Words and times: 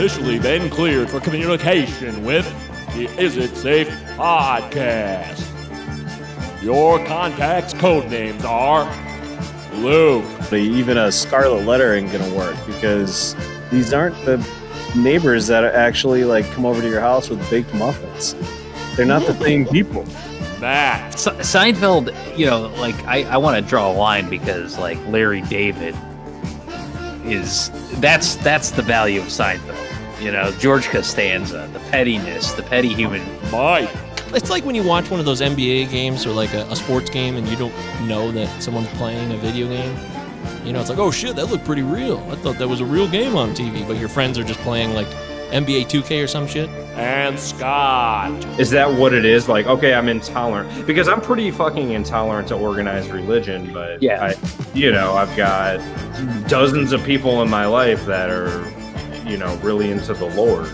You 0.00 0.06
officially 0.06 0.38
been 0.38 0.70
cleared 0.70 1.10
for 1.10 1.20
communication 1.20 2.24
with 2.24 2.46
the 2.94 3.04
Is 3.22 3.36
It 3.36 3.54
Safe 3.54 3.86
podcast. 4.16 5.44
Your 6.62 7.04
contact's 7.04 7.74
code 7.74 8.10
names 8.10 8.42
are 8.42 8.90
Luke. 9.74 10.24
Even 10.54 10.96
a 10.96 11.12
scarlet 11.12 11.66
letter 11.66 11.92
ain't 11.92 12.10
gonna 12.10 12.34
work 12.34 12.56
because 12.64 13.36
these 13.70 13.92
aren't 13.92 14.14
the 14.24 14.38
neighbors 14.96 15.48
that 15.48 15.64
actually 15.64 16.24
like 16.24 16.50
come 16.52 16.64
over 16.64 16.80
to 16.80 16.88
your 16.88 17.02
house 17.02 17.28
with 17.28 17.50
baked 17.50 17.74
muffins. 17.74 18.34
They're 18.96 19.04
not 19.04 19.26
the 19.26 19.34
same 19.34 19.66
people. 19.66 20.06
Matt. 20.60 21.18
Se- 21.18 21.40
Seinfeld, 21.40 22.38
you 22.38 22.46
know, 22.46 22.68
like 22.78 22.96
I, 23.04 23.24
I 23.24 23.36
want 23.36 23.62
to 23.62 23.68
draw 23.68 23.92
a 23.92 23.92
line 23.92 24.30
because 24.30 24.78
like 24.78 24.96
Larry 25.08 25.42
David 25.42 25.94
is 27.26 27.70
that's 28.00 28.36
that's 28.36 28.70
the 28.70 28.82
value 28.82 29.20
of 29.20 29.26
Seinfeld. 29.26 29.88
You 30.20 30.32
know, 30.32 30.52
George 30.58 30.86
Costanza, 30.88 31.68
the 31.72 31.78
pettiness, 31.90 32.52
the 32.52 32.62
petty 32.62 32.92
human. 32.92 33.22
Mike. 33.50 33.90
It's 34.32 34.50
like 34.50 34.64
when 34.64 34.74
you 34.74 34.82
watch 34.82 35.10
one 35.10 35.18
of 35.18 35.26
those 35.26 35.40
NBA 35.40 35.90
games 35.90 36.24
or 36.26 36.30
like 36.30 36.52
a, 36.54 36.62
a 36.70 36.76
sports 36.76 37.10
game 37.10 37.36
and 37.36 37.48
you 37.48 37.56
don't 37.56 37.74
know 38.06 38.30
that 38.30 38.62
someone's 38.62 38.88
playing 38.90 39.32
a 39.32 39.36
video 39.38 39.66
game. 39.68 39.96
You 40.64 40.72
know, 40.72 40.80
it's 40.80 40.90
like, 40.90 40.98
oh 40.98 41.10
shit, 41.10 41.36
that 41.36 41.46
looked 41.46 41.64
pretty 41.64 41.82
real. 41.82 42.18
I 42.30 42.36
thought 42.36 42.58
that 42.58 42.68
was 42.68 42.80
a 42.80 42.84
real 42.84 43.08
game 43.08 43.34
on 43.34 43.50
TV, 43.54 43.86
but 43.88 43.96
your 43.96 44.08
friends 44.08 44.38
are 44.38 44.44
just 44.44 44.60
playing 44.60 44.94
like 44.94 45.06
NBA 45.50 45.86
2K 45.86 46.22
or 46.22 46.26
some 46.28 46.46
shit. 46.46 46.68
And 46.94 47.38
Scott. 47.40 48.44
Is 48.60 48.70
that 48.70 48.92
what 48.92 49.12
it 49.14 49.24
is? 49.24 49.48
Like, 49.48 49.66
okay, 49.66 49.94
I'm 49.94 50.08
intolerant 50.08 50.86
because 50.86 51.08
I'm 51.08 51.20
pretty 51.20 51.50
fucking 51.50 51.90
intolerant 51.90 52.46
to 52.48 52.56
organized 52.56 53.10
religion, 53.10 53.72
but 53.72 54.00
Yeah. 54.02 54.22
I, 54.22 54.34
you 54.74 54.92
know, 54.92 55.14
I've 55.14 55.34
got 55.36 55.78
dozens 56.48 56.92
of 56.92 57.02
people 57.04 57.42
in 57.42 57.50
my 57.50 57.66
life 57.66 58.04
that 58.06 58.30
are, 58.30 58.62
you 59.30 59.36
know, 59.38 59.54
really 59.58 59.90
into 59.90 60.12
the 60.12 60.26
Lord. 60.34 60.66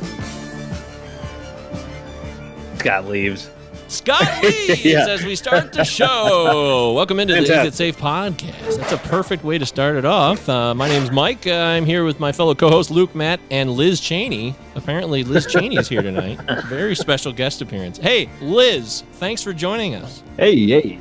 Scott 2.79 3.05
leaves. 3.07 3.51
Scott 3.89 4.23
leaves 4.43 4.85
Yeah. 4.85 5.07
as 5.09 5.25
we 5.25 5.37
start 5.37 5.73
the 5.73 5.85
show. 5.85 6.93
Welcome 6.95 7.21
into 7.21 7.35
the 7.35 7.41
Is 7.43 7.51
It 7.51 7.75
Safe 7.75 7.97
podcast. 7.99 8.79
That's 8.79 8.93
a 8.93 8.97
perfect 8.99 9.45
way 9.45 9.59
to 9.59 9.67
start 9.67 9.97
it 9.97 10.05
off. 10.05 10.49
Uh, 10.49 10.75
my 10.75 10.89
name's 10.89 11.11
Mike. 11.11 11.47
Uh, 11.47 11.53
I'm 11.53 11.85
here 11.85 12.05
with 12.05 12.19
my 12.19 12.33
fellow 12.33 12.55
co-host 12.55 12.91
Luke, 12.91 13.15
Matt, 13.15 13.41
and 13.51 13.71
Liz 13.73 14.01
Cheney. 14.01 14.55
Apparently, 14.75 15.23
Liz 15.23 15.47
Cheney 15.47 15.77
is 15.77 15.89
here 15.89 16.03
tonight. 16.03 16.41
Very 16.67 16.97
special 16.97 17.33
guest 17.33 17.61
appearance. 17.61 17.99
Hey, 17.99 18.29
Liz, 18.41 19.03
thanks 19.15 19.43
for 19.43 19.53
joining 19.53 19.95
us. 19.95 20.23
Hey, 20.39 20.67
hey. 20.67 20.99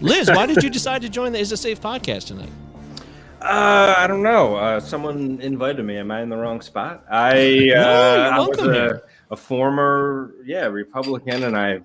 Liz, 0.00 0.28
why 0.30 0.46
did 0.46 0.62
you 0.62 0.70
decide 0.70 1.02
to 1.02 1.08
join 1.08 1.32
the 1.32 1.38
Is 1.38 1.50
It 1.52 1.56
Safe 1.58 1.80
podcast 1.80 2.28
tonight? 2.28 2.50
Uh, 3.40 3.94
I 3.96 4.06
don't 4.06 4.22
know. 4.22 4.56
Uh, 4.56 4.80
someone 4.80 5.40
invited 5.40 5.82
me. 5.84 5.96
Am 5.96 6.10
I 6.10 6.22
in 6.22 6.28
the 6.28 6.36
wrong 6.36 6.60
spot? 6.60 7.04
I, 7.10 7.30
uh, 7.32 7.34
you're 7.62 7.78
I 7.78 8.38
was 8.38 8.58
a, 8.60 9.02
a 9.30 9.36
former, 9.36 10.34
yeah, 10.44 10.66
Republican, 10.66 11.44
and 11.44 11.56
I, 11.56 11.80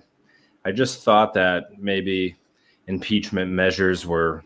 I 0.64 0.72
just 0.72 1.02
thought 1.02 1.32
that 1.34 1.78
maybe 1.78 2.36
impeachment 2.88 3.50
measures 3.50 4.06
were 4.06 4.44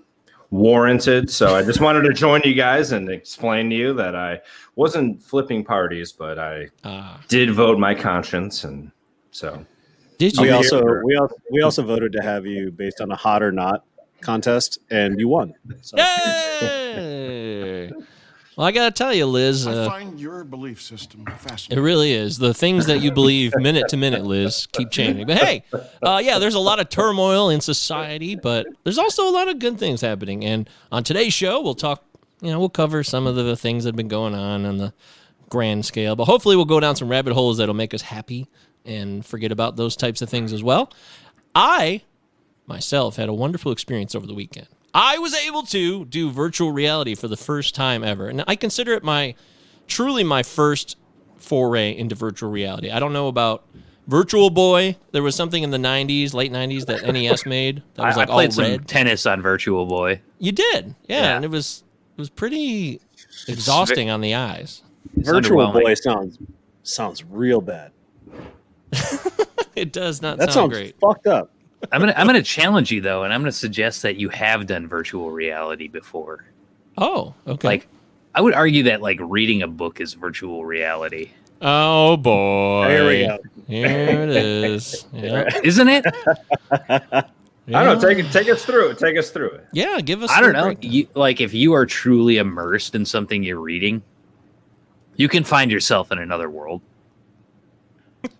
warranted. 0.51 1.31
So 1.31 1.55
I 1.57 1.63
just 1.63 1.81
wanted 1.81 2.03
to 2.03 2.13
join 2.13 2.43
you 2.45 2.55
guys 2.55 2.93
and 2.93 3.09
explain 3.09 3.71
to 3.71 3.77
you 3.77 3.93
that 3.95 4.15
I 4.15 4.41
wasn't 4.77 5.23
flipping 5.23 5.65
parties, 5.65 6.13
but 6.13 6.39
I 6.39 6.69
Uh, 6.85 7.17
did 7.29 7.51
vote 7.53 7.79
my 7.79 7.95
conscience, 7.95 8.65
and 8.65 8.91
so 9.31 9.65
did 10.19 10.35
We 10.39 10.49
you? 10.49 10.55
also 10.55 10.83
we 11.05 11.17
also 11.17 11.35
we 11.53 11.63
also 11.63 11.83
voted 11.83 12.13
to 12.13 12.23
have 12.23 12.47
you 12.47 12.71
based 12.73 13.01
on 13.01 13.11
a 13.13 13.17
hot 13.17 13.43
or 13.43 13.53
not 13.53 13.85
contest, 14.23 14.79
and 14.91 15.19
you 15.21 15.29
won. 15.29 15.55
So 15.83 15.97
Yay! 15.97 17.91
Well, 18.57 18.67
I 18.67 18.73
gotta 18.73 18.91
tell 18.91 19.15
you, 19.15 19.25
Liz. 19.25 19.67
I 19.67 19.73
Uh, 19.73 19.89
find 19.89 20.21
your 20.21 20.45
belief 20.45 20.83
system 20.83 21.25
It 21.71 21.79
really 21.81 22.13
is. 22.13 22.37
The 22.37 22.53
things 22.53 22.85
that 22.87 23.01
you 23.01 23.11
believe 23.11 23.55
minute 23.57 23.89
to 23.89 23.97
minute, 23.97 24.23
Liz, 24.27 24.67
keep 24.73 24.91
changing. 24.99 25.27
But 25.27 25.39
hey, 25.39 25.63
uh, 26.03 26.21
yeah, 26.23 26.39
there's 26.39 26.57
a 26.57 26.61
lot 26.61 26.79
of 26.79 26.91
turmoil 26.91 27.49
in 27.49 27.63
society, 27.63 28.35
but 28.35 28.67
there's 28.85 28.99
also 28.99 29.27
a 29.27 29.31
lot 29.33 29.49
of 29.49 29.61
good 29.61 29.79
things 29.79 30.03
happening. 30.03 30.45
And 30.45 30.69
on 30.93 31.05
today's 31.05 31.33
show, 31.33 31.63
we'll 31.63 31.75
talk, 31.75 32.05
you 32.43 32.51
know, 32.51 32.59
we'll 32.59 32.69
cover 32.69 33.03
some 33.03 33.27
of 33.27 33.35
the 33.35 33.57
things 33.57 33.85
that 33.85 33.91
have 33.91 33.97
been 33.97 34.09
going 34.09 34.35
on 34.35 34.67
on 34.67 34.77
the 34.77 34.93
grand 35.49 35.87
scale. 35.87 36.15
But 36.15 36.27
hopefully, 36.27 36.55
we'll 36.55 36.67
go 36.67 36.81
down 36.81 36.97
some 36.97 37.09
rabbit 37.09 37.33
holes 37.33 37.57
that'll 37.57 37.73
make 37.75 37.95
us 37.95 38.03
happy 38.03 38.47
and 38.85 39.25
forget 39.25 39.53
about 39.53 39.77
those 39.77 39.97
types 39.97 40.21
of 40.21 40.29
things 40.29 40.53
as 40.53 40.63
well. 40.63 40.93
I 41.55 42.03
myself 42.71 43.17
had 43.17 43.29
a 43.29 43.35
wonderful 43.35 43.71
experience 43.73 44.15
over 44.15 44.27
the 44.27 44.33
weekend. 44.35 44.69
I 44.95 45.19
was 45.19 45.35
able 45.35 45.63
to 45.65 46.05
do 46.07 46.31
virtual 46.31 46.73
reality 46.73 47.15
for 47.15 47.29
the 47.29 47.37
first 47.37 47.75
time 47.75 48.03
ever. 48.03 48.29
And 48.29 48.43
I 48.47 48.57
consider 48.57 48.93
it 48.95 49.05
my 49.05 49.35
truly 49.87 50.25
my 50.25 50.43
first 50.43 50.97
foray 51.37 51.97
into 51.97 52.15
virtual 52.15 52.51
reality. 52.51 52.91
I 52.91 52.99
don't 53.01 53.13
know 53.13 53.29
about 53.29 53.65
Virtual 54.07 54.51
Boy. 54.51 54.97
There 55.13 55.23
was 55.23 55.37
something 55.37 55.63
in 55.63 55.71
the 55.71 55.79
90s, 55.79 56.33
late 56.35 56.51
90s 56.53 56.87
that 56.87 57.07
NES 57.13 57.47
made 57.47 57.83
that 57.95 58.07
was 58.07 58.17
like 58.17 58.29
I 58.29 58.33
played 58.33 58.49
all 58.51 58.53
some 58.55 58.65
red. 58.65 58.89
tennis 58.89 59.27
on 59.27 59.41
Virtual 59.43 59.87
Boy. 59.87 60.21
You 60.39 60.53
did. 60.53 60.95
Yeah, 61.09 61.21
Yeah. 61.23 61.37
and 61.37 61.45
it 61.45 61.51
was 61.51 61.85
it 62.17 62.21
was 62.21 62.31
pretty 62.31 63.01
exhausting 63.49 64.11
on 64.11 64.21
the 64.21 64.35
eyes. 64.35 64.83
virtual 65.15 65.73
boy 65.73 65.95
sounds 65.95 66.39
sounds 66.83 67.23
real 67.25 67.61
bad. 67.61 67.93
It 69.77 69.93
does 69.93 70.21
not 70.21 70.37
That 70.39 70.53
sound 70.53 70.73
sounds 70.73 70.77
great. 70.77 70.97
fucked 71.01 71.27
up. 71.27 71.51
I'm 71.93 72.01
gonna 72.01 72.15
I'm 72.17 72.27
gonna 72.27 72.43
challenge 72.43 72.91
you 72.91 73.01
though, 73.01 73.25
and 73.25 73.33
I'm 73.33 73.41
gonna 73.41 73.53
suggest 73.53 74.03
that 74.03 74.17
you 74.17 74.29
have 74.31 74.67
done 74.67 74.87
virtual 74.87 75.31
reality 75.31 75.89
before. 75.89 76.45
Oh, 76.99 77.35
okay. 77.47 77.67
Like, 77.67 77.89
I 78.35 78.41
would 78.41 78.55
argue 78.55 78.83
that 78.85 79.01
like 79.01 79.19
reading 79.21 79.63
a 79.63 79.69
book 79.69 80.01
is 80.01 80.15
virtual 80.15 80.65
reality, 80.65 81.31
oh 81.63 82.17
boy. 82.17 82.87
Here 82.89 83.07
we 83.07 83.27
go. 83.27 83.39
Here 83.67 84.23
it 84.23 84.31
is. 84.31 85.07
Yeah. 85.13 85.49
isn't 85.63 85.89
it? 85.89 86.05
I 86.81 87.85
don't 87.85 88.01
know. 88.01 88.09
Take 88.09 88.19
it, 88.19 88.31
take 88.33 88.49
us 88.49 88.65
through 88.65 88.91
it. 88.91 88.99
Take 88.99 89.17
us 89.17 89.31
through 89.31 89.51
it. 89.51 89.67
Yeah, 89.73 90.01
give 90.01 90.23
us 90.23 90.31
I 90.31 90.41
don't 90.41 90.53
know. 90.53 90.75
You, 90.81 91.07
like 91.15 91.41
if 91.41 91.55
you 91.55 91.73
are 91.73 91.87
truly 91.87 92.39
immersed 92.39 92.95
in 92.95 93.05
something 93.05 93.43
you're 93.43 93.61
reading, 93.61 94.03
you 95.17 95.29
can 95.29 95.45
find 95.45 95.71
yourself 95.71 96.11
in 96.13 96.19
another 96.19 96.51
world. 96.51 96.83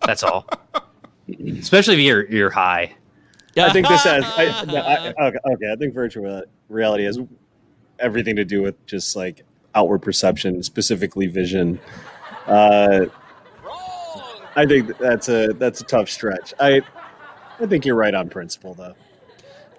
That's 0.05 0.23
all. 0.23 0.47
Especially 1.59 1.95
if 1.95 1.99
you're 2.01 2.29
you're 2.29 2.49
high. 2.49 2.95
I 3.57 3.71
think 3.71 3.87
this 3.87 4.03
has. 4.03 4.23
I, 4.25 4.63
no, 4.67 4.75
I, 4.75 5.27
okay, 5.27 5.37
okay, 5.45 5.71
I 5.71 5.75
think 5.75 5.93
virtual 5.93 6.43
reality 6.69 7.03
has 7.05 7.19
everything 7.99 8.35
to 8.37 8.45
do 8.45 8.61
with 8.61 8.83
just 8.85 9.15
like 9.15 9.43
outward 9.75 9.99
perception, 9.99 10.61
specifically 10.63 11.27
vision. 11.27 11.79
Uh, 12.47 13.05
I 14.55 14.65
think 14.65 14.97
that's 14.97 15.29
a 15.29 15.47
that's 15.53 15.81
a 15.81 15.85
tough 15.85 16.09
stretch. 16.09 16.53
I 16.59 16.81
I 17.59 17.65
think 17.65 17.85
you're 17.85 17.95
right 17.95 18.13
on 18.13 18.29
principle, 18.29 18.73
though. 18.73 18.95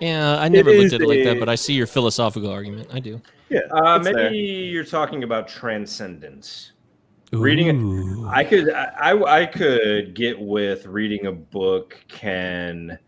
Yeah, 0.00 0.37
I 0.39 0.49
never 0.49 0.71
It 0.71 0.81
looked 0.81 0.94
at 0.94 1.00
it 1.00 1.09
like 1.09 1.25
that, 1.25 1.39
but 1.39 1.49
I 1.49 1.54
see 1.54 1.75
your 1.75 1.87
philosophical 1.87 2.50
argument. 2.50 2.89
I 2.93 2.99
do. 3.00 3.21
Yeah, 3.50 3.60
Uh, 3.71 3.99
maybe 3.99 4.16
there. 4.16 4.33
you're 4.33 4.84
talking 4.84 5.22
about 5.22 5.47
transcendence. 5.47 6.72
Reading 7.33 7.69
it, 7.69 8.28
I 8.28 8.44
could, 8.44 8.71
I, 8.71 9.12
I, 9.12 9.41
I 9.43 9.47
could 9.47 10.15
get 10.15 10.39
with 10.39 10.87
reading 10.87 11.27
a 11.27 11.33
book. 11.33 11.97
Can 12.09 12.99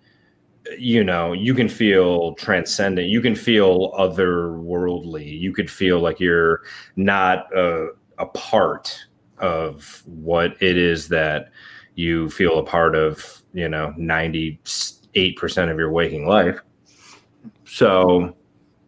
you 0.78 1.04
know? 1.04 1.32
You 1.32 1.54
can 1.54 1.68
feel 1.68 2.34
transcendent. 2.34 3.08
You 3.08 3.20
can 3.20 3.34
feel 3.34 3.92
otherworldly. 3.92 5.40
You 5.40 5.52
could 5.52 5.70
feel 5.70 6.00
like 6.00 6.20
you're 6.20 6.62
not 6.96 7.46
a, 7.56 7.88
a 8.18 8.26
part 8.26 8.98
of 9.38 10.02
what 10.06 10.60
it 10.62 10.76
is 10.76 11.08
that 11.08 11.50
you 11.94 12.30
feel 12.30 12.58
a 12.58 12.64
part 12.64 12.94
of. 12.94 13.40
You 13.56 13.68
know, 13.68 13.94
ninety 13.96 14.58
eight 15.14 15.36
percent 15.36 15.70
of 15.70 15.78
your 15.78 15.92
waking 15.92 16.26
life. 16.26 16.58
So 17.64 18.34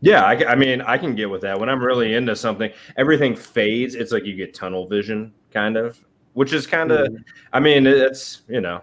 yeah, 0.01 0.25
I, 0.25 0.33
I 0.45 0.55
mean, 0.57 0.81
I 0.81 0.99
can 0.99 1.15
get 1.15 1.31
with 1.31 1.41
that. 1.43 1.59
When 1.59 1.69
I'm 1.69 1.81
really 1.81 2.15
into 2.15 2.35
something, 2.35 2.73
everything 2.97 3.37
fades. 3.37 3.95
It's 3.95 4.11
like 4.11 4.25
you 4.25 4.35
get 4.35 4.55
tunnel 4.55 4.89
vision, 4.89 5.33
kind 5.53 5.77
of, 5.77 6.05
which 6.33 6.53
is 6.53 6.67
kind 6.67 6.91
of, 6.91 7.07
mm-hmm. 7.07 7.23
I 7.53 7.61
mean, 7.61 7.87
it's, 7.87 8.43
you 8.49 8.61
know, 8.61 8.83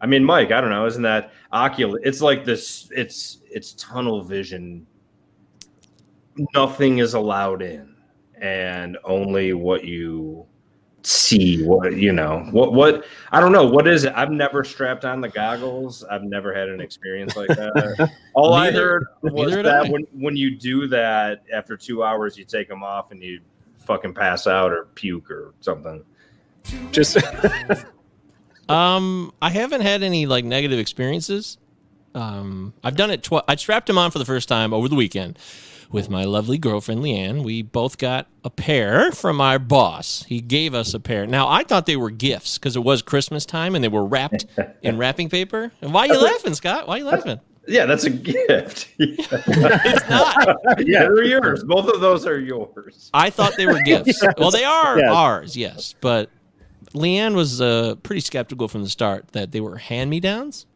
I 0.00 0.06
mean, 0.06 0.22
Mike, 0.22 0.52
I 0.52 0.60
don't 0.60 0.68
know, 0.68 0.84
isn't 0.84 1.02
that 1.02 1.32
ocular? 1.54 2.00
It's 2.02 2.20
like 2.20 2.44
this, 2.44 2.90
it's, 2.94 3.38
it's 3.50 3.72
tunnel 3.74 4.22
vision. 4.22 4.86
Nothing 6.54 6.98
is 6.98 7.14
allowed 7.14 7.62
in, 7.62 7.94
and 8.40 8.98
only 9.04 9.52
what 9.52 9.84
you 9.84 10.46
see 11.06 11.62
what 11.62 11.98
you 11.98 12.14
know 12.14 12.48
what 12.50 12.72
what 12.72 13.04
i 13.30 13.38
don't 13.38 13.52
know 13.52 13.66
what 13.66 13.86
is 13.86 14.04
it 14.04 14.12
i've 14.16 14.30
never 14.30 14.64
strapped 14.64 15.04
on 15.04 15.20
the 15.20 15.28
goggles 15.28 16.02
i've 16.04 16.22
never 16.22 16.54
had 16.54 16.70
an 16.70 16.80
experience 16.80 17.36
like 17.36 17.48
that 17.48 18.10
all 18.32 18.54
i 18.54 18.72
heard 18.72 19.04
was 19.20 19.50
neither 19.50 19.62
that 19.62 19.84
I. 19.84 19.90
when, 19.90 20.06
when 20.14 20.34
you 20.34 20.56
do 20.56 20.86
that 20.86 21.44
after 21.52 21.76
two 21.76 22.02
hours 22.02 22.38
you 22.38 22.46
take 22.46 22.68
them 22.68 22.82
off 22.82 23.10
and 23.10 23.22
you 23.22 23.42
fucking 23.76 24.14
pass 24.14 24.46
out 24.46 24.72
or 24.72 24.86
puke 24.94 25.30
or 25.30 25.52
something 25.60 26.02
Just 26.90 27.18
Um, 28.68 29.32
I 29.42 29.50
haven't 29.50 29.82
had 29.82 30.02
any 30.02 30.26
like 30.26 30.44
negative 30.44 30.78
experiences. 30.78 31.58
Um, 32.14 32.72
I've 32.82 32.96
done 32.96 33.10
it 33.10 33.22
twice. 33.22 33.42
I 33.48 33.56
strapped 33.56 33.90
him 33.90 33.98
on 33.98 34.10
for 34.10 34.18
the 34.18 34.24
first 34.24 34.48
time 34.48 34.72
over 34.72 34.88
the 34.88 34.94
weekend. 34.94 35.38
with 35.90 36.10
my 36.10 36.24
lovely 36.24 36.58
girlfriend 36.58 37.02
Leanne. 37.02 37.44
We 37.44 37.62
both 37.62 37.98
got 37.98 38.26
a 38.42 38.50
pair 38.50 39.12
from 39.12 39.40
our 39.40 39.58
boss. 39.60 40.24
He 40.28 40.40
gave 40.40 40.74
us 40.74 40.92
a 40.94 40.98
pair. 40.98 41.24
Now 41.26 41.46
I 41.48 41.62
thought 41.62 41.86
they 41.86 41.96
were 41.96 42.10
gifts 42.10 42.58
because 42.58 42.74
it 42.74 42.82
was 42.82 43.00
Christmas 43.02 43.46
time 43.46 43.74
and 43.76 43.84
they 43.84 43.88
were 43.88 44.04
wrapped 44.04 44.46
in 44.82 44.98
wrapping 44.98 45.28
paper. 45.28 45.70
And 45.82 45.92
why 45.94 46.08
are 46.08 46.14
you 46.14 46.20
laughing, 46.22 46.54
Scott? 46.54 46.88
Why 46.88 46.96
are 46.96 46.98
you 46.98 47.04
laughing? 47.04 47.38
Yeah, 47.68 47.86
that's 47.86 48.04
a 48.04 48.10
gift. 48.10 48.88
It's 48.98 50.08
not. 50.10 50.58
yeah, 50.86 51.02
they're 51.02 51.24
yours. 51.24 51.62
Both 51.64 51.88
of 51.88 52.00
those 52.00 52.26
are 52.26 52.38
yours. 52.40 53.10
I 53.14 53.30
thought 53.30 53.56
they 53.56 53.66
were 53.66 53.80
gifts. 53.82 54.20
Well, 54.38 54.50
they 54.50 54.64
are 54.64 54.98
Yes. 54.98 55.10
ours, 55.12 55.56
yes. 55.56 55.94
But 56.00 56.28
Leanne 56.94 57.34
was 57.34 57.60
uh, 57.60 57.96
pretty 58.02 58.20
skeptical 58.20 58.68
from 58.68 58.82
the 58.82 58.88
start 58.88 59.28
that 59.32 59.52
they 59.52 59.60
were 59.60 59.76
hand 59.76 60.10
me 60.10 60.20
downs, 60.20 60.66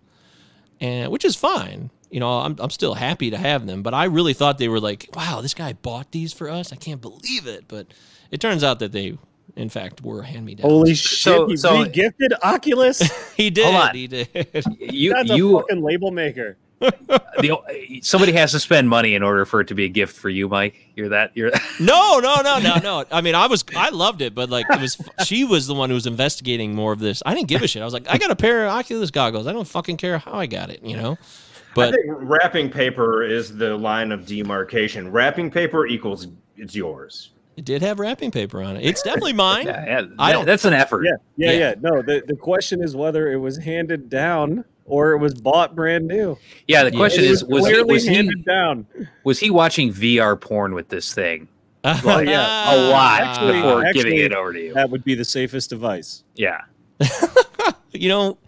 and 0.81 1.11
which 1.13 1.25
is 1.25 1.37
fine. 1.37 1.91
You 2.11 2.21
know, 2.21 2.29
I'm 2.41 2.57
I'm 2.59 2.71
still 2.71 2.95
happy 2.95 3.31
to 3.31 3.37
have 3.37 3.67
them, 3.67 3.83
but 3.83 3.95
I 3.95 4.05
really 4.05 4.33
thought 4.35 4.59
they 4.59 4.69
were 4.69 4.81
like, 4.81 5.09
wow, 5.15 5.41
this 5.41 5.55
guy 5.55 5.75
bought 5.75 6.11
these 6.13 6.33
for 6.33 6.49
us. 6.51 6.73
I 6.73 6.77
can't 6.77 7.01
believe 7.01 7.47
it. 7.47 7.65
But 7.69 7.87
it 8.31 8.41
turns 8.41 8.65
out 8.65 8.79
that 8.81 8.93
they, 8.93 9.17
in 9.57 9.69
fact, 9.69 10.03
were 10.03 10.23
hand 10.23 10.47
me 10.47 10.55
downs. 10.55 10.71
Holy 10.71 10.95
shit! 10.95 11.21
So- 11.21 11.47
he 11.47 11.57
so- 11.57 11.83
re-gifted 11.83 12.33
Oculus. 12.43 13.01
he 13.37 13.51
did. 13.51 13.65
Hold 13.65 13.77
on. 13.77 13.95
He 13.95 14.07
did. 14.07 14.29
You 14.81 15.13
That's 15.13 15.31
a 15.31 15.37
you 15.37 15.59
fucking 15.59 15.83
label 15.83 16.11
maker. 16.11 16.57
the 16.81 18.01
somebody 18.03 18.33
has 18.33 18.53
to 18.53 18.61
spend 18.61 18.89
money 18.89 19.15
in 19.15 19.23
order 19.23 19.45
for 19.45 19.61
it 19.61 19.69
to 19.69 19.75
be 19.75 19.85
a 19.85 19.89
gift 19.89 20.17
for 20.17 20.29
you, 20.29 20.49
Mike. 20.49 20.77
You're 20.95 21.09
that 21.11 21.33
you're 21.35 21.51
No, 21.81 22.19
no, 22.21 22.41
no, 22.43 22.59
no, 22.59 22.77
no. 22.77 23.05
I 23.11 23.21
mean, 23.21 23.35
I 23.35 23.47
was, 23.47 23.65
I 23.77 23.91
loved 23.91 24.23
it, 24.23 24.35
but 24.35 24.51
like, 24.51 24.67
it 24.71 24.81
was, 24.81 24.97
she 25.25 25.45
was 25.45 25.67
the 25.67 25.75
one 25.75 25.91
who 25.91 25.95
was 25.95 26.07
investigating 26.07 26.75
more 26.75 26.93
of 26.93 26.99
this. 26.99 27.23
I 27.27 27.35
didn't 27.35 27.49
give 27.49 27.63
a 27.63 27.69
shit. 27.69 27.83
I 27.83 27.85
was 27.85 27.95
like, 27.95 28.09
I 28.09 28.19
got 28.19 28.31
a 28.31 28.37
pair 28.37 28.65
of 28.67 28.73
Oculus 28.73 29.11
goggles. 29.11 29.47
I 29.47 29.53
don't 29.53 29.67
fucking 29.69 29.97
care 29.97 30.19
how 30.19 30.33
I 30.33 30.47
got 30.47 30.71
it, 30.71 30.83
you 30.83 30.97
know. 30.97 31.13
I 31.13 31.75
But 31.75 31.95
think 31.95 32.07
wrapping 32.09 32.71
paper 32.71 33.23
is 33.23 33.57
the 33.57 33.77
line 33.77 34.11
of 34.13 34.27
demarcation. 34.27 35.11
Wrapping 35.13 35.51
paper 35.51 35.87
equals 35.87 36.27
it's 36.57 36.75
yours. 36.75 37.31
it 37.57 37.65
did 37.65 37.83
have 37.83 38.01
wrapping 38.01 38.31
paper 38.33 38.63
on 38.63 38.77
it. 38.77 38.85
It's 38.85 39.03
definitely 39.03 39.33
mine. 39.35 39.67
yeah, 39.69 39.85
yeah, 39.87 40.07
I 40.19 40.33
don't- 40.33 40.45
that's 40.47 40.65
an 40.65 40.75
effort. 40.75 41.05
Yeah, 41.05 41.13
yeah, 41.37 41.53
Yeah. 41.53 41.59
yeah. 41.59 41.75
No, 41.81 42.03
the, 42.03 42.23
the 42.27 42.35
question 42.37 42.83
is 42.83 42.97
whether 42.97 43.31
it 43.31 43.37
was 43.37 43.57
handed 43.59 44.09
down 44.11 44.65
or 44.89 45.13
it 45.13 45.19
was 45.19 45.35
bought 45.35 45.75
brand 45.75 46.07
new. 46.09 46.37
Yeah, 46.67 46.85
the 46.85 46.93
question 46.93 47.25
is: 47.25 47.45
was 47.45 47.67
he, 47.67 47.83
was 47.83 48.05
he 48.07 48.31
down. 48.43 48.87
was 49.25 49.39
he 49.39 49.51
watching 49.51 49.93
VR 49.93 50.41
porn 50.41 50.75
with 50.75 50.89
this 50.89 51.15
thing 51.15 51.49
Well, 51.85 52.25
yeah, 52.25 52.75
a 52.75 52.77
lot 52.91 53.21
Actually- 53.21 53.53
before 53.53 53.85
actually- 53.85 54.03
giving 54.03 54.19
it 54.19 54.33
over 54.33 54.53
to 54.53 54.61
you? 54.61 54.75
That 54.75 54.91
would 54.91 55.05
be 55.05 55.15
the 55.15 55.25
safest 55.25 55.71
device. 55.71 56.25
Yeah. 56.35 56.63
you 57.93 58.09
know, 58.09 58.39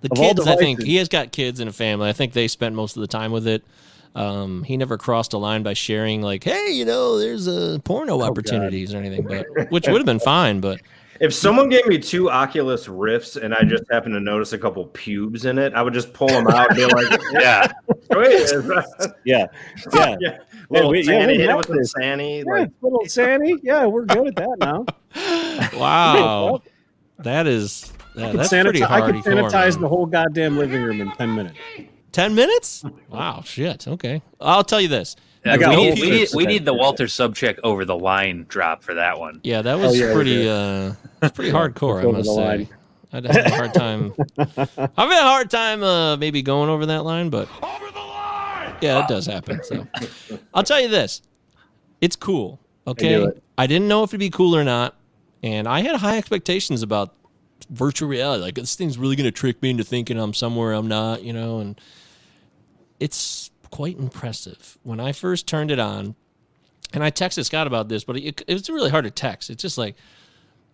the 0.00 0.10
Of 0.10 0.16
kids. 0.16 0.46
I 0.46 0.56
think 0.56 0.82
he 0.82 0.96
has 0.96 1.08
got 1.08 1.32
kids 1.32 1.60
and 1.60 1.68
a 1.68 1.72
family. 1.72 2.08
I 2.08 2.12
think 2.12 2.32
they 2.32 2.48
spent 2.48 2.74
most 2.74 2.96
of 2.96 3.00
the 3.00 3.06
time 3.06 3.32
with 3.32 3.46
it. 3.46 3.62
Um, 4.14 4.64
he 4.64 4.76
never 4.76 4.96
crossed 4.96 5.32
a 5.34 5.38
line 5.38 5.62
by 5.62 5.74
sharing 5.74 6.22
like, 6.22 6.42
"Hey, 6.44 6.70
you 6.70 6.84
know, 6.84 7.18
there's 7.18 7.46
a 7.46 7.78
porno 7.84 8.22
opportunities 8.22 8.94
or 8.94 8.98
anything," 8.98 9.24
but 9.24 9.46
which 9.70 9.86
would 9.86 9.98
have 9.98 10.06
been 10.06 10.18
fine. 10.18 10.60
But 10.60 10.80
If 11.20 11.34
someone 11.34 11.68
gave 11.68 11.86
me 11.86 11.98
two 11.98 12.30
Oculus 12.30 12.88
Rifts 12.88 13.36
and 13.36 13.54
I 13.54 13.62
just 13.64 13.84
happened 13.90 14.14
to 14.14 14.20
notice 14.20 14.52
a 14.52 14.58
couple 14.58 14.86
pubes 14.86 15.44
in 15.46 15.58
it, 15.58 15.74
I 15.74 15.82
would 15.82 15.92
just 15.94 16.12
pull 16.12 16.28
them 16.28 16.46
out 16.48 16.68
and 16.70 16.76
be 16.76 16.84
like, 16.86 17.20
Yeah. 17.32 17.72
"Wait, 18.10 18.32
is 18.32 18.50
that- 18.52 19.14
Yeah, 19.24 19.46
yeah. 19.92 20.16
yeah, 20.20 20.38
little 20.70 20.90
we, 20.90 21.02
yeah, 21.02 21.26
hit 21.26 21.40
it 21.40 21.56
with 21.56 21.66
some 21.66 21.84
Sanny, 21.84 22.38
yeah, 22.38 22.44
like 22.46 22.70
little 22.80 23.04
Sanny. 23.06 23.54
Yeah, 23.62 23.86
we're 23.86 24.04
good 24.04 24.28
at 24.28 24.36
that 24.36 24.56
now. 24.60 24.84
wow, 25.78 26.62
that 27.18 27.46
is 27.46 27.92
that, 28.14 28.28
I 28.28 28.30
could 28.30 28.40
that's 28.40 28.48
pretty 28.50 28.80
sanitize, 28.80 28.82
I 28.84 29.00
hard. 29.00 29.14
could 29.14 29.24
sanitize 29.24 29.80
the 29.80 29.88
whole 29.88 30.06
goddamn 30.06 30.56
living 30.58 30.82
room 30.82 31.00
in 31.00 31.10
ten 31.12 31.34
minutes. 31.34 31.58
Ten 32.12 32.34
minutes? 32.34 32.84
Wow, 33.08 33.42
shit. 33.44 33.86
Okay, 33.88 34.22
I'll 34.40 34.64
tell 34.64 34.80
you 34.80 34.88
this. 34.88 35.16
Yeah, 35.44 35.56
got 35.56 35.70
we, 35.70 35.76
need, 35.76 36.00
we, 36.00 36.10
need, 36.10 36.28
we 36.34 36.46
need 36.46 36.64
the 36.64 36.72
shit. 36.72 36.78
Walter 36.80 37.04
Sobchak 37.04 37.58
over 37.62 37.84
the 37.84 37.96
line 37.96 38.44
drop 38.48 38.82
for 38.82 38.94
that 38.94 39.18
one. 39.18 39.40
Yeah, 39.44 39.62
that 39.62 39.78
was 39.78 39.98
yeah, 39.98 40.12
pretty 40.12 40.36
did. 40.36 40.48
uh 40.48 40.92
it's 41.22 41.32
pretty 41.34 41.52
hardcore, 41.52 42.00
I 42.02 42.04
over 42.04 42.18
must 42.18 42.30
say. 42.30 42.34
line. 42.34 42.68
I'd 43.12 43.24
have 43.24 43.46
a 43.46 43.50
hard 43.50 43.74
time. 43.74 44.12
I've 44.38 44.58
had 44.76 45.22
a 45.22 45.30
hard 45.30 45.50
time 45.50 45.82
uh 45.82 46.16
maybe 46.16 46.42
going 46.42 46.68
over 46.68 46.86
that 46.86 47.04
line, 47.04 47.30
but 47.30 47.48
over 47.62 47.90
the 47.90 47.98
line. 47.98 48.74
yeah, 48.80 49.02
it 49.02 49.08
does 49.08 49.26
happen. 49.26 49.62
So 49.64 49.86
I'll 50.52 50.64
tell 50.64 50.80
you 50.80 50.88
this. 50.88 51.22
It's 52.00 52.16
cool. 52.16 52.60
Okay. 52.86 53.08
do 53.08 53.28
it. 53.28 53.42
I 53.56 53.66
didn't 53.66 53.88
know 53.88 54.02
if 54.02 54.10
it'd 54.10 54.20
be 54.20 54.30
cool 54.30 54.56
or 54.56 54.64
not. 54.64 54.96
And 55.42 55.68
I 55.68 55.80
had 55.82 55.96
high 55.96 56.18
expectations 56.18 56.82
about 56.82 57.14
virtual 57.70 58.08
reality. 58.08 58.42
Like 58.42 58.54
this 58.56 58.74
thing's 58.74 58.98
really 58.98 59.14
gonna 59.16 59.30
trick 59.30 59.62
me 59.62 59.70
into 59.70 59.84
thinking 59.84 60.18
I'm 60.18 60.34
somewhere 60.34 60.72
I'm 60.72 60.88
not, 60.88 61.22
you 61.22 61.32
know, 61.32 61.60
and 61.60 61.80
it's 63.00 63.50
quite 63.70 63.98
impressive. 63.98 64.78
When 64.82 65.00
I 65.00 65.12
first 65.12 65.46
turned 65.46 65.70
it 65.70 65.78
on, 65.78 66.14
and 66.92 67.04
I 67.04 67.10
texted 67.10 67.44
Scott 67.44 67.66
about 67.66 67.88
this, 67.88 68.04
but 68.04 68.16
it, 68.16 68.42
it 68.46 68.52
was 68.52 68.68
really 68.70 68.90
hard 68.90 69.04
to 69.04 69.10
text. 69.10 69.50
It's 69.50 69.62
just 69.62 69.78
like 69.78 69.94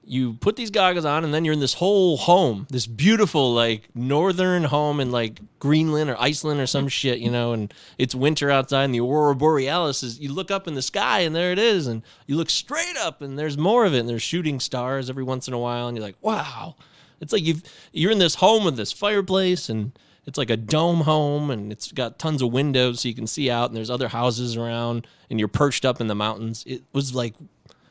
you 0.07 0.35
put 0.35 0.57
these 0.57 0.71
goggles 0.71 1.05
on, 1.05 1.25
and 1.25 1.33
then 1.33 1.45
you're 1.45 1.55
in 1.55 1.61
this 1.61 1.75
whole 1.75 2.17
home, 2.17 2.67
this 2.71 2.87
beautiful 2.87 3.53
like 3.55 3.89
northern 3.95 4.65
home 4.65 5.01
in 5.01 5.11
like 5.11 5.41
Greenland 5.59 6.11
or 6.11 6.21
Iceland 6.21 6.61
or 6.61 6.67
some 6.67 6.89
shit, 6.89 7.19
you 7.19 7.31
know, 7.31 7.53
and 7.53 7.73
it's 7.99 8.15
winter 8.15 8.51
outside, 8.51 8.85
and 8.85 8.95
the 8.95 9.01
aurora 9.01 9.35
borealis 9.35 10.03
is. 10.03 10.21
You 10.21 10.33
look 10.33 10.51
up 10.51 10.69
in 10.69 10.75
the 10.75 10.83
sky, 10.83 11.21
and 11.21 11.35
there 11.35 11.53
it 11.53 11.59
is, 11.59 11.87
and 11.87 12.03
you 12.27 12.37
look 12.37 12.51
straight 12.51 12.97
up, 12.99 13.23
and 13.23 13.39
there's 13.39 13.59
more 13.59 13.85
of 13.85 13.95
it, 13.95 14.01
and 14.01 14.09
there's 14.09 14.23
shooting 14.23 14.61
stars 14.61 15.11
every 15.11 15.25
once 15.25 15.49
in 15.49 15.55
a 15.55 15.59
while, 15.59 15.89
and 15.89 15.97
you're 15.97 16.07
like, 16.07 16.17
wow. 16.21 16.77
It's 17.21 17.33
like 17.33 17.45
you've 17.45 17.63
you're 17.93 18.13
in 18.13 18.19
this 18.19 18.35
home 18.37 18.65
with 18.65 18.77
this 18.77 18.93
fireplace 18.93 19.69
and 19.71 19.93
it's 20.27 20.39
like 20.39 20.51
a 20.51 20.57
dome 20.57 21.03
home 21.03 21.51
and 21.51 21.71
it's 21.71 21.93
got 21.93 22.19
tons 22.19 22.43
of 22.43 22.53
windows 22.53 23.01
so 23.01 23.09
you 23.09 23.15
can 23.15 23.27
see 23.27 23.51
out 23.51 23.71
and 23.71 23.77
there's 23.77 23.91
other 23.91 24.09
houses 24.09 24.57
around 24.57 25.07
and 25.31 25.39
you're 25.39 25.49
perched 25.49 25.85
up 25.85 26.01
in 26.01 26.07
the 26.07 26.15
mountains. 26.15 26.65
It 26.67 26.83
was 26.93 27.15
like 27.15 27.35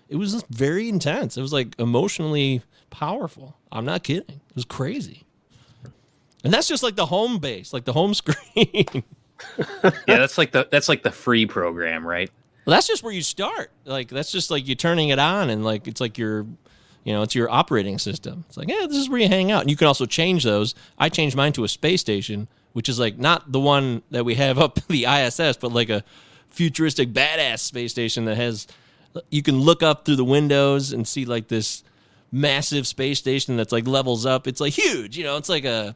it 0.10 0.16
was 0.16 0.44
very 0.50 0.90
intense. 0.90 1.38
It 1.38 1.42
was 1.42 1.54
like 1.54 1.76
emotionally 1.80 2.62
powerful. 2.90 3.58
I'm 3.72 3.86
not 3.86 4.04
kidding. 4.04 4.42
It 4.50 4.56
was 4.56 4.66
crazy. 4.66 5.24
And 6.44 6.54
that's 6.54 6.68
just 6.68 6.84
like 6.84 6.96
the 6.96 7.06
home 7.06 7.40
base, 7.40 7.74
like 7.74 7.86
the 7.86 7.94
home 7.94 8.14
screen. 8.14 9.04
Yeah, 9.58 9.92
that's 10.08 10.38
like 10.38 10.52
the 10.52 10.68
that's 10.72 10.90
like 10.90 11.04
the 11.04 11.12
free 11.12 11.46
program, 11.46 12.06
right? 12.06 12.30
Well, 12.66 12.76
that's 12.76 12.88
just 12.88 13.04
where 13.04 13.14
you 13.14 13.22
start. 13.22 13.72
Like 13.86 14.10
that's 14.10 14.32
just 14.32 14.50
like 14.52 14.68
you 14.68 14.76
turning 14.76 15.10
it 15.10 15.20
on 15.20 15.50
and 15.50 15.66
like 15.66 15.88
it's 15.88 16.02
like 16.02 16.18
your 16.18 16.46
you 17.04 17.14
know, 17.14 17.22
it's 17.22 17.36
your 17.36 17.50
operating 17.50 18.00
system. 18.00 18.46
It's 18.48 18.58
like, 18.58 18.70
yeah, 18.70 18.86
this 18.88 18.98
is 18.98 19.10
where 19.10 19.20
you 19.20 19.28
hang 19.28 19.52
out. 19.52 19.62
And 19.62 19.70
you 19.70 19.76
can 19.76 19.88
also 19.88 20.06
change 20.06 20.44
those. 20.44 20.74
I 20.98 21.10
changed 21.10 21.36
mine 21.36 21.54
to 21.54 21.64
a 21.64 21.68
space 21.68 22.02
station, 22.02 22.48
which 22.72 22.88
is 22.88 23.00
like 23.00 23.18
not 23.18 23.52
the 23.52 23.60
one 23.60 24.04
that 24.12 24.24
we 24.24 24.36
have 24.36 24.58
up 24.60 24.80
the 24.88 25.06
ISS, 25.06 25.58
but 25.58 25.74
like 25.74 25.90
a 25.90 26.04
futuristic 26.50 27.12
badass 27.12 27.60
space 27.60 27.92
station 27.92 28.26
that 28.26 28.36
has 28.36 28.68
you 29.30 29.44
can 29.44 29.60
look 29.60 29.84
up 29.84 30.06
through 30.06 30.16
the 30.16 30.26
windows 30.26 30.92
and 30.92 31.08
see 31.08 31.26
like 31.26 31.48
this 31.48 31.84
massive 32.32 32.88
space 32.88 33.20
station 33.20 33.58
that's 33.58 33.72
like 33.72 33.88
levels 33.88 34.26
up. 34.26 34.48
It's 34.48 34.60
like 34.60 34.74
huge, 34.74 35.18
you 35.18 35.24
know, 35.24 35.38
it's 35.38 35.50
like 35.50 35.66
a 35.66 35.96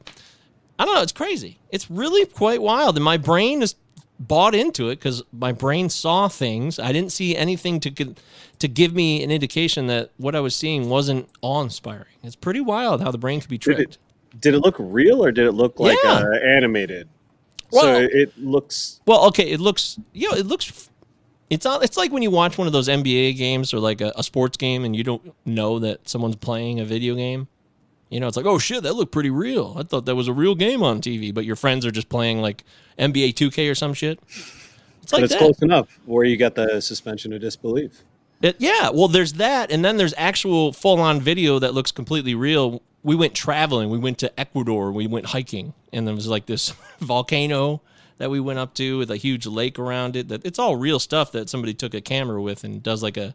I 0.77 0.85
don't 0.85 0.93
know, 0.93 1.01
it's 1.01 1.11
crazy. 1.11 1.57
It's 1.71 1.89
really 1.89 2.25
quite 2.25 2.61
wild 2.61 2.95
and 2.95 3.03
my 3.03 3.17
brain 3.17 3.61
is 3.61 3.75
bought 4.19 4.55
into 4.55 4.89
it 4.89 4.95
because 4.97 5.23
my 5.31 5.51
brain 5.51 5.89
saw 5.89 6.27
things. 6.27 6.79
I 6.79 6.91
didn't 6.91 7.11
see 7.11 7.35
anything 7.35 7.79
to 7.81 8.15
to 8.59 8.67
give 8.67 8.93
me 8.93 9.23
an 9.23 9.29
indication 9.31 9.87
that 9.87 10.09
what 10.17 10.35
I 10.35 10.39
was 10.39 10.55
seeing 10.55 10.89
wasn't 10.89 11.29
awe-inspiring. 11.41 12.05
It's 12.23 12.35
pretty 12.35 12.59
wild 12.61 13.01
how 13.01 13.11
the 13.11 13.17
brain 13.19 13.39
can 13.39 13.49
be 13.49 13.57
Did 13.59 13.71
it- 13.71 13.75
tricked. 13.75 13.97
Did 14.39 14.53
it 14.55 14.59
look 14.59 14.75
real 14.79 15.23
or 15.23 15.31
did 15.31 15.45
it 15.47 15.51
look 15.53 15.79
like 15.79 15.97
Yeah. 16.03 16.11
uh, 16.13 16.33
animated? 16.55 17.07
Well- 17.71 17.83
so 17.83 18.07
it 18.11 18.31
looks. 18.37 18.99
Well, 19.05 19.25
okay, 19.27 19.49
it 19.51 19.59
looks 19.59 19.99
you 20.13 20.29
know, 20.29 20.35
it 20.37 20.45
looks 20.47 20.89
it's 21.49 21.65
not 21.65 21.83
it's 21.83 21.97
like 21.97 22.11
when 22.11 22.23
you 22.23 22.31
watch 22.31 22.57
one 22.57 22.67
of 22.67 22.73
those 22.73 22.87
NBA 22.89 23.37
games 23.37 23.73
or 23.73 23.79
like 23.79 24.01
a, 24.01 24.11
a 24.15 24.23
sports 24.23 24.57
game 24.57 24.83
and 24.85 24.95
you 24.95 25.03
don't 25.03 25.33
know 25.45 25.79
that 25.79 26.07
someone's 26.09 26.35
playing 26.35 26.79
a 26.79 26.85
video 26.85 27.15
game. 27.15 27.47
You 28.09 28.19
know, 28.19 28.27
it's 28.27 28.37
like, 28.37 28.45
oh 28.45 28.57
shit, 28.57 28.83
that 28.83 28.93
looked 28.95 29.11
pretty 29.11 29.29
real. 29.29 29.75
I 29.77 29.83
thought 29.83 30.05
that 30.05 30.15
was 30.15 30.27
a 30.27 30.33
real 30.33 30.55
game 30.55 30.81
on 30.81 31.01
TV, 31.01 31.33
but 31.33 31.45
your 31.45 31.55
friends 31.57 31.85
are 31.85 31.91
just 31.91 32.09
playing 32.09 32.41
like 32.41 32.63
NBA 32.97 33.33
2K 33.33 33.69
or 33.69 33.75
some 33.75 33.93
shit. 33.93 34.19
It's 34.27 35.11
But 35.11 35.13
like 35.13 35.23
it's 35.25 35.33
that. 35.33 35.39
close 35.39 35.61
enough 35.61 35.99
where 36.05 36.25
you 36.25 36.37
got 36.37 36.55
the 36.55 36.81
suspension 36.81 37.33
of 37.33 37.41
disbelief. 37.41 38.03
It, 38.41 38.55
yeah, 38.59 38.89
well, 38.91 39.07
there's 39.07 39.33
that, 39.33 39.71
and 39.71 39.83
then 39.83 39.97
there's 39.97 40.13
actual 40.15 40.71
full-on 40.71 41.19
video 41.21 41.57
that 41.59 41.73
looks 41.73 41.91
completely 41.91 42.35
real. 42.35 42.83
We 43.03 43.15
went 43.15 43.33
traveling. 43.33 43.89
We 43.89 43.97
went 43.97 44.19
to 44.19 44.39
Ecuador. 44.39 44.91
We 44.91 45.07
went 45.07 45.27
hiking, 45.27 45.73
and 45.91 46.07
there 46.07 46.13
was 46.13 46.27
like 46.27 46.45
this 46.45 46.73
volcano 46.99 47.81
that 48.19 48.29
we 48.29 48.39
went 48.39 48.59
up 48.59 48.73
to 48.75 48.99
with 48.99 49.09
a 49.11 49.17
huge 49.17 49.47
lake 49.47 49.79
around 49.79 50.15
it. 50.15 50.27
That 50.27 50.45
it's 50.45 50.59
all 50.59 50.75
real 50.75 50.99
stuff 50.99 51.31
that 51.31 51.49
somebody 51.49 51.73
took 51.73 51.93
a 51.95 52.01
camera 52.01 52.41
with 52.41 52.63
and 52.63 52.81
does 52.83 53.01
like 53.01 53.17
a, 53.17 53.33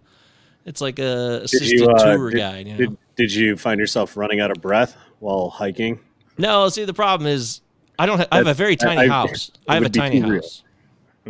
it's 0.64 0.80
like 0.80 0.98
a 0.98 1.42
assisted 1.44 1.80
you, 1.80 1.88
uh, 1.88 2.04
tour 2.04 2.30
did, 2.30 2.38
guide. 2.38 2.66
You 2.66 2.72
know? 2.72 2.78
did, 2.78 2.98
did 3.16 3.34
you 3.34 3.56
find 3.56 3.78
yourself 3.80 4.16
running 4.16 4.40
out 4.40 4.50
of 4.50 4.60
breath 4.60 4.96
while 5.18 5.50
hiking? 5.50 5.98
No, 6.38 6.68
see 6.68 6.84
the 6.84 6.94
problem 6.94 7.26
is 7.26 7.60
I 7.98 8.06
don't. 8.06 8.18
Ha- 8.18 8.28
I 8.32 8.38
have 8.38 8.46
a 8.46 8.54
very 8.54 8.76
tiny 8.76 9.02
I- 9.02 9.08
house. 9.08 9.48
it 9.48 9.58
I 9.68 9.74
have 9.74 9.84
a 9.84 9.90
tiny 9.90 10.20
house. 10.20 10.62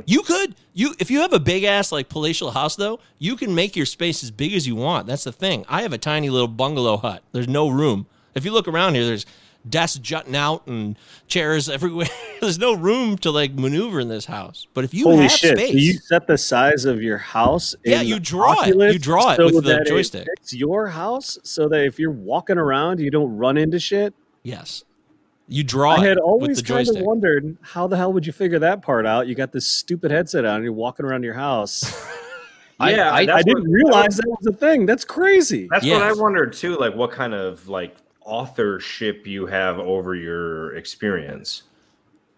You 0.06 0.22
could 0.22 0.54
you 0.72 0.94
if 0.98 1.10
you 1.10 1.20
have 1.20 1.32
a 1.32 1.40
big 1.40 1.64
ass 1.64 1.92
like 1.92 2.08
palatial 2.08 2.50
house 2.50 2.76
though, 2.76 2.98
you 3.18 3.36
can 3.36 3.54
make 3.54 3.76
your 3.76 3.84
space 3.84 4.22
as 4.22 4.30
big 4.30 4.54
as 4.54 4.66
you 4.66 4.74
want. 4.74 5.06
That's 5.06 5.24
the 5.24 5.32
thing. 5.32 5.66
I 5.68 5.82
have 5.82 5.92
a 5.92 5.98
tiny 5.98 6.30
little 6.30 6.48
bungalow 6.48 6.96
hut. 6.96 7.22
There's 7.32 7.48
no 7.48 7.68
room. 7.68 8.06
If 8.34 8.46
you 8.46 8.52
look 8.52 8.66
around 8.68 8.94
here, 8.94 9.04
there's 9.04 9.26
desks 9.68 9.98
jutting 9.98 10.34
out 10.36 10.66
and 10.66 10.96
chairs 11.28 11.68
everywhere. 11.68 12.08
There's 12.40 12.58
no 12.58 12.72
room 12.74 13.16
to 13.18 13.30
like 13.30 13.52
maneuver 13.54 14.00
in 14.00 14.08
this 14.08 14.24
house. 14.26 14.66
But 14.74 14.84
if 14.84 14.92
you 14.94 15.04
Holy 15.04 15.22
have 15.22 15.30
shit! 15.32 15.56
space, 15.58 15.70
So 15.72 15.76
you 15.78 15.92
set 15.94 16.26
the 16.26 16.36
size 16.38 16.84
of 16.84 17.00
your 17.02 17.18
house. 17.18 17.74
Yeah, 17.84 18.00
you 18.00 18.18
draw 18.18 18.62
it. 18.64 18.74
You 18.76 18.98
draw 18.98 19.32
it 19.32 19.36
so 19.36 19.44
with 19.46 19.54
the 19.64 19.74
that 19.78 19.86
joystick. 19.86 20.26
It's 20.40 20.52
your 20.52 20.88
house, 20.88 21.38
so 21.44 21.68
that 21.68 21.84
if 21.84 21.98
you're 21.98 22.10
walking 22.10 22.58
around, 22.58 23.00
you 23.00 23.10
don't 23.10 23.36
run 23.36 23.56
into 23.56 23.78
shit. 23.78 24.12
yes, 24.42 24.84
you 25.48 25.62
draw 25.64 25.96
I 25.96 26.04
it 26.04 26.08
had 26.08 26.16
with 26.16 26.24
always 26.24 26.62
the 26.62 26.72
kind 26.72 26.88
of 26.88 26.96
wondered 27.04 27.56
how 27.60 27.86
the 27.86 27.96
hell 27.96 28.12
would 28.12 28.26
you 28.26 28.32
figure 28.32 28.58
that 28.60 28.80
part 28.80 29.06
out? 29.06 29.26
You 29.26 29.34
got 29.34 29.52
this 29.52 29.66
stupid 29.66 30.10
headset 30.10 30.44
on, 30.44 30.56
and 30.56 30.64
you're 30.64 30.72
walking 30.72 31.04
around 31.04 31.24
your 31.24 31.34
house. 31.34 31.82
I- 32.80 32.90
Yeah, 32.94 33.12
I- 33.12 33.26
that's 33.26 33.38
I 33.38 33.42
didn't 33.42 33.62
what- 33.64 33.70
realize 33.70 34.16
that 34.16 34.26
was 34.28 34.46
a 34.46 34.56
thing. 34.56 34.86
That's 34.86 35.04
crazy. 35.04 35.68
That's 35.70 35.84
what 35.86 36.02
I 36.02 36.12
wondered 36.14 36.52
too. 36.54 36.76
Like, 36.78 36.94
what 36.94 37.10
kind 37.12 37.34
of 37.34 37.68
like 37.68 37.96
authorship 38.24 39.26
you 39.26 39.46
have 39.46 39.78
over 39.78 40.14
your 40.14 40.74
experience? 40.76 41.64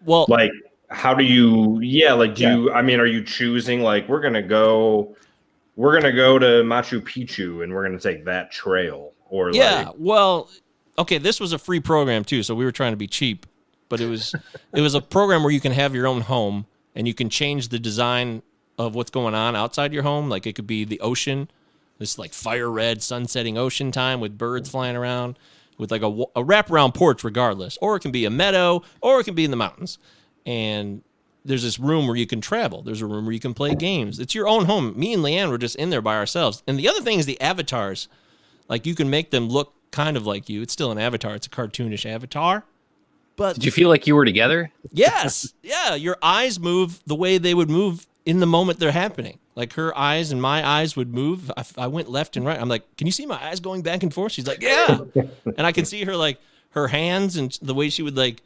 well, 0.05 0.25
Like, 0.29 0.51
how 0.89 1.13
do 1.13 1.23
you? 1.23 1.79
Yeah, 1.81 2.13
like, 2.13 2.35
do 2.35 2.47
you? 2.47 2.71
I 2.71 2.81
mean, 2.81 2.99
are 2.99 3.05
you 3.05 3.23
choosing 3.23 3.81
like 3.81 4.07
we're 4.07 4.21
gonna 4.21 4.41
go, 4.41 5.15
we're 5.75 5.99
gonna 5.99 6.13
go 6.13 6.37
to 6.37 6.63
Machu 6.63 7.01
Picchu 7.01 7.63
and 7.63 7.73
we're 7.73 7.83
gonna 7.83 7.99
take 7.99 8.25
that 8.25 8.51
trail, 8.51 9.13
or 9.29 9.51
yeah. 9.51 9.87
like, 9.87 9.95
well, 9.97 10.49
okay. 10.99 11.17
This 11.17 11.39
was 11.39 11.53
a 11.53 11.57
free 11.57 11.79
program 11.79 12.23
too, 12.23 12.43
so 12.43 12.53
we 12.53 12.65
were 12.65 12.71
trying 12.71 12.93
to 12.93 12.97
be 12.97 13.07
cheap. 13.07 13.45
But 13.89 13.99
it 13.99 14.07
was 14.07 14.33
it 14.73 14.81
was 14.81 14.93
a 14.93 15.01
program 15.01 15.43
where 15.43 15.51
you 15.51 15.61
can 15.61 15.71
have 15.71 15.95
your 15.95 16.07
own 16.07 16.21
home 16.21 16.65
and 16.95 17.07
you 17.07 17.13
can 17.13 17.29
change 17.29 17.69
the 17.69 17.79
design 17.79 18.41
of 18.77 18.95
what's 18.95 19.11
going 19.11 19.35
on 19.35 19.55
outside 19.55 19.93
your 19.93 20.03
home. 20.03 20.29
Like 20.29 20.47
it 20.47 20.53
could 20.53 20.67
be 20.67 20.85
the 20.85 20.99
ocean, 21.01 21.49
this 21.99 22.17
like 22.17 22.33
fire 22.33 22.69
red 22.69 23.01
sunsetting 23.01 23.57
ocean 23.57 23.91
time 23.91 24.19
with 24.19 24.37
birds 24.37 24.69
flying 24.69 24.95
around, 24.95 25.37
with 25.77 25.91
like 25.91 26.01
a, 26.01 26.07
a 26.07 26.43
wraparound 26.43 26.93
porch, 26.93 27.23
regardless. 27.23 27.77
Or 27.81 27.95
it 27.95 28.01
can 28.01 28.11
be 28.11 28.25
a 28.25 28.29
meadow, 28.29 28.81
or 29.01 29.19
it 29.19 29.23
can 29.25 29.35
be 29.35 29.45
in 29.45 29.51
the 29.51 29.57
mountains. 29.57 29.97
And 30.45 31.01
there's 31.43 31.63
this 31.63 31.79
room 31.79 32.07
where 32.07 32.15
you 32.15 32.25
can 32.27 32.41
travel. 32.41 32.81
There's 32.81 33.01
a 33.01 33.05
room 33.05 33.25
where 33.25 33.33
you 33.33 33.39
can 33.39 33.53
play 33.53 33.75
games. 33.75 34.19
It's 34.19 34.33
your 34.33 34.47
own 34.47 34.65
home. 34.65 34.97
Me 34.97 35.13
and 35.13 35.23
Leanne 35.23 35.49
were 35.49 35.57
just 35.57 35.75
in 35.75 35.89
there 35.89 36.01
by 36.01 36.15
ourselves. 36.15 36.63
And 36.67 36.77
the 36.79 36.87
other 36.89 37.01
thing 37.01 37.19
is 37.19 37.25
the 37.25 37.39
avatars. 37.41 38.07
Like 38.67 38.85
you 38.85 38.95
can 38.95 39.09
make 39.09 39.31
them 39.31 39.47
look 39.49 39.73
kind 39.91 40.17
of 40.17 40.25
like 40.25 40.49
you. 40.49 40.61
It's 40.61 40.73
still 40.73 40.91
an 40.91 40.97
avatar. 40.97 41.35
It's 41.35 41.47
a 41.47 41.49
cartoonish 41.51 42.05
avatar. 42.05 42.63
But 43.35 43.55
Did 43.55 43.65
you 43.65 43.71
feel 43.71 43.89
like 43.89 44.07
you 44.07 44.15
were 44.15 44.25
together? 44.25 44.71
yes, 44.91 45.53
yeah, 45.61 45.93
your 45.93 46.17
eyes 46.23 46.57
move 46.59 47.01
the 47.05 47.15
way 47.15 47.37
they 47.37 47.53
would 47.53 47.69
move 47.69 48.07
in 48.25 48.39
the 48.39 48.45
moment 48.45 48.79
they're 48.79 48.91
happening. 48.91 49.39
Like 49.55 49.73
her 49.73 49.97
eyes 49.97 50.31
and 50.31 50.41
my 50.41 50.67
eyes 50.67 50.95
would 50.95 51.13
move. 51.13 51.51
I, 51.55 51.63
I 51.77 51.87
went 51.87 52.09
left 52.09 52.35
and 52.35 52.45
right. 52.45 52.59
I'm 52.59 52.67
like, 52.67 52.97
can 52.97 53.07
you 53.07 53.13
see 53.13 53.25
my 53.25 53.41
eyes 53.41 53.59
going 53.59 53.81
back 53.81 54.03
and 54.03 54.13
forth? 54.13 54.33
She's 54.33 54.47
like, 54.47 54.61
yeah. 54.61 54.99
and 55.57 55.65
I 55.65 55.71
can 55.71 55.85
see 55.85 56.03
her 56.03 56.15
like 56.15 56.39
her 56.71 56.89
hands 56.89 57.37
and 57.37 57.57
the 57.61 57.73
way 57.73 57.89
she 57.89 58.01
would 58.01 58.17
like. 58.17 58.41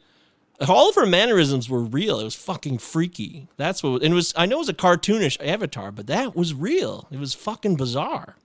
All 0.68 0.90
of 0.90 0.94
her 0.94 1.06
mannerisms 1.06 1.70
were 1.70 1.80
real. 1.80 2.20
It 2.20 2.24
was 2.24 2.34
fucking 2.34 2.78
freaky. 2.78 3.48
That's 3.56 3.82
what. 3.82 4.02
And 4.02 4.12
it 4.12 4.14
was. 4.14 4.34
I 4.36 4.46
know 4.46 4.56
it 4.56 4.58
was 4.60 4.68
a 4.68 4.74
cartoonish 4.74 5.38
avatar, 5.44 5.90
but 5.90 6.06
that 6.06 6.36
was 6.36 6.52
real. 6.52 7.08
It 7.10 7.18
was 7.18 7.34
fucking 7.34 7.76
bizarre. 7.76 8.36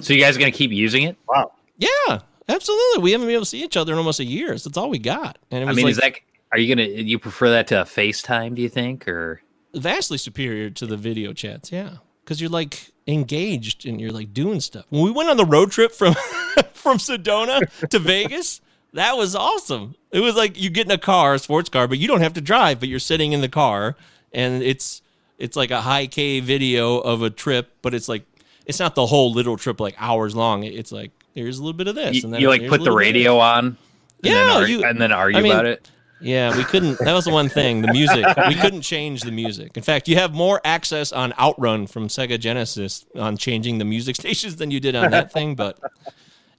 So 0.00 0.12
you 0.12 0.20
guys 0.20 0.36
are 0.36 0.40
gonna 0.40 0.50
keep 0.50 0.70
using 0.70 1.04
it? 1.04 1.16
Wow. 1.28 1.52
Yeah, 1.76 2.20
absolutely. 2.48 3.02
We 3.02 3.12
haven't 3.12 3.26
been 3.26 3.34
able 3.34 3.44
to 3.44 3.50
see 3.50 3.62
each 3.62 3.76
other 3.76 3.92
in 3.92 3.98
almost 3.98 4.20
a 4.20 4.24
year. 4.24 4.56
So 4.58 4.68
that's 4.68 4.78
all 4.78 4.90
we 4.90 4.98
got. 4.98 5.38
And 5.50 5.62
it 5.62 5.68
I 5.68 5.72
mean, 5.72 5.84
like 5.84 5.92
is 5.92 5.96
that 5.98 6.14
are 6.52 6.58
you 6.58 6.74
gonna 6.74 6.88
you 6.88 7.18
prefer 7.18 7.50
that 7.50 7.66
to 7.68 7.74
FaceTime? 7.76 8.54
Do 8.54 8.62
you 8.62 8.68
think 8.68 9.08
or 9.08 9.42
vastly 9.74 10.18
superior 10.18 10.70
to 10.70 10.86
the 10.86 10.96
video 10.96 11.32
chats. 11.32 11.72
Yeah, 11.72 11.96
because 12.24 12.40
you're 12.40 12.50
like 12.50 12.90
engaged 13.06 13.86
and 13.86 14.00
you're 14.00 14.12
like 14.12 14.32
doing 14.32 14.60
stuff. 14.60 14.84
When 14.90 15.02
we 15.02 15.10
went 15.10 15.28
on 15.28 15.36
the 15.36 15.44
road 15.44 15.70
trip 15.70 15.92
from 15.92 16.14
from 16.74 16.98
Sedona 16.98 17.60
to 17.88 17.98
Vegas, 17.98 18.60
that 18.92 19.16
was 19.16 19.34
awesome. 19.34 19.94
It 20.10 20.20
was 20.20 20.34
like 20.36 20.60
you 20.60 20.70
get 20.70 20.86
in 20.86 20.92
a 20.92 20.98
car, 20.98 21.34
a 21.34 21.38
sports 21.38 21.68
car, 21.68 21.88
but 21.88 21.98
you 21.98 22.06
don't 22.08 22.20
have 22.20 22.34
to 22.34 22.40
drive, 22.40 22.80
but 22.80 22.88
you're 22.88 22.98
sitting 22.98 23.32
in 23.32 23.40
the 23.40 23.48
car, 23.48 23.96
and 24.32 24.62
it's 24.62 25.02
it's 25.38 25.56
like 25.56 25.70
a 25.70 25.80
high 25.80 26.06
K 26.06 26.40
video 26.40 26.98
of 26.98 27.22
a 27.22 27.30
trip, 27.30 27.72
but 27.82 27.94
it's 27.94 28.08
like 28.08 28.24
it's 28.66 28.78
not 28.78 28.94
the 28.94 29.06
whole 29.06 29.32
little 29.32 29.56
trip 29.56 29.80
like 29.80 29.94
hours 29.98 30.36
long. 30.36 30.64
It's 30.64 30.92
like 30.92 31.10
here's 31.34 31.58
a 31.58 31.62
little 31.62 31.76
bit 31.76 31.88
of 31.88 31.94
this, 31.94 32.16
you, 32.16 32.22
and 32.24 32.34
then 32.34 32.40
you 32.40 32.48
like 32.48 32.60
put 32.68 32.78
the 32.78 32.84
little 32.84 32.84
bit 32.84 32.90
of 32.92 32.96
radio 33.14 33.38
on? 33.38 33.64
and 33.66 33.76
Yeah, 34.22 34.34
then 34.34 34.50
ar- 34.50 34.68
you- 34.68 34.84
and 34.84 35.00
then 35.00 35.12
argue 35.12 35.38
I 35.38 35.42
mean, 35.42 35.52
about 35.52 35.66
it. 35.66 35.90
Yeah, 36.22 36.56
we 36.56 36.64
couldn't. 36.64 36.98
That 37.00 37.12
was 37.12 37.24
the 37.24 37.30
one 37.32 37.48
thing. 37.48 37.82
The 37.82 37.92
music. 37.92 38.24
We 38.48 38.54
couldn't 38.54 38.82
change 38.82 39.22
the 39.22 39.32
music. 39.32 39.76
In 39.76 39.82
fact, 39.82 40.08
you 40.08 40.16
have 40.16 40.32
more 40.32 40.60
access 40.64 41.12
on 41.12 41.32
Outrun 41.38 41.86
from 41.86 42.08
Sega 42.08 42.38
Genesis 42.38 43.04
on 43.16 43.36
changing 43.36 43.78
the 43.78 43.84
music 43.84 44.16
stations 44.22 44.56
than 44.56 44.70
you 44.70 44.80
did 44.80 44.94
on 44.94 45.10
that 45.10 45.32
thing. 45.32 45.54
But 45.54 45.78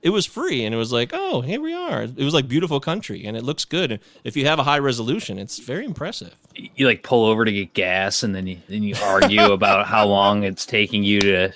it 0.01 0.10
was 0.10 0.25
free, 0.25 0.65
and 0.65 0.75
it 0.75 0.77
was 0.77 0.91
like, 0.91 1.12
oh, 1.13 1.39
here 1.41 1.62
we 1.62 1.74
are. 1.74 2.03
It 2.03 2.17
was 2.17 2.34
like 2.34 2.48
beautiful 2.48 2.79
country, 2.82 3.25
and 3.25 3.38
it 3.38 3.43
looks 3.43 3.63
good. 3.63 4.00
If 4.25 4.36
you 4.36 4.46
have 4.46 4.60
a 4.60 4.63
high 4.63 4.79
resolution, 4.79 5.39
it's 5.39 5.60
very 5.60 5.86
impressive. 5.86 6.36
You 6.55 6.86
like 6.88 7.03
pull 7.03 7.25
over 7.25 7.46
to 7.46 7.51
get 7.51 7.74
gas, 7.74 8.22
and 8.24 8.36
then 8.36 8.46
you 8.48 8.58
then 8.67 8.84
you 8.84 8.96
argue 9.01 9.51
about 9.53 9.88
how 9.88 10.05
long 10.05 10.43
it's 10.43 10.65
taking 10.65 11.03
you 11.03 11.20
to. 11.22 11.53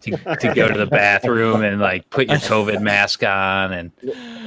To, 0.00 0.10
to 0.40 0.52
go 0.54 0.66
to 0.68 0.76
the 0.76 0.86
bathroom 0.86 1.62
and 1.62 1.80
like 1.80 2.10
put 2.10 2.28
your 2.28 2.38
COVID 2.38 2.82
mask 2.82 3.22
on 3.22 3.72
and 3.72 3.92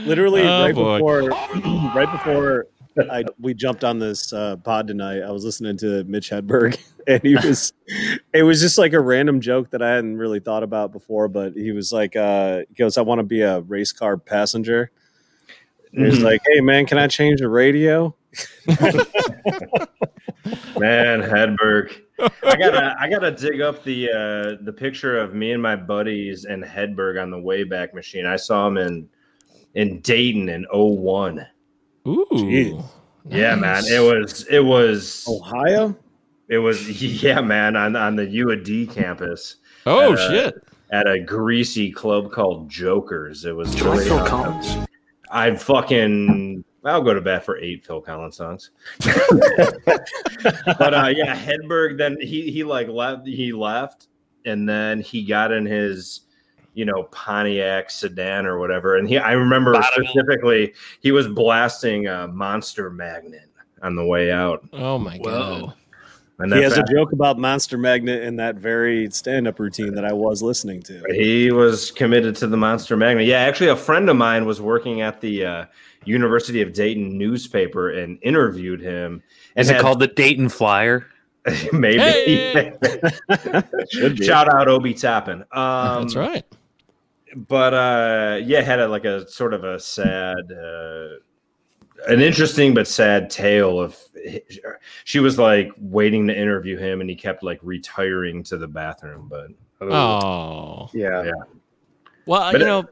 Literally 0.06 0.42
Oh, 0.42 0.66
right 0.66 0.76
boy. 0.76 0.98
before, 1.00 1.22
right 1.96 2.12
before 2.12 2.68
I 3.12 3.24
we 3.40 3.54
jumped 3.54 3.84
on 3.84 4.00
this 4.00 4.34
uh, 4.34 4.58
pod 4.58 4.88
tonight. 4.88 5.22
I 5.22 5.32
was 5.32 5.44
listening 5.44 5.78
to 5.78 6.04
Mitch 6.06 6.30
Hedberg, 6.30 6.78
and 7.08 7.22
he 7.24 7.36
was, 7.36 7.74
it 8.34 8.44
was 8.44 8.62
just 8.62 8.78
like 8.78 8.94
a 8.94 9.00
random 9.00 9.42
joke 9.42 9.72
that 9.72 9.82
I 9.82 9.92
hadn't 9.92 10.18
really 10.18 10.40
thought 10.40 10.64
about 10.64 10.92
before. 10.92 11.28
But 11.28 11.54
he 11.54 11.72
was 11.72 11.92
like, 11.92 12.16
uh, 12.16 12.62
he 12.68 12.76
goes, 12.76 12.98
"I 12.98 13.02
want 13.02 13.20
to 13.20 13.24
be 13.24 13.42
a 13.42 13.62
race 13.62 13.92
car 13.92 14.18
passenger." 14.18 14.92
And 15.94 16.06
He's 16.06 16.22
like, 16.22 16.42
"Hey 16.52 16.62
man, 16.62 16.86
can 16.86 16.98
I 16.98 17.08
change 17.08 17.40
the 17.40 17.50
radio?" 17.50 18.16
Man, 20.78 21.22
Hedberg. 21.22 22.02
I 22.20 22.56
gotta 22.56 22.96
I 23.00 23.10
gotta 23.10 23.32
dig 23.32 23.62
up 23.62 23.84
the 23.84 24.10
uh 24.10 24.64
the 24.64 24.74
picture 24.74 25.18
of 25.18 25.34
me 25.34 25.52
and 25.52 25.62
my 25.62 25.76
buddies 25.76 26.46
and 26.46 26.64
Hedberg 26.64 27.22
on 27.22 27.32
the 27.32 27.38
Wayback 27.38 27.94
Machine. 27.94 28.26
I 28.26 28.36
saw 28.36 28.68
him 28.68 28.78
in 28.78 29.10
in 29.76 30.02
Dayton 30.02 30.50
in 30.50 30.66
01. 30.72 31.46
Ooh, 32.08 32.26
Jeez. 32.32 32.84
Yeah, 33.26 33.56
man. 33.56 33.84
It 33.86 34.00
was 34.00 34.46
it 34.48 34.60
was 34.64 35.26
Ohio. 35.28 35.96
it 36.48 36.58
was 36.58 36.90
yeah, 37.24 37.42
man, 37.42 37.76
on 37.76 37.96
on 37.96 38.16
the 38.16 38.26
UAD 38.26 38.92
campus 38.92 39.58
Oh 39.86 40.14
uh, 40.14 40.30
shit! 40.30 40.56
at 40.92 41.08
a 41.08 41.20
greasy 41.20 41.92
club 41.92 42.32
called 42.32 42.70
Jokers. 42.70 43.46
It 43.46 43.56
was 43.56 43.82
really 43.82 44.10
uh, 44.10 44.86
I 45.32 45.56
fucking 45.56 46.64
I'll 46.84 47.04
go 47.04 47.14
to 47.14 47.22
bat 47.22 47.46
for 47.46 47.58
eight 47.60 47.86
Phil 47.86 48.02
Collins 48.02 48.38
songs. 48.38 48.72
but 49.00 50.94
uh 50.94 51.12
yeah, 51.16 51.36
Hedberg 51.36 51.98
then 51.98 52.18
he 52.22 52.52
he 52.52 52.64
like 52.64 52.88
left 52.88 53.28
he 53.28 53.52
left 53.54 54.08
and 54.46 54.68
then 54.68 55.02
he 55.02 55.24
got 55.24 55.52
in 55.52 55.66
his 55.66 56.22
you 56.74 56.86
know 56.86 57.04
Pontiac 57.12 57.90
sedan 57.90 58.46
or 58.46 58.60
whatever 58.60 58.98
and 58.98 59.08
he 59.10 59.18
I 59.18 59.34
remember 59.34 59.74
Bonneville. 59.74 60.06
specifically 60.06 60.74
he 61.02 61.12
was 61.12 61.28
blasting 61.28 62.08
uh, 62.08 62.28
Monster 62.28 62.90
Magnet 62.90 63.50
on 63.82 63.96
the 63.96 64.06
way 64.06 64.32
out. 64.32 64.68
Oh 64.74 64.98
my 64.98 65.18
Whoa. 65.18 65.60
god! 65.68 65.74
And 66.40 66.54
He 66.54 66.60
that 66.60 66.64
has 66.64 66.78
a 66.78 66.84
joke 66.84 67.12
about 67.12 67.38
Monster 67.38 67.78
Magnet 67.78 68.24
in 68.24 68.38
that 68.38 68.56
very 68.56 69.10
stand-up 69.12 69.60
routine 69.60 69.94
that 69.96 70.06
I 70.06 70.14
was 70.14 70.42
listening 70.42 70.82
to. 70.84 71.04
He 71.12 71.52
was 71.52 71.92
committed 71.92 72.36
to 72.38 72.48
the 72.48 72.56
Monster 72.56 72.96
Magnet. 72.96 73.26
Yeah, 73.26 73.40
actually, 73.40 73.70
a 73.70 73.76
friend 73.76 74.10
of 74.10 74.16
mine 74.16 74.46
was 74.46 74.62
working 74.62 75.02
at 75.02 75.20
the 75.20 75.46
uh, 75.46 75.66
University 76.06 76.62
of 76.62 76.72
Dayton 76.72 77.18
newspaper 77.18 77.90
and 77.90 78.18
interviewed 78.22 78.80
him. 78.80 79.22
And 79.58 79.64
is 79.66 79.70
it 79.70 79.74
had- 79.74 79.82
called 79.82 80.00
the 80.00 80.08
Dayton 80.08 80.48
Flyer? 80.50 81.08
maybe? 81.74 82.00
Hey! 82.00 82.74
Shout 84.16 84.54
out 84.54 84.68
Obi 84.70 84.94
Toppin. 84.94 85.44
Um, 85.52 86.04
That's 86.04 86.16
right. 86.16 86.46
But 87.36 87.74
uh, 87.74 88.40
yeah, 88.44 88.62
had 88.62 88.80
a, 88.80 88.88
like 88.88 89.06
a 89.06 89.28
sort 89.30 89.54
of 89.54 89.64
a 89.64 89.80
sad, 89.80 90.38
uh, 90.52 91.08
an 92.08 92.22
interesting 92.22 92.74
but 92.74 92.88
sad 92.88 93.30
tale 93.30 93.80
of. 93.80 93.98
She 95.04 95.20
was 95.20 95.38
like 95.38 95.72
waiting 95.78 96.28
to 96.28 96.38
interview 96.38 96.78
him, 96.78 97.02
and 97.02 97.10
he 97.10 97.16
kept 97.16 97.44
like 97.44 97.60
retiring 97.62 98.44
to 98.44 98.58
the 98.58 98.68
bathroom. 98.68 99.28
But 99.30 99.48
Oh 99.82 100.90
Yeah. 100.94 101.24
Yeah. 101.24 101.32
well, 102.26 102.52
But 102.52 102.62
you 102.62 102.66
it- 102.66 102.70
know, 102.70 102.86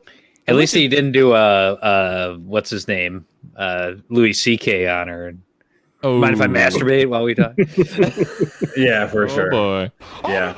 At 0.47 0.55
least 0.55 0.73
he 0.73 0.87
didn't 0.87 1.11
do 1.11 1.33
a 1.33 1.73
uh, 1.73 2.35
what's 2.37 2.69
his 2.69 2.87
name, 2.87 3.25
uh, 3.55 3.93
Louis 4.09 4.33
C.K. 4.33 4.87
on 4.87 5.07
her. 5.09 5.33
oh, 6.03 6.19
Mind 6.19 6.35
if 6.35 6.41
I 6.41 6.47
masturbate 6.47 7.09
while 7.09 7.23
we 7.23 7.35
talk? 7.35 7.55
yeah, 8.77 9.07
for 9.07 9.25
Oh 9.25 9.27
sure. 9.27 9.49
boy. 9.49 9.91
Yeah. 10.27 10.53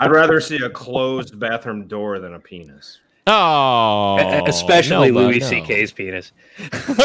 I'd 0.00 0.10
rather 0.10 0.40
see 0.40 0.56
a 0.56 0.70
closed 0.70 1.38
bathroom 1.38 1.86
door 1.86 2.18
than 2.18 2.34
a 2.34 2.38
penis. 2.40 2.98
Oh, 3.26 4.42
Especially 4.46 5.10
no, 5.12 5.20
Louis 5.20 5.38
no. 5.38 5.46
C.K.'s 5.46 5.92
penis. 5.92 6.32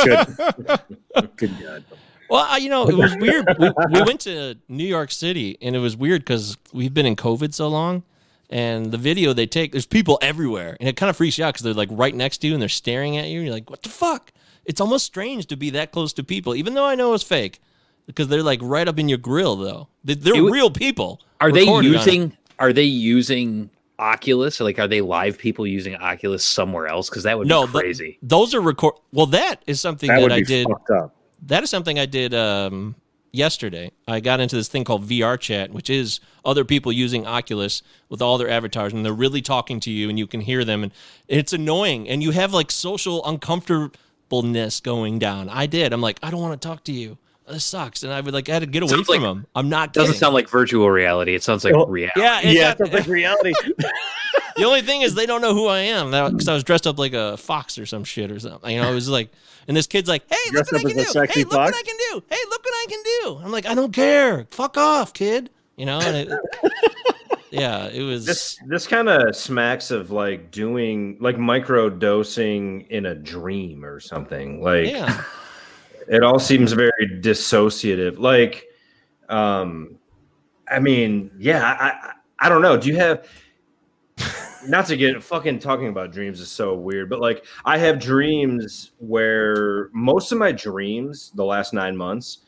Good. 0.04 0.28
Good 1.38 1.52
God. 1.62 1.84
Well, 2.30 2.46
I- 2.50 2.58
you 2.58 2.70
know, 2.70 2.88
it 2.90 2.96
was 2.98 3.16
weird. 3.18 3.46
We, 3.60 3.70
we 3.92 4.02
went 4.02 4.22
to 4.22 4.56
New 4.68 4.86
York 4.86 5.12
City, 5.12 5.58
and 5.62 5.76
it 5.76 5.80
was 5.80 5.96
weird 5.96 6.22
because 6.22 6.58
we've 6.74 6.94
been 6.94 7.06
in 7.06 7.16
COVID 7.16 7.54
so 7.54 7.68
long, 7.68 8.04
And 8.50 8.92
the 8.92 8.98
video 8.98 9.34
they 9.34 9.46
take, 9.46 9.72
there's 9.74 9.86
people 9.86 10.18
everywhere, 10.22 10.76
and 10.80 10.90
it 10.90 10.96
kind 10.98 11.10
of 11.10 11.18
freaks 11.18 11.38
you 11.38 11.46
out 11.46 11.54
because 11.54 11.64
they're 11.64 11.74
like 11.74 11.90
right 11.92 12.16
next 12.16 12.40
to 12.40 12.48
you 12.48 12.54
and 12.54 12.62
they're 12.62 12.70
staring 12.70 13.16
at 13.18 13.28
you. 13.28 13.38
And 13.40 13.46
you're 13.48 13.56
like, 13.56 13.70
what 13.70 13.84
the 13.84 13.90
fuck? 13.90 14.32
It's 14.66 14.82
almost 14.82 15.06
strange 15.06 15.46
to 15.48 15.56
be 15.56 15.70
that 15.72 15.92
close 15.92 16.12
to 16.14 16.24
people, 16.24 16.56
even 16.56 16.74
though 16.74 16.86
I 16.86 16.96
know 16.96 17.14
it's 17.14 17.24
fake, 17.24 17.62
because 18.08 18.28
they're 18.30 18.42
like 18.44 18.60
right 18.64 18.88
up 18.88 18.98
in 18.98 19.08
your 19.08 19.20
grill. 19.20 19.56
Though 19.56 19.88
They- 20.04 20.16
they're 20.16 20.36
It 20.36 20.42
real 20.52 20.72
people. 20.72 21.22
Are 21.40 21.52
they 21.52 21.60
recording 21.62 21.92
on 21.92 21.96
it. 21.96 22.06
using? 22.06 22.38
Are 22.58 22.74
they 22.74 22.84
using 22.84 23.70
Oculus? 24.00 24.60
Or 24.60 24.64
like, 24.64 24.80
are 24.80 24.88
they 24.88 25.02
live 25.02 25.38
people 25.38 25.68
using 25.68 25.96
Oculus 25.96 26.44
somewhere 26.44 26.88
else? 26.88 27.10
Because 27.10 27.24
that 27.24 27.38
would 27.38 27.48
No, 27.48 27.68
be 27.68 27.74
the- 27.74 27.80
crazy. 27.80 28.18
those 28.24 28.56
are 28.56 28.62
record. 28.62 28.94
Well, 29.14 29.28
that 29.28 29.62
is 29.68 29.80
something 29.80 30.08
That 30.08 30.16
that, 30.16 30.22
would 30.24 30.32
I 30.32 30.42
did. 30.42 30.68
fucked 30.68 30.90
up. 30.90 31.16
that 31.46 31.62
is 31.64 31.70
something 31.70 32.00
I 32.00 32.06
did 32.08 32.34
um, 32.34 32.96
yesterday. 33.32 33.92
I 34.08 34.20
got 34.20 34.40
into 34.40 34.56
this 34.56 34.68
thing 34.68 34.84
called 34.84 35.08
VR 35.08 35.38
chat, 35.40 35.72
which 35.72 35.90
is 35.90 36.20
other 36.44 36.64
people 36.66 36.92
using 36.92 37.28
Oculus 37.28 37.84
with 38.10 38.22
all 38.22 38.38
their 38.40 38.50
avatars, 38.50 38.94
and 38.94 39.06
they're 39.06 39.14
really 39.14 39.42
talking 39.44 39.80
to 39.82 39.92
you, 39.92 40.10
and 40.10 40.18
you 40.18 40.26
can 40.26 40.42
hear 40.42 40.64
them, 40.66 40.82
and 40.84 40.92
it's 41.28 41.54
annoying, 41.54 42.10
and 42.10 42.24
you 42.24 42.32
have 42.32 42.54
like 42.54 42.72
social 42.72 43.24
uncomfortableness 43.26 44.80
going 44.80 45.20
down. 45.20 45.50
I 45.50 45.66
did. 45.68 45.94
I'm 45.94 46.02
like, 46.02 46.20
I 46.24 46.32
don't 46.32 46.42
want 46.42 46.60
to 46.60 46.68
talk 46.68 46.84
to 46.86 46.92
you. 46.92 47.18
This 47.50 47.64
sucks, 47.64 48.04
and 48.04 48.12
I 48.12 48.20
would 48.20 48.34
like 48.34 48.50
I 48.50 48.54
had 48.54 48.60
to 48.60 48.66
get 48.66 48.84
away 48.84 48.90
Sounds 48.90 49.06
from 49.08 49.14
like- 49.16 49.22
them. 49.22 49.48
I'm 49.56 49.70
not. 49.70 49.94
Doesn't 49.94 50.08
kidding. 50.10 50.20
sound 50.20 50.34
like 50.34 50.50
virtual 50.50 50.90
reality. 50.90 51.34
It 51.34 51.44
sounds 51.44 51.64
like 51.64 51.74
Well, 51.74 51.88
reality. 51.88 52.20
Yeah, 52.20 52.40
it 52.42 52.46
Yeah, 52.54 52.62
got- 52.62 52.72
it 52.72 52.78
sounds 52.78 52.94
like 52.94 53.08
reality. 53.08 53.54
the 54.58 54.64
only 54.66 54.82
thing 54.82 55.02
is 55.02 55.16
they 55.16 55.26
don't 55.26 55.42
know 55.42 55.54
who 55.54 55.68
I 55.68 55.80
am 55.80 56.08
because 56.32 56.48
I 56.50 56.54
was 56.54 56.64
dressed 56.66 56.86
up 56.88 57.00
like 57.00 57.14
a 57.14 57.38
fox 57.38 57.78
or 57.78 57.86
some 57.86 58.04
shit 58.04 58.32
or 58.32 58.40
something. 58.40 58.70
You 58.76 58.82
know, 58.82 58.92
it 58.92 58.96
was 58.96 59.08
like, 59.08 59.30
and 59.68 59.78
this 59.78 59.88
kid's 59.88 60.10
like, 60.10 60.24
"Hey, 60.30 60.36
look 60.52 60.70
what 60.72 60.82
I 60.82 60.84
can 60.84 60.98
do! 60.98 61.04
Hey, 61.04 61.44
look 61.44 61.52
what? 61.54 61.74
I 61.76 61.82
can 61.84 61.96
do! 62.12 62.24
Hey, 62.30 62.38
look 62.50 62.66
what 62.66 62.74
I 62.74 62.86
can 62.90 63.04
do!" 63.24 63.40
I'm 63.46 63.52
like, 63.52 63.66
I 63.66 63.76
don't 63.76 63.94
care. 63.94 64.46
Fuck 64.52 64.78
off, 64.78 65.14
kid. 65.14 65.50
You 65.78 65.86
know, 65.86 66.00
and 66.00 66.16
it, 66.18 66.40
yeah, 67.52 67.88
it 67.88 68.02
was. 68.02 68.26
This 68.26 68.58
this 68.68 68.88
kind 68.88 69.08
of 69.10 69.36
smacks 69.36 69.92
of 69.92 70.12
like 70.12 70.52
doing 70.52 71.18
like 71.22 71.38
micro 71.38 71.90
dosing 71.90 72.82
in 72.90 73.06
a 73.06 73.16
dream 73.16 73.86
or 73.86 74.00
something. 74.00 74.62
Like 74.62 74.88
yeah, 74.90 75.24
it 76.08 76.24
all 76.24 76.40
seems 76.40 76.72
very 76.72 77.20
dissociative. 77.22 78.18
Like, 78.18 78.66
um, 79.30 79.98
I 80.70 80.80
mean, 80.80 81.32
yeah, 81.38 81.64
I, 81.64 81.88
I, 81.88 82.14
I 82.40 82.50
don't 82.50 82.62
know. 82.62 82.78
Do 82.78 82.88
you 82.90 82.96
have? 82.98 83.28
Not 84.68 84.88
to 84.88 84.98
get 84.98 85.22
fucking 85.22 85.60
talking 85.60 85.88
about 85.88 86.12
dreams 86.12 86.42
is 86.42 86.50
so 86.50 86.74
weird, 86.76 87.10
but 87.10 87.20
like 87.20 87.46
I 87.64 87.78
have 87.78 88.00
dreams 88.00 88.92
where 88.98 89.90
most 89.94 90.32
of 90.32 90.38
my 90.38 90.52
dreams 90.52 91.32
the 91.36 91.46
last 91.46 91.74
nine 91.74 91.96
months, 91.96 92.40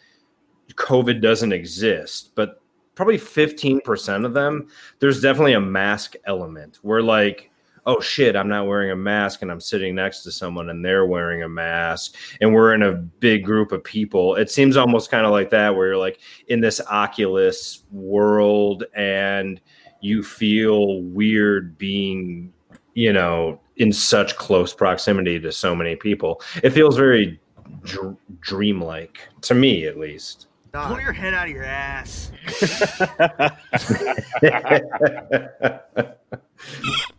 COVID 0.74 1.22
doesn't 1.22 1.54
exist, 1.54 2.32
but 2.36 2.62
probably 2.96 3.18
15% 3.18 4.26
of 4.26 4.34
them, 4.34 4.68
there's 5.00 5.22
definitely 5.22 5.54
a 5.54 5.62
mask 5.62 6.16
element 6.26 6.80
where 6.82 7.02
like, 7.02 7.50
oh 7.90 8.00
shit, 8.00 8.36
I'm 8.36 8.48
not 8.48 8.68
wearing 8.68 8.92
a 8.92 8.96
mask 8.96 9.42
and 9.42 9.52
I'm 9.52 9.60
sitting 9.60 9.96
next 9.96 10.22
to 10.22 10.32
someone 10.32 10.70
and 10.70 10.86
they're 10.86 11.08
wearing 11.08 11.42
a 11.42 11.50
mask 11.50 12.14
and 12.40 12.54
we're 12.54 12.76
in 12.76 12.84
a 12.84 12.94
big 12.94 13.44
group 13.44 13.72
of 13.72 13.84
people. 13.84 14.36
It 14.36 14.52
seems 14.52 14.78
almost 14.78 15.10
kind 15.10 15.26
of 15.26 15.32
like 15.32 15.50
that 15.50 15.76
where 15.76 15.88
you're 15.88 15.98
like 15.98 16.20
in 16.50 16.62
this 16.62 16.80
Oculus 16.82 17.86
world 17.92 18.84
and 18.94 19.60
you 20.02 20.22
feel 20.22 21.02
weird 21.02 21.80
being, 21.80 22.54
you 22.94 23.12
know, 23.12 23.60
in 23.78 23.92
such 23.92 24.36
close 24.36 24.72
proximity 24.72 25.40
to 25.40 25.52
so 25.52 25.76
many 25.76 25.96
people. 25.96 26.44
It 26.62 26.70
feels 26.70 26.96
very 26.96 27.40
dr- 27.82 28.18
dreamlike 28.40 29.28
to 29.42 29.56
me 29.56 29.88
at 29.88 29.98
least. 29.98 30.46
Pull 30.74 31.02
your 31.02 31.12
head 31.12 31.34
out 31.34 31.48
of 31.48 31.54
your 31.54 31.64
ass. 31.64 32.32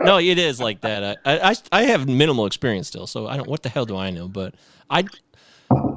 no, 0.00 0.18
it 0.18 0.38
is 0.38 0.60
like 0.60 0.80
that. 0.82 1.18
I, 1.24 1.50
I 1.50 1.56
I 1.72 1.82
have 1.84 2.08
minimal 2.08 2.46
experience 2.46 2.88
still, 2.88 3.06
so 3.06 3.26
I 3.26 3.36
don't. 3.36 3.48
What 3.48 3.62
the 3.62 3.68
hell 3.68 3.86
do 3.86 3.96
I 3.96 4.10
know? 4.10 4.28
But 4.28 4.54
I, 4.90 5.04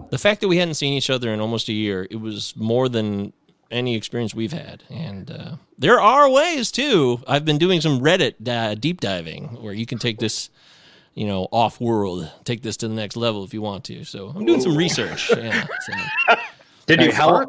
the 0.09 0.17
fact 0.17 0.41
that 0.41 0.47
we 0.47 0.57
hadn't 0.57 0.75
seen 0.75 0.93
each 0.93 1.09
other 1.09 1.33
in 1.33 1.39
almost 1.39 1.69
a 1.69 1.73
year, 1.73 2.07
it 2.09 2.17
was 2.17 2.55
more 2.55 2.89
than 2.89 3.33
any 3.69 3.95
experience 3.95 4.33
we've 4.33 4.53
had. 4.53 4.83
And 4.89 5.29
uh, 5.29 5.51
there 5.77 5.99
are 5.99 6.29
ways 6.29 6.71
too. 6.71 7.21
I've 7.27 7.43
been 7.45 7.57
doing 7.57 7.81
some 7.81 7.99
Reddit 7.99 8.47
uh, 8.47 8.75
deep 8.75 9.01
diving 9.01 9.61
where 9.61 9.73
you 9.73 9.85
can 9.85 9.97
take 9.99 10.19
this, 10.19 10.49
you 11.13 11.27
know, 11.27 11.47
off 11.51 11.81
world, 11.81 12.31
take 12.45 12.61
this 12.61 12.77
to 12.77 12.87
the 12.87 12.93
next 12.95 13.17
level 13.17 13.43
if 13.43 13.53
you 13.53 13.61
want 13.61 13.83
to. 13.85 14.05
So 14.05 14.29
I'm 14.35 14.45
doing 14.45 14.61
some 14.61 14.77
research. 14.77 15.29
Yeah. 15.35 15.65
So, 15.81 16.35
Did 16.85 17.01
you 17.01 17.07
Hey, 17.07 17.11
how- 17.13 17.45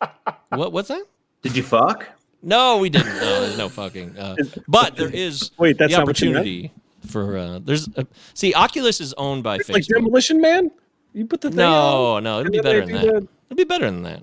fuck? 0.00 0.38
what 0.50 0.72
what's 0.72 0.88
that? 0.88 1.04
Did 1.42 1.56
you 1.56 1.62
fuck? 1.62 2.08
No, 2.42 2.78
we 2.78 2.90
didn't. 2.90 3.14
No, 3.16 3.40
there's 3.40 3.58
no 3.58 3.68
fucking. 3.68 4.16
Uh, 4.18 4.36
but 4.68 4.96
there 4.96 5.10
is 5.12 5.50
Wait, 5.58 5.78
that's 5.78 5.92
the 5.92 5.98
not 5.98 6.06
what 6.06 6.20
you 6.20 6.28
meant? 6.30 6.36
opportunity 6.38 6.72
for. 7.08 7.36
Uh, 7.38 7.58
there's 7.62 7.88
uh, 7.96 8.04
see, 8.34 8.54
Oculus 8.54 9.00
is 9.00 9.12
owned 9.14 9.42
by 9.42 9.58
Facebook. 9.58 9.72
like 9.72 9.82
Facebook. 9.84 9.94
Demolition 9.94 10.40
Man? 10.40 10.70
You 11.12 11.26
put 11.26 11.40
the 11.40 11.48
thing 11.48 11.56
No, 11.58 12.14
on, 12.16 12.24
no, 12.24 12.40
it'd 12.40 12.46
and 12.46 12.52
be 12.52 12.58
then 12.58 12.62
better 12.64 12.86
they 12.86 12.92
than 12.92 13.00
do 13.02 13.12
that. 13.12 13.20
the- 13.22 13.28
It'll 13.48 13.56
be 13.56 13.64
better 13.64 13.86
than 13.86 14.02
that. 14.02 14.22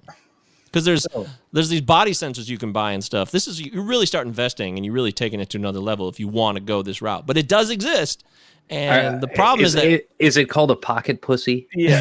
Because 0.66 0.86
there's 0.86 1.08
Oh. 1.16 1.28
there's 1.52 1.70
these 1.70 1.82
body 1.82 2.12
sensors 2.12 2.50
you 2.50 2.58
can 2.58 2.72
buy 2.72 2.92
and 2.94 3.04
stuff. 3.04 3.32
This 3.32 3.48
is 3.48 3.62
you 3.62 3.82
really 3.82 4.06
start 4.06 4.26
investing 4.28 4.76
and 4.78 4.86
you're 4.86 4.94
really 4.94 5.12
taking 5.12 5.40
it 5.40 5.50
to 5.52 5.58
another 5.58 5.80
level 5.80 6.10
if 6.10 6.20
you 6.20 6.28
want 6.28 6.58
to 6.58 6.64
go 6.64 6.82
this 6.82 7.02
route. 7.02 7.26
But 7.28 7.38
it 7.38 7.48
does 7.48 7.70
exist, 7.70 8.24
and 8.70 9.22
the 9.22 9.28
problem 9.28 9.66
is, 9.66 9.74
that 9.74 9.86
it, 9.86 10.10
is 10.20 10.38
it 10.38 10.50
called 10.50 10.72
a 10.72 10.76
pocket 10.76 11.22
pussy? 11.22 11.68
hey, 11.74 11.94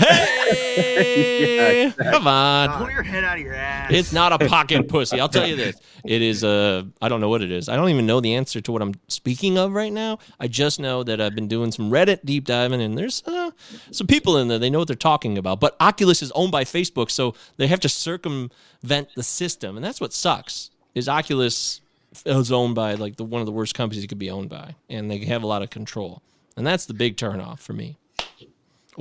come 1.99 2.27
on, 2.27 2.79
Pull 2.79 2.91
your 2.91 3.03
head 3.03 3.25
out 3.25 3.39
of 3.39 3.45
your 3.45 3.55
ass. 3.55 3.91
it's 3.93 4.13
not 4.13 4.33
a 4.33 4.49
pocket 4.49 4.89
pussy. 4.89 5.21
I'll 5.21 5.29
tell 5.29 5.47
you 5.47 5.57
this. 5.57 5.77
It 6.05 6.21
is 6.21 6.43
a. 6.43 6.85
I 7.01 7.09
don't 7.09 7.21
know 7.21 7.29
what 7.29 7.43
it 7.43 7.53
is. 7.53 7.69
I 7.69 7.77
don't 7.77 7.89
even 7.89 8.07
know 8.07 8.21
the 8.21 8.35
answer 8.35 8.61
to 8.61 8.73
what 8.73 8.83
I'm 8.83 8.93
speaking 9.07 9.57
of 9.57 9.73
right 9.73 9.93
now. 9.93 10.19
I 10.41 10.49
just 10.49 10.81
know 10.81 11.05
that 11.05 11.21
I've 11.21 11.37
been 11.37 11.47
doing 11.47 11.71
some 11.71 11.93
Reddit 11.93 12.25
deep 12.25 12.45
diving, 12.45 12.83
and 12.83 12.99
there's 12.99 13.23
uh, 13.25 13.53
some 13.93 14.09
people 14.09 14.37
in 14.39 14.49
there. 14.49 14.59
They 14.59 14.69
know 14.69 14.81
what 14.81 14.89
they're 14.89 14.97
talking 14.97 15.39
about. 15.39 15.61
But 15.61 15.77
Oculus 15.79 16.21
is 16.21 16.33
owned 16.33 16.51
by 16.51 16.65
Facebook, 16.65 17.09
so 17.09 17.37
they 17.57 17.69
have 17.69 17.79
to 17.79 17.89
circumvent 17.89 19.11
the 19.15 19.23
system, 19.23 19.77
and 19.77 19.85
that's 19.85 20.01
what 20.01 20.13
sucks. 20.13 20.73
Is 20.97 21.09
Oculus 21.09 21.81
is 22.27 22.51
owned 22.51 22.75
by 22.75 22.95
like 22.95 23.15
the 23.15 23.25
one 23.25 23.41
of 23.41 23.47
the 23.47 23.53
worst 23.53 23.77
companies 23.77 24.03
it 24.03 24.09
could 24.09 24.19
be 24.19 24.29
owned 24.31 24.49
by, 24.49 24.75
and 24.91 25.09
they 25.09 25.19
have 25.19 25.45
a 25.45 25.47
lot 25.47 25.63
of 25.63 25.71
control, 25.71 26.21
and 26.57 26.67
that's 26.67 26.87
the 26.87 26.95
big 26.95 27.17
turnoff 27.17 27.59
for 27.61 27.73
me. 27.73 27.99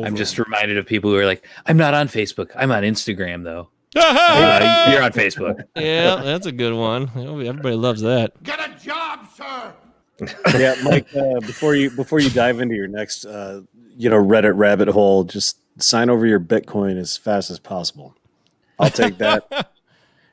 I'm 0.01 0.15
just 0.15 0.39
reminded 0.39 0.77
of 0.77 0.85
people 0.85 1.11
who 1.11 1.17
are 1.17 1.25
like, 1.25 1.45
I'm 1.65 1.77
not 1.77 1.93
on 1.93 2.07
Facebook. 2.07 2.51
I'm 2.55 2.71
on 2.71 2.83
Instagram 2.83 3.43
though. 3.43 3.69
Uh, 3.93 4.87
you're 4.89 5.03
on 5.03 5.11
Facebook. 5.11 5.61
yeah, 5.75 6.21
that's 6.23 6.45
a 6.45 6.51
good 6.51 6.73
one. 6.73 7.09
Everybody 7.15 7.75
loves 7.75 8.01
that. 8.01 8.41
Get 8.41 8.57
a 8.59 8.73
job, 8.81 9.27
sir. 9.35 9.73
yeah, 10.57 10.75
Mike. 10.83 11.07
Uh, 11.13 11.39
before 11.41 11.75
you 11.75 11.89
before 11.91 12.19
you 12.19 12.29
dive 12.29 12.61
into 12.61 12.73
your 12.75 12.87
next, 12.87 13.25
uh, 13.25 13.61
you 13.97 14.09
know, 14.09 14.15
Reddit 14.23 14.53
rabbit 14.55 14.87
hole, 14.87 15.25
just 15.25 15.57
sign 15.83 16.09
over 16.09 16.25
your 16.25 16.39
Bitcoin 16.39 16.97
as 16.97 17.17
fast 17.17 17.49
as 17.51 17.59
possible. 17.59 18.15
I'll 18.79 18.89
take 18.89 19.17
that 19.17 19.43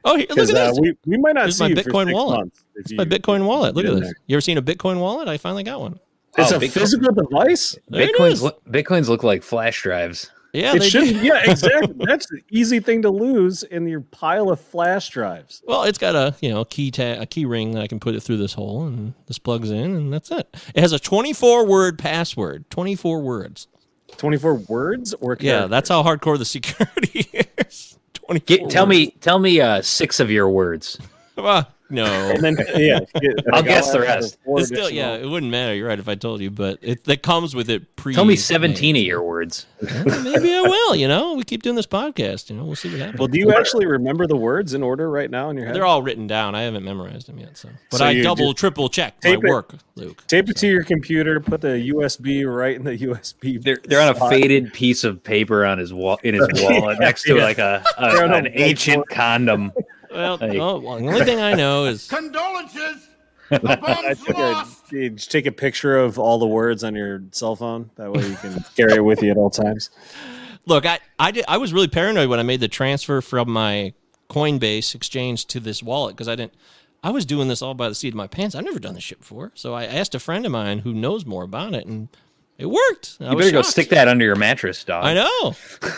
Oh, 0.04 0.16
here, 0.16 0.26
look 0.28 0.36
because 0.36 0.50
at 0.50 0.56
uh, 0.56 0.68
this. 0.70 0.78
we, 0.80 0.94
we 1.06 1.16
might 1.18 1.34
not 1.34 1.44
Here's 1.44 1.58
see 1.58 1.64
my 1.64 1.68
you 1.70 1.76
for 1.76 1.82
Bitcoin 1.82 2.04
six 2.06 2.14
wallet. 2.14 2.38
months 2.38 2.64
It's 2.76 2.92
my 2.92 3.04
Bitcoin 3.04 3.44
wallet. 3.44 3.74
Look 3.74 3.86
at 3.86 3.92
this. 3.92 4.00
there. 4.02 4.14
You 4.26 4.36
ever 4.36 4.40
seen 4.40 4.56
a 4.58 4.62
Bitcoin 4.62 5.00
wallet? 5.00 5.26
I 5.26 5.36
finally 5.36 5.64
got 5.64 5.80
one. 5.80 5.98
It's 6.38 6.52
Oh, 6.52 6.56
a 6.56 6.60
Bitcoin- 6.60 6.70
physical 6.70 7.12
device. 7.14 7.76
Bitcoins 7.90 8.32
is. 8.32 8.42
look, 8.42 8.64
Bitcoins 8.64 9.08
look 9.08 9.22
like 9.22 9.42
flash 9.42 9.82
drives. 9.82 10.30
Yeah, 10.54 10.74
it 10.74 10.78
they 10.80 10.88
should. 10.88 11.04
do. 11.04 11.14
Yeah, 11.26 11.42
exactly. 11.50 11.94
That's 12.06 12.26
the 12.26 12.40
easy 12.50 12.80
thing 12.80 13.02
to 13.02 13.10
lose 13.10 13.64
in 13.64 13.86
your 13.86 14.00
pile 14.00 14.50
of 14.50 14.58
flash 14.58 15.10
drives. 15.10 15.62
Well, 15.66 15.82
it's 15.82 15.98
got 15.98 16.14
a 16.14 16.34
you 16.40 16.48
know 16.48 16.64
key 16.64 16.90
tag, 16.90 17.20
a 17.20 17.26
key 17.26 17.44
ring 17.44 17.72
that 17.72 17.82
I 17.82 17.86
can 17.86 18.00
put 18.00 18.14
it 18.14 18.20
through 18.22 18.38
this 18.38 18.54
hole, 18.54 18.86
and 18.86 19.12
this 19.26 19.38
plugs 19.38 19.70
in, 19.70 19.94
and 19.94 20.12
that's 20.12 20.30
it. 20.30 20.48
It 20.74 20.80
has 20.80 20.92
a 20.92 20.98
24 20.98 21.66
word 21.66 21.98
password. 21.98 22.68
24 22.70 23.20
words. 23.20 23.68
Twenty 24.16 24.38
four 24.38 24.54
words 24.54 25.12
or 25.20 25.36
Yeah, 25.38 25.66
that's 25.66 25.90
how 25.90 26.02
hardcore 26.02 26.38
the 26.38 26.44
security 26.46 27.28
is. 27.58 27.98
24 28.14 28.44
Get, 28.46 28.70
tell 28.70 28.86
words. 28.86 28.98
me, 28.98 29.10
tell 29.20 29.38
me 29.38 29.60
uh, 29.60 29.82
six 29.82 30.18
of 30.18 30.30
your 30.30 30.48
words. 30.48 30.98
No. 31.90 32.04
And 32.34 32.42
then 32.44 32.56
yeah, 32.76 32.98
I'll 33.52 33.60
like, 33.60 33.64
guess 33.64 33.90
the 33.92 34.00
rest. 34.00 34.38
It's 34.46 34.68
still, 34.68 34.90
yeah, 34.90 35.14
it 35.14 35.26
wouldn't 35.26 35.50
matter. 35.50 35.74
You're 35.74 35.88
right 35.88 35.98
if 35.98 36.08
I 36.08 36.14
told 36.14 36.40
you, 36.40 36.50
but 36.50 36.78
it 36.82 37.04
that 37.04 37.22
comes 37.22 37.54
with 37.54 37.70
it 37.70 37.96
pre. 37.96 38.14
Tell 38.14 38.24
me 38.24 38.36
17 38.36 38.96
of 38.96 39.02
your 39.02 39.22
words. 39.22 39.66
Well, 39.80 40.22
maybe 40.24 40.52
I 40.52 40.62
will. 40.62 40.96
You 40.96 41.06
know, 41.06 41.34
we 41.34 41.44
keep 41.44 41.62
doing 41.62 41.76
this 41.76 41.86
podcast. 41.86 42.50
You 42.50 42.56
know, 42.56 42.64
we'll 42.64 42.74
see 42.76 42.90
what 42.90 42.98
happens. 42.98 43.18
Well, 43.18 43.28
do 43.28 43.38
you 43.38 43.52
actually 43.52 43.86
remember 43.86 44.26
the 44.26 44.36
words 44.36 44.74
in 44.74 44.82
order 44.82 45.08
right 45.08 45.30
now 45.30 45.50
in 45.50 45.56
your 45.56 45.66
head? 45.66 45.74
They're 45.76 45.86
all 45.86 46.02
written 46.02 46.26
down. 46.26 46.54
I 46.56 46.62
haven't 46.62 46.84
memorized 46.84 47.28
them 47.28 47.38
yet, 47.38 47.56
so. 47.56 47.68
But 47.90 47.98
So 47.98 48.04
I 48.04 48.20
double, 48.20 48.54
triple 48.54 48.88
checked 48.88 49.22
my 49.24 49.30
it- 49.30 49.40
work, 49.40 49.74
Luke. 49.94 50.24
Tape 50.26 50.48
it 50.50 50.56
to 50.58 50.66
your 50.66 50.82
computer. 50.82 51.38
Put 51.40 51.60
the 51.60 51.90
USB 51.94 52.44
right 52.52 52.74
in 52.74 52.82
the 52.84 52.98
USB. 52.98 53.62
They're, 53.62 53.78
they're 53.84 54.00
on 54.00 54.16
a 54.16 54.28
faded 54.28 54.72
piece 54.72 55.04
of 55.04 55.22
paper 55.22 55.64
on 55.64 55.78
his 55.78 55.94
wall 55.94 56.18
in 56.24 56.34
his 56.34 56.48
wallet 56.54 56.98
next 56.98 57.22
to 57.24 57.36
Yeah. 57.36 57.44
like 57.44 57.58
a, 57.58 57.84
a 57.98 58.04
a 58.04 58.32
an 58.32 58.48
ancient 58.54 59.08
condom. 59.08 59.70
Well, 60.18 60.38
Hey. 60.38 60.58
oh, 60.58 60.78
well, 60.80 60.98
the 60.98 61.06
only 61.06 61.24
thing 61.24 61.40
I 61.40 61.54
know 61.54 61.84
is 61.86 62.06
Condolences. 62.10 63.08
The 63.50 63.60
I 63.70 63.76
bomb's 63.76 64.28
lost. 64.28 64.92
you 64.92 65.10
just 65.10 65.30
take 65.30 65.46
a 65.46 65.52
picture 65.52 65.96
of 65.96 66.18
all 66.18 66.38
the 66.38 66.46
words 66.46 66.84
on 66.84 66.94
your 66.94 67.22
cell 67.30 67.56
phone. 67.56 67.90
That 67.96 68.12
way 68.12 68.26
you 68.26 68.34
can 68.36 68.62
carry 68.76 68.94
it 68.94 69.04
with 69.04 69.22
you 69.22 69.30
at 69.30 69.36
all 69.36 69.50
times. 69.50 69.90
look, 70.66 70.84
I 70.84 70.98
I 71.18 71.30
did 71.30 71.44
I 71.48 71.56
was 71.56 71.72
really 71.72 71.88
paranoid 71.88 72.28
when 72.28 72.38
I 72.38 72.42
made 72.42 72.60
the 72.60 72.68
transfer 72.68 73.20
from 73.20 73.50
my 73.50 73.94
Coinbase 74.28 74.94
exchange 74.94 75.46
to 75.46 75.60
this 75.60 75.82
wallet 75.82 76.14
because 76.14 76.28
I 76.28 76.34
didn't 76.34 76.52
I 77.02 77.10
was 77.10 77.24
doing 77.24 77.48
this 77.48 77.62
all 77.62 77.74
by 77.74 77.88
the 77.88 77.94
seat 77.94 78.08
of 78.08 78.14
my 78.16 78.26
pants. 78.26 78.54
I've 78.54 78.64
never 78.64 78.78
done 78.80 78.94
this 78.94 79.04
shit 79.04 79.20
before. 79.20 79.52
So 79.54 79.72
I 79.72 79.84
asked 79.84 80.14
a 80.14 80.18
friend 80.20 80.44
of 80.44 80.52
mine 80.52 80.80
who 80.80 80.92
knows 80.92 81.24
more 81.24 81.44
about 81.44 81.72
it, 81.72 81.86
and 81.86 82.08
it 82.58 82.66
worked. 82.66 83.16
I 83.20 83.30
You 83.30 83.36
better 83.38 83.52
go 83.52 83.62
stick 83.62 83.88
that 83.90 84.08
under 84.08 84.24
your 84.24 84.34
mattress, 84.34 84.82
dog. 84.82 85.04
I 85.04 85.14
know. 85.14 85.54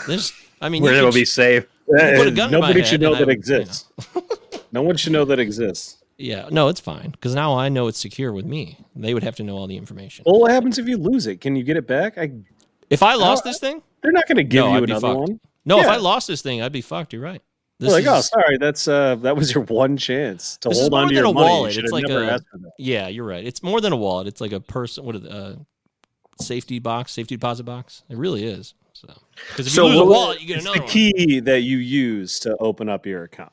There's, 0.07 0.31
I 0.61 0.69
mean, 0.69 0.83
Where 0.83 0.93
it'll 0.93 1.11
be 1.11 1.25
safe. 1.25 1.65
Put 1.99 2.27
a 2.27 2.31
gun 2.31 2.51
to 2.51 2.59
my 2.59 2.69
Nobody 2.69 2.85
should 2.85 3.01
know 3.01 3.15
I 3.15 3.19
that 3.19 3.27
would, 3.27 3.35
exists. 3.37 3.87
no 4.73 4.83
one 4.83 4.97
should 4.97 5.13
know 5.13 5.25
that 5.25 5.39
exists. 5.39 5.97
Yeah, 6.19 6.49
no, 6.51 6.69
it's 6.69 6.81
fine 6.81 7.11
because 7.13 7.35
now 7.35 7.57
I 7.57 7.71
know 7.71 7.87
it's 7.87 7.99
secure 7.99 8.33
with 8.33 8.45
me. 8.45 8.79
They 8.95 9.15
would 9.15 9.23
have 9.23 9.37
to 9.37 9.43
know 9.43 9.57
all 9.57 9.67
the 9.67 9.77
information. 9.77 10.25
Well, 10.27 10.39
what 10.39 10.51
happens 10.51 10.79
if 10.79 10.87
you 10.87 10.99
lose 10.99 11.27
it? 11.27 11.41
Can 11.41 11.57
you 11.57 11.63
get 11.63 11.77
it 11.79 11.87
back? 11.87 12.19
I, 12.19 12.33
If 12.91 13.03
I 13.03 13.15
lost 13.15 13.43
this 13.45 13.59
thing, 13.59 13.83
they're 14.03 14.13
not 14.13 14.27
going 14.29 14.37
to 14.37 14.45
give 14.45 14.65
no, 14.65 14.77
you 14.77 14.85
another 14.85 15.15
one. 15.15 15.41
No, 15.65 15.81
if 15.81 15.87
I 15.87 15.97
lost 15.97 16.29
this 16.29 16.43
thing, 16.43 16.61
I'd 16.63 16.73
be 16.73 16.83
fucked. 16.83 17.13
You're 17.13 17.23
right. 17.23 17.43
This 17.79 17.93
like, 17.93 18.07
oh, 18.07 18.19
is- 18.19 18.29
sorry, 18.29 18.59
that's 18.59 18.87
uh, 18.87 19.15
that 19.17 19.37
was 19.37 19.55
your 19.55 19.65
one 19.65 19.97
chance 19.97 20.59
to 20.59 20.69
hold 20.69 20.93
on 20.93 21.09
to 21.09 21.15
your 21.15 21.25
a 21.25 21.33
money. 21.33 21.49
wallet. 21.49 21.75
You 21.77 21.83
It's 21.83 21.93
like 21.93 22.05
a- 22.05 22.33
asked 22.33 22.45
for 22.53 22.59
that. 22.59 22.73
Yeah, 22.79 23.09
you're 23.09 23.25
right. 23.25 23.43
It's 23.43 23.63
more 23.63 23.81
than 23.81 23.95
a 23.95 23.97
wallet. 23.97 24.27
It's 24.27 24.43
like 24.43 24.53
a 24.53 24.61
person. 24.61 25.05
What 25.05 25.17
a 25.17 25.31
uh, 25.31 25.57
safety 26.39 26.79
box, 26.79 27.13
safety 27.13 27.37
deposit 27.37 27.65
box? 27.65 28.03
It 28.11 28.19
really 28.19 28.45
is. 28.45 28.75
So, 29.01 29.15
because 29.49 29.67
if 29.67 29.73
So 29.73 29.87
you 29.87 29.93
lose 29.93 30.01
a 30.01 30.05
wallet, 30.05 30.41
you 30.41 30.47
get 30.47 30.57
It's 30.59 30.67
another 30.67 30.79
the 30.81 30.85
one. 30.85 30.91
key 30.93 31.41
that 31.41 31.61
you 31.63 31.79
use 31.79 32.39
to 32.41 32.57
open 32.59 32.89
up 32.89 33.07
your 33.07 33.23
account. 33.25 33.53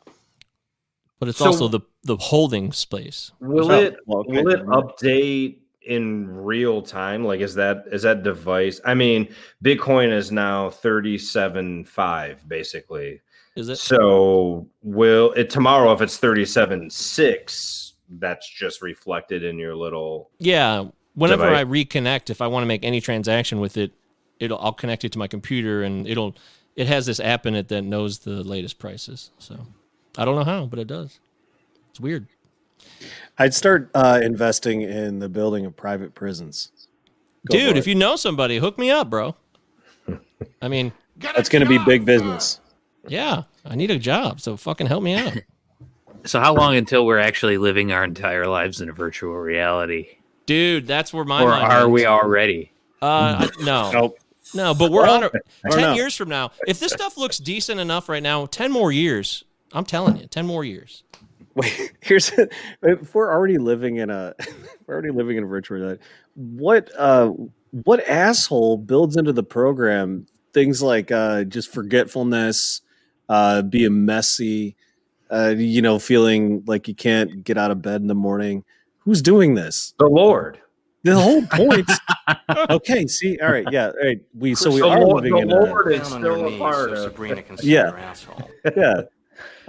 But 1.19 1.29
it's 1.29 1.37
So- 1.37 1.45
also 1.47 1.67
the 1.67 1.81
the 2.03 2.17
holding 2.17 2.71
space. 2.71 3.31
Will 3.39 3.71
it 3.71 3.97
well, 4.05 4.19
okay. 4.21 4.31
will 4.43 4.49
it 4.49 4.65
update 4.67 5.57
in 5.83 6.27
real 6.29 6.81
time? 6.81 7.23
Like 7.23 7.39
is 7.39 7.55
that 7.55 7.85
is 7.91 8.01
that 8.03 8.23
device? 8.23 8.81
I 8.85 8.93
mean, 8.93 9.33
Bitcoin 9.63 10.11
is 10.11 10.31
now 10.31 10.69
thirty 10.69 11.17
seven 11.17 11.85
five 11.85 12.47
basically. 12.47 13.21
Is 13.55 13.69
it? 13.69 13.77
So 13.77 14.67
will 14.83 15.31
it 15.33 15.49
tomorrow 15.49 15.91
if 15.93 16.01
it's 16.01 16.17
thirty 16.17 16.45
seven 16.45 16.89
six? 16.89 17.93
That's 18.09 18.47
just 18.49 18.81
reflected 18.81 19.43
in 19.43 19.57
your 19.57 19.75
little. 19.75 20.29
Yeah. 20.39 20.85
Whenever 21.15 21.45
Device. 21.45 21.61
I 21.61 21.65
reconnect, 21.65 22.29
if 22.29 22.41
I 22.41 22.47
want 22.47 22.61
to 22.63 22.67
make 22.67 22.83
any 22.85 23.01
transaction 23.01 23.59
with 23.59 23.75
it, 23.75 23.91
it'll 24.39 24.59
I'll 24.59 24.73
connect 24.73 25.03
it 25.05 25.11
to 25.13 25.19
my 25.19 25.27
computer 25.27 25.83
and 25.83 26.07
it'll 26.07 26.35
it 26.75 26.87
has 26.87 27.05
this 27.05 27.19
app 27.19 27.45
in 27.45 27.55
it 27.55 27.69
that 27.69 27.81
knows 27.81 28.19
the 28.19 28.43
latest 28.43 28.79
prices. 28.79 29.31
So 29.39 29.65
I 30.17 30.25
don't 30.25 30.35
know 30.35 30.43
how, 30.43 30.65
but 30.65 30.79
it 30.79 30.87
does. 30.87 31.19
It's 31.89 31.99
weird. 31.99 32.27
I'd 33.37 33.53
start 33.53 33.89
uh, 33.93 34.19
investing 34.21 34.81
in 34.81 35.19
the 35.19 35.29
building 35.29 35.65
of 35.65 35.75
private 35.75 36.13
prisons. 36.15 36.71
Go 37.49 37.57
Dude, 37.57 37.77
if 37.77 37.87
you 37.87 37.95
know 37.95 38.15
somebody, 38.15 38.57
hook 38.57 38.77
me 38.77 38.91
up, 38.91 39.09
bro. 39.09 39.35
I 40.61 40.67
mean, 40.67 40.91
that's 41.17 41.49
going 41.49 41.63
to 41.63 41.69
be 41.69 41.79
big 41.85 42.05
business. 42.05 42.59
yeah, 43.07 43.43
I 43.65 43.75
need 43.75 43.91
a 43.91 43.97
job, 43.99 44.41
so 44.41 44.57
fucking 44.57 44.87
help 44.87 45.03
me 45.03 45.15
out. 45.15 45.37
So 46.25 46.41
how 46.41 46.53
long 46.53 46.75
until 46.75 47.05
we're 47.05 47.19
actually 47.19 47.57
living 47.57 47.93
our 47.93 48.03
entire 48.03 48.47
lives 48.47 48.81
in 48.81 48.89
a 48.89 48.91
virtual 48.91 49.35
reality? 49.35 50.17
Dude, 50.45 50.85
that's 50.85 51.13
where 51.13 51.23
my 51.23 51.41
or 51.41 51.49
mind 51.49 51.71
are 51.71 51.87
we 51.87 52.05
already? 52.05 52.73
Uh, 53.01 53.47
no, 53.61 53.91
Nope. 53.91 54.19
No, 54.53 54.73
but 54.73 54.91
we're 54.91 55.07
on. 55.07 55.23
A, 55.23 55.27
I 55.27 55.29
don't 55.69 55.71
ten 55.71 55.81
know. 55.81 55.93
years 55.93 56.15
from 56.15 56.29
now, 56.29 56.51
if 56.67 56.79
this 56.79 56.91
stuff 56.91 57.17
looks 57.17 57.37
decent 57.37 57.79
enough 57.79 58.09
right 58.09 58.23
now, 58.23 58.45
ten 58.45 58.71
more 58.71 58.91
years. 58.91 59.43
I'm 59.73 59.85
telling 59.85 60.17
you, 60.17 60.27
ten 60.27 60.45
more 60.45 60.63
years. 60.63 61.03
Wait, 61.57 61.93
here's 62.01 62.31
if 62.83 63.15
we're 63.15 63.31
already 63.31 63.57
living 63.57 63.97
in 63.97 64.09
a 64.09 64.33
we're 64.87 64.93
already 64.93 65.11
living 65.11 65.37
in 65.37 65.43
a 65.43 65.47
virtual 65.47 65.77
reality. 65.77 66.01
What 66.35 66.89
uh 66.97 67.31
what 67.71 68.07
asshole 68.07 68.77
builds 68.77 69.17
into 69.17 69.33
the 69.33 69.43
program 69.43 70.27
things 70.53 70.81
like 70.81 71.11
uh 71.11 71.43
just 71.43 71.71
forgetfulness, 71.71 72.81
uh 73.27 73.63
being 73.63 74.05
messy, 74.05 74.75
uh 75.31 75.55
you 75.57 75.81
know, 75.81 75.99
feeling 75.99 76.63
like 76.67 76.87
you 76.87 76.95
can't 76.95 77.43
get 77.43 77.57
out 77.57 77.71
of 77.71 77.81
bed 77.81 78.01
in 78.01 78.07
the 78.07 78.15
morning? 78.15 78.63
Who's 78.99 79.21
doing 79.21 79.55
this? 79.55 79.93
The 79.99 80.07
Lord. 80.07 80.59
The 81.07 81.21
whole 81.21 81.41
point. 81.47 81.89
okay, 82.69 83.07
see, 83.07 83.39
all 83.39 83.49
right, 83.51 83.65
yeah, 83.71 83.87
all 83.87 83.93
right. 84.05 84.19
We 84.37 84.55
so 84.55 84.69
we 84.71 84.81
the 84.81 84.87
are 84.87 84.99
Lord, 84.99 85.23
living 85.23 85.35
the 85.35 85.41
in 85.41 85.51
a 85.51 85.65
Lord 85.65 85.93
is 85.93 86.07
still 86.07 86.53
a 86.53 86.57
part 86.57 86.91
of. 86.91 86.97
Sabrina 86.99 87.41
can 87.41 87.57
see 87.57 87.73
Yeah. 87.73 87.91
asshole. 87.97 88.51
yeah. 88.75 89.01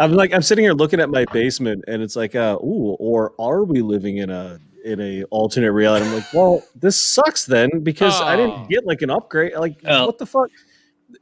I'm 0.01 0.13
like 0.13 0.33
I'm 0.33 0.43
sitting 0.43 0.65
here 0.65 0.73
looking 0.75 0.99
at 1.01 1.11
my 1.11 1.25
basement 1.33 1.85
and 1.89 2.03
it's 2.03 2.17
like 2.17 2.35
uh 2.35 2.57
ooh 2.63 2.97
or 2.99 3.35
are 3.39 3.65
we 3.65 3.83
living 3.83 4.17
in 4.19 4.31
a 4.31 4.59
in 4.85 5.01
a 5.01 5.25
alternate 5.25 5.73
reality? 5.73 6.07
I'm 6.07 6.15
like, 6.15 6.33
well, 6.33 6.63
this 6.75 7.01
sucks 7.05 7.45
then 7.45 7.69
because 7.83 8.21
I 8.21 8.35
Oh. 8.35 8.37
didn't 8.37 8.69
get 8.69 8.87
like 8.87 9.03
an 9.03 9.11
upgrade. 9.11 9.55
Like 9.57 9.77
Oh. 9.87 10.07
what 10.07 10.19
the 10.19 10.27
fuck? 10.27 10.51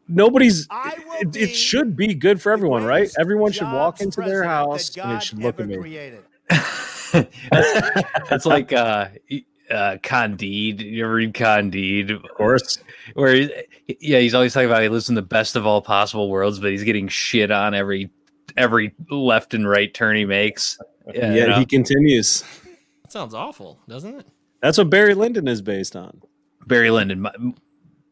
Nobody's 0.09 0.67
I 0.71 0.95
will 1.07 1.29
it, 1.29 1.37
it 1.37 1.55
should 1.55 1.97
be 1.97 2.15
good 2.15 2.41
for 2.41 2.53
everyone, 2.53 2.85
right? 2.85 3.11
Everyone 3.19 3.53
should 3.53 3.71
walk 3.73 4.01
into 4.01 4.21
their 4.23 4.45
house 4.45 4.97
and 4.97 5.13
it 5.13 5.23
should 5.23 5.39
look 5.43 5.55
ever 5.59 5.63
at 5.65 5.69
me. 5.69 5.77
created. 5.77 6.25
That's 8.31 8.47
like 8.47 8.73
uh, 8.73 9.09
uh, 9.71 9.97
Candide. 10.03 10.81
You 10.81 11.05
ever 11.05 11.15
read 11.15 11.35
Candide? 11.35 12.11
Of 12.11 12.23
course. 12.37 12.79
Where, 13.15 13.35
he- 13.35 13.97
yeah, 14.01 14.19
he's 14.19 14.35
always 14.35 14.55
talking 14.55 14.69
about 14.69 14.83
he 14.83 14.89
lives 14.89 15.09
in 15.09 15.15
the 15.15 15.23
best 15.23 15.57
of 15.57 15.67
all 15.67 15.81
possible 15.83 16.29
worlds, 16.31 16.59
but 16.61 16.71
he's 16.71 16.85
getting 16.85 17.09
shit 17.09 17.51
on 17.51 17.75
every 17.75 18.11
every 18.57 18.95
left 19.11 19.55
and 19.55 19.69
right 19.69 19.93
turn 19.93 20.17
he 20.17 20.25
makes. 20.25 20.79
Yeah, 21.15 21.35
you 21.35 21.47
know? 21.47 21.59
he 21.61 21.67
continues. 21.67 22.43
That 23.05 23.13
sounds 23.13 23.33
awful, 23.33 23.79
doesn't 23.87 24.13
it? 24.19 24.27
That's 24.61 24.77
what 24.77 24.91
Barry 24.91 25.15
Lyndon 25.15 25.47
is 25.47 25.63
based 25.63 25.95
on. 25.95 26.21
Barry 26.67 26.91
Lyndon, 26.91 27.21
my- 27.21 27.33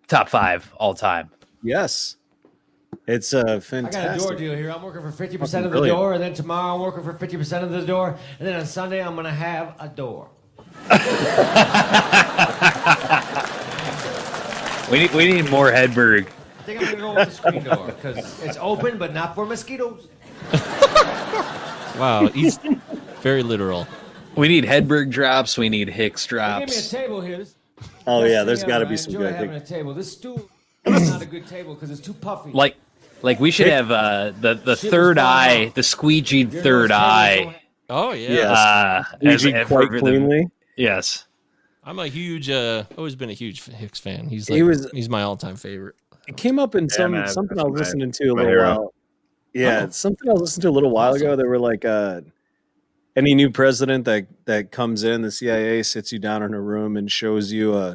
top 0.07 0.29
five 0.29 0.73
all 0.77 0.95
time. 0.95 1.31
Yes. 1.61 2.15
It's 3.09 3.33
a 3.33 3.57
uh 3.57 3.61
I 3.73 3.81
got 3.81 3.95
a 4.15 4.19
door 4.19 4.37
deal 4.37 4.55
here. 4.55 4.71
I'm 4.71 4.81
working 4.81 5.03
for 5.03 5.11
50% 5.11 5.43
of 5.43 5.65
the 5.65 5.69
brilliant. 5.71 5.97
door, 5.99 6.13
and 6.13 6.23
then 6.23 6.35
tomorrow 6.35 6.75
I'm 6.77 6.81
working 6.83 7.03
for 7.03 7.15
50% 7.15 7.65
of 7.65 7.71
the 7.71 7.83
door, 7.83 8.17
and 8.39 8.47
then 8.47 8.55
on 8.61 8.65
Sunday 8.65 9.03
I'm 9.03 9.15
going 9.15 9.25
to 9.25 9.31
have 9.33 9.75
a 9.81 9.89
door. 9.89 10.31
We 14.91 14.99
need 15.01 15.13
we 15.15 15.33
need 15.33 15.51
more 15.51 15.73
Hedberg. 15.73 16.29
I 16.59 16.63
think 16.63 16.81
I'm 16.81 16.85
going 16.87 16.97
to 16.97 17.01
go 17.01 17.15
with 17.15 17.29
the 17.29 17.35
screen 17.35 17.65
door 17.65 17.87
because 17.87 18.43
it's 18.45 18.59
open, 18.61 18.99
but 18.99 19.15
not 19.15 19.35
for 19.35 19.47
mosquitoes. 19.47 20.07
Wow, 21.99 22.29
he's 22.33 22.59
very 23.23 23.43
literal. 23.43 23.87
We 24.37 24.47
need 24.49 24.65
Hedberg 24.65 25.11
drops. 25.11 25.57
We 25.57 25.69
need 25.71 25.89
Hicks 25.89 26.27
They 26.27 26.37
gave 26.37 26.57
me 26.59 26.63
a 26.63 26.67
drops. 26.67 26.91
table 26.91 27.21
here. 27.23 27.39
This 27.39 27.55
Oh 28.07 28.21
best 28.23 28.33
yeah, 28.33 28.45
there's 28.45 28.63
got 28.65 28.79
to 28.81 28.87
be 28.87 28.97
some 28.97 29.15
enjoy 29.15 29.25
good. 29.29 29.35
having 29.35 29.55
a 29.55 29.65
table. 29.65 29.95
This 29.95 30.13
stool 30.13 30.49
is 30.85 31.11
not 31.11 31.23
a 31.23 31.27
good 31.27 31.47
table 31.47 31.75
because 31.75 31.91
it's 31.91 32.01
too 32.01 32.15
puffy. 32.15 32.51
Like 32.53 32.77
like 33.23 33.41
we 33.41 33.51
should 33.51 33.69
have 33.69 33.91
uh, 33.91 34.33
the 34.39 34.55
the 34.55 34.77
Shit 34.77 34.91
third 34.91 35.19
eye, 35.19 35.67
off. 35.69 35.75
the 35.75 35.81
squeegeed 35.81 36.53
Your 36.53 36.63
third 36.63 36.93
eye. 36.93 37.59
Oh 37.89 38.13
yeah, 38.13 38.29
Yes. 38.31 38.51
Uh, 38.51 39.05
as- 39.23 39.41
Squeegee 39.41 39.57
as 39.57 39.67
quite 39.67 39.87
for 39.89 39.93
the- 39.95 40.01
cleanly. 40.01 40.51
Yes. 40.77 41.27
I'm 41.85 41.99
a 41.99 42.07
huge, 42.09 42.49
uh, 42.49 42.85
always 42.97 43.15
been 43.15 43.29
a 43.31 43.35
huge 43.35 43.63
Hicks 43.65 44.01
fan. 44.01 44.29
He's 44.29 44.49
like, 44.49 44.57
He 44.57 44.63
was- 44.63 44.91
he's 44.93 45.09
my 45.09 45.23
all-time 45.23 45.57
favorite. 45.57 45.97
It 46.27 46.37
came 46.39 46.59
up 46.59 46.75
in 46.75 46.89
some 46.89 47.13
man, 47.13 47.29
something 47.29 47.59
I 47.59 47.65
was 47.65 47.73
my- 47.75 47.79
listening 47.81 48.11
to 48.13 48.25
a 48.25 48.33
little 48.33 48.51
hero. 48.51 48.69
while. 48.71 48.95
Yeah, 49.53 49.81
Oh. 49.81 49.85
it's 49.85 49.99
something 49.99 50.29
I 50.29 50.33
listened 50.33 50.63
to 50.63 50.69
a 50.69 50.71
little 50.71 50.91
while 50.91 51.13
ago. 51.15 51.27
Awesome. 51.33 51.39
They 51.39 51.45
were 51.45 51.59
like, 51.59 51.85
uh, 51.85 52.23
any 53.17 53.35
new 53.35 53.51
president 53.51 54.05
that 54.07 54.27
that 54.47 54.71
comes 54.73 55.05
in, 55.05 55.21
the 55.23 55.31
CIA 55.31 55.83
sits 55.83 56.11
you 56.11 56.19
down 56.19 56.43
in 56.43 56.55
a 56.55 56.61
room 56.61 56.97
and 56.97 57.13
shows 57.13 57.53
you 57.53 57.75
uh, 57.75 57.95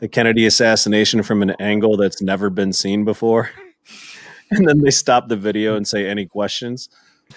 the 0.00 0.08
Kennedy 0.08 0.46
assassination 0.46 1.22
from 1.22 1.42
an 1.42 1.50
angle 1.60 1.96
that's 1.96 2.20
never 2.22 2.48
been 2.50 2.72
seen 2.72 3.04
before, 3.04 3.50
and 4.50 4.66
then 4.66 4.80
they 4.80 4.90
stop 4.90 5.28
the 5.28 5.36
video 5.36 5.76
and 5.76 5.86
say, 5.86 6.08
"Any 6.08 6.26
questions?" 6.26 6.88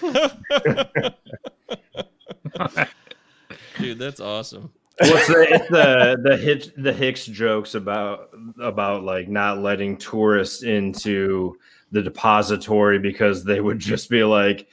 Dude, 3.78 3.98
that's 3.98 4.20
awesome. 4.20 4.72
What's 4.98 5.26
the 5.28 5.46
it's 5.48 5.68
the 5.68 6.20
the 6.22 6.36
Hicks 6.36 6.70
the 6.76 6.92
Hicks 6.92 7.24
jokes 7.24 7.74
about 7.74 8.30
about 8.60 9.02
like 9.04 9.28
not 9.28 9.58
letting 9.58 9.96
tourists 9.96 10.62
into 10.62 11.56
the 11.90 12.02
depository 12.02 12.98
because 12.98 13.44
they 13.44 13.60
would 13.60 13.78
just 13.78 14.10
be 14.10 14.24
like, 14.24 14.68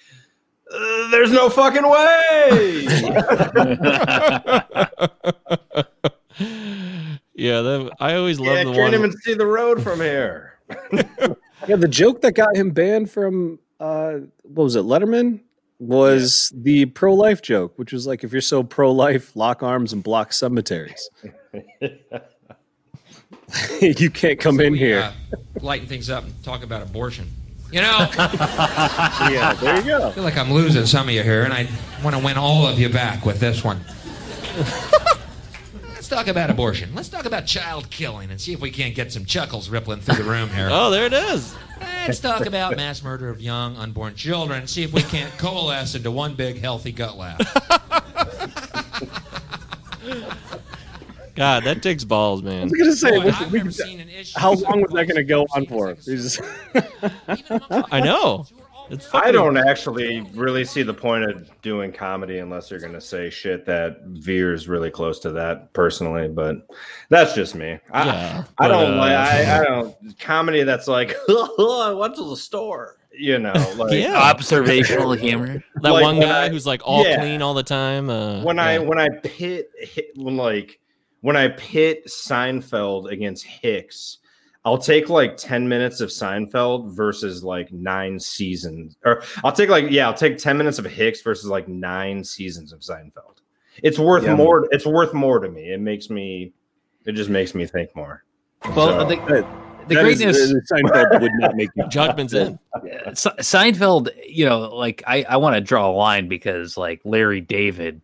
"Uh, 0.73 1.09
"There's 1.11 1.31
no 1.31 1.49
fucking 1.49 1.87
way." 1.89 2.87
Yeah, 7.37 7.61
that, 7.61 7.91
I 7.99 8.15
always 8.15 8.39
love 8.39 8.55
yeah, 8.55 8.63
the 8.63 8.71
can't 8.71 8.91
one. 8.91 8.93
even 8.95 9.11
see 9.11 9.35
the 9.35 9.45
road 9.45 9.81
from 9.81 10.01
here. 10.01 10.59
Yeah, 11.67 11.75
the 11.75 11.87
joke 11.87 12.21
that 12.21 12.33
got 12.33 12.55
him 12.55 12.69
banned 12.69 13.09
from 13.09 13.57
uh, 13.79 14.19
what 14.43 14.63
was 14.63 14.75
it, 14.75 14.83
Letterman, 14.85 15.41
was 15.79 16.51
the 16.55 16.85
pro-life 16.85 17.41
joke, 17.41 17.73
which 17.77 17.93
was 17.93 18.07
like, 18.07 18.23
if 18.23 18.31
you're 18.31 18.41
so 18.41 18.63
pro-life, 18.63 19.35
lock 19.35 19.61
arms 19.61 19.93
and 19.93 20.03
block 20.03 20.33
cemeteries. 20.33 21.09
you 23.81 24.09
can't 24.09 24.39
come 24.39 24.59
in 24.59 24.73
we, 24.73 24.79
here. 24.79 24.99
uh, 24.99 25.37
lighten 25.61 25.87
things 25.87 26.09
up 26.09 26.23
and 26.23 26.43
talk 26.43 26.63
about 26.63 26.81
abortion. 26.81 27.27
You 27.71 27.81
know, 27.81 28.09
yeah, 28.17 29.53
there 29.59 29.77
you 29.77 29.83
go. 29.83 30.07
I 30.07 30.11
feel 30.13 30.23
like 30.23 30.37
I'm 30.37 30.53
losing 30.53 30.85
some 30.85 31.09
of 31.09 31.13
you 31.13 31.21
here, 31.21 31.43
and 31.43 31.53
I 31.53 31.67
want 32.01 32.15
to 32.15 32.23
win 32.23 32.37
all 32.37 32.65
of 32.65 32.79
you 32.79 32.87
back 32.87 33.25
with 33.25 33.41
this 33.41 33.61
one. 33.61 33.81
Let's 36.09 36.15
talk 36.23 36.27
about 36.29 36.49
abortion. 36.49 36.95
Let's 36.95 37.09
talk 37.09 37.25
about 37.25 37.45
child 37.47 37.89
killing 37.89 38.31
and 38.31 38.39
see 38.39 38.53
if 38.53 38.61
we 38.61 38.71
can't 38.71 38.95
get 38.95 39.11
some 39.11 39.25
chuckles 39.25 39.67
rippling 39.67 39.99
through 39.99 40.23
the 40.23 40.23
room 40.23 40.47
here. 40.51 40.69
Oh, 40.71 40.89
there 40.89 41.05
it 41.05 41.11
is. 41.11 41.53
Let's 41.81 42.21
talk 42.21 42.45
about 42.45 42.77
mass 42.77 43.03
murder 43.03 43.27
of 43.27 43.41
young 43.41 43.75
unborn 43.75 44.15
children 44.15 44.59
and 44.59 44.69
see 44.69 44.83
if 44.83 44.93
we 44.93 45.01
can't 45.01 45.37
coalesce 45.37 45.95
into 45.95 46.09
one 46.09 46.33
big 46.35 46.61
healthy 46.61 46.93
gut 46.93 47.17
laugh. 47.17 47.37
God, 51.35 51.65
that 51.65 51.83
takes 51.83 52.05
balls, 52.05 52.41
man. 52.41 52.53
I 52.53 52.57
man. 52.59 52.69
was 52.69 52.79
gonna 52.79 52.93
say, 52.95 53.09
Boy, 53.11 53.25
we- 53.25 53.59
I've 53.59 53.65
we- 53.65 53.71
seen 53.71 53.99
an 53.99 54.07
issue 54.09 54.39
how 54.39 54.53
long 54.53 54.81
was 54.83 54.91
that 54.93 55.07
gonna 55.09 55.25
go 55.25 55.45
on 55.53 55.65
for? 55.65 55.87
seconds 55.97 56.05
just- 56.05 56.35
silence. 56.37 56.93
Even 57.39 57.61
amongst 57.69 57.93
I 57.93 57.99
know. 57.99 58.45
Who 58.89 58.95
are 59.17 59.25
I 59.25 59.31
don't 59.31 59.57
actually 59.57 60.21
really 60.33 60.65
see 60.65 60.83
the 60.83 60.93
point 60.93 61.29
of 61.29 61.49
doing 61.61 61.91
comedy 61.91 62.39
unless 62.39 62.69
you're 62.71 62.79
going 62.79 62.93
to 62.93 63.01
say 63.01 63.29
shit 63.29 63.65
that 63.65 63.97
veers 64.05 64.67
really 64.67 64.89
close 64.91 65.19
to 65.19 65.31
that 65.31 65.73
personally, 65.73 66.27
but 66.27 66.67
that's 67.09 67.33
just 67.33 67.55
me. 67.55 67.79
I, 67.91 68.05
Yeah, 68.05 68.43
I 68.57 68.67
but, 68.67 68.67
don't 68.69 68.93
uh, 68.93 68.97
like 68.97 69.11
I, 69.11 69.59
I 69.59 69.63
don't 69.65 70.19
comedy 70.19 70.63
that's 70.63 70.87
like 70.87 71.15
I 71.29 71.93
went 71.97 72.15
to 72.15 72.23
the 72.29 72.37
store, 72.37 72.97
you 73.11 73.39
know, 73.39 73.53
like 73.77 73.93
Yeah. 73.93 74.17
Observational 74.17 75.13
humor. 75.13 75.63
That 75.81 75.91
like 75.91 76.03
one 76.03 76.19
guy 76.19 76.45
I- 76.45 76.49
who's 76.49 76.65
like 76.65 76.81
all 76.83 77.03
yeah. 77.05 77.19
clean 77.19 77.41
all 77.41 77.53
the 77.53 77.63
time. 77.63 78.09
Uh, 78.09 78.43
when 78.43 78.59
I 78.59 78.79
when 78.79 78.99
I 78.99 79.09
pit 79.23 79.69
hit, 79.77 80.11
when 80.15 80.37
like 80.37 80.79
when 81.21 81.35
I 81.35 81.47
pit 81.49 82.05
Seinfeld 82.07 83.11
against 83.11 83.43
Hicks, 83.45 84.19
I'll 84.65 84.77
take 84.77 85.09
like 85.09 85.37
10 85.37 85.67
minutes 85.69 86.01
of 86.01 86.09
Seinfeld 86.09 86.91
versus 86.91 87.43
like 87.43 87.71
nine 87.71 88.19
seasons. 88.19 88.97
Or 89.05 89.23
I'll 89.43 89.51
take 89.53 89.69
like 89.69 89.89
yeah, 89.89 90.07
I'll 90.07 90.13
take 90.13 90.37
10 90.37 90.57
minutes 90.57 90.77
of 90.79 90.85
Hicks 90.85 91.21
versus 91.21 91.49
like 91.49 91.67
nine 91.67 92.23
seasons 92.23 92.73
of 92.73 92.79
Seinfeld. 92.81 93.35
It's 93.83 93.97
worth 93.99 94.23
Yeah. 94.23 94.35
more 94.35 94.67
it's 94.71 94.85
worth 94.85 95.13
more 95.13 95.39
to 95.39 95.49
me. 95.49 95.71
It 95.71 95.79
makes 95.79 96.09
me 96.09 96.51
it 97.05 97.13
just 97.13 97.29
makes 97.29 97.55
me 97.55 97.65
think 97.65 97.95
more. 97.95 98.23
Well, 98.75 98.87
So- 98.99 99.05
the, 99.07 99.15
the 99.15 99.95
That 99.95 100.05
is- 100.05 100.17
greatness. 100.17 100.51
uh, 100.51 100.75
Seinfeld 100.75 101.21
would 101.21 101.31
not 101.35 101.55
make 101.55 101.69
you 101.77 101.87
judgment's 101.89 102.33
in. 102.33 102.59
Se- 103.13 103.29
Seinfeld, 103.39 104.09
you 104.27 104.45
know, 104.45 104.75
like 104.75 105.01
I, 105.07 105.23
I 105.29 105.37
want 105.37 105.55
to 105.55 105.61
draw 105.61 105.89
a 105.89 105.93
line 105.95 106.27
because 106.27 106.75
like 106.75 106.99
Larry 107.05 107.39
David 107.39 108.01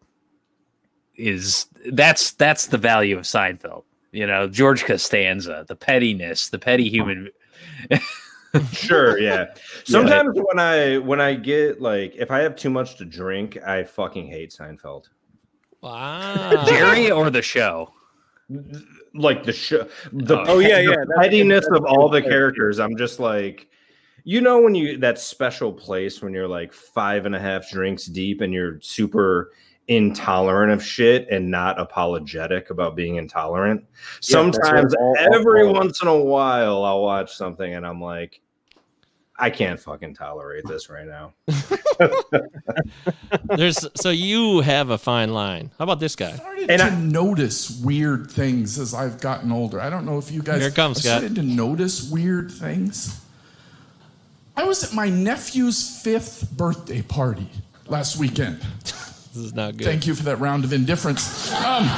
is 1.16 1.66
that's 1.92 2.32
that's 2.32 2.68
the 2.68 2.78
value 2.78 3.18
of 3.18 3.24
Seinfeld. 3.24 3.84
You 4.14 4.28
know, 4.28 4.48
George 4.48 4.86
Costanza, 4.86 5.66
the 5.68 5.76
pettiness, 5.76 6.50
the 6.50 6.60
petty 6.60 6.88
human. 6.90 7.30
sure 8.72 9.18
yeah 9.20 9.46
sometimes 9.84 10.38
when 10.40 10.60
i 10.60 10.96
when 11.00 11.20
i 11.20 11.34
get 11.34 11.82
like 11.82 12.14
if 12.16 12.30
i 12.30 12.38
have 12.40 12.56
too 12.56 12.70
much 12.70 12.98
to 12.98 13.04
drink 13.04 13.58
i 13.66 13.84
fucking 13.84 14.28
hate 14.28 14.52
seinfeld 14.52 15.06
Wow. 15.82 16.64
Jerry 16.68 17.10
or 17.12 17.30
the 17.32 17.42
show. 17.42 17.92
like 19.16 19.44
the 19.44 19.52
show 19.54 19.88
the 20.14 20.38
Oh. 20.42 20.44
Oh, 20.48 20.60
yeah, 20.60 20.78
the 20.78 20.84
yeah, 20.84 20.90
that's- 20.98 21.08
pettiness 21.18 21.66
of 21.74 21.84
all 21.86 22.10
the 22.10 22.22
characters 22.22 22.80
i'm 22.80 22.96
just 22.96 23.20
like 23.20 23.68
you 24.24 24.40
know 24.40 24.62
when 24.62 24.76
you 24.76 24.98
that 25.00 25.18
special 25.18 25.74
place 25.74 26.22
when 26.22 26.32
you're 26.32 26.48
like 26.48 26.72
five 26.74 27.26
and 27.26 27.36
a 27.36 27.40
half 27.40 27.68
drinks 27.72 28.06
deep 28.06 28.42
and 28.42 28.54
you're 28.54 28.80
super 28.82 29.52
intolerant 29.88 30.72
of 30.72 30.84
shit 30.84 31.28
and 31.30 31.52
not 31.52 31.80
apologetic 31.80 32.70
about 32.70 32.96
being 32.96 33.18
intolerant 33.18 33.84
that's 34.16 34.30
sometimes 34.30 34.94
right. 34.96 35.02
All- 35.02 35.16
all- 35.20 35.34
every 35.36 35.64
all- 35.68 35.74
once 35.74 36.02
in 36.02 36.08
a 36.08 36.18
while 36.18 36.84
i'll 36.86 37.02
watch 37.02 37.36
something 37.36 37.74
and 37.76 37.86
i'm 37.86 38.00
like 38.02 38.40
i 39.38 39.50
can't 39.50 39.78
fucking 39.80 40.14
tolerate 40.16 40.64
this 40.66 40.90
right 40.90 41.06
now 41.06 41.34
There's 43.56 43.86
so 43.96 44.10
you 44.10 44.62
have 44.62 44.90
a 44.90 44.98
fine 44.98 45.34
line. 45.34 45.72
How 45.78 45.84
about 45.84 46.00
this 46.00 46.16
guy? 46.16 46.32
started 46.34 46.70
And 46.72 46.80
to 46.82 46.88
I- 46.88 46.96
notice 47.00 47.80
weird 47.84 48.32
things 48.32 48.80
as 48.80 48.94
I've 48.94 49.20
gotten 49.22 49.52
older. 49.52 49.80
I 49.80 49.90
don't 49.90 50.06
know 50.06 50.18
if 50.18 50.32
you 50.32 50.42
guys 50.42 50.60
Here 50.62 50.70
it 50.70 50.76
comes, 50.76 50.98
have 50.98 51.04
Scott. 51.04 51.18
started 51.20 51.36
to 51.36 51.44
notice 51.44 52.10
weird 52.10 52.52
things. 52.52 53.22
I 54.56 54.64
was 54.64 54.84
at 54.84 54.94
my 54.94 55.10
nephew's 55.10 56.02
fifth 56.02 56.52
birthday 56.52 57.02
party 57.02 57.48
last 57.88 58.18
weekend. 58.18 58.66
This 59.34 59.46
is 59.46 59.54
not 59.56 59.78
good. 59.78 59.86
Thank 59.86 60.06
you 60.06 60.14
for 60.14 60.24
that 60.24 60.40
round 60.40 60.64
of 60.64 60.74
indifference. 60.74 61.52
Um, 61.54 61.90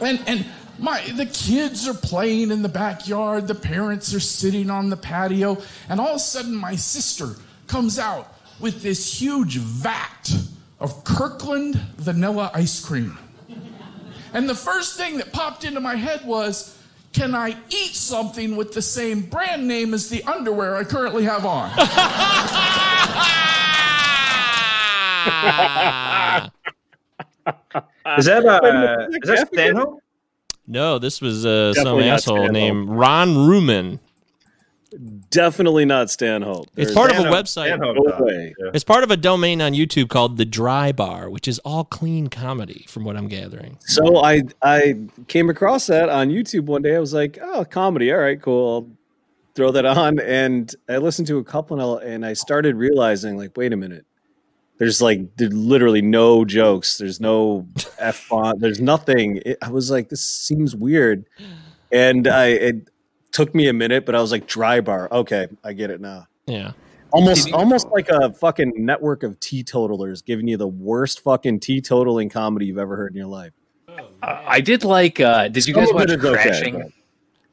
and 0.00 0.22
and 0.28 0.46
my 0.78 1.02
the 1.16 1.26
kids 1.26 1.88
are 1.88 1.94
playing 1.94 2.52
in 2.52 2.62
the 2.62 2.68
backyard. 2.68 3.48
The 3.48 3.56
parents 3.56 4.14
are 4.14 4.20
sitting 4.20 4.70
on 4.70 4.90
the 4.90 4.96
patio, 4.96 5.60
and 5.88 6.00
all 6.00 6.10
of 6.10 6.16
a 6.16 6.20
sudden, 6.20 6.54
my 6.54 6.76
sister 6.76 7.30
comes 7.66 7.98
out 7.98 8.32
with 8.60 8.82
this 8.82 9.20
huge 9.20 9.56
vat 9.56 10.32
of 10.78 11.02
Kirkland 11.02 11.74
vanilla 11.96 12.52
ice 12.54 12.84
cream. 12.84 13.18
And 14.32 14.48
the 14.48 14.54
first 14.54 14.96
thing 14.96 15.18
that 15.18 15.32
popped 15.32 15.64
into 15.64 15.80
my 15.80 15.96
head 15.96 16.24
was, 16.24 16.78
can 17.12 17.34
I 17.34 17.56
eat 17.68 17.94
something 17.94 18.56
with 18.56 18.72
the 18.72 18.80
same 18.80 19.22
brand 19.22 19.68
name 19.68 19.92
as 19.92 20.08
the 20.08 20.22
underwear 20.22 20.76
I 20.76 20.84
currently 20.84 21.24
have 21.24 21.44
on? 21.44 21.70
is 28.18 28.26
that 28.26 28.44
uh 28.44 28.60
a 28.62 28.72
minute, 28.72 29.18
is 29.22 29.28
that 29.28 29.48
stanhope 29.52 29.98
no, 30.64 30.98
this 31.00 31.20
was 31.20 31.44
uh, 31.44 31.74
some 31.74 31.82
Definitely 31.84 32.04
not 32.06 32.14
asshole 32.14 32.36
Stanhope. 32.36 32.52
named 32.52 32.88
Ron 32.88 33.28
Ruman. 33.34 33.98
Definitely 35.28 35.84
not 35.86 36.08
Stanhope. 36.08 36.66
It's 36.76 36.86
There's 36.86 36.94
part 36.94 37.10
of 37.10 37.16
a 37.16 37.20
Stanhope- 37.22 37.44
website. 37.44 37.66
Stanhope 37.66 37.96
no 37.96 38.04
does, 38.04 38.20
way. 38.20 38.54
yeah. 38.58 38.70
It's 38.72 38.84
part 38.84 39.02
of 39.02 39.10
a 39.10 39.16
domain 39.16 39.60
on 39.60 39.72
YouTube 39.72 40.08
called 40.08 40.36
The 40.36 40.44
Dry 40.44 40.92
Bar, 40.92 41.28
which 41.30 41.48
is 41.48 41.58
all 41.64 41.82
clean 41.84 42.28
comedy, 42.28 42.86
from 42.88 43.02
what 43.04 43.16
I'm 43.16 43.26
gathering. 43.26 43.76
So 43.80 44.22
I 44.22 44.42
I 44.62 44.94
came 45.26 45.50
across 45.50 45.88
that 45.88 46.08
on 46.08 46.28
YouTube 46.28 46.66
one 46.66 46.82
day. 46.82 46.94
I 46.94 47.00
was 47.00 47.12
like, 47.12 47.38
oh, 47.42 47.64
comedy. 47.64 48.12
All 48.12 48.18
right, 48.20 48.40
cool. 48.40 48.72
I'll 48.72 48.88
throw 49.56 49.72
that 49.72 49.84
on. 49.84 50.20
And 50.20 50.72
I 50.88 50.98
listened 50.98 51.26
to 51.26 51.38
a 51.38 51.44
couple 51.44 51.80
and 51.80 52.04
I, 52.04 52.06
and 52.14 52.24
I 52.24 52.34
started 52.34 52.76
realizing, 52.76 53.36
like, 53.36 53.56
wait 53.56 53.72
a 53.72 53.76
minute. 53.76 54.06
There's 54.78 55.00
like 55.00 55.36
there's 55.36 55.52
literally 55.52 56.02
no 56.02 56.44
jokes. 56.44 56.96
There's 56.98 57.20
no 57.20 57.66
f 57.98 58.28
bomb. 58.28 58.58
There's 58.58 58.80
nothing. 58.80 59.40
It, 59.44 59.58
I 59.62 59.70
was 59.70 59.90
like, 59.90 60.08
this 60.08 60.22
seems 60.22 60.74
weird, 60.74 61.24
and 61.92 62.26
I 62.26 62.46
it 62.48 62.88
took 63.30 63.54
me 63.54 63.68
a 63.68 63.72
minute, 63.72 64.04
but 64.04 64.14
I 64.14 64.20
was 64.20 64.32
like, 64.32 64.46
dry 64.46 64.80
bar. 64.80 65.08
Okay, 65.12 65.46
I 65.62 65.72
get 65.72 65.90
it 65.90 66.00
now. 66.00 66.26
Yeah. 66.46 66.72
Almost, 67.12 67.52
almost 67.52 67.88
like 67.88 68.08
a 68.08 68.32
fucking 68.32 68.72
network 68.74 69.22
of 69.22 69.38
teetotalers 69.38 70.22
giving 70.22 70.48
you 70.48 70.56
the 70.56 70.66
worst 70.66 71.20
fucking 71.22 71.60
teetotaling 71.60 72.30
comedy 72.30 72.64
you've 72.66 72.78
ever 72.78 72.96
heard 72.96 73.12
in 73.12 73.18
your 73.18 73.26
life. 73.26 73.52
I 74.22 74.62
did 74.62 74.82
like. 74.82 75.20
uh 75.20 75.48
Did 75.48 75.66
you 75.66 75.74
guys 75.74 75.90
of 75.90 75.94
watch 75.94 76.04
it 76.10 76.18
is 76.18 76.24
okay, 76.24 76.42
Crashing? 76.42 76.78
but- 76.78 76.88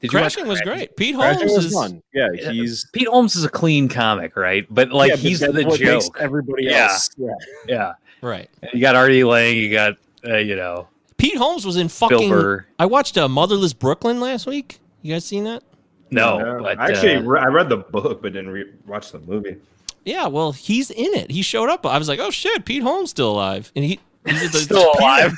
Did 0.02 0.14
you 0.14 0.20
watch 0.20 0.34
Crashing 0.36 0.48
was 0.48 0.62
Crashing? 0.62 0.78
great. 0.78 0.96
Pete 0.98 1.16
Crashing 1.16 1.48
Holmes 1.48 1.56
was 1.58 1.66
is 1.66 1.74
fun. 1.74 2.04
Yeah, 2.14 2.28
he's 2.52 2.86
Pete 2.94 3.08
Holmes 3.08 3.36
is 3.36 3.44
a 3.44 3.50
clean 3.50 3.90
comic, 3.90 4.36
right? 4.38 4.66
But 4.70 4.92
like 4.92 5.10
yeah, 5.10 5.16
but 5.16 5.20
he's 5.22 5.40
the 5.42 5.48
what 5.52 5.66
makes 5.66 5.78
joke. 5.80 6.18
Everybody 6.20 6.66
Yeah. 6.66 6.84
else, 6.92 7.10
yeah. 7.18 7.34
Yeah, 7.68 7.94
right. 8.22 8.50
you 8.74 8.80
got 8.80 8.96
Artie 8.96 9.24
Lange, 9.24 9.58
you 9.58 9.72
got 9.72 9.96
uh, 10.26 10.38
you 10.38 10.56
know 10.56 10.88
Pete 11.18 11.36
Holmes 11.38 11.66
was 11.66 11.76
in 11.76 11.90
fucking. 11.90 12.30
Burr. 12.30 12.66
I 12.80 12.86
watched 12.86 13.18
uh, 13.18 13.28
Motherless 13.28 13.74
Brooklyn 13.74 14.20
last 14.22 14.46
week. 14.48 14.80
You 15.02 15.14
guys 15.14 15.26
seen 15.26 15.44
that? 15.46 15.64
no, 16.12 16.40
Yeah. 16.40 16.58
but 16.62 16.80
I 16.80 16.90
actually 16.90 17.16
uh, 17.18 17.22
re- 17.22 17.40
I 17.42 17.48
read 17.48 17.68
the 17.70 17.78
book 17.78 18.22
but 18.22 18.34
didn't 18.34 18.50
re- 18.52 18.72
watch 18.88 19.12
the 19.12 19.20
movie. 19.20 19.58
Yeah, 20.06 20.28
well, 20.28 20.54
he's 20.54 20.90
in 20.92 21.14
it. 21.14 21.30
He 21.30 21.42
showed 21.42 21.70
up. 21.70 21.86
I 21.86 21.98
was 21.98 22.08
like, 22.08 22.20
oh 22.20 22.32
shit, 22.32 22.64
Pete 22.66 22.82
Holmes 22.84 23.10
still 23.12 23.32
alive, 23.32 23.72
and 23.76 23.84
he 23.84 23.90
he's 23.92 23.98
the- 24.00 24.09
still 24.38 24.92
alive. 25.00 25.36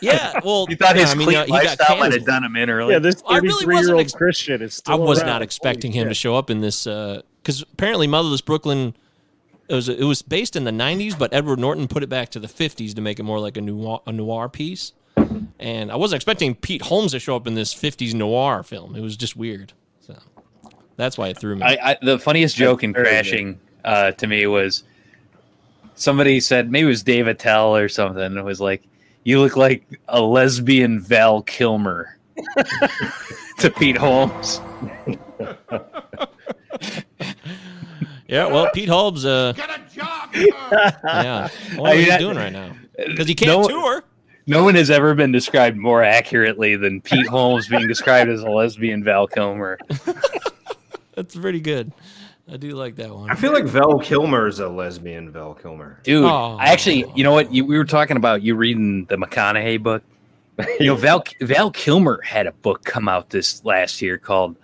Yeah, 0.00 0.40
well, 0.44 0.66
You 0.70 0.76
thought 0.76 0.96
his 0.96 1.10
I 1.10 1.14
mean, 1.14 1.26
clean 1.26 1.38
uh, 1.38 1.44
he 1.44 1.50
got 1.50 1.64
lifestyle 1.64 1.96
might 1.98 2.12
have 2.12 2.24
done 2.24 2.44
him 2.44 2.56
in 2.56 2.70
early. 2.70 2.92
Yeah, 2.94 3.00
this 3.00 3.22
I 3.28 3.38
really 3.38 3.64
33 3.64 3.74
wasn't 3.74 3.86
year 3.88 3.94
old 3.96 4.00
ex- 4.00 4.12
Christian 4.14 4.62
is 4.62 4.82
I 4.86 4.94
was 4.94 5.18
around. 5.20 5.28
not 5.28 5.42
expecting 5.42 5.92
Holy 5.92 6.02
him 6.02 6.08
to 6.08 6.14
show 6.14 6.36
up 6.36 6.48
in 6.50 6.60
this 6.60 6.84
because 6.84 7.62
apparently 7.62 8.06
Motherless 8.06 8.40
Brooklyn. 8.40 8.96
It 9.66 9.74
was 9.74 9.88
it 9.88 10.04
was 10.04 10.20
based 10.20 10.56
in 10.56 10.64
the 10.64 10.70
'90s, 10.70 11.18
but 11.18 11.32
Edward 11.32 11.58
Norton 11.58 11.88
put 11.88 12.02
it 12.02 12.08
back 12.10 12.28
to 12.30 12.38
the 12.38 12.48
'50s 12.48 12.94
to 12.94 13.00
make 13.00 13.18
it 13.18 13.22
more 13.22 13.38
like 13.40 13.56
a 13.56 13.62
noir, 13.62 14.02
a 14.06 14.12
noir 14.12 14.50
piece. 14.50 14.92
And 15.58 15.90
I 15.90 15.96
wasn't 15.96 16.18
expecting 16.18 16.54
Pete 16.54 16.82
Holmes 16.82 17.12
to 17.12 17.18
show 17.18 17.34
up 17.34 17.46
in 17.46 17.54
this 17.54 17.74
'50s 17.74 18.12
noir 18.12 18.62
film. 18.62 18.94
It 18.94 19.00
was 19.00 19.16
just 19.16 19.36
weird. 19.36 19.72
So 20.00 20.18
that's 20.96 21.16
why 21.16 21.28
it 21.28 21.38
threw 21.38 21.56
me. 21.56 21.62
I, 21.62 21.92
I 21.92 21.98
the 22.02 22.18
funniest 22.18 22.56
joke 22.56 22.82
in. 22.84 22.92
Crashing 22.92 23.58
uh, 23.86 24.12
to 24.12 24.26
me 24.26 24.46
was 24.46 24.84
somebody 25.94 26.40
said 26.40 26.70
maybe 26.70 26.84
it 26.84 26.88
was 26.88 27.02
Dave 27.02 27.26
Attell 27.26 27.76
or 27.76 27.88
something. 27.88 28.36
It 28.36 28.44
was 28.44 28.60
like, 28.60 28.82
"You 29.24 29.40
look 29.40 29.56
like 29.56 29.84
a 30.08 30.20
lesbian 30.20 31.00
Val 31.00 31.42
Kilmer." 31.42 32.18
to 33.58 33.70
Pete 33.70 33.96
Holmes. 33.96 34.60
yeah, 38.26 38.46
well, 38.46 38.68
Pete 38.72 38.88
Holmes. 38.88 39.24
Uh, 39.24 39.52
Get 39.56 39.70
a 39.70 39.80
job, 39.94 40.30
yeah, 40.34 41.48
I 41.72 41.78
wonder 41.78 41.78
I 41.78 41.78
what 41.80 41.90
mean, 41.90 41.98
he's 41.98 42.08
that- 42.08 42.18
doing 42.20 42.36
right 42.36 42.52
now 42.52 42.74
because 43.06 43.28
he 43.28 43.34
can't 43.34 43.48
No- 43.62 43.68
tour. 43.68 44.04
No 44.46 44.62
one 44.62 44.74
has 44.74 44.90
ever 44.90 45.14
been 45.14 45.32
described 45.32 45.78
more 45.78 46.02
accurately 46.04 46.76
than 46.76 47.00
Pete 47.00 47.26
Holmes 47.26 47.66
being 47.66 47.88
described 47.88 48.28
as 48.28 48.42
a 48.42 48.50
lesbian 48.50 49.02
Val 49.02 49.26
Kilmer. 49.26 49.78
That's 51.14 51.34
pretty 51.34 51.60
good. 51.60 51.92
I 52.50 52.56
do 52.58 52.70
like 52.72 52.96
that 52.96 53.14
one. 53.14 53.30
I 53.30 53.34
feel 53.34 53.52
like 53.52 53.64
Val 53.64 53.98
Kilmer 53.98 54.46
is 54.46 54.60
a 54.60 54.68
lesbian 54.68 55.30
Val 55.32 55.54
Kilmer. 55.54 55.98
Dude, 56.02 56.24
Oh. 56.24 56.56
I 56.60 56.66
actually, 56.66 57.06
you 57.14 57.24
know 57.24 57.32
what? 57.32 57.52
You, 57.52 57.64
we 57.64 57.78
were 57.78 57.86
talking 57.86 58.16
about 58.18 58.42
you 58.42 58.54
reading 58.54 59.06
the 59.06 59.16
McConaughey 59.16 59.82
book. 59.82 60.02
You 60.78 60.86
know, 60.86 60.94
Val 60.94 61.24
Val 61.40 61.70
Kilmer 61.72 62.20
had 62.22 62.46
a 62.46 62.52
book 62.52 62.84
come 62.84 63.08
out 63.08 63.30
this 63.30 63.64
last 63.64 64.00
year 64.00 64.18
called 64.18 64.54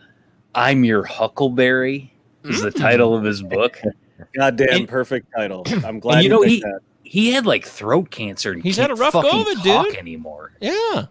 "I'm 0.54 0.84
Your 0.84 1.02
Huckleberry," 1.02 2.12
is 2.44 2.62
the 2.62 2.70
mm. 2.70 2.78
title 2.78 3.16
of 3.16 3.24
his 3.24 3.42
book. 3.42 3.80
Goddamn 4.36 4.68
And- 4.70 4.88
perfect 4.88 5.26
title. 5.36 5.64
I'm 5.84 5.98
glad 5.98 6.18
And 6.18 6.24
you 6.24 6.30
you 6.30 6.36
know 6.36 6.42
he 6.42 6.60
that. 6.60 6.80
he 7.02 7.32
had 7.32 7.44
like 7.44 7.64
throat 7.64 8.10
cancer. 8.12 8.52
And 8.52 8.62
He's 8.62 8.76
can't 8.76 8.90
had 8.90 8.98
a 8.98 9.00
rough 9.00 9.14
go 9.14 9.22
fucking 9.22 9.40
of 9.40 9.48
it, 9.48 9.62
dude. 9.64 9.96
anymore. 9.96 10.52
Yeah. 10.60 11.06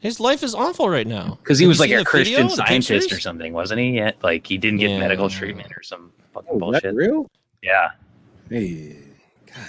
His 0.00 0.18
life 0.18 0.42
is 0.42 0.54
awful 0.54 0.88
right 0.88 1.06
now. 1.06 1.38
Because 1.42 1.58
he 1.58 1.66
was 1.66 1.78
like 1.78 1.90
a 1.90 2.02
Christian 2.04 2.48
video, 2.48 2.54
scientist 2.56 2.88
pictures? 3.02 3.18
or 3.18 3.20
something, 3.20 3.52
wasn't 3.52 3.80
he? 3.80 3.90
Yet, 3.90 4.16
like 4.22 4.46
he 4.46 4.56
didn't 4.58 4.78
get 4.80 4.90
Yeah. 4.90 4.98
medical 4.98 5.28
treatment 5.28 5.72
or 5.76 5.82
some 5.82 6.10
fucking 6.32 6.48
Oh, 6.52 6.56
is 6.56 6.60
bullshit. 6.60 6.82
that 6.84 6.94
real? 6.94 7.30
Yeah. 7.62 7.90
Hey. 8.48 8.96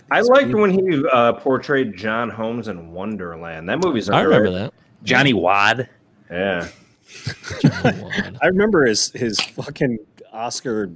I 0.10 0.22
these 0.22 0.30
liked 0.30 0.46
people- 0.48 0.62
when 0.62 0.72
he 0.72 1.04
uh, 1.12 1.34
portrayed 1.34 1.98
John 1.98 2.30
Holmes 2.30 2.67
in 2.70 2.91
Wonderland. 2.91 3.67
That 3.67 3.84
movie's 3.84 4.10
I 4.10 4.22
remember 4.22 4.48
underrated. 4.48 4.72
that. 4.72 5.06
Johnny 5.06 5.34
Wadd. 5.34 5.88
Yeah. 6.30 6.67
I 8.41 8.48
remember 8.48 8.86
his 8.86 9.12
his 9.12 9.39
fucking 9.41 9.98
Oscar 10.32 10.91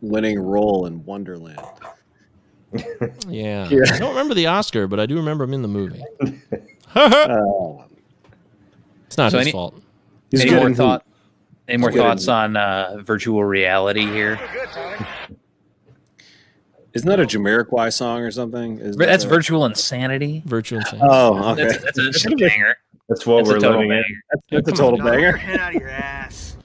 winning 0.00 0.38
role 0.40 0.86
in 0.86 1.04
Wonderland. 1.04 1.60
Yeah. 2.72 3.68
Yeah. 3.68 3.68
I 3.92 3.98
don't 3.98 4.10
remember 4.10 4.34
the 4.34 4.46
Oscar, 4.46 4.86
but 4.88 4.98
I 5.00 5.06
do 5.06 5.16
remember 5.16 5.44
him 5.44 5.54
in 5.54 5.62
the 5.62 5.68
movie. 5.68 6.02
Oh, 6.96 7.83
It's 9.14 9.18
not 9.18 9.30
So 9.30 9.38
his 9.38 9.46
any- 9.46 9.52
fault. 9.52 9.80
he's 10.32 10.40
any 10.40 10.50
more 10.56 10.66
in- 10.66 10.74
thought? 10.74 11.06
Any 11.68 11.78
more 11.78 11.90
good 11.92 11.98
thoughts 11.98 12.26
on 12.26 12.56
uh, 12.56 12.96
virtual 13.04 13.44
reality 13.44 14.04
here? 14.04 14.40
Isn't 16.94 17.08
that 17.08 17.20
a 17.20 17.24
Jamiroquai 17.24 17.92
song 17.92 18.22
or 18.22 18.32
something? 18.32 18.80
Is 18.80 18.96
that 18.96 19.06
That's 19.06 19.22
a- 19.24 19.28
virtual 19.28 19.64
insanity. 19.66 20.42
Virtual 20.46 20.80
insanity. 20.80 21.08
Oh, 21.08 21.52
okay. 21.52 21.62
That's, 21.68 21.84
that's, 21.84 21.98
a, 21.98 22.02
that's 22.06 22.26
a 22.26 22.30
banger. 22.30 22.76
That's 23.08 23.24
what 23.24 23.36
That's 23.44 23.48
we're 23.50 23.54
total 23.60 23.70
living 23.82 23.92
in. 23.92 24.02
banger. 24.02 24.20
That's, 24.32 24.42
that's 24.50 24.68
a 24.68 24.72
come 24.72 24.76
total 24.76 24.96
Get 24.98 25.04
your 25.20 25.32
banger. 25.32 25.36
head 25.36 25.60
out 25.60 25.74
of 25.76 25.80
your 25.80 25.90
ass. 25.90 26.56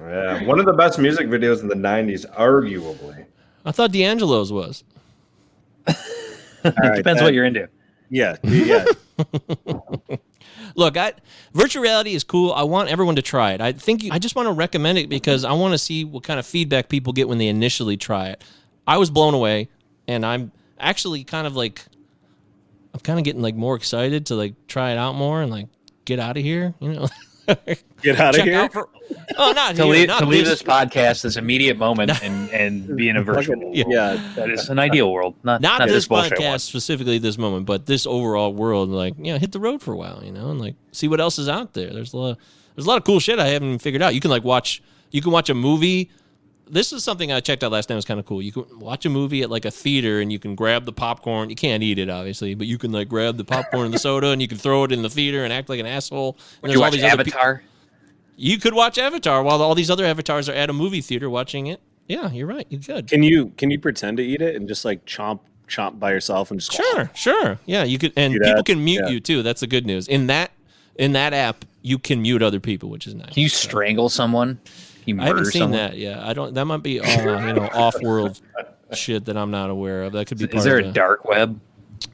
Yeah. 0.00 0.44
One 0.44 0.58
of 0.58 0.64
the 0.64 0.72
best 0.72 0.98
music 0.98 1.26
videos 1.28 1.60
in 1.60 1.68
the 1.68 1.74
90s, 1.74 2.24
arguably. 2.34 3.26
I 3.66 3.72
thought 3.72 3.92
D'Angelo's 3.92 4.50
was. 4.50 4.84
It 5.86 5.96
right, 6.64 6.96
depends 6.96 7.20
that- 7.20 7.24
what 7.26 7.34
you're 7.34 7.44
into. 7.44 7.68
Yeah, 8.08 8.36
yeah. 8.42 8.86
Look, 10.76 10.96
I, 10.96 11.12
virtual 11.52 11.82
reality 11.82 12.14
is 12.14 12.24
cool. 12.24 12.52
I 12.52 12.62
want 12.62 12.88
everyone 12.88 13.16
to 13.16 13.22
try 13.22 13.52
it. 13.52 13.60
I 13.60 13.72
think 13.72 14.02
you, 14.02 14.10
I 14.12 14.18
just 14.18 14.36
want 14.36 14.46
to 14.46 14.52
recommend 14.52 14.98
it 14.98 15.08
because 15.08 15.44
I 15.44 15.52
want 15.52 15.72
to 15.72 15.78
see 15.78 16.04
what 16.04 16.22
kind 16.22 16.38
of 16.38 16.46
feedback 16.46 16.88
people 16.88 17.12
get 17.12 17.28
when 17.28 17.38
they 17.38 17.48
initially 17.48 17.96
try 17.96 18.28
it. 18.28 18.42
I 18.86 18.98
was 18.98 19.10
blown 19.10 19.34
away, 19.34 19.68
and 20.08 20.24
I'm 20.24 20.52
actually 20.78 21.24
kind 21.24 21.46
of 21.46 21.56
like, 21.56 21.84
I'm 22.94 23.00
kind 23.00 23.18
of 23.18 23.24
getting 23.24 23.42
like 23.42 23.54
more 23.54 23.76
excited 23.76 24.26
to 24.26 24.34
like 24.34 24.54
try 24.66 24.92
it 24.92 24.98
out 24.98 25.14
more 25.14 25.42
and 25.42 25.50
like 25.50 25.66
get 26.04 26.18
out 26.18 26.36
of 26.36 26.42
here. 26.42 26.74
You 26.80 26.92
know, 26.94 27.08
Get 28.02 28.18
out 28.20 28.38
of 28.38 28.44
here. 28.44 28.60
out 28.60 28.72
for. 28.72 28.88
Oh, 29.36 29.52
not 29.52 29.76
To 29.76 29.84
here, 29.84 29.92
leave, 29.92 30.08
not 30.08 30.20
to 30.20 30.26
leave 30.26 30.44
this- 30.44 30.60
this 30.60 30.62
podcast, 30.62 31.22
this 31.22 31.36
immediate 31.36 31.76
moment, 31.76 32.22
and, 32.22 32.48
and 32.50 32.96
be 32.96 33.08
in 33.08 33.16
a 33.16 33.22
virtual 33.22 33.56
Fucking- 33.56 33.62
world. 33.62 33.76
yeah. 33.92 34.32
That 34.36 34.50
is 34.50 34.68
an 34.68 34.78
ideal 34.78 35.12
world, 35.12 35.34
not, 35.42 35.60
not, 35.60 35.80
not, 35.80 35.88
this 35.88 36.06
bullshit 36.08 36.38
podcast 36.38 36.48
one. 36.48 36.58
specifically 36.60 37.18
this 37.18 37.36
moment, 37.38 37.66
but 37.66 37.86
this 37.86 38.06
overall 38.06 38.52
world. 38.54 38.88
Like, 38.90 39.14
yeah, 39.18 39.38
hit 39.38 39.52
the 39.52 39.60
road 39.60 39.82
for 39.82 39.92
a 39.92 39.96
while, 39.96 40.22
you 40.24 40.32
know, 40.32 40.50
and 40.50 40.60
like 40.60 40.74
see 40.92 41.08
what 41.08 41.20
else 41.20 41.38
is 41.38 41.48
out 41.48 41.74
there. 41.74 41.90
There's 41.92 42.12
a 42.12 42.16
lot. 42.16 42.38
There's 42.76 42.86
a 42.86 42.88
lot 42.88 42.96
of 42.98 43.04
cool 43.04 43.20
shit 43.20 43.38
I 43.38 43.48
haven't 43.48 43.80
figured 43.80 44.00
out. 44.02 44.14
You 44.14 44.20
can 44.20 44.30
like 44.30 44.44
watch. 44.44 44.82
You 45.10 45.20
can 45.20 45.32
watch 45.32 45.50
a 45.50 45.54
movie. 45.54 46.10
This 46.70 46.92
is 46.92 47.02
something 47.02 47.32
I 47.32 47.40
checked 47.40 47.64
out 47.64 47.72
last 47.72 47.88
night. 47.88 47.94
It 47.94 47.96
was 47.96 48.04
kind 48.04 48.20
of 48.20 48.26
cool. 48.26 48.40
You 48.40 48.52
can 48.52 48.78
watch 48.78 49.04
a 49.04 49.10
movie 49.10 49.42
at 49.42 49.50
like 49.50 49.64
a 49.64 49.70
theater, 49.70 50.20
and 50.20 50.32
you 50.32 50.38
can 50.38 50.54
grab 50.54 50.84
the 50.84 50.92
popcorn. 50.92 51.50
You 51.50 51.56
can't 51.56 51.82
eat 51.82 51.98
it, 51.98 52.08
obviously, 52.08 52.54
but 52.54 52.66
you 52.66 52.78
can 52.78 52.92
like 52.92 53.08
grab 53.08 53.36
the 53.36 53.44
popcorn 53.44 53.86
and 53.86 53.94
the 53.94 53.98
soda, 53.98 54.28
and 54.28 54.40
you 54.40 54.48
can 54.48 54.58
throw 54.58 54.84
it 54.84 54.92
in 54.92 55.02
the 55.02 55.10
theater 55.10 55.44
and 55.44 55.52
act 55.52 55.68
like 55.68 55.80
an 55.80 55.86
asshole. 55.86 56.36
And 56.62 56.70
Would 56.70 56.72
you 56.72 56.80
watch 56.80 56.94
other 56.94 57.02
pe- 57.02 57.30
Avatar? 57.30 57.62
you 58.36 58.58
could 58.58 58.74
watch 58.74 58.96
Avatar 58.98 59.42
while 59.42 59.62
all 59.62 59.74
these 59.74 59.90
other 59.90 60.04
avatars 60.04 60.48
are 60.48 60.54
at 60.54 60.70
a 60.70 60.72
movie 60.72 61.00
theater 61.00 61.28
watching 61.28 61.66
it. 61.66 61.80
Yeah, 62.08 62.30
you're 62.30 62.46
right. 62.46 62.66
You 62.70 62.78
could. 62.78 63.06
Can 63.06 63.22
you 63.22 63.52
can 63.56 63.70
you 63.70 63.78
pretend 63.78 64.16
to 64.16 64.22
eat 64.24 64.40
it 64.40 64.56
and 64.56 64.66
just 64.66 64.84
like 64.84 65.04
chomp 65.04 65.40
chomp 65.68 65.98
by 65.98 66.10
yourself 66.10 66.50
and 66.50 66.58
just 66.58 66.72
Sure, 66.72 67.10
sure. 67.14 67.58
Yeah, 67.66 67.84
you 67.84 67.98
could, 67.98 68.12
and 68.16 68.34
people 68.34 68.64
can 68.64 68.82
mute 68.82 69.02
yeah. 69.04 69.10
you 69.10 69.20
too. 69.20 69.42
That's 69.42 69.60
the 69.60 69.66
good 69.66 69.86
news. 69.86 70.08
In 70.08 70.26
that 70.26 70.50
in 70.96 71.12
that 71.12 71.32
app, 71.32 71.64
you 71.82 71.98
can 71.98 72.22
mute 72.22 72.42
other 72.42 72.60
people, 72.60 72.90
which 72.90 73.06
is 73.06 73.14
nice. 73.14 73.32
Can 73.32 73.42
you 73.42 73.48
strangle 73.48 74.08
someone? 74.08 74.58
Can 75.12 75.18
you 75.18 75.24
I 75.24 75.26
haven't 75.28 75.44
seen 75.46 75.60
someone? 75.62 75.78
that 75.78 75.96
yet. 75.96 76.18
I 76.18 76.32
don't. 76.32 76.54
That 76.54 76.64
might 76.64 76.82
be 76.82 77.00
uh, 77.00 77.46
you 77.46 77.52
know 77.54 77.68
off 77.72 78.00
world 78.02 78.40
shit 78.92 79.24
that 79.26 79.36
I'm 79.36 79.50
not 79.50 79.70
aware 79.70 80.04
of. 80.04 80.12
That 80.12 80.26
could 80.26 80.38
be. 80.38 80.46
Part 80.46 80.58
Is 80.58 80.64
there 80.64 80.78
of 80.78 80.84
a 80.84 80.88
the- 80.88 80.92
dark 80.94 81.24
web? 81.24 81.60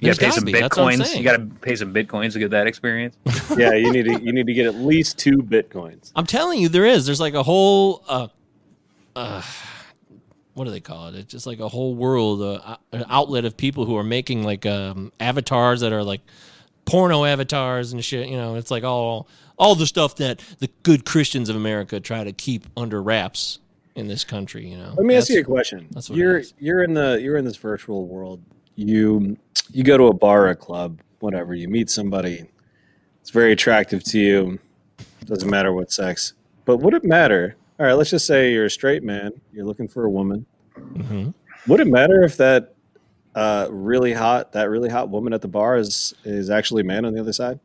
You 0.00 0.08
gotta 0.12 0.20
pay 0.20 0.30
some 0.32 0.44
be, 0.44 0.50
that's 0.52 0.76
what 0.76 0.92
I'm 0.92 0.98
bitcoins. 0.98 1.16
You 1.16 1.22
gotta 1.22 1.46
pay 1.60 1.76
some 1.76 1.94
bitcoins 1.94 2.32
to 2.32 2.40
get 2.40 2.50
that 2.50 2.66
experience. 2.66 3.16
Yeah, 3.56 3.72
you 3.74 3.92
need 3.92 4.02
to 4.06 4.20
you 4.20 4.32
need 4.32 4.46
to 4.48 4.52
get 4.52 4.66
at 4.66 4.74
least 4.74 5.16
two 5.18 5.38
bitcoins. 5.38 6.10
I'm 6.16 6.26
telling 6.26 6.60
you, 6.60 6.68
there 6.68 6.84
is. 6.84 7.06
There's 7.06 7.20
like 7.20 7.34
a 7.34 7.42
whole. 7.44 8.02
Uh, 8.08 8.26
uh, 9.14 9.42
what 10.54 10.64
do 10.64 10.70
they 10.70 10.80
call 10.80 11.08
it? 11.08 11.14
It's 11.14 11.30
just 11.30 11.46
like 11.46 11.60
a 11.60 11.68
whole 11.68 11.94
world, 11.94 12.42
uh, 12.42 12.76
an 12.92 13.04
outlet 13.08 13.44
of 13.44 13.56
people 13.56 13.84
who 13.84 13.96
are 13.96 14.02
making 14.02 14.42
like 14.42 14.66
um, 14.66 15.12
avatars 15.20 15.80
that 15.82 15.92
are 15.92 16.02
like 16.02 16.22
porno 16.84 17.24
avatars 17.24 17.92
and 17.92 18.04
shit. 18.04 18.28
You 18.28 18.36
know, 18.36 18.56
it's 18.56 18.70
like 18.72 18.82
all 18.82 19.28
all 19.58 19.74
the 19.74 19.86
stuff 19.86 20.16
that 20.16 20.40
the 20.58 20.68
good 20.82 21.04
Christians 21.04 21.48
of 21.48 21.56
America 21.56 22.00
try 22.00 22.24
to 22.24 22.32
keep 22.32 22.66
under 22.76 23.02
wraps 23.02 23.58
in 23.94 24.06
this 24.08 24.24
country. 24.24 24.66
You 24.68 24.76
know. 24.78 24.92
Let 24.96 25.06
me 25.06 25.14
ask 25.16 25.28
you 25.30 25.40
a 25.40 25.44
question. 25.44 25.86
that's 25.90 26.10
what 26.10 26.18
You're 26.18 26.42
you're 26.58 26.82
in 26.84 26.94
the 26.94 27.18
you're 27.20 27.36
in 27.36 27.44
this 27.44 27.56
virtual 27.56 28.06
world. 28.06 28.40
You 28.74 29.36
you 29.70 29.82
go 29.82 29.96
to 29.96 30.04
a 30.08 30.14
bar 30.14 30.48
a 30.48 30.54
club, 30.56 31.00
whatever. 31.20 31.54
You 31.54 31.68
meet 31.68 31.90
somebody. 31.90 32.46
It's 33.22 33.30
very 33.30 33.52
attractive 33.52 34.04
to 34.04 34.18
you. 34.20 34.58
Doesn't 35.24 35.50
matter 35.50 35.72
what 35.72 35.90
sex. 35.90 36.34
But 36.64 36.76
would 36.78 36.94
it 36.94 37.04
matter? 37.04 37.56
All 37.80 37.86
right, 37.86 37.94
let's 37.94 38.10
just 38.10 38.26
say 38.26 38.52
you're 38.52 38.66
a 38.66 38.70
straight 38.70 39.02
man. 39.02 39.32
You're 39.52 39.64
looking 39.64 39.88
for 39.88 40.04
a 40.04 40.10
woman. 40.10 40.46
Mhm. 40.78 41.34
Would 41.66 41.80
it 41.80 41.88
matter 41.88 42.22
if 42.22 42.36
that 42.36 42.74
uh, 43.34 43.68
really 43.70 44.12
hot 44.12 44.52
that 44.52 44.70
really 44.70 44.88
hot 44.88 45.10
woman 45.10 45.32
at 45.32 45.42
the 45.42 45.48
bar 45.48 45.76
is 45.76 46.14
is 46.24 46.48
actually 46.50 46.82
a 46.82 46.84
man 46.84 47.04
on 47.04 47.12
the 47.14 47.20
other 47.20 47.32
side? 47.32 47.58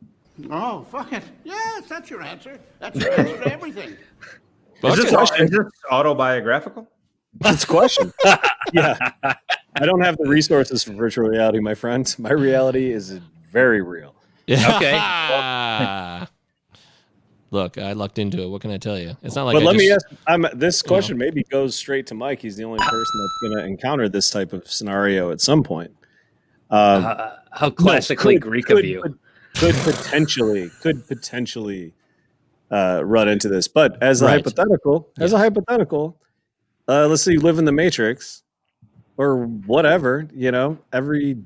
Oh, 0.50 0.82
fuck 0.90 1.12
it. 1.12 1.22
Yes, 1.44 1.84
that's 1.88 2.10
your 2.10 2.22
answer. 2.22 2.58
That's 2.78 2.98
your 2.98 3.12
answer 3.18 3.38
to 3.38 3.52
everything. 3.52 3.96
Is 4.84 4.96
this, 4.96 5.30
is 5.38 5.50
this 5.50 5.66
autobiographical? 5.92 6.90
That's 7.38 7.62
a 7.62 7.66
question. 7.68 8.12
yeah. 8.72 8.96
I 9.22 9.86
don't 9.86 10.00
have 10.00 10.16
the 10.16 10.28
resources 10.28 10.82
for 10.82 10.92
virtual 10.92 11.28
reality, 11.28 11.60
my 11.60 11.74
friend. 11.76 12.12
My 12.18 12.32
reality 12.32 12.90
is 12.90 13.20
very 13.48 13.80
real. 13.80 14.16
Yeah. 14.48 16.26
Okay. 16.26 16.26
Look, 17.52 17.76
I 17.78 17.92
lucked 17.92 18.18
into 18.18 18.42
it. 18.42 18.48
What 18.48 18.62
can 18.62 18.70
I 18.70 18.78
tell 18.78 18.98
you? 18.98 19.14
It's 19.22 19.36
not 19.36 19.44
like. 19.44 19.54
but 19.54 19.62
I 19.62 19.66
let 19.66 19.76
me 19.76 19.92
ask 19.92 20.04
I'm, 20.26 20.46
this 20.54 20.80
question 20.82 21.18
maybe 21.18 21.44
goes 21.44 21.76
straight 21.76 22.06
to 22.08 22.14
Mike. 22.14 22.40
He's 22.40 22.56
the 22.56 22.64
only 22.64 22.78
person 22.78 22.90
that's 23.20 23.52
going 23.54 23.56
to 23.62 23.64
encounter 23.70 24.08
this 24.08 24.30
type 24.30 24.52
of 24.54 24.66
scenario 24.68 25.30
at 25.30 25.40
some 25.40 25.62
point. 25.62 25.90
Um, 26.70 27.04
Uh, 27.04 27.30
how 27.52 27.70
classically 27.70 28.34
could- 28.36 28.42
Greek 28.42 28.66
could- 28.66 28.78
of 28.78 28.84
you. 28.86 29.02
Could, 29.02 29.18
could 29.54 29.74
potentially, 29.76 30.70
could 30.80 31.06
potentially 31.06 31.94
uh, 32.70 33.02
run 33.04 33.28
into 33.28 33.48
this. 33.48 33.68
But 33.68 34.02
as 34.02 34.22
a 34.22 34.26
Right. 34.26 34.32
hypothetical, 34.36 35.08
as 35.18 35.32
a 35.32 35.38
hypothetical, 35.38 36.18
uh, 36.88 37.06
let's 37.08 37.22
say 37.22 37.32
you 37.32 37.40
live 37.40 37.58
in 37.58 37.64
the 37.64 37.72
Matrix 37.72 38.42
or 39.16 39.44
whatever, 39.44 40.26
you 40.34 40.50
know, 40.50 40.78
every 40.92 41.36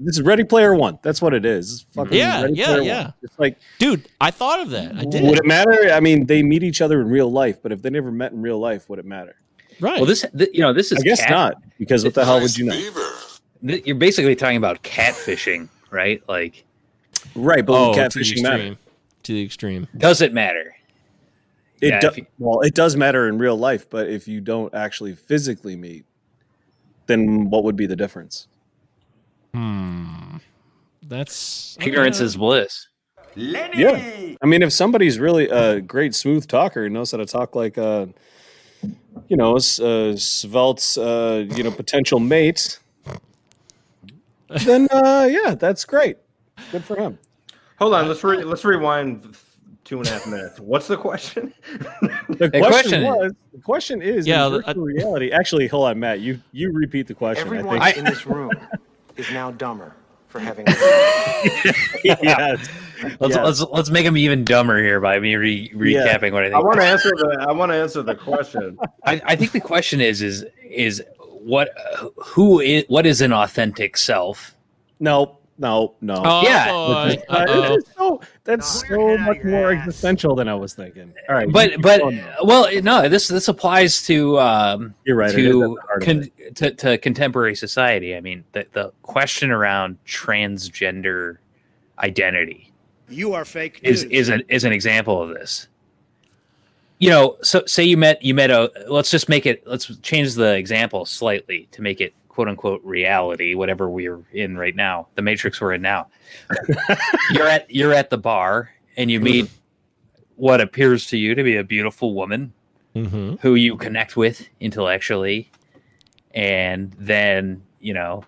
this 0.00 0.16
is 0.16 0.22
Ready 0.22 0.44
Player 0.44 0.74
One. 0.76 0.98
That's 1.02 1.20
what 1.20 1.34
it 1.34 1.44
is. 1.44 1.72
It's 1.72 1.82
fucking 1.94 2.12
Yeah, 2.16 2.42
Ready 2.42 2.54
yeah, 2.54 2.76
yeah. 2.78 3.02
One. 3.04 3.14
It's 3.22 3.36
like, 3.38 3.58
dude, 3.80 4.08
I 4.20 4.30
thought 4.30 4.60
of 4.60 4.70
that. 4.70 4.94
I 4.96 5.04
did. 5.04 5.24
would 5.24 5.38
it 5.38 5.44
matter? 5.44 5.90
I 5.92 5.98
mean, 5.98 6.26
they 6.26 6.40
meet 6.44 6.62
each 6.62 6.80
other 6.80 7.00
in 7.00 7.08
real 7.08 7.28
life, 7.32 7.60
but 7.62 7.72
if 7.72 7.82
they 7.82 7.90
never 7.90 8.12
met 8.12 8.30
in 8.30 8.40
real 8.40 8.60
life, 8.60 8.88
would 8.88 9.00
it 9.00 9.04
matter? 9.06 9.34
right. 9.80 9.96
Well, 9.96 10.06
this 10.06 10.24
th- 10.36 10.50
you 10.52 10.60
know 10.60 10.72
this 10.72 10.92
is 10.92 10.98
I 10.98 11.02
guess 11.02 11.20
cat- 11.20 11.30
not, 11.30 11.54
because 11.78 12.04
what 12.04 12.14
the 12.14 12.24
hell 12.24 12.40
would 12.40 12.56
you 12.56 12.66
know? 12.66 12.90
You're 13.62 13.96
basically 13.96 14.36
talking 14.36 14.56
about 14.56 14.84
catfishing, 14.84 15.68
right? 15.90 16.22
Like, 16.28 16.64
Right, 17.38 17.64
but 17.64 17.72
oh, 17.74 17.88
would 17.88 18.10
to 18.10 18.18
the 18.18 18.24
catfishing 18.24 18.42
matter? 18.42 18.56
extreme. 18.56 18.78
To 19.24 19.32
the 19.32 19.42
extreme. 19.44 19.88
does 19.96 20.20
it 20.20 20.32
matter? 20.32 20.74
It 21.80 21.88
Yeah, 21.90 22.00
do- 22.00 22.10
you- 22.16 22.26
well, 22.38 22.60
it 22.62 22.74
does 22.74 22.96
matter 22.96 23.28
in 23.28 23.38
real 23.38 23.56
life, 23.56 23.88
but 23.88 24.08
if 24.08 24.26
you 24.26 24.40
don't 24.40 24.74
actually 24.74 25.14
physically 25.14 25.76
meet, 25.76 26.04
then 27.06 27.48
what 27.50 27.64
would 27.64 27.76
be 27.76 27.86
the 27.86 27.96
difference? 27.96 28.48
Hmm. 29.54 30.36
That's 31.02 31.76
Ignorance 31.80 32.20
uh, 32.20 32.24
is 32.24 32.36
bliss. 32.36 32.86
Yeah, 33.34 34.34
I 34.42 34.46
mean, 34.46 34.62
if 34.62 34.72
somebody's 34.72 35.18
really 35.18 35.48
a 35.48 35.80
great 35.80 36.14
smooth 36.14 36.48
talker 36.48 36.84
and 36.84 36.92
knows 36.94 37.12
how 37.12 37.18
to 37.18 37.26
talk 37.26 37.54
like 37.54 37.76
a, 37.76 38.08
you 39.28 39.36
know, 39.36 39.56
s- 39.56 39.78
uh, 39.80 40.16
svelte, 40.16 40.98
uh, 40.98 41.44
you 41.54 41.62
know, 41.62 41.70
potential 41.70 42.18
mate, 42.18 42.78
then 44.64 44.88
uh, 44.90 45.28
yeah, 45.30 45.54
that's 45.54 45.84
great. 45.84 46.16
Good 46.72 46.84
for 46.84 46.96
him. 46.96 47.18
Hold 47.78 47.94
on, 47.94 48.04
uh, 48.04 48.08
let's 48.08 48.24
re- 48.24 48.44
let's 48.44 48.64
rewind 48.64 49.36
two 49.84 49.98
and 49.98 50.06
a 50.08 50.10
half 50.10 50.26
minutes. 50.26 50.58
What's 50.60 50.88
the 50.88 50.96
question? 50.96 51.52
The 52.28 52.48
The 52.48 52.50
question, 52.60 52.70
question- 52.70 53.04
was, 53.04 53.32
the 53.54 53.60
question 53.60 54.02
is, 54.02 54.26
Yeah, 54.26 54.46
in 54.48 54.62
I- 54.66 54.70
uh, 54.70 54.74
reality. 54.74 55.30
Actually, 55.32 55.66
hold 55.66 55.88
on, 55.88 55.98
Matt. 55.98 56.20
You 56.20 56.40
you 56.52 56.70
repeat 56.72 57.06
the 57.06 57.14
question. 57.14 57.44
I 57.44 57.46
Everyone 57.56 57.80
think. 57.80 57.96
in 57.96 58.04
this 58.04 58.26
room 58.26 58.50
is 59.16 59.30
now 59.32 59.50
dumber 59.52 59.94
for 60.28 60.38
having. 60.40 60.66
yes. 62.04 62.68
Let's 63.20 63.34
Yes. 63.34 63.44
let's 63.44 63.60
let's 63.62 63.90
make 63.90 64.04
him 64.04 64.16
even 64.16 64.44
dumber 64.44 64.82
here 64.82 65.00
by 65.00 65.18
me 65.20 65.36
re- 65.36 65.70
recapping 65.70 66.32
what 66.32 66.42
I 66.44 66.48
think. 66.48 66.56
I 66.56 66.60
want 66.60 66.80
to 66.80 66.86
answer 66.86 67.10
the. 67.10 67.46
I 67.48 67.52
want 67.52 67.70
to 67.72 67.76
answer 67.76 68.02
the 68.02 68.14
question. 68.14 68.76
I, 69.04 69.20
I 69.24 69.36
think 69.36 69.52
the 69.52 69.60
question 69.60 70.00
is 70.00 70.20
is 70.20 70.44
is 70.68 71.02
what 71.22 71.70
who 72.16 72.60
is 72.60 72.84
what 72.88 73.06
is 73.06 73.20
an 73.20 73.32
authentic 73.32 73.96
self? 73.96 74.54
No, 75.00 75.37
no, 75.58 75.94
no. 76.00 76.22
Oh, 76.24 76.42
Yeah. 76.44 76.68
boy. 76.68 77.22
Uh, 77.28 77.34
Uh-oh. 77.34 77.78
so, 77.96 78.20
that's 78.44 78.86
so 78.88 79.18
much 79.18 79.42
more 79.44 79.72
existential 79.72 80.34
than 80.36 80.48
I 80.48 80.54
was 80.54 80.72
thinking. 80.74 81.12
All 81.28 81.34
right, 81.34 81.50
But 81.50 81.80
but 81.82 82.00
well 82.44 82.68
no 82.82 83.08
this 83.08 83.28
this 83.28 83.48
applies 83.48 84.06
to 84.06 84.38
um 84.38 84.94
you're 85.04 85.16
right. 85.16 85.30
it 85.32 85.38
is 85.38 85.46
at 85.46 85.50
to, 85.52 85.60
the 85.60 85.80
heart 85.82 86.02
of 86.02 86.06
con- 86.06 86.30
to 86.54 86.70
to 86.70 86.98
contemporary 86.98 87.54
society. 87.56 88.14
I 88.16 88.20
mean 88.20 88.44
the 88.52 88.66
the 88.72 88.92
question 89.02 89.50
around 89.50 89.98
transgender 90.06 91.38
identity 91.98 92.72
You 93.08 93.32
are 93.34 93.44
fake 93.44 93.80
is 93.82 94.04
news. 94.04 94.12
is 94.12 94.28
an 94.28 94.42
is 94.48 94.64
an 94.64 94.72
example 94.72 95.20
of 95.22 95.30
this. 95.30 95.68
You 97.00 97.10
know, 97.10 97.36
so 97.42 97.64
say 97.66 97.84
you 97.84 97.96
met 97.96 98.22
you 98.22 98.34
met 98.34 98.50
a 98.50 98.70
let's 98.88 99.10
just 99.10 99.28
make 99.28 99.46
it 99.46 99.66
let's 99.66 99.86
change 99.98 100.34
the 100.34 100.54
example 100.56 101.04
slightly 101.04 101.68
to 101.72 101.82
make 101.82 102.00
it 102.00 102.12
quote 102.38 102.46
unquote 102.46 102.80
reality, 102.84 103.56
whatever 103.56 103.90
we're 103.90 104.20
in 104.32 104.56
right 104.56 104.76
now, 104.76 105.08
the 105.16 105.22
matrix 105.22 105.60
we're 105.60 105.72
in 105.72 105.82
now. 105.82 106.06
you're 107.32 107.48
at 107.48 107.68
you're 107.68 107.92
at 107.92 108.10
the 108.10 108.16
bar 108.16 108.70
and 108.96 109.10
you 109.10 109.18
meet 109.18 109.50
what 110.36 110.60
appears 110.60 111.08
to 111.08 111.16
you 111.18 111.34
to 111.34 111.42
be 111.42 111.56
a 111.56 111.64
beautiful 111.64 112.14
woman 112.14 112.52
Mm-hmm. 112.94 113.34
who 113.40 113.54
you 113.56 113.76
connect 113.76 114.16
with 114.16 114.48
intellectually, 114.60 115.50
and 116.32 116.92
then 116.98 117.62
you 117.80 117.92
know 117.92 118.24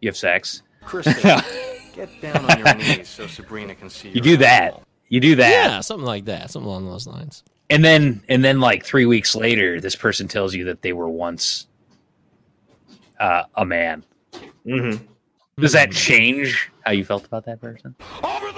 you 0.00 0.08
have 0.08 0.16
sex. 0.16 0.62
Kristen, 0.84 1.14
get 1.94 2.08
down 2.20 2.44
on 2.50 2.58
your 2.58 2.74
knees 2.74 3.08
so 3.08 3.26
Sabrina 3.26 3.74
can 3.76 3.88
see 3.90 4.10
You 4.10 4.20
do 4.20 4.36
that. 4.38 4.82
You 5.08 5.20
do 5.20 5.34
that. 5.36 5.50
Yeah, 5.50 5.80
something 5.80 6.04
like 6.06 6.24
that. 6.26 6.50
Something 6.50 6.68
along 6.68 6.86
those 6.86 7.06
lines. 7.06 7.42
and 7.70 7.84
then 7.84 8.22
and 8.28 8.44
then 8.44 8.58
like 8.60 8.84
three 8.84 9.06
weeks 9.06 9.34
later 9.36 9.80
this 9.80 9.96
person 9.96 10.26
tells 10.28 10.52
you 10.54 10.64
that 10.64 10.82
they 10.82 10.92
were 10.92 11.08
once 11.08 11.66
uh, 13.20 13.44
a 13.54 13.64
man 13.64 14.04
Mm-hmm. 14.66 15.04
does 15.58 15.72
that 15.72 15.92
change 15.92 16.70
how 16.84 16.90
you 16.92 17.04
felt 17.04 17.24
about 17.24 17.44
that 17.46 17.60
person 17.60 17.94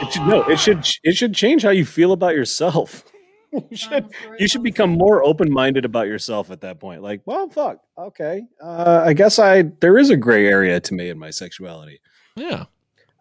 It 0.01 0.13
should, 0.13 0.27
no, 0.27 0.43
it 0.49 0.59
should 0.59 0.87
it 1.03 1.17
should 1.17 1.35
change 1.35 1.63
how 1.63 1.71
you 1.71 1.85
feel 1.85 2.13
about 2.13 2.35
yourself. 2.35 3.05
you 3.53 3.77
should 3.77 4.09
you 4.39 4.49
should 4.49 4.63
become 4.63 4.91
more 4.91 5.23
open 5.25 5.51
minded 5.53 5.85
about 5.85 6.07
yourself 6.07 6.51
at 6.51 6.61
that 6.63 6.79
point. 6.81 7.03
Like, 7.03 7.21
well, 7.27 7.49
fuck, 7.49 7.81
okay, 7.99 8.43
uh, 8.63 9.03
I 9.05 9.13
guess 9.13 9.39
I 9.39 9.63
there 9.81 9.99
is 9.99 10.11
a 10.11 10.17
gray 10.17 10.47
area 10.47 10.81
to 10.81 10.95
me 10.95 11.09
in 11.11 11.19
my 11.19 11.31
sexuality. 11.31 12.01
Yeah. 12.37 12.65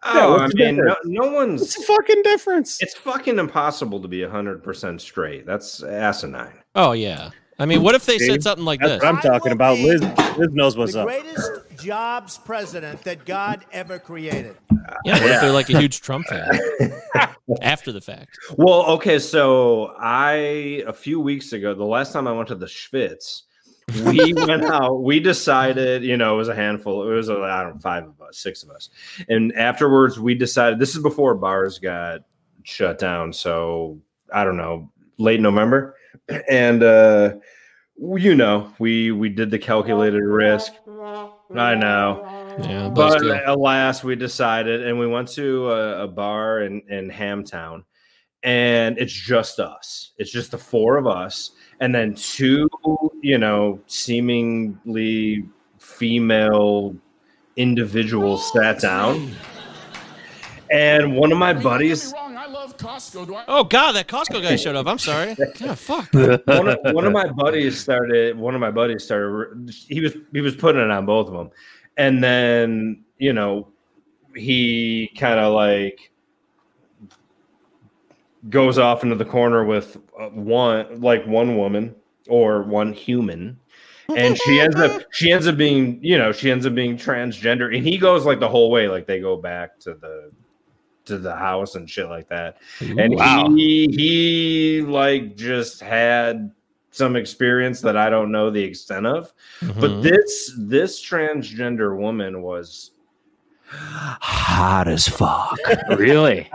Oh, 0.04 0.36
I 0.36 0.46
mean, 0.54 0.76
no, 0.76 0.94
no 1.04 1.32
one's. 1.32 1.60
What's 1.60 1.74
the 1.76 1.82
fucking 1.82 2.22
difference? 2.22 2.80
It's 2.80 2.94
fucking 2.94 3.38
impossible 3.38 4.00
to 4.00 4.08
be 4.08 4.22
hundred 4.22 4.62
percent 4.62 5.00
straight. 5.00 5.44
That's 5.44 5.82
asinine. 5.82 6.62
Oh 6.74 6.92
yeah. 6.92 7.30
I 7.58 7.66
mean, 7.66 7.82
what 7.82 7.94
if 7.94 8.06
they 8.06 8.18
said 8.18 8.42
something 8.42 8.64
like 8.64 8.80
That's 8.80 8.92
this? 8.92 9.02
what 9.02 9.14
I'm 9.14 9.20
talking 9.20 9.52
about. 9.52 9.78
Liz, 9.78 10.00
Liz 10.36 10.48
knows 10.52 10.76
what's 10.76 10.92
the 10.92 11.00
up. 11.00 11.06
greatest 11.06 11.50
jobs 11.76 12.38
president 12.38 13.02
that 13.02 13.24
God 13.24 13.64
ever 13.72 13.98
created. 13.98 14.56
Yeah. 15.04 15.14
What 15.20 15.30
if 15.30 15.40
they're 15.40 15.52
like 15.52 15.68
a 15.68 15.78
huge 15.78 16.00
Trump 16.00 16.26
fan 16.26 16.48
after 17.62 17.90
the 17.90 18.00
fact? 18.00 18.38
Well, 18.56 18.84
okay, 18.92 19.18
so 19.18 19.94
I 19.98 20.84
a 20.86 20.92
few 20.92 21.18
weeks 21.20 21.52
ago, 21.52 21.74
the 21.74 21.84
last 21.84 22.12
time 22.12 22.28
I 22.28 22.32
went 22.32 22.48
to 22.48 22.54
the 22.54 22.66
Schwitz, 22.66 23.42
we 24.06 24.32
went 24.46 24.64
out. 24.64 25.02
We 25.02 25.18
decided, 25.18 26.04
you 26.04 26.16
know, 26.16 26.34
it 26.34 26.38
was 26.38 26.48
a 26.48 26.54
handful. 26.54 27.10
It 27.10 27.14
was, 27.14 27.28
I 27.28 27.62
don't 27.64 27.74
know, 27.74 27.80
five 27.80 28.04
of 28.04 28.20
us, 28.20 28.38
six 28.38 28.62
of 28.62 28.70
us, 28.70 28.90
and 29.28 29.52
afterwards 29.54 30.20
we 30.20 30.34
decided. 30.34 30.78
This 30.78 30.94
is 30.94 31.02
before 31.02 31.34
bars 31.34 31.78
got 31.78 32.20
shut 32.62 32.98
down, 32.98 33.32
so 33.32 33.98
I 34.32 34.44
don't 34.44 34.56
know, 34.56 34.92
late 35.18 35.40
November, 35.40 35.96
and 36.48 36.82
uh 36.82 37.34
you 38.00 38.34
know, 38.34 38.72
we 38.78 39.10
we 39.10 39.28
did 39.28 39.50
the 39.50 39.58
calculated 39.58 40.22
risk. 40.22 40.72
I 41.54 41.74
know. 41.74 42.22
Yeah. 42.62 42.90
But 42.90 43.20
buzzkill. 43.20 43.42
alas, 43.46 44.04
we 44.04 44.16
decided, 44.16 44.86
and 44.86 44.98
we 44.98 45.06
went 45.06 45.28
to 45.30 45.70
a, 45.70 46.04
a 46.04 46.08
bar 46.08 46.62
in, 46.62 46.82
in 46.88 47.10
Hamtown, 47.10 47.84
and 48.42 48.98
it's 48.98 49.12
just 49.12 49.58
us. 49.58 50.12
It's 50.18 50.30
just 50.30 50.50
the 50.50 50.58
four 50.58 50.96
of 50.96 51.06
us, 51.06 51.52
and 51.80 51.94
then 51.94 52.14
two, 52.14 52.68
you 53.22 53.38
know, 53.38 53.80
seemingly 53.86 55.44
female 55.78 56.94
individuals 57.56 58.52
sat 58.52 58.80
down, 58.80 59.34
and 60.70 61.16
one 61.16 61.32
of 61.32 61.38
my 61.38 61.52
buddies. 61.52 62.12
Wrong. 62.82 62.90
I 62.90 62.94
love 62.94 63.00
Costco. 63.02 63.26
Do 63.26 63.34
I? 63.34 63.44
Oh 63.48 63.64
God, 63.64 63.92
that 63.92 64.08
Costco 64.08 64.42
guy 64.42 64.56
showed 64.56 64.76
up. 64.76 64.86
I'm 64.86 64.98
sorry. 64.98 65.34
God, 65.58 65.78
fuck. 65.78 66.12
one, 66.12 66.68
of, 66.68 66.78
one 66.94 67.04
of 67.04 67.12
my 67.22 67.28
buddies 67.28 67.78
started 67.78 68.36
one 68.36 68.54
of 68.54 68.60
my 68.60 68.70
buddies 68.70 69.04
started 69.04 69.70
he 69.70 70.00
was 70.00 70.16
he 70.32 70.40
was 70.40 70.54
putting 70.54 70.80
it 70.80 70.90
on 70.90 71.06
both 71.06 71.28
of 71.28 71.34
them 71.34 71.50
and 71.96 72.22
then 72.22 73.04
you 73.18 73.32
know 73.32 73.68
he 74.34 75.10
kind 75.18 75.38
of 75.40 75.52
like 75.52 76.10
goes 78.48 78.78
off 78.78 79.02
into 79.02 79.16
the 79.16 79.24
corner 79.24 79.64
with 79.64 79.98
uh, 80.18 80.28
one 80.28 81.00
like 81.00 81.26
one 81.26 81.56
woman 81.56 81.94
or 82.28 82.62
one 82.62 82.92
human 82.92 83.58
and 84.16 84.38
she 84.38 84.60
ends 84.60 84.76
up 84.76 85.02
she 85.12 85.32
ends 85.32 85.46
up 85.46 85.56
being 85.56 85.98
you 86.02 86.16
know 86.16 86.32
she 86.32 86.50
ends 86.50 86.64
up 86.64 86.74
being 86.74 86.96
transgender 86.96 87.74
and 87.76 87.86
he 87.86 87.98
goes 87.98 88.24
like 88.24 88.40
the 88.40 88.48
whole 88.48 88.70
way 88.70 88.88
like 88.88 89.06
they 89.06 89.20
go 89.20 89.36
back 89.36 89.78
to 89.78 89.94
the 89.94 90.30
to 91.08 91.18
the 91.18 91.34
house 91.34 91.74
and 91.74 91.88
shit 91.90 92.08
like 92.08 92.28
that 92.28 92.58
and 92.80 93.14
Wow. 93.14 93.48
he 93.54 93.88
he 93.96 94.82
like 94.82 95.36
just 95.36 95.80
had 95.80 96.50
some 96.90 97.16
experience 97.16 97.80
that 97.82 97.96
I 97.96 98.08
don't 98.10 98.30
know 98.32 98.50
the 98.50 98.62
extent 98.62 99.06
of. 99.06 99.32
But 99.60 99.90
Mhm. 99.90 100.02
this 100.02 100.52
this 100.58 101.02
transgender 101.04 101.96
woman 101.96 102.42
was 102.42 102.92
hot 103.70 104.88
as 104.88 105.06
fuck. 105.08 105.58
really 105.98 106.48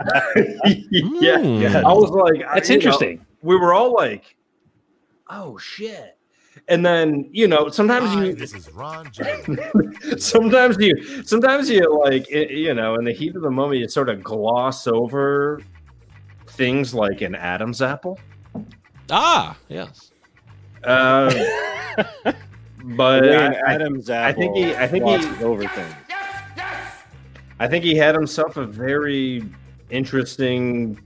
yeah, 0.90 1.38
Mm. 1.38 1.84
I 1.84 1.92
was 1.92 2.10
like, 2.10 2.44
I- 2.46 2.54
that's 2.54 2.68
know, 2.68 2.74
interesting 2.74 3.24
we 3.42 3.56
were 3.56 3.72
all 3.74 3.92
like, 3.94 4.36
"Oh 5.28 5.56
shit!" 5.58 6.16
And 6.68 6.84
then 6.86 7.28
you 7.32 7.46
know, 7.48 7.68
sometimes 7.68 8.10
Hi, 8.10 8.24
you 8.24 8.34
this 8.34 8.54
is 8.54 8.70
Ron 8.72 9.08
sometimes 10.18 10.76
you 10.78 11.22
sometimes 11.24 11.68
you 11.68 11.98
like 12.04 12.30
it, 12.30 12.50
you 12.52 12.74
know 12.74 12.94
in 12.94 13.04
the 13.04 13.12
heat 13.12 13.34
of 13.36 13.42
the 13.42 13.50
moment 13.50 13.80
you 13.80 13.88
sort 13.88 14.08
of 14.08 14.22
gloss 14.22 14.86
over 14.86 15.60
things 16.48 16.94
like 16.94 17.20
an 17.22 17.34
adam's 17.34 17.82
apple 17.82 18.18
Ah, 19.10 19.56
yes. 19.68 20.12
uh, 20.84 21.32
but 22.84 23.22
Wayne 23.22 23.34
I, 23.34 23.54
I- 23.54 23.74
Adams 23.74 24.08
I 24.10 24.32
think 24.32 24.56
he- 24.56 24.74
I 24.74 24.86
think 24.86 25.04
he- 25.04 25.18
glosses 25.18 25.42
over 25.42 25.66
things. 25.68 25.94
Yes, 26.08 26.42
yes! 26.56 26.92
I 27.60 27.68
think 27.68 27.84
he 27.84 27.94
had 27.96 28.14
himself 28.14 28.56
a 28.56 28.64
very 28.64 29.44
interesting 29.90 30.98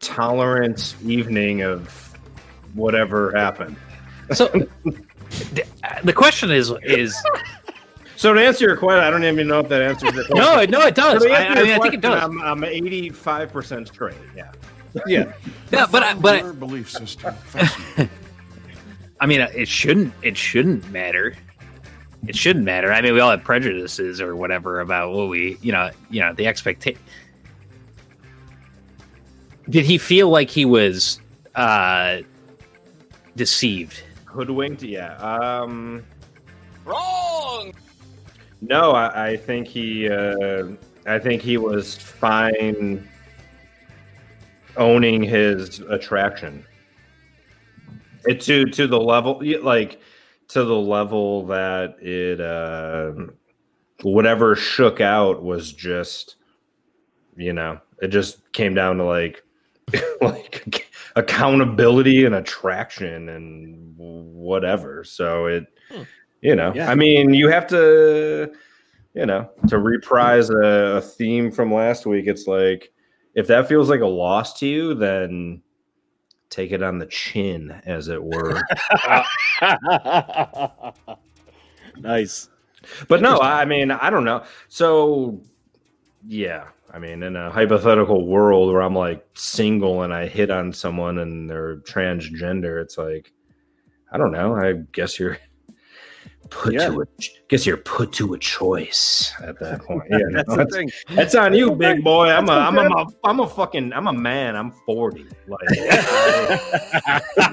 tolerant 0.00 0.94
evening 1.04 1.62
of 1.62 2.16
whatever 2.74 3.32
happened 3.36 3.76
so 4.32 4.48
the, 4.84 5.66
the 6.04 6.12
question 6.12 6.50
is 6.50 6.72
is 6.82 7.16
so 8.16 8.32
to 8.32 8.40
answer 8.40 8.64
your 8.64 8.76
question 8.76 9.02
i 9.02 9.10
don't 9.10 9.24
even 9.24 9.46
know 9.46 9.60
if 9.60 9.68
that 9.68 9.82
answers 9.82 10.16
it 10.16 10.26
no 10.30 10.64
no 10.64 10.80
it 10.86 10.94
does 10.94 11.22
So 11.22 11.30
I, 11.30 11.44
I 11.44 11.54
your 11.54 11.64
mean 11.64 11.72
i 11.74 11.78
think 11.78 11.94
it 11.94 12.00
does 12.00 12.22
I'm, 12.22 12.40
I'm 12.42 12.60
85% 12.62 13.88
straight 13.88 14.14
yeah 14.36 14.52
Yeah, 15.06 15.32
yeah 15.72 15.86
but 15.90 16.02
I, 16.02 16.14
but 16.14 16.42
Your 16.42 16.52
belief 16.52 16.88
system. 16.90 17.34
I 19.20 19.26
mean, 19.26 19.40
it 19.40 19.68
shouldn't. 19.68 20.12
It 20.22 20.36
shouldn't 20.36 20.90
matter. 20.90 21.34
It 22.26 22.36
shouldn't 22.36 22.64
matter. 22.64 22.92
I 22.92 23.00
mean, 23.00 23.14
we 23.14 23.20
all 23.20 23.30
have 23.30 23.42
prejudices 23.42 24.20
or 24.20 24.36
whatever 24.36 24.80
about 24.80 25.12
what 25.12 25.28
we, 25.28 25.56
you 25.62 25.72
know, 25.72 25.90
you 26.10 26.20
know, 26.20 26.32
the 26.32 26.46
expectation. 26.46 27.00
Did 29.68 29.84
he 29.84 29.98
feel 29.98 30.28
like 30.28 30.50
he 30.50 30.64
was 30.64 31.20
uh 31.54 32.18
deceived? 33.36 34.02
Hoodwinked? 34.34 34.82
Yeah 34.82 35.14
um 35.16 36.04
wrong! 36.84 37.72
no 38.60 38.92
i, 38.92 39.30
I 39.30 39.36
think 39.36 39.66
he 39.66 40.08
uh 40.08 40.68
i 41.06 41.18
think 41.18 41.42
he 41.42 41.56
was 41.56 41.96
fine 41.96 43.08
owning 44.76 45.22
his 45.22 45.80
attraction. 45.80 46.64
It 48.24 48.40
to 48.42 48.64
to 48.66 48.86
the 48.86 48.98
level 48.98 49.42
like 49.62 50.00
to 50.48 50.64
the 50.64 50.74
level 50.74 51.46
that 51.46 51.96
it 52.00 52.40
uh 52.40 53.12
whatever 54.02 54.56
shook 54.56 55.00
out 55.00 55.42
was 55.42 55.72
just 55.72 56.36
you 57.36 57.52
know 57.52 57.78
it 58.00 58.08
just 58.08 58.52
came 58.52 58.74
down 58.74 58.96
to 58.98 59.04
like 59.04 59.42
like 60.22 60.83
accountability 61.16 62.24
and 62.24 62.34
attraction 62.34 63.28
and 63.28 63.94
whatever 63.96 65.04
so 65.04 65.46
it 65.46 65.66
Hmm. 65.90 66.02
you 66.40 66.56
know 66.56 66.72
Yeah. 66.74 66.90
i 66.90 66.94
mean 66.94 67.34
you 67.34 67.48
have 67.48 67.66
to 67.68 68.52
you 69.14 69.26
know, 69.26 69.48
to 69.68 69.78
reprise 69.78 70.50
a, 70.50 70.96
a 70.96 71.00
theme 71.00 71.52
from 71.52 71.72
last 71.72 72.04
week, 72.04 72.26
it's 72.26 72.48
like 72.48 72.92
if 73.34 73.46
that 73.46 73.68
feels 73.68 73.88
like 73.88 74.00
a 74.00 74.06
loss 74.06 74.58
to 74.58 74.66
you, 74.66 74.92
then 74.94 75.62
take 76.50 76.72
it 76.72 76.82
on 76.82 76.98
the 76.98 77.06
chin, 77.06 77.80
as 77.86 78.08
it 78.08 78.20
were. 78.20 78.60
nice. 81.96 82.48
But 83.06 83.22
no, 83.22 83.38
I 83.38 83.64
mean, 83.64 83.92
I 83.92 84.10
don't 84.10 84.24
know. 84.24 84.42
So, 84.68 85.40
yeah, 86.26 86.64
I 86.94 86.98
mean, 87.00 87.24
in 87.24 87.34
a 87.34 87.50
hypothetical 87.50 88.24
world 88.26 88.72
where 88.72 88.80
I'm 88.80 88.94
like 88.94 89.26
single 89.34 90.02
and 90.02 90.14
I 90.14 90.28
hit 90.28 90.48
on 90.50 90.72
someone 90.72 91.18
and 91.18 91.50
they're 91.50 91.78
transgender, 91.78 92.80
it's 92.80 92.96
like, 92.96 93.32
I 94.12 94.16
don't 94.18 94.30
know. 94.30 94.54
I 94.54 94.74
guess 94.92 95.18
you're 95.18 95.38
put 96.50 96.72
Yeah. 96.74 96.90
to 96.90 97.00
a, 97.00 97.04
guess 97.48 97.66
you're 97.66 97.78
put 97.78 98.12
to 98.12 98.34
a 98.34 98.38
choice 98.38 99.32
at 99.42 99.58
that 99.58 99.82
point. 99.86 100.04
Yeah, 100.08 100.18
That's 100.34 100.48
the 100.48 100.56
that's, 100.70 101.04
that's 101.16 101.34
on 101.34 101.52
you, 101.54 101.72
big 101.74 102.04
boy. 102.04 102.28
I'm 102.30 102.48
a, 102.48 102.52
I'm 102.52 102.78
a, 102.78 103.06
I'm 103.24 103.40
a 103.40 103.48
fucking, 103.48 103.92
I'm 103.92 104.06
a 104.06 104.12
man. 104.12 104.54
I'm 104.54 104.70
40. 104.86 105.26
Like, 105.48 105.60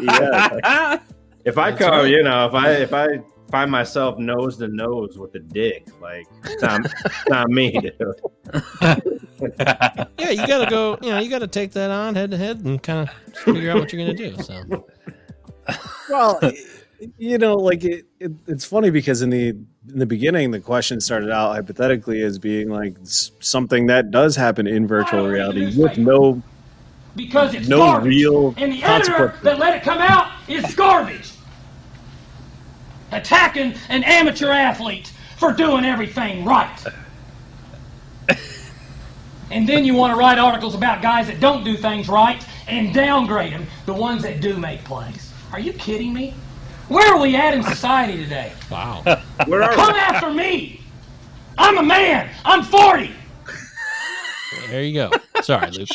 yeah. 0.01 0.99
if 1.45 1.57
I 1.57 1.71
That's 1.71 1.81
come, 1.83 1.91
right. 1.93 2.07
you 2.11 2.21
know, 2.21 2.45
if 2.45 2.53
I 2.53 2.71
if 2.73 2.93
I 2.93 3.07
find 3.52 3.70
myself 3.70 4.18
nose 4.18 4.58
to 4.58 4.68
nose 4.68 5.18
with 5.18 5.36
a 5.36 5.39
dick, 5.39 5.88
like 6.02 6.28
it's 6.45 6.62
not, 6.62 6.82
it's 6.86 7.30
not 7.30 7.49
me, 7.49 7.72
dude. 7.72 8.22
Yeah, 10.20 10.30
you 10.30 10.45
gotta 10.45 10.70
go. 10.70 10.99
You 11.02 11.10
know, 11.10 11.20
you 11.20 11.28
gotta 11.28 11.47
take 11.47 11.72
that 11.72 11.89
on 11.89 12.14
head 12.14 12.30
to 12.30 12.38
head 12.38 12.60
and 12.64 12.82
kind 12.82 13.10
of 13.10 13.36
figure 13.38 13.72
out 13.72 13.80
what 13.80 13.91
you're 13.91 14.06
gonna 14.06 14.16
do. 14.16 14.36
So 14.43 14.86
well, 16.10 16.39
you 17.18 17.38
know, 17.39 17.56
like 17.56 17.84
it, 17.84 18.06
it, 18.20 18.32
it's 18.47 18.66
funny 18.66 18.91
because 18.91 19.24
in 19.24 19.32
the 19.32 19.49
in 19.49 19.66
the 19.99 20.06
beginning, 20.06 20.52
the 20.52 20.60
question 20.60 21.02
started 21.02 21.32
out 21.32 21.56
hypothetically 21.56 22.22
as 22.22 22.38
being 22.38 22.70
like 22.70 22.95
something 23.02 23.88
that 23.88 24.12
does 24.12 24.36
happen 24.36 24.68
in 24.68 24.88
virtual 24.88 25.28
reality 25.28 25.76
with 25.76 25.97
no 25.97 26.41
because 27.16 27.54
it's 27.54 27.68
no 27.68 27.78
garbage. 27.80 28.08
real 28.10 28.54
and 28.58 28.72
the 28.74 28.84
editor 28.84 29.34
that 29.43 29.58
let 29.58 29.76
it 29.76 29.84
come 29.84 29.97
out 29.99 30.32
is 30.47 30.76
garbage. 30.76 31.32
Attacking 33.12 33.76
an 33.89 34.03
amateur 34.03 34.51
athlete 34.51 35.12
for 35.38 35.51
doing 35.51 35.86
everything 35.86 36.45
right. 36.45 36.78
and 39.51 39.68
then 39.68 39.84
you 39.84 39.93
want 39.93 40.14
to 40.14 40.18
write 40.18 40.38
articles 40.38 40.76
about 40.76 41.01
guys 41.01 41.28
that 41.28 41.39
don't 41.39 41.64
do 41.64 41.76
things 41.76 42.07
right 42.07 42.45
and 42.68 42.93
downgrade 42.93 43.53
them, 43.53 43.66
the 43.86 43.93
ones 43.93 44.24
that 44.24 44.39
do 44.39 44.55
make 44.55 44.84
plays. 44.84 45.32
Are 45.51 45.59
you 45.59 45.74
kidding 45.74 46.14
me? 46.14 46.34
Where 46.88 47.14
are 47.14 47.22
we 47.22 47.36
at 47.36 47.53
in 47.53 47.64
society 47.64 48.18
today? 48.18 48.51
wow. 48.70 49.01
Where 49.45 49.64
are 49.64 49.74
Come 49.74 49.95
after 49.95 50.32
me. 50.32 50.82
I'm 51.57 51.78
a 51.78 51.84
man. 51.84 52.30
I'm 52.45 52.64
40. 52.64 53.12
There 54.70 54.84
you 54.84 54.93
go. 54.93 55.12
Sorry, 55.41 55.70
Luke. 55.72 55.89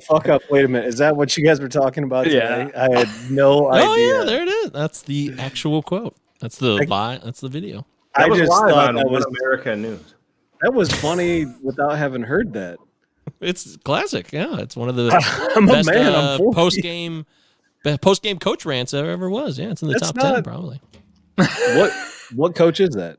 fuck 0.02 0.28
up. 0.28 0.42
Wait 0.50 0.64
a 0.64 0.68
minute, 0.68 0.88
is 0.88 0.98
that 0.98 1.16
what 1.16 1.36
you 1.36 1.44
guys 1.44 1.60
were 1.60 1.68
talking 1.68 2.04
about? 2.04 2.30
Yeah. 2.30 2.70
I 2.76 2.98
had 2.98 3.08
no 3.30 3.70
idea. 3.70 3.88
Oh 3.88 3.94
yeah, 3.96 4.24
there 4.24 4.42
it 4.42 4.48
is. 4.48 4.70
That's 4.70 5.02
the 5.02 5.34
actual 5.38 5.82
quote. 5.82 6.16
That's 6.42 6.58
the 6.58 6.72
li- 6.74 6.86
That's 7.24 7.40
the 7.40 7.48
video. 7.48 7.86
That 8.16 8.26
I 8.26 8.28
was 8.28 8.40
just 8.40 8.50
thought 8.50 8.88
on 8.88 8.96
that 8.96 9.08
was 9.08 9.24
America 9.24 9.74
News. 9.76 10.14
that 10.60 10.74
was 10.74 10.92
funny 10.92 11.46
without 11.62 11.96
having 11.96 12.22
heard 12.22 12.52
that. 12.54 12.78
It's 13.40 13.76
classic. 13.78 14.32
Yeah, 14.32 14.58
it's 14.58 14.76
one 14.76 14.88
of 14.88 14.96
the 14.96 15.08
I'm 15.56 15.66
best 15.66 15.88
man. 15.88 16.12
uh, 16.12 16.38
I'm 16.40 16.52
post 16.52 16.82
game 16.82 17.24
post 18.00 18.22
game 18.22 18.38
coach 18.38 18.64
rants 18.64 18.90
there 18.90 19.10
ever 19.10 19.30
was. 19.30 19.58
Yeah, 19.58 19.70
it's 19.70 19.80
in 19.82 19.88
the 19.88 19.94
That's 19.94 20.10
top 20.12 20.18
ten 20.18 20.42
probably. 20.42 20.80
what 21.36 21.92
what 22.34 22.54
coach 22.56 22.80
is 22.80 22.90
that? 22.90 23.18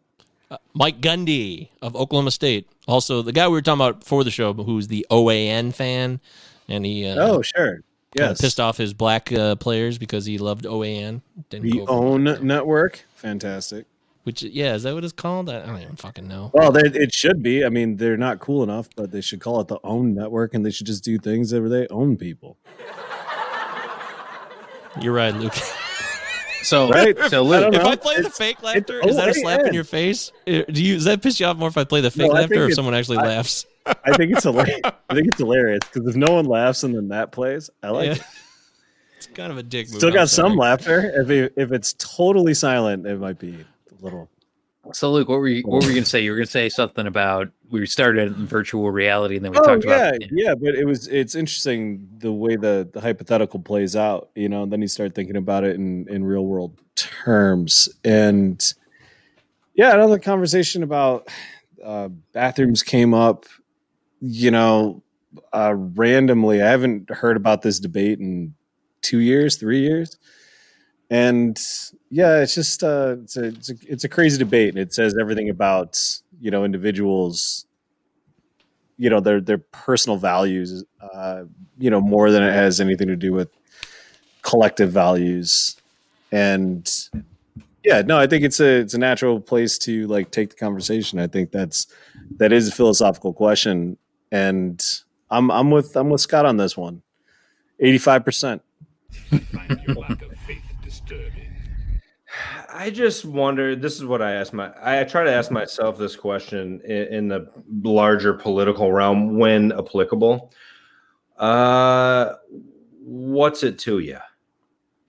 Mike 0.73 0.99
Gundy 0.99 1.69
of 1.81 1.95
Oklahoma 1.95 2.31
State. 2.31 2.67
Also, 2.85 3.21
the 3.21 3.31
guy 3.31 3.47
we 3.47 3.53
were 3.53 3.61
talking 3.61 3.81
about 3.81 4.01
before 4.01 4.25
the 4.25 4.31
show, 4.31 4.53
who's 4.53 4.87
the 4.89 5.05
OAN 5.09 5.73
fan, 5.73 6.19
and 6.67 6.85
he 6.85 7.05
uh, 7.07 7.15
oh, 7.17 7.41
sure. 7.41 7.79
Kinda 8.15 8.29
Yes. 8.31 8.41
pissed 8.41 8.59
off 8.59 8.77
his 8.77 8.93
black 8.93 9.31
uh, 9.31 9.55
players 9.55 9.97
because 9.97 10.25
he 10.25 10.37
loved 10.37 10.65
OAN. 10.65 11.21
Didn't 11.49 11.69
The 11.69 11.77
go 11.79 11.81
over- 11.87 11.91
own 11.91 12.23
network. 12.47 13.05
Fantastic. 13.15 13.85
which 14.23 14.41
yeah, 14.41 14.73
is 14.75 14.83
that 14.83 14.93
what 14.93 15.03
it's 15.03 15.11
called? 15.11 15.49
I 15.49 15.61
I 15.63 15.65
don't 15.65 15.81
even 15.81 15.95
fucking 15.97 16.27
know. 16.27 16.49
Well, 16.53 16.75
it 16.77 17.13
should 17.13 17.43
be. 17.43 17.65
I 17.65 17.69
mean, 17.69 17.97
they're 17.97 18.15
not 18.17 18.39
cool 18.39 18.63
enough, 18.63 18.87
but 18.95 19.11
they 19.11 19.19
should 19.21 19.39
call 19.41 19.59
it 19.59 19.67
the 19.67 19.79
own 19.83 20.13
network, 20.13 20.53
and 20.53 20.65
they 20.65 20.71
should 20.71 20.87
just 20.87 21.03
do 21.03 21.17
things 21.17 21.49
that 21.49 21.59
they 21.61 21.87
own 21.89 22.15
people. 22.15 22.57
You're 25.01 25.13
right, 25.13 25.33
Luke. 25.35 25.53
So, 26.61 26.87
Right? 26.91 27.17
so 27.29 27.41
Luke, 27.43 27.73
don't 27.73 27.75
if. 27.75 27.83
I 27.85 27.95
play 27.95 28.21
the 28.21 28.29
fake 28.29 28.61
laughter, 28.63 29.01
is 29.05 29.15
that 29.15 29.27
a 29.27 29.33
slap 29.33 29.61
in 29.61 29.73
your 29.73 29.83
face? 29.83 30.31
Uh, 30.47 30.61
Do 30.71 30.83
you 30.83 30.95
does 30.95 31.05
that 31.05 31.21
piss 31.21 31.39
you 31.39 31.45
off 31.47 31.57
more 31.57 31.67
if 31.67 31.77
I 31.77 31.83
play 31.83 31.99
the 32.01 32.11
fake 32.11 32.27
No, 32.27 32.33
laughter 32.35 32.63
or 32.63 32.67
if 32.69 32.75
someone 32.75 32.93
actually 32.93 33.17
I- 33.17 33.23
laughs? 33.27 33.65
I 33.85 34.13
think 34.15 34.31
it's 34.31 34.43
hilarious. 34.43 34.79
I 34.85 35.13
think 35.15 35.27
it's 35.27 35.37
hilarious 35.37 35.81
because 35.91 36.07
if 36.07 36.15
no 36.15 36.33
one 36.33 36.45
laughs 36.45 36.83
and 36.83 36.95
then 36.95 37.09
that 37.09 37.31
plays, 37.31 37.69
I 37.81 37.89
like 37.89 38.05
Yeah. 38.07 38.13
it. 38.13 38.21
It's 39.17 39.27
kind 39.27 39.51
of 39.51 39.57
a 39.57 39.63
dick 39.63 39.87
move. 39.87 39.97
Still 39.97 40.09
I'm 40.09 40.15
got 40.15 40.29
sorry. 40.29 40.49
some 40.49 40.57
laughter. 40.57 41.21
If 41.21 41.29
it, 41.29 41.53
if 41.55 41.71
it's 41.71 41.93
totally 41.93 42.53
silent, 42.53 43.05
it 43.07 43.17
might 43.19 43.39
be 43.39 43.55
a 43.91 44.03
little. 44.03 44.29
so 44.91 45.11
Luke, 45.11 45.29
what 45.29 45.39
were 45.39 45.47
you 45.47 45.63
what 45.63 45.83
were 45.83 45.89
you 45.89 45.95
gonna 45.95 46.05
say? 46.05 46.21
You 46.21 46.31
were 46.31 46.37
gonna 46.37 46.45
say 46.45 46.67
something 46.69 47.07
about 47.07 47.49
we 47.69 47.85
started 47.85 48.35
in 48.35 48.45
virtual 48.45 48.91
reality, 48.91 49.37
and 49.37 49.45
then 49.45 49.51
we 49.53 49.57
oh 49.59 49.63
talked 49.63 49.85
yeah, 49.85 50.09
about 50.09 50.21
yeah, 50.21 50.27
yeah. 50.31 50.55
But 50.55 50.75
it 50.75 50.85
was 50.85 51.07
it's 51.07 51.35
interesting 51.35 52.07
the 52.17 52.31
way 52.33 52.55
the 52.57 52.89
the 52.91 52.99
hypothetical 52.99 53.59
plays 53.61 53.95
out. 53.95 54.29
You 54.35 54.49
know, 54.49 54.63
and 54.63 54.71
then 54.73 54.81
you 54.81 54.87
start 54.89 55.15
thinking 55.15 55.37
about 55.37 55.63
it 55.63 55.75
in 55.77 56.05
in 56.09 56.23
real 56.25 56.45
world 56.45 56.77
terms, 56.95 57.87
and 58.03 58.61
yeah, 59.73 59.93
another 59.93 60.19
conversation 60.19 60.83
about 60.83 61.29
uh, 61.83 62.09
bathrooms 62.33 62.83
came 62.83 63.13
up. 63.13 63.45
You 64.25 64.51
know, 64.51 65.03
uh, 65.51 65.73
randomly. 65.75 66.61
I 66.61 66.69
haven't 66.69 67.09
heard 67.09 67.35
about 67.35 67.61
this 67.61 67.77
debate 67.77 68.19
in 68.19 68.53
two 69.01 69.19
years, 69.19 69.57
three 69.57 69.81
years, 69.81 70.17
and 71.09 71.59
yeah, 72.09 72.39
it's 72.39 72.55
just 72.55 72.83
uh, 72.83 73.17
it's 73.21 73.35
a, 73.35 73.43
it's 73.45 73.69
a 73.69 73.73
it's 73.85 74.03
a 74.05 74.09
crazy 74.09 74.37
debate, 74.37 74.69
and 74.69 74.79
it 74.79 74.93
says 74.93 75.17
everything 75.19 75.49
about 75.49 75.99
you 76.39 76.51
know 76.51 76.63
individuals 76.63 77.65
you 78.97 79.09
know 79.09 79.19
their 79.19 79.41
their 79.41 79.57
personal 79.57 80.17
values 80.17 80.83
uh 81.01 81.43
you 81.77 81.89
know 81.89 81.99
more 82.01 82.31
than 82.31 82.43
it 82.43 82.53
has 82.53 82.79
anything 82.79 83.07
to 83.07 83.15
do 83.15 83.33
with 83.33 83.49
collective 84.41 84.91
values. 84.91 85.75
And 86.31 86.89
yeah 87.83 88.01
no 88.01 88.17
i 88.17 88.25
think 88.25 88.45
it's 88.45 88.59
a 88.61 88.79
it's 88.79 88.93
a 88.93 88.97
natural 88.97 89.39
place 89.41 89.77
to 89.77 90.07
like 90.07 90.31
take 90.31 90.49
the 90.51 90.55
conversation. 90.55 91.19
I 91.19 91.27
think 91.27 91.51
that's 91.51 91.87
that 92.37 92.51
is 92.51 92.67
a 92.69 92.71
philosophical 92.71 93.33
question 93.33 93.97
and 94.33 94.83
i'm 95.29 95.49
i'm 95.51 95.71
with 95.71 95.95
i'm 95.95 96.09
with 96.09 96.19
scott 96.19 96.45
on 96.45 96.57
this 96.57 96.75
one 96.75 97.01
85% 97.81 98.59
I 102.69 102.89
just 102.89 103.25
wonder. 103.25 103.75
This 103.75 103.97
is 103.97 104.05
what 104.05 104.21
I 104.23 104.33
ask 104.33 104.51
my. 104.53 104.71
I 104.81 105.03
try 105.03 105.23
to 105.23 105.31
ask 105.31 105.51
myself 105.51 105.99
this 105.99 106.15
question 106.15 106.81
in, 106.83 107.13
in 107.13 107.27
the 107.27 107.47
larger 107.83 108.33
political 108.33 108.91
realm 108.91 109.37
when 109.37 109.71
applicable. 109.71 110.51
Uh, 111.37 112.33
what's 113.03 113.61
it 113.61 113.77
to 113.79 113.99
you? 113.99 114.17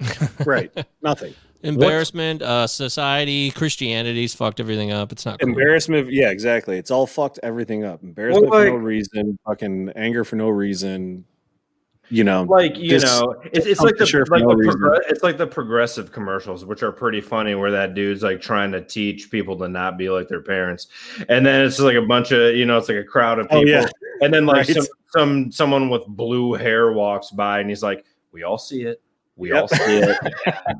right 0.44 0.70
nothing 1.02 1.32
Embarrassment, 1.64 2.42
uh, 2.42 2.66
society, 2.66 3.50
Christianity's 3.50 4.34
fucked 4.34 4.60
everything 4.60 4.92
up. 4.92 5.10
It's 5.12 5.24
not 5.26 5.40
cool. 5.40 5.48
embarrassment 5.48 6.12
yeah 6.12 6.30
exactly 6.30 6.78
it's 6.78 6.90
all 6.90 7.06
fucked 7.06 7.38
everything 7.42 7.84
up 7.84 8.02
embarrassment 8.02 8.50
Well, 8.50 8.60
for 8.62 8.68
no 8.70 8.74
reason 8.76 9.38
fucking 9.46 9.90
anger 9.96 10.24
for 10.24 10.36
no 10.36 10.48
reason 10.50 11.24
you 12.10 12.22
know 12.22 12.42
Like 12.42 12.76
you 12.76 12.90
dis- 12.90 13.02
know, 13.04 13.34
it's, 13.50 13.64
it's 13.66 13.80
like 13.80 13.94
the 13.96 14.04
discomfiture 14.04 14.26
for 14.26 14.36
like 14.36 14.42
no 14.44 14.50
the 14.50 14.56
reason. 14.56 14.78
progr- 14.80 15.00
it's 15.08 15.22
like 15.22 15.38
the 15.38 15.46
progressive 15.46 16.12
commercials, 16.12 16.62
which 16.66 16.82
are 16.82 16.92
pretty 16.92 17.22
funny, 17.22 17.54
where 17.54 17.70
that 17.70 17.94
dude's 17.94 18.22
like 18.22 18.42
trying 18.42 18.72
to 18.72 18.82
teach 18.84 19.30
people 19.30 19.56
to 19.58 19.68
not 19.68 19.96
be 19.96 20.10
like 20.10 20.28
their 20.28 20.42
parents, 20.42 20.88
and 21.30 21.46
then 21.46 21.64
it's 21.64 21.76
just 21.76 21.84
like 21.86 21.96
a 21.96 22.02
bunch 22.06 22.30
of 22.30 22.54
you 22.54 22.66
know, 22.66 22.76
it's 22.76 22.90
like 22.90 22.98
a 22.98 23.04
crowd 23.04 23.38
of 23.38 23.46
Oh, 23.50 23.62
people, 23.62 23.70
yeah. 23.70 23.86
and 24.20 24.34
then 24.34 24.44
like 24.44 24.68
Right. 24.68 24.76
some 24.76 24.86
some 25.16 25.50
someone 25.50 25.88
with 25.88 26.06
blue 26.06 26.52
hair 26.52 26.92
walks 26.92 27.30
by, 27.30 27.60
and 27.60 27.70
he's 27.70 27.82
like, 27.82 28.04
"We 28.32 28.42
all 28.42 28.58
see 28.58 28.82
it." 28.82 29.00
We 29.36 29.50
all 29.52 29.66
see 29.66 29.98
it. 29.98 30.16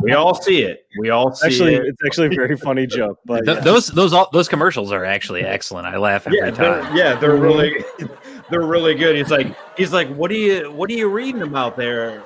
We 0.00 0.12
all 0.12 0.34
see 0.34 0.62
it. 0.62 0.86
We 0.98 1.10
all 1.10 1.34
see 1.34 1.46
actually 1.48 1.74
it. 1.74 1.86
it's 1.86 1.98
actually 2.06 2.28
a 2.28 2.30
very 2.30 2.56
funny 2.56 2.86
joke 2.98 3.18
but 3.24 3.44
Th- 3.44 3.56
yeah. 3.58 3.62
those 3.64 3.88
those 3.88 4.12
all, 4.12 4.28
those 4.32 4.48
commercials 4.48 4.92
are 4.92 5.04
actually 5.04 5.42
excellent. 5.42 5.86
I 5.88 5.96
laugh 5.96 6.26
every 6.26 6.38
Yeah, 6.38 6.50
time. 6.50 6.56
they're, 6.56 6.96
yeah, 6.96 7.14
they're 7.18 7.36
really, 7.36 7.84
they're 8.50 8.62
really 8.66 8.94
good. 8.94 9.16
He's 9.16 9.30
like, 9.30 9.56
he's 9.76 9.92
like, 9.92 10.08
what 10.14 10.30
are 10.30 10.34
you, 10.34 10.70
what 10.70 10.88
are 10.88 10.94
you 10.94 11.08
reading 11.08 11.42
about 11.42 11.76
there? 11.76 12.20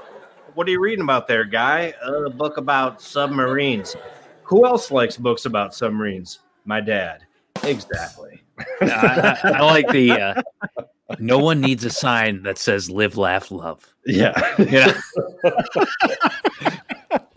What 0.54 0.66
are 0.68 0.70
you 0.70 0.80
reading 0.82 1.02
about 1.02 1.28
there, 1.28 1.44
guy? 1.44 1.94
Uh, 2.06 2.24
a 2.26 2.30
book 2.30 2.56
about 2.58 3.00
submarines. 3.00 3.96
Who 4.42 4.66
else 4.66 4.90
likes 4.90 5.16
books 5.16 5.46
about 5.46 5.74
submarines? 5.74 6.40
My 6.64 6.80
dad. 6.80 7.24
Exactly. 7.62 8.42
I, 8.82 9.38
I, 9.44 9.50
I 9.50 9.60
like 9.62 9.88
the. 9.88 10.10
Uh, 10.12 10.42
no 11.18 11.38
one 11.38 11.60
needs 11.60 11.84
a 11.84 11.90
sign 11.90 12.42
that 12.42 12.58
says 12.58 12.90
"Live, 12.90 13.16
Laugh, 13.16 13.50
Love." 13.50 13.94
Yeah. 14.06 14.32
Yeah. 14.58 14.98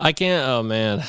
I 0.00 0.12
can't. 0.12 0.46
Oh 0.46 0.62
man, 0.62 1.04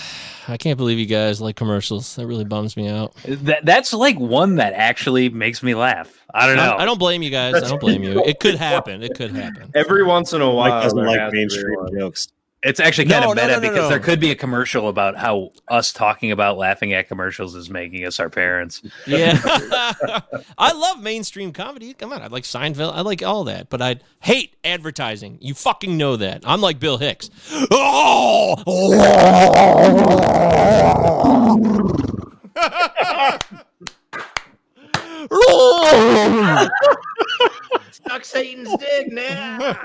I 0.47 0.57
can't 0.57 0.78
believe 0.78 0.99
you 0.99 1.05
guys 1.05 1.41
like 1.41 1.55
commercials. 1.55 2.16
That 2.16 2.28
really 2.28 2.45
bums 2.45 2.78
me 2.78 2.88
out. 2.88 3.16
That 3.26 3.66
that's 3.66 3.93
like 3.93 4.20
one 4.20 4.55
that 4.55 4.74
actually 4.74 5.30
makes 5.30 5.64
me 5.64 5.74
laugh. 5.76 6.24
I 6.34 6.47
don't 6.47 6.57
know. 6.57 6.74
I, 6.74 6.84
I 6.84 6.86
don't 6.86 6.99
blame 6.99 7.22
you 7.22 7.30
guys. 7.30 7.55
I 7.55 7.61
don't 7.61 7.80
blame 7.80 8.03
you. 8.03 8.24
It 8.26 8.39
could 8.39 8.55
happen. 8.55 9.03
It 9.03 9.16
could 9.16 9.32
happen. 9.32 9.72
Every 9.76 10.03
once 10.03 10.34
in 10.34 10.41
a 10.41 10.49
while, 10.49 10.70
Mike 10.70 10.84
doesn't 10.84 11.05
like 11.05 11.20
has 11.20 11.30
to 11.30 11.32
be 11.32 11.38
mainstream 11.39 11.80
jokes. 11.97 12.28
It's 12.66 12.80
actually 12.80 13.09
kind 13.09 13.26
No, 13.26 13.32
of 13.32 13.36
meta 13.36 13.47
no, 13.47 13.53
no, 13.55 13.59
because 13.59 13.78
no. 13.78 13.89
there 13.89 13.99
could 13.99 14.22
be 14.22 14.32
a 14.32 14.36
commercial 14.36 14.88
about 14.88 15.18
how 15.18 15.51
us 15.68 15.91
talking 15.91 16.32
about 16.32 16.57
laughing 16.57 16.93
at 16.93 17.09
commercials 17.09 17.55
is 17.55 17.70
making 17.70 18.05
us 18.05 18.22
our 18.22 18.30
parents. 18.30 18.82
Yeah. 19.05 19.38
I 20.57 20.72
love 20.72 21.01
mainstream 21.01 21.51
comedy. 21.51 21.93
Come 21.93 22.14
on. 22.14 22.22
I 22.22 22.28
like 22.28 22.43
Seinfeld. 22.43 22.93
I 22.93 23.01
like 23.01 23.22
all 23.22 23.43
that. 23.45 23.70
But 23.70 23.82
I 23.82 23.97
hate 24.22 24.55
advertising. 24.64 25.39
You 25.41 25.53
fucking 25.53 25.97
know 25.97 26.16
that. 26.16 26.43
I'm 26.45 26.61
like 26.61 26.80
Bill 26.80 26.97
Hicks. 26.97 27.30
Oh! 27.70 28.64
Suck 37.91 38.26
Satan's 38.26 38.76
dick 38.78 39.11
now. 39.11 39.76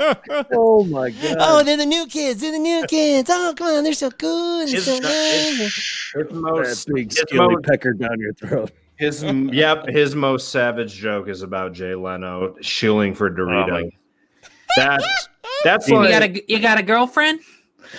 Oh 0.52 0.84
my 0.84 1.10
god! 1.10 1.36
Oh, 1.40 1.62
they're 1.62 1.76
the 1.76 1.86
new 1.86 2.06
kids. 2.06 2.40
They're 2.40 2.52
the 2.52 2.58
new 2.58 2.84
kids. 2.88 3.30
Oh, 3.32 3.54
come 3.56 3.68
on. 3.68 3.84
They're 3.84 3.92
so 3.92 4.10
cool. 4.10 4.60
and 4.60 4.70
His, 4.70 4.84
so 4.84 4.92
his, 4.92 5.02
his 5.02 5.72
that 6.14 6.32
most, 6.32 6.88
big 6.92 7.10
his, 7.10 7.20
skilly 7.20 7.54
most, 7.54 7.64
pecker 7.64 7.92
down 7.92 8.18
your 8.18 8.32
throat. 8.34 8.70
his 8.96 9.22
yep, 9.22 9.86
his 9.88 10.14
most 10.14 10.48
savage 10.50 10.94
joke 10.94 11.28
is 11.28 11.42
about 11.42 11.72
Jay 11.72 11.94
Leno 11.94 12.56
shilling 12.60 13.14
for 13.14 13.28
oh 13.28 13.30
Dorito. 13.30 13.90
that's 14.76 15.28
that's 15.64 15.88
you 15.88 15.96
like 15.96 16.44
you 16.48 16.60
got 16.60 16.78
a 16.78 16.82
girlfriend? 16.82 17.40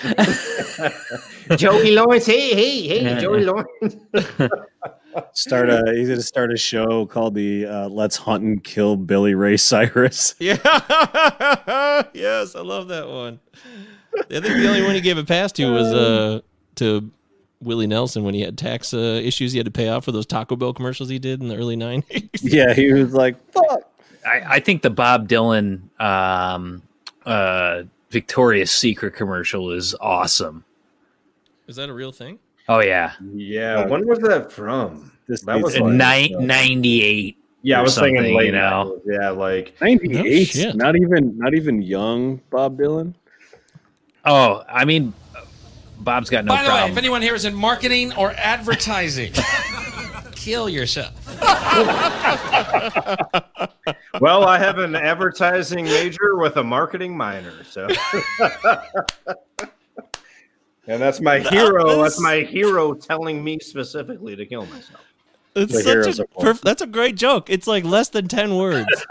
Joey 1.56 1.92
Lawrence. 1.96 2.26
Hey, 2.26 2.54
hey, 2.54 3.00
hey, 3.00 3.20
Joey 3.20 3.44
Lawrence. 3.44 3.96
Start 5.34 5.70
a. 5.70 5.94
He's 5.96 6.10
gonna 6.10 6.22
start 6.22 6.52
a 6.52 6.58
show 6.58 7.06
called 7.06 7.36
the 7.36 7.66
uh, 7.66 7.90
"Let's 7.90 8.16
Hunt 8.16 8.44
and 8.44 8.64
Kill 8.64 8.96
Billy 8.96 9.34
Ray 9.34 9.58
Cyrus." 9.58 10.36
Yeah. 10.40 10.56
yes, 12.14 12.56
I 12.56 12.62
love 12.62 12.88
that 12.90 13.08
one. 13.08 13.40
I 14.16 14.24
think 14.24 14.44
the 14.44 14.68
only 14.68 14.84
one 14.84 14.96
he 14.96 15.02
gave 15.02 15.18
a 15.18 15.24
pass 15.24 15.52
to 15.54 15.72
was 15.72 15.88
uh 15.88 16.42
to 16.76 17.12
Willie 17.62 17.88
Nelson 17.88 18.24
when 18.24 18.34
he 18.34 18.42
had 18.42 18.58
tax 18.58 18.94
uh, 18.94 18.98
issues 19.24 19.52
he 19.52 19.60
had 19.60 19.66
to 19.66 19.72
pay 19.72 19.90
off 19.90 20.06
for 20.06 20.12
those 20.12 20.26
Taco 20.26 20.56
Bell 20.56 20.74
commercials 20.74 21.10
he 21.10 21.20
did 21.20 21.42
in 21.42 21.50
the 21.50 21.58
early 21.58 21.76
90s. 21.76 22.30
Yeah, 22.42 22.74
he 22.74 22.94
was 22.94 23.14
like, 23.14 23.36
"Fuck." 23.52 23.82
I, 24.26 24.56
I 24.56 24.60
think 24.60 24.82
the 24.82 24.90
Bob 24.90 25.28
Dylan 25.28 25.82
um, 26.00 26.82
uh, 27.26 27.84
Victoria's 28.10 28.72
Secret 28.72 29.14
commercial 29.14 29.72
is 29.72 29.96
awesome. 30.00 30.64
Is 31.68 31.76
that 31.76 31.90
a 31.90 31.94
real 31.94 32.12
thing? 32.12 32.40
Oh 32.72 32.82
yeah, 32.82 33.14
Yeah, 33.34 33.86
when 33.88 34.08
was 34.08 34.20
that 34.20 34.52
from? 34.52 35.12
This 35.28 35.42
That 35.42 35.60
was 35.62 35.76
like- 35.78 35.92
Nine, 35.94 36.36
uh, 36.36 36.40
98. 36.42 37.38
Yeah, 37.64 37.80
I 37.80 37.82
was 37.82 37.98
thinking 37.98 38.36
late 38.36 38.46
you 38.46 38.52
know. 38.54 39.02
Yeah, 39.06 39.32
like 39.32 39.74
Ninety-eight. 39.82 40.46
shit. 40.48 40.76
not 40.76 40.96
even. 40.96 41.38
Not 41.38 41.54
even 41.56 41.82
young 41.82 42.40
Bob 42.50 42.78
Dylan. 42.80 43.14
Oh, 44.24 44.64
I 44.70 44.86
mean, 44.86 45.14
Bob's 46.00 46.30
got 46.30 46.46
no 46.46 46.54
By 46.54 46.64
the 46.64 46.70
way, 46.70 46.76
problem. 46.76 46.92
if 46.92 46.98
anyone 46.98 47.22
here 47.22 47.36
is 47.36 47.44
in 47.44 47.54
marketing 47.54 48.14
or 48.14 48.32
advertising, 48.38 49.34
kill 50.32 50.70
yourself. 50.70 51.12
well, 54.22 54.46
I 54.46 54.58
have 54.58 54.78
an 54.78 54.96
advertising 54.96 55.84
major 55.86 56.38
with 56.38 56.56
a 56.58 56.64
marketing 56.64 57.18
minor, 57.18 57.64
so 57.66 57.88
and 60.90 61.02
that's 61.02 61.22
my 61.22 61.40
hero. 61.40 62.02
That's 62.04 62.20
my 62.22 62.42
hero 62.42 62.94
telling 62.94 63.44
me 63.44 63.60
specifically 63.60 64.36
to 64.36 64.46
kill 64.46 64.66
myself. 64.66 65.06
It's 65.56 65.74
The 65.74 66.04
such 66.04 66.20
a 66.20 66.24
perf- 66.40 66.62
that's 66.62 66.82
a 66.82 66.88
great 66.88 67.16
joke. 67.16 67.50
It's 67.50 67.68
like 67.68 67.84
less 67.84 68.10
than 68.10 68.28
10 68.28 68.56
words. 68.56 68.88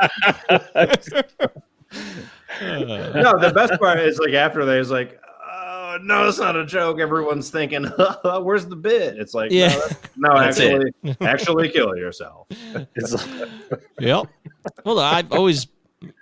No, 2.61 3.39
the 3.39 3.53
best 3.55 3.79
part 3.81 4.01
is 4.01 4.19
like 4.19 4.33
after 4.35 4.65
that, 4.65 4.79
is 4.79 4.91
like, 4.91 5.21
oh 5.45 5.99
no, 6.03 6.27
it's 6.29 6.39
not 6.39 6.57
a 6.57 6.65
joke. 6.67 6.99
Everyone's 6.99 7.51
thinking, 7.51 7.85
where's 8.43 8.67
the 8.67 8.77
bit? 8.77 9.17
It's 9.19 9.35
like, 9.35 9.51
Yeah. 9.51 9.75
no, 10.17 10.33
no, 10.33 10.41
That's 10.41 10.59
actually, 10.61 10.93
actually 11.21 11.69
kill 11.69 11.97
yourself. 11.97 12.47
It's 12.97 13.27
yep. 14.01 14.27
Well, 14.85 14.99
I've 14.99 15.31
always 15.33 15.67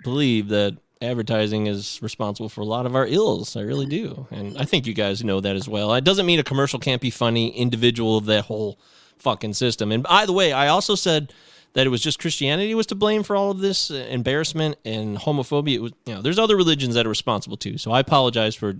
believed 0.03 0.49
that 0.49 0.77
advertising 1.01 1.67
is 1.67 1.99
responsible 2.01 2.49
for 2.49 2.61
a 2.61 2.65
lot 2.65 2.85
of 2.85 2.95
our 2.95 3.05
ills. 3.07 3.55
I 3.55 3.61
really 3.61 3.85
do. 3.85 4.27
And 4.31 4.57
I 4.57 4.65
think 4.65 4.87
you 4.87 4.93
guys 4.93 5.23
know 5.23 5.39
that 5.41 5.55
as 5.55 5.67
well. 5.67 5.93
It 5.93 6.03
doesn't 6.03 6.25
mean 6.25 6.39
a 6.39 6.43
commercial 6.43 6.79
can't 6.79 7.01
be 7.01 7.09
funny, 7.09 7.49
individual 7.49 8.17
of 8.17 8.25
that 8.25 8.45
whole 8.45 8.77
fucking 9.17 9.53
system. 9.53 9.91
And 9.91 10.03
by 10.03 10.25
the 10.25 10.33
way, 10.33 10.51
I 10.53 10.67
also 10.67 10.95
said 10.95 11.33
that 11.73 11.85
it 11.85 11.89
was 11.89 12.01
just 12.01 12.19
Christianity 12.19 12.73
was 12.75 12.87
to 12.87 12.95
blame 12.95 13.23
for 13.23 13.35
all 13.35 13.51
of 13.51 13.59
this 13.59 13.91
uh, 13.91 13.95
embarrassment 14.09 14.77
and 14.85 15.17
homophobia. 15.17 15.75
It 15.75 15.81
was, 15.81 15.91
you 16.05 16.15
know, 16.15 16.21
there's 16.21 16.39
other 16.39 16.55
religions 16.55 16.95
that 16.95 17.05
are 17.05 17.09
responsible 17.09 17.57
too. 17.57 17.77
So 17.77 17.91
I 17.91 17.99
apologize 17.99 18.55
for, 18.55 18.75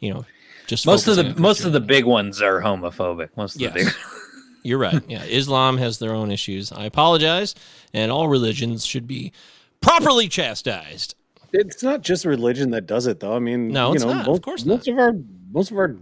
you 0.00 0.12
know, 0.12 0.24
just 0.66 0.86
most 0.86 1.06
of 1.08 1.16
the 1.16 1.34
most 1.40 1.64
of 1.64 1.72
the 1.72 1.80
big 1.80 2.04
ones 2.04 2.40
are 2.40 2.60
homophobic. 2.60 3.30
Most 3.36 3.56
of 3.56 3.60
Yes. 3.60 3.72
the 3.74 3.84
big. 3.84 3.92
You're 4.62 4.78
right. 4.78 5.02
Yeah, 5.08 5.24
Islam 5.24 5.78
has 5.78 5.98
their 5.98 6.12
own 6.12 6.30
issues. 6.30 6.70
I 6.70 6.84
apologize, 6.84 7.54
and 7.94 8.12
all 8.12 8.28
religions 8.28 8.84
should 8.84 9.06
be 9.06 9.32
properly 9.80 10.28
chastised. 10.28 11.14
It's 11.52 11.82
not 11.82 12.02
just 12.02 12.24
religion 12.24 12.70
that 12.70 12.86
does 12.86 13.06
it, 13.06 13.20
though. 13.20 13.34
I 13.34 13.38
mean, 13.38 13.68
No, 13.68 13.88
you 13.88 13.94
it's 13.94 14.04
know, 14.04 14.12
not. 14.12 14.20
Of 14.22 14.26
most, 14.26 14.42
course 14.42 14.64
most 14.64 14.88
of 14.88 14.98
our 14.98 15.14
most 15.52 15.70
of 15.70 15.76
our 15.78 15.96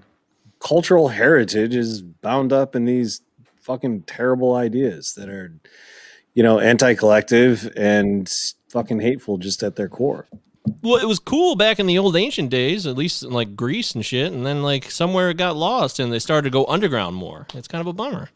cultural 0.61 1.09
heritage 1.09 1.75
is 1.75 2.03
bound 2.03 2.53
up 2.53 2.75
in 2.75 2.85
these 2.85 3.21
fucking 3.61 4.03
terrible 4.03 4.55
ideas 4.55 5.15
that 5.15 5.29
are, 5.29 5.53
you 6.35 6.43
know, 6.43 6.59
anti-collective 6.59 7.71
and 7.77 8.33
fucking 8.71 9.01
hateful 9.01 9.39
just 9.39 9.63
at 9.63 9.77
their 9.77 9.89
core. 9.89 10.27
Well, 10.83 10.97
it 10.97 11.07
was 11.07 11.19
cool 11.19 11.57
back 11.57 11.79
in 11.79 11.87
the 11.87 11.99
old 11.99 12.17
ancient 12.17 12.51
days, 12.51 12.87
at 12.87 12.97
least 12.97 13.23
in 13.23 13.31
like 13.31 13.57
Greece 13.57 13.95
and 13.95 14.05
shit, 14.05 14.33
and 14.33 14.45
then 14.45 14.63
like 14.63 14.91
somewhere 14.91 15.31
it 15.31 15.37
got 15.37 15.57
lost 15.57 15.99
and 15.99 16.13
they 16.13 16.19
started 16.19 16.45
to 16.45 16.51
go 16.53 16.67
underground 16.67 17.17
more. 17.17 17.47
It's 17.55 17.69
kind 17.69 17.81
of 17.81 17.87
a 17.87 17.93
bummer. 17.93 18.31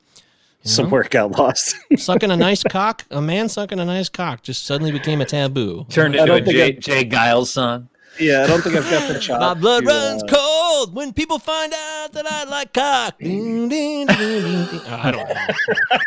You 0.65 0.69
know? 0.69 0.75
Somewhere 0.75 1.03
it 1.03 1.11
got 1.11 1.33
lost. 1.33 1.75
sucking 1.97 2.31
a 2.31 2.37
nice 2.37 2.63
cock, 2.63 3.05
a 3.11 3.21
man 3.21 3.49
sucking 3.49 3.81
a 3.81 3.85
nice 3.85 4.09
cock 4.09 4.43
just 4.43 4.65
suddenly 4.65 4.93
became 4.93 5.21
a 5.21 5.25
taboo. 5.25 5.87
Turned 5.91 6.15
into 6.15 6.35
a 6.35 6.41
Jay, 6.41 6.67
I- 6.67 6.71
J. 6.71 7.05
Geils 7.05 7.49
song. 7.49 7.89
yeah, 8.21 8.45
I 8.45 8.47
don't 8.47 8.63
think 8.63 8.77
I've 8.77 8.89
got 8.91 9.13
the 9.13 9.19
chops. 9.21 9.41
My 9.41 9.55
blood 9.55 9.81
to, 9.85 9.89
runs 9.89 10.23
uh, 10.23 10.27
cold 10.29 10.95
when 10.95 11.13
people 11.13 11.39
find 11.39 11.73
out 11.75 12.13
that 12.13 12.27
I 12.31 12.45
like 12.45 12.73
cock. 12.73 13.19
Ding, 13.19 13.69
ding, 13.69 14.07
ding, 14.07 14.17
ding, 14.19 14.67
ding. 14.67 14.81
I 14.87 15.11
don't 15.11 15.29
know. 15.29 15.99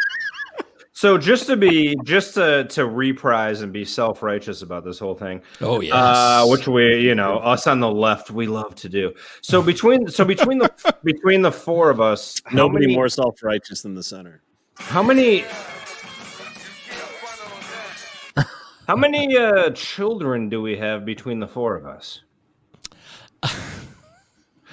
So 0.98 1.18
just 1.18 1.48
to 1.48 1.58
be 1.58 1.98
just 2.06 2.36
to 2.36 2.64
to 2.70 2.86
reprise 2.86 3.60
and 3.62 3.74
be 3.74 3.84
self 3.84 4.24
righteous 4.24 4.62
about 4.62 4.86
this 4.86 4.98
whole 4.98 5.14
thing. 5.14 5.42
Oh, 5.60 5.82
yes. 5.82 5.92
uh, 5.94 6.46
which 6.48 6.70
we 6.70 7.02
you 7.02 7.14
know 7.16 7.40
us 7.40 7.68
on 7.68 7.82
the 7.82 7.92
left 7.92 8.32
we 8.32 8.48
love 8.48 8.76
to 8.76 8.88
do. 8.88 9.14
So 9.42 9.62
between 9.62 10.08
so 10.08 10.24
between 10.24 10.58
the 10.60 10.72
between 11.04 11.42
the 11.42 11.52
four 11.52 11.90
of 11.90 12.00
us, 12.00 12.42
Nobody 12.54 12.86
many, 12.86 12.96
more 12.96 13.10
self-righteous 13.10 13.82
than 13.82 13.94
the 13.94 14.04
center. 14.04 14.42
How 14.78 15.02
many? 15.04 15.44
How 18.88 18.96
many 18.96 19.36
uh, 19.36 19.72
children 19.72 20.48
do 20.48 20.62
we 20.62 20.78
have 20.78 21.06
between 21.06 21.40
the 21.40 21.48
four 21.48 21.76
of 21.76 21.88
us? 21.88 22.22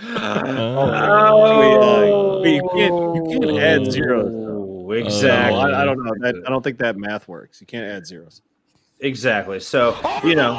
Oh, 0.04 2.40
we, 2.42 2.58
uh, 2.58 2.60
we 2.60 2.60
can't, 2.74 2.94
you 3.32 3.40
can't 3.40 3.58
add 3.58 3.90
zeros. 3.90 4.32
Oh, 4.34 4.84
So 4.88 4.92
exactly. 4.92 5.58
I, 5.60 5.82
I 5.82 5.84
don't 5.84 6.02
know. 6.04 6.12
That, 6.20 6.34
I 6.46 6.50
don't 6.50 6.62
think 6.62 6.78
that 6.78 6.96
math 6.98 7.26
works. 7.28 7.60
You 7.60 7.66
can't 7.66 7.86
add 7.90 8.06
zeros. 8.06 8.42
Exactly. 9.00 9.60
So 9.60 9.96
you 10.22 10.34
know, 10.34 10.52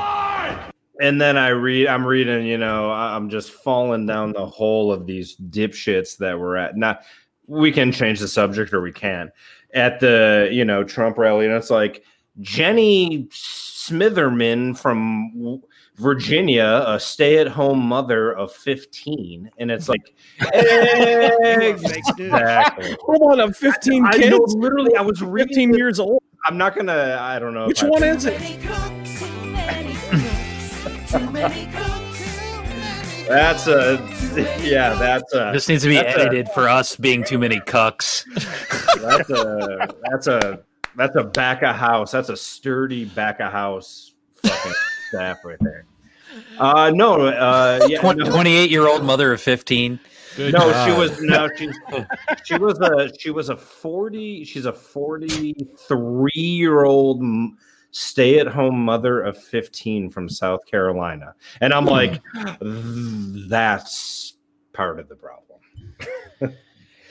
and 0.99 1.21
then 1.21 1.37
I 1.37 1.49
read. 1.49 1.87
I'm 1.87 2.05
reading. 2.05 2.47
You 2.47 2.57
know, 2.57 2.89
I- 2.89 3.15
I'm 3.15 3.29
just 3.29 3.51
falling 3.51 4.07
down 4.07 4.33
the 4.33 4.45
hole 4.45 4.91
of 4.91 5.05
these 5.05 5.35
dipshits 5.35 6.17
that 6.17 6.39
we're 6.39 6.55
at. 6.55 6.75
Now 6.75 6.99
we 7.47 7.71
can 7.71 7.91
change 7.91 8.19
the 8.19 8.27
subject, 8.27 8.73
or 8.73 8.81
we 8.81 8.91
can 8.91 9.31
at 9.73 9.99
the 9.99 10.49
you 10.51 10.65
know 10.65 10.83
Trump 10.83 11.17
rally, 11.17 11.45
and 11.45 11.53
it's 11.55 11.69
like 11.69 12.03
Jenny 12.41 13.25
Smitherman 13.31 14.77
from 14.77 15.61
Virginia, 15.97 16.83
a 16.87 16.99
stay-at-home 16.99 17.79
mother 17.79 18.31
of 18.33 18.51
15, 18.51 19.49
and 19.59 19.69
it's 19.71 19.87
like 19.89 20.15
exactly. 22.11 22.97
Hold 23.01 23.31
on, 23.33 23.39
I'm 23.39 23.53
15 23.53 24.05
I 24.05 24.11
kids. 24.13 24.29
know, 24.31 24.39
literally, 24.59 24.95
I 24.95 25.01
was 25.01 25.21
reading 25.21 25.49
15 25.49 25.73
years 25.75 25.99
old. 25.99 26.21
I'm 26.47 26.57
not 26.57 26.75
gonna. 26.75 27.17
I 27.21 27.39
don't 27.39 27.53
know. 27.53 27.63
if 27.63 27.67
Which 27.69 27.83
I- 27.83 27.87
one 27.89 28.03
is 28.03 28.25
it? 28.25 28.41
That's 33.27 33.67
a 33.67 33.95
yeah. 34.61 34.93
That's 34.95 35.33
a 35.33 35.51
This 35.53 35.67
needs 35.69 35.83
to 35.83 35.89
be 35.89 35.95
that's 35.95 36.15
a- 36.17 36.21
edited 36.21 36.49
for 36.49 36.67
us 36.69 36.95
being 36.95 37.23
too 37.23 37.37
many 37.39 37.59
cucks. 37.61 38.23
that's 39.01 39.29
a 39.29 39.87
that's 40.09 40.27
a 40.27 40.59
that's 40.95 41.15
a 41.15 41.23
back 41.23 41.63
of 41.63 41.75
house. 41.75 42.11
That's 42.11 42.29
a 42.29 42.37
sturdy 42.37 43.05
back 43.05 43.39
of 43.39 43.51
house 43.51 44.13
fucking 44.43 44.73
staff 45.09 45.37
right 45.43 45.57
there. 45.61 45.85
Uh, 46.57 46.91
no, 46.93 47.27
uh, 47.27 47.85
yeah, 47.87 48.01
no. 48.01 48.13
28 48.13 48.69
year 48.71 48.87
old 48.87 49.03
mother 49.03 49.33
of 49.33 49.41
15. 49.41 49.99
no, 50.37 50.85
she 50.85 50.91
was 50.99 51.21
no, 51.21 51.47
she's 51.55 51.75
she 52.43 52.57
was 52.57 52.79
a 52.79 53.11
she 53.19 53.29
was 53.29 53.49
a 53.49 53.55
forty. 53.55 54.43
She's 54.43 54.65
a 54.65 54.73
forty-three 54.73 56.31
year 56.33 56.85
old 56.85 57.21
stay 57.93 58.39
at 58.39 58.47
home 58.47 58.83
mother 58.83 59.21
of 59.21 59.41
fifteen 59.41 60.09
from 60.09 60.27
South 60.27 60.65
Carolina, 60.65 61.33
and 61.61 61.73
I'm 61.73 61.85
like, 61.85 62.21
that's 62.59 64.35
part 64.73 64.99
of 64.99 65.07
the 65.07 65.15
problem. 65.15 65.59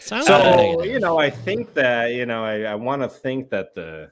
So 0.05 0.83
you 0.83 0.99
know, 0.99 1.20
I 1.20 1.30
think 1.30 1.74
that 1.74 2.09
you 2.09 2.26
know, 2.26 2.45
I, 2.45 2.62
I 2.62 2.74
want 2.74 3.03
to 3.03 3.09
think 3.09 3.51
that 3.51 3.72
the 3.72 4.11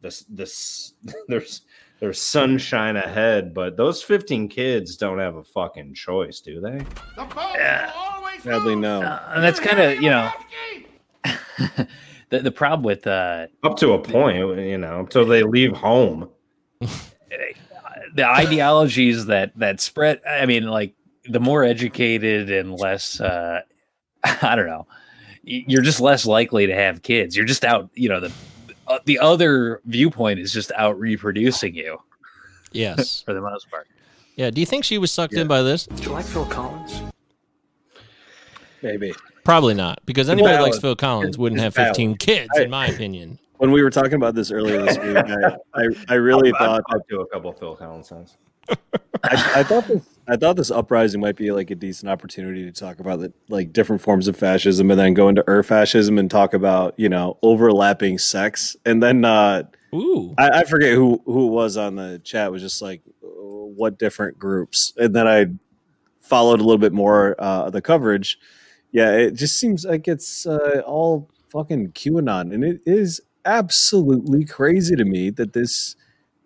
this 0.00 0.24
this 0.28 0.94
there's 1.28 1.62
there's 2.00 2.20
sunshine 2.20 2.96
ahead, 2.96 3.54
but 3.54 3.76
those 3.76 4.02
15 4.02 4.48
kids 4.48 4.96
don't 4.96 5.18
have 5.18 5.36
a 5.36 5.44
fucking 5.44 5.94
choice, 5.94 6.40
do 6.40 6.60
they? 6.60 6.84
Sadly, 8.42 8.74
no. 8.74 9.02
Uh, 9.02 9.32
and 9.34 9.44
that's 9.44 9.60
kind 9.60 9.78
of, 9.78 10.02
you 10.02 10.08
know, 10.08 10.30
the, 12.30 12.40
the 12.40 12.50
problem 12.52 12.82
with 12.82 13.06
uh, 13.06 13.46
Up 13.62 13.76
to 13.78 13.92
a 13.92 13.98
point, 13.98 14.36
you 14.58 14.78
know, 14.78 15.00
until 15.00 15.24
they 15.26 15.42
leave 15.42 15.72
home. 15.72 16.28
the 18.14 18.26
ideologies 18.26 19.26
that 19.26 19.52
that 19.56 19.80
spread 19.80 20.20
i 20.28 20.44
mean 20.44 20.64
like 20.64 20.94
the 21.26 21.38
more 21.38 21.62
educated 21.62 22.50
and 22.50 22.74
less 22.74 23.20
uh 23.20 23.60
i 24.42 24.56
don't 24.56 24.66
know 24.66 24.84
you're 25.44 25.82
just 25.82 26.00
less 26.00 26.26
likely 26.26 26.66
to 26.66 26.74
have 26.74 27.02
kids 27.02 27.36
you're 27.36 27.46
just 27.46 27.64
out 27.64 27.88
you 27.94 28.08
know 28.08 28.18
the 28.18 28.32
uh, 28.88 28.98
the 29.04 29.16
other 29.18 29.80
viewpoint 29.84 30.40
is 30.40 30.52
just 30.52 30.72
out 30.76 30.98
reproducing 30.98 31.74
you 31.74 31.98
Yes. 32.72 33.20
for 33.26 33.32
the 33.32 33.40
most 33.40 33.70
part 33.70 33.86
Yeah. 34.34 34.50
Do 34.50 34.60
you 34.60 34.66
think 34.66 34.84
she 34.84 34.98
was 34.98 35.12
sucked 35.12 35.34
in 35.34 35.46
by 35.46 35.62
this? 35.62 35.86
Do 35.86 36.02
you 36.02 36.10
like 36.10 36.24
Phil 36.24 36.46
Collins? 36.46 37.02
Maybe. 38.82 39.12
Probably 39.44 39.74
not, 39.74 40.00
because 40.06 40.28
anybody 40.28 40.54
valid. 40.54 40.70
likes 40.72 40.80
Phil 40.80 40.96
Collins 40.96 41.38
wouldn't 41.38 41.60
have 41.60 41.74
15 41.74 42.08
valid. 42.10 42.18
kids, 42.20 42.50
I- 42.56 42.62
in 42.62 42.70
my 42.70 42.86
opinion. 42.86 43.38
When 43.58 43.72
we 43.72 43.82
were 43.82 43.90
talking 43.90 44.14
about 44.14 44.34
this 44.34 44.50
earlier 44.50 44.80
this 44.80 44.96
week, 44.96 45.16
I, 45.18 45.56
I, 45.74 45.86
I 46.08 46.14
really 46.14 46.50
I've 46.50 46.58
thought 46.58 46.82
talked 46.90 47.10
to 47.10 47.20
a 47.20 47.26
couple 47.26 47.50
of 47.50 47.58
Phil 47.58 47.76
Collins 47.76 48.08
songs. 48.08 48.38
I, 49.22 49.52
I 49.56 49.62
thought 49.64 49.86
this 49.86 50.02
I 50.28 50.36
thought 50.36 50.56
this 50.56 50.70
uprising 50.70 51.20
might 51.20 51.36
be 51.36 51.50
like 51.50 51.70
a 51.70 51.74
decent 51.74 52.08
opportunity 52.08 52.64
to 52.64 52.72
talk 52.72 53.00
about 53.00 53.20
the 53.20 53.32
like 53.48 53.72
different 53.72 54.00
forms 54.00 54.28
of 54.28 54.36
fascism 54.36 54.90
and 54.90 54.98
then 54.98 55.12
go 55.12 55.28
into 55.28 55.44
ur 55.46 55.62
fascism 55.62 56.18
and 56.18 56.30
talk 56.30 56.54
about 56.54 56.94
you 56.96 57.08
know 57.08 57.36
overlapping 57.42 58.16
sex 58.16 58.76
and 58.86 59.02
then 59.02 59.24
uh 59.24 59.64
Ooh. 59.94 60.34
I, 60.38 60.60
I 60.60 60.64
forget 60.64 60.94
who 60.94 61.20
who 61.26 61.48
was 61.48 61.76
on 61.76 61.96
the 61.96 62.20
chat 62.24 62.52
was 62.52 62.62
just 62.62 62.80
like 62.80 63.02
uh, 63.22 63.26
what 63.26 63.98
different 63.98 64.38
groups 64.38 64.92
and 64.96 65.14
then 65.14 65.26
I 65.26 65.46
followed 66.20 66.60
a 66.60 66.62
little 66.64 66.78
bit 66.78 66.92
more 66.92 67.34
uh 67.38 67.68
the 67.70 67.82
coverage 67.82 68.38
yeah 68.92 69.12
it 69.12 69.34
just 69.34 69.58
seems 69.58 69.84
like 69.84 70.08
it's 70.08 70.46
uh, 70.46 70.82
all 70.86 71.28
fucking 71.50 71.92
QAnon 71.92 72.52
and 72.54 72.64
it 72.64 72.80
is 72.86 73.20
absolutely 73.44 74.44
crazy 74.44 74.94
to 74.96 75.04
me 75.04 75.30
that 75.30 75.52
this 75.52 75.96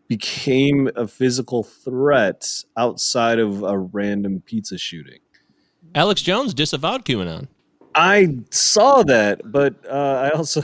became 0.09 0.91
a 0.97 1.07
physical 1.07 1.63
threat 1.63 2.47
outside 2.77 3.39
of 3.39 3.63
a 3.63 3.79
random 3.79 4.43
pizza 4.45 4.79
shooting. 4.79 5.19
Alex 5.95 6.23
Jones 6.23 6.55
disavowed 6.55 7.05
QAnon. 7.05 7.49
I 7.95 8.37
saw 8.51 9.03
that, 9.05 9.41
but 9.45 9.75
uh, 9.89 10.31
I 10.31 10.31
also 10.31 10.63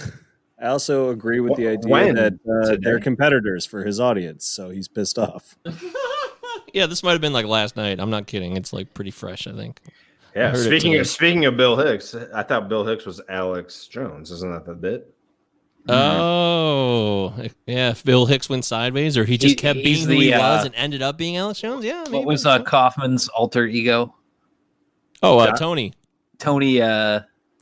I 0.61 0.67
also 0.67 1.09
agree 1.11 1.41
with 1.41 1.57
the 1.57 1.69
idea 1.69 1.91
When? 1.91 2.15
that 2.17 2.35
uh, 2.35 2.77
they're 2.81 3.01
competitors 3.01 3.65
for 3.65 3.85
his 3.85 4.01
audience, 4.01 4.45
so 4.45 4.71
he's 4.71 4.89
pissed 4.89 5.19
off. 5.19 5.57
Yeah, 6.73 6.87
this 6.87 7.03
might 7.03 7.13
have 7.13 7.21
been 7.21 7.33
like 7.33 7.47
last 7.47 7.77
night. 7.77 7.99
I'm 7.99 8.11
not 8.11 8.29
kidding. 8.29 8.57
It's 8.57 8.73
like 8.73 8.95
pretty 8.95 9.11
fresh, 9.11 9.49
I 9.49 9.53
think. 9.53 9.81
I 10.35 10.39
Yeah. 10.39 10.55
Speaking 10.55 10.97
of 10.97 11.07
speaking 11.09 11.45
of 11.47 11.57
Bill 11.57 11.77
Hicks, 11.77 12.15
I 12.35 12.43
thought 12.43 12.69
Bill 12.69 12.85
Hicks 12.87 13.05
was 13.07 13.21
Alex 13.29 13.87
Jones. 13.87 14.31
Isn't 14.31 14.53
that 14.53 14.65
the 14.67 14.75
bit? 14.75 15.13
Oh, 15.89 17.35
yeah. 17.67 17.91
If 17.91 18.05
Bill 18.05 18.27
Hicks 18.27 18.49
went 18.49 18.65
sideways, 18.65 19.17
or 19.17 19.25
he 19.25 19.37
just 19.39 19.51
He- 19.53 19.57
kept 19.57 19.79
he's 19.79 20.07
being 20.07 20.19
who 20.19 20.25
he 20.25 20.31
the, 20.33 20.39
was 20.39 20.63
uh, 20.63 20.67
and 20.67 20.75
ended 20.75 21.03
up 21.03 21.17
being 21.17 21.37
Alex 21.37 21.61
Jones. 21.61 21.85
Yeah. 21.85 22.05
what 22.09 22.25
was 22.27 22.47
uh 22.47 22.63
kaufman's 22.63 23.29
alter 23.29 23.67
ego 23.67 24.15
Oh, 25.23 25.39
uh, 25.39 25.55
Tony. 25.57 25.93
tony 26.39 26.81
uh 26.81 27.21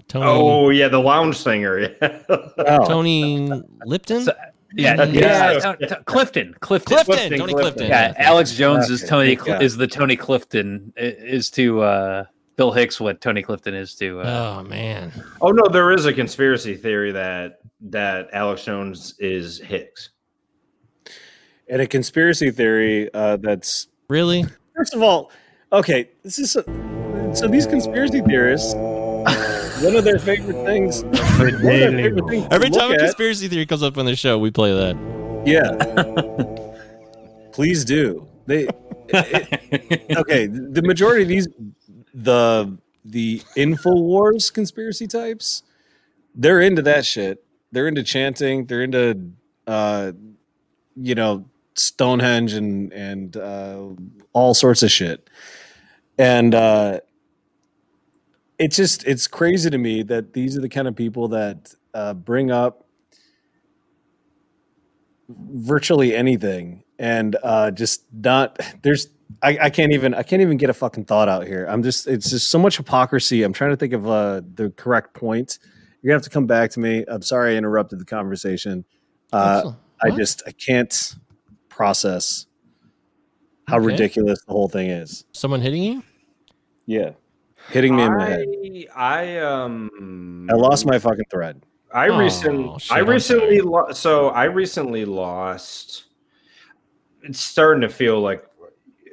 Tony. 0.09 0.25
Oh 0.27 0.71
yeah, 0.71 0.89
the 0.89 0.99
lounge 0.99 1.37
singer. 1.37 1.79
Yeah. 2.01 2.19
Oh, 2.29 2.85
Tony 2.89 3.51
Lipton. 3.85 4.23
So- 4.25 4.33
yeah, 4.75 4.97
That's- 4.97 5.14
yeah, 5.16 5.53
yeah. 5.53 5.75
T- 5.77 5.87
T- 5.87 6.03
clifton 6.05 6.55
clifton 6.61 6.87
Clifton. 6.97 7.14
Clifton, 7.14 7.39
Tony 7.39 7.53
Clifton. 7.55 7.87
Clifton. 7.87 7.89
yeah, 7.89 8.14
Alex 8.19 8.55
Jones 8.55 8.91
is 8.91 9.03
Tony 9.09 9.35
thank 9.37 9.47
Cl- 9.47 9.62
is 9.62 9.77
the 9.79 9.87
Tony 9.87 10.16
Clifton 10.16 10.93
is 10.97 11.51
to 11.53 11.81
uh, 11.81 12.25
Bill 12.59 12.73
Hicks 12.73 13.01
what 13.01 13.21
Tony 13.21 13.41
Clifton 13.41 13.73
is 13.73 13.95
to. 13.95 14.21
Uh, 14.21 14.59
Oh 14.59 14.63
man. 14.65 15.13
oh 15.41 15.51
no, 15.53 15.69
there 15.69 15.93
is 15.93 16.05
a 16.07 16.13
conspiracy 16.13 16.75
theory 16.75 17.13
that 17.13 17.61
that 17.81 18.29
Alex 18.33 18.65
Jones 18.65 19.15
is 19.21 19.61
Hicks. 19.61 20.11
and 21.69 21.81
a 21.81 21.87
conspiracy 21.87 22.51
theory 22.51 23.09
uh, 23.15 23.37
that's 23.37 23.87
Really? 24.09 24.45
first 24.77 24.93
of 24.93 25.03
all, 25.03 25.31
okay, 25.73 26.11
this 26.25 26.41
is 26.41 26.51
so 26.53 27.47
these 27.49 27.67
conspiracy 27.67 28.21
theorists. 28.23 28.75
One 28.75 29.95
of 29.95 30.03
their 30.03 30.19
favorite 30.19 30.65
things. 30.65 31.03
their 31.39 31.51
favorite 31.93 32.29
things 32.29 32.49
Every 32.51 32.71
time 32.71 32.89
look 32.89 32.91
a 32.91 32.95
at- 32.95 32.99
conspiracy 33.01 33.47
theory 33.47 33.67
comes 33.67 33.85
up 33.85 33.97
on 33.97 34.07
the 34.07 34.17
show, 34.17 34.37
we 34.37 34.51
play 34.51 34.73
that. 34.73 34.97
Yeah. 35.47 35.71
Please 37.53 37.85
do. 37.85 38.27
They 38.47 38.67
it- 39.11 40.17
okay, 40.17 40.47
the 40.49 40.83
majority 40.83 41.23
of 41.23 41.29
these 41.29 41.47
the 42.23 42.77
the 43.05 43.41
InfoWars 43.57 44.53
conspiracy 44.53 45.07
types, 45.07 45.62
they're 46.35 46.61
into 46.61 46.83
that 46.83 47.07
shit. 47.07 47.45
They're 47.73 47.89
into 47.89 48.03
chanting, 48.03 48.66
they're 48.66 48.83
into 48.83 49.33
uh 49.66 50.12
you 51.01 51.14
know, 51.14 51.47
Stonehenge 51.75 52.55
and 52.55 52.93
and 52.93 53.37
uh 53.37 53.89
all 54.33 54.55
sorts 54.55 54.83
of 54.83 54.91
shit. 54.91 55.31
And 56.19 56.55
uh 56.55 57.01
it's 58.59 58.77
just 58.77 59.07
it's 59.07 59.29
crazy 59.29 59.71
to 59.71 59.79
me 59.79 60.03
that 60.03 60.33
these 60.33 60.57
are 60.57 60.61
the 60.61 60.69
kind 60.69 60.89
of 60.89 60.97
people 60.97 61.29
that 61.29 61.73
uh 61.95 62.14
bring 62.14 62.51
up 62.51 62.85
virtually 65.29 66.16
anything 66.16 66.83
and 66.99 67.37
uh 67.43 67.71
just 67.71 68.03
not 68.12 68.59
there's 68.83 69.09
I, 69.43 69.57
I 69.62 69.70
can't 69.70 69.93
even 69.93 70.14
I 70.14 70.22
can't 70.22 70.43
even 70.43 70.57
get 70.57 70.68
a 70.70 70.74
fucking 70.74 71.05
thought 71.05 71.28
out 71.28 71.47
here. 71.47 71.64
I'm 71.68 71.82
just 71.82 72.07
it's 72.09 72.30
just 72.30 72.51
so 72.51 72.59
much 72.59 72.76
hypocrisy. 72.76 73.43
I'm 73.45 73.53
trying 73.53 73.70
to 73.70 73.76
think 73.76 73.93
of 73.93 74.07
uh 74.09 74.41
the 74.55 74.70
correct 74.70 75.14
point. 75.14 75.59
You're 76.03 76.11
gonna 76.11 76.16
have 76.16 76.22
to 76.24 76.30
come 76.30 76.47
back 76.47 76.70
to 76.72 76.80
me. 76.80 77.05
I'm 77.09 77.22
sorry 77.22 77.55
I 77.55 77.57
interrupted 77.59 78.01
the 78.01 78.05
conversation. 78.05 78.84
Uh 79.32 79.72
I 80.03 80.11
just 80.11 80.43
I 80.47 80.53
can't 80.53 81.14
process 81.68 82.47
how 83.68 83.76
Okay. 83.76 83.86
ridiculous 83.86 84.41
the 84.47 84.53
whole 84.53 84.68
thing 84.68 84.91
is. 84.91 85.24
Someone 85.32 85.61
hitting 85.61 85.82
you? 85.82 86.03
Yeah. 86.86 87.11
Hitting 87.70 87.95
me 87.95 88.03
in 88.05 88.14
the 88.16 88.24
head. 88.24 88.45
I 88.97 89.36
I 89.36 89.39
um 89.39 90.49
I 90.51 90.55
lost 90.55 90.86
my 90.86 90.99
fucking 90.99 91.26
thread. 91.30 91.62
I 91.95 92.09
Oh, 92.09 92.18
recently, 92.18 92.78
shit, 92.80 92.93
I 92.97 93.01
recently, 93.01 93.61
lo- 93.61 93.93
so 93.93 94.28
I 94.28 94.45
recently 94.45 95.05
lost. 95.07 96.05
It's 97.22 97.41
starting 97.41 97.80
to 97.82 97.89
feel 97.89 98.20
like 98.20 98.45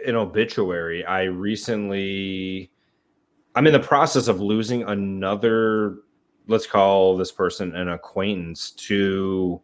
an 0.05 0.15
obituary. 0.15 1.05
I 1.05 1.23
recently, 1.23 2.71
I'm 3.55 3.67
in 3.67 3.73
the 3.73 3.79
process 3.79 4.27
of 4.27 4.41
losing 4.41 4.83
another. 4.83 5.97
Let's 6.47 6.67
call 6.67 7.17
this 7.17 7.31
person 7.31 7.75
an 7.75 7.89
acquaintance 7.89 8.71
to 8.71 9.61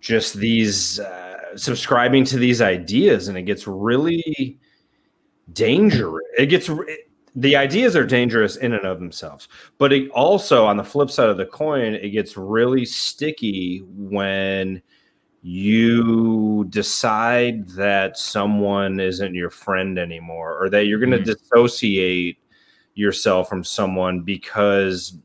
just 0.00 0.34
these 0.34 1.00
uh, 1.00 1.56
subscribing 1.56 2.24
to 2.26 2.38
these 2.38 2.60
ideas, 2.60 3.28
and 3.28 3.38
it 3.38 3.42
gets 3.42 3.66
really 3.66 4.58
dangerous. 5.52 6.24
It 6.36 6.46
gets 6.46 6.70
the 7.34 7.56
ideas 7.56 7.94
are 7.94 8.04
dangerous 8.04 8.56
in 8.56 8.72
and 8.72 8.84
of 8.84 8.98
themselves, 8.98 9.48
but 9.78 9.92
it 9.92 10.10
also 10.10 10.66
on 10.66 10.76
the 10.76 10.84
flip 10.84 11.10
side 11.10 11.28
of 11.28 11.36
the 11.36 11.46
coin, 11.46 11.94
it 11.94 12.10
gets 12.10 12.36
really 12.36 12.84
sticky 12.84 13.84
when 13.86 14.82
you 15.42 16.66
decide 16.70 17.68
that 17.68 18.18
someone 18.18 18.98
isn't 18.98 19.34
your 19.34 19.50
friend 19.50 19.98
anymore 19.98 20.60
or 20.60 20.68
that 20.68 20.86
you're 20.86 20.98
going 20.98 21.10
to 21.10 21.18
mm-hmm. 21.18 21.30
dissociate 21.30 22.38
yourself 22.94 23.48
from 23.48 23.62
someone 23.62 24.20
because 24.22 25.16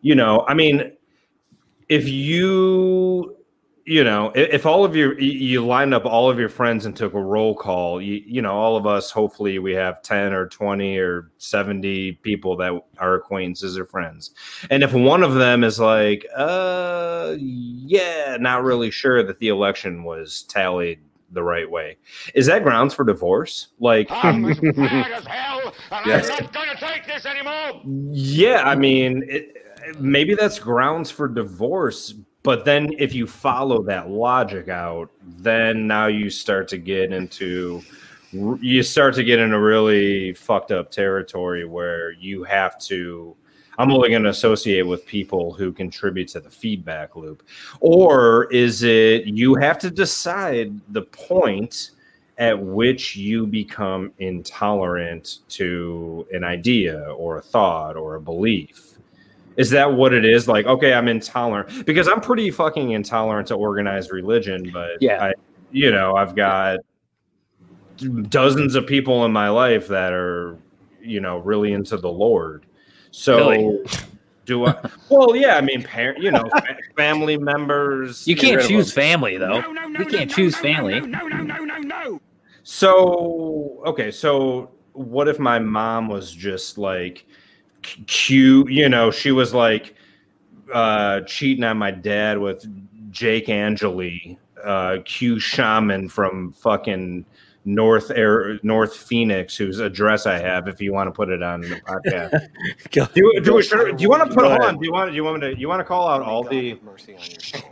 you 0.00 0.16
know 0.16 0.44
i 0.48 0.54
mean 0.54 0.92
if 1.88 2.08
you 2.08 3.36
you 3.84 4.04
know 4.04 4.30
if 4.34 4.64
all 4.66 4.84
of 4.84 4.94
your 4.94 5.18
you- 5.20 5.64
lined 5.64 5.92
up 5.92 6.04
all 6.04 6.30
of 6.30 6.38
your 6.38 6.48
friends 6.48 6.86
and 6.86 6.94
took 6.96 7.14
a 7.14 7.20
roll 7.20 7.54
call 7.54 8.00
you, 8.00 8.22
you 8.26 8.40
know 8.40 8.52
all 8.52 8.76
of 8.76 8.86
us 8.86 9.10
hopefully 9.10 9.58
we 9.58 9.72
have 9.72 10.00
10 10.02 10.32
or 10.32 10.46
20 10.48 10.96
or 10.98 11.30
70 11.38 12.12
people 12.22 12.56
that 12.56 12.72
are 12.98 13.14
acquaintances 13.14 13.76
or 13.76 13.84
friends 13.84 14.30
and 14.70 14.82
if 14.82 14.92
one 14.92 15.22
of 15.22 15.34
them 15.34 15.64
is 15.64 15.80
like 15.80 16.24
uh 16.36 17.34
yeah 17.38 18.36
not 18.38 18.62
really 18.62 18.90
sure 18.90 19.22
that 19.22 19.38
the 19.40 19.48
election 19.48 20.04
was 20.04 20.42
tallied 20.44 21.00
the 21.34 21.42
right 21.42 21.70
way. 21.70 21.96
Is 22.34 22.44
that 22.44 22.62
grounds 22.62 22.92
for 22.92 23.04
divorce? 23.04 23.68
Like, 23.80 24.06
I'm 24.10 24.44
as 24.44 24.60
mad 24.76 25.12
as 25.12 25.24
hell, 25.24 25.72
and 25.90 26.04
Yes. 26.06 26.28
I'm 26.28 26.44
not 26.44 26.52
gonna 26.52 26.76
take 26.78 27.06
this 27.06 27.24
anymore. 27.24 27.80
yeah, 28.12 28.64
I 28.66 28.74
mean, 28.74 29.24
it, 29.26 29.56
maybe 29.98 30.34
that's 30.34 30.58
grounds 30.58 31.10
for 31.10 31.28
divorce. 31.28 32.12
But 32.42 32.64
then, 32.64 32.90
if 32.98 33.14
you 33.14 33.26
follow 33.26 33.82
that 33.84 34.10
logic 34.10 34.68
out, 34.68 35.10
then 35.22 35.86
now 35.86 36.06
you 36.06 36.28
start 36.30 36.68
to 36.68 36.78
get 36.78 37.12
into 37.12 37.82
you 38.32 38.82
start 38.82 39.14
to 39.14 39.24
get 39.24 39.38
into 39.38 39.60
really 39.60 40.32
fucked 40.32 40.72
up 40.72 40.90
territory 40.90 41.66
where 41.66 42.12
you 42.12 42.44
have 42.44 42.78
to. 42.80 43.36
I'm 43.78 43.90
only 43.90 44.10
going 44.10 44.22
to 44.24 44.30
associate 44.30 44.82
with 44.82 45.06
people 45.06 45.52
who 45.52 45.72
contribute 45.72 46.28
to 46.28 46.40
the 46.40 46.50
feedback 46.50 47.16
loop, 47.16 47.42
or 47.80 48.52
is 48.52 48.82
it 48.82 49.26
you 49.26 49.54
have 49.54 49.78
to 49.80 49.90
decide 49.90 50.78
the 50.92 51.02
point 51.02 51.90
at 52.38 52.58
which 52.60 53.14
you 53.14 53.46
become 53.46 54.12
intolerant 54.18 55.38
to 55.48 56.26
an 56.32 56.44
idea 56.44 57.00
or 57.16 57.36
a 57.36 57.42
thought 57.42 57.96
or 57.96 58.14
a 58.14 58.20
belief. 58.20 58.91
Is 59.56 59.70
that 59.70 59.92
what 59.92 60.12
it 60.14 60.24
is? 60.24 60.48
Like, 60.48 60.66
okay, 60.66 60.94
I'm 60.94 61.08
intolerant 61.08 61.84
because 61.86 62.08
I'm 62.08 62.20
pretty 62.20 62.50
fucking 62.50 62.90
intolerant 62.92 63.48
to 63.48 63.54
organized 63.54 64.10
religion, 64.12 64.70
but 64.72 64.92
Yeah. 65.00 65.22
I, 65.24 65.32
you 65.70 65.90
know, 65.90 66.16
I've 66.16 66.34
got 66.34 66.80
dozens 68.28 68.74
of 68.74 68.86
people 68.86 69.24
in 69.24 69.32
my 69.32 69.48
life 69.48 69.88
that 69.88 70.12
are, 70.12 70.56
you 71.00 71.20
know, 71.20 71.38
really 71.38 71.72
into 71.72 71.96
the 71.96 72.10
Lord. 72.10 72.64
So, 73.10 73.36
Really? 73.50 73.84
do 74.46 74.66
I? 74.66 74.74
Well, 75.08 75.36
yeah, 75.36 75.56
I 75.56 75.60
mean, 75.60 75.82
parent, 75.82 76.22
you 76.22 76.30
know, 76.30 76.50
family 76.96 77.36
members. 77.36 78.26
You 78.26 78.34
can't 78.36 78.56
rid 78.56 78.64
of 78.64 78.70
choose 78.70 78.94
them. 78.94 79.02
family 79.02 79.36
though. 79.36 79.62
You 79.98 80.06
can't 80.06 80.30
choose 80.30 80.56
family. 80.56 81.00
No, 81.00 81.28
no, 81.28 81.38
no, 81.42 81.64
no, 81.64 81.76
no. 81.78 82.20
So 82.64 83.82
okay, 83.86 84.10
so 84.10 84.70
what 84.92 85.28
if 85.28 85.38
my 85.38 85.58
mom 85.58 86.08
was 86.08 86.32
just 86.32 86.78
like 86.78 87.18
c- 87.18 87.31
cute? 87.82 88.70
You 88.70 88.88
know, 88.88 89.10
she 89.10 89.32
was 89.32 89.52
like 89.54 89.94
uh, 90.72 91.20
cheating 91.22 91.64
on 91.64 91.78
my 91.78 91.90
dad 91.90 92.38
with 92.38 92.66
Jake 93.10 93.48
Angeli, 93.48 94.38
uh, 94.64 94.98
Q 95.04 95.38
shaman 95.38 96.08
from 96.08 96.52
fucking 96.52 97.24
North 97.64 98.10
Air 98.10 98.58
North 98.62 98.96
Phoenix, 98.96 99.56
whose 99.56 99.78
address 99.78 100.26
I 100.26 100.38
have. 100.38 100.66
If 100.68 100.80
you 100.80 100.92
want 100.92 101.06
to 101.08 101.12
put 101.12 101.28
it 101.28 101.42
on 101.42 101.60
the 101.60 101.76
podcast, 101.86 102.48
Go- 102.90 103.06
do, 103.14 103.20
you- 103.34 103.40
do, 103.40 103.62
should, 103.62 103.96
do 103.96 104.02
you 104.02 104.08
want 104.08 104.22
to 104.22 104.34
put 104.34 104.42
Go 104.42 104.48
hold 104.48 104.60
ahead. 104.60 104.74
on? 104.74 104.80
Do 104.80 104.86
you 104.86 104.92
want? 104.92 105.10
Do 105.10 105.16
you 105.16 105.24
want 105.24 105.42
me 105.42 105.54
to? 105.54 105.60
You 105.60 105.68
want 105.68 105.80
to 105.80 105.84
call 105.84 106.08
out 106.08 106.22
all 106.22 106.42
the? 106.42 106.78
mercy 106.84 107.14
on 107.14 107.20
your 107.20 107.62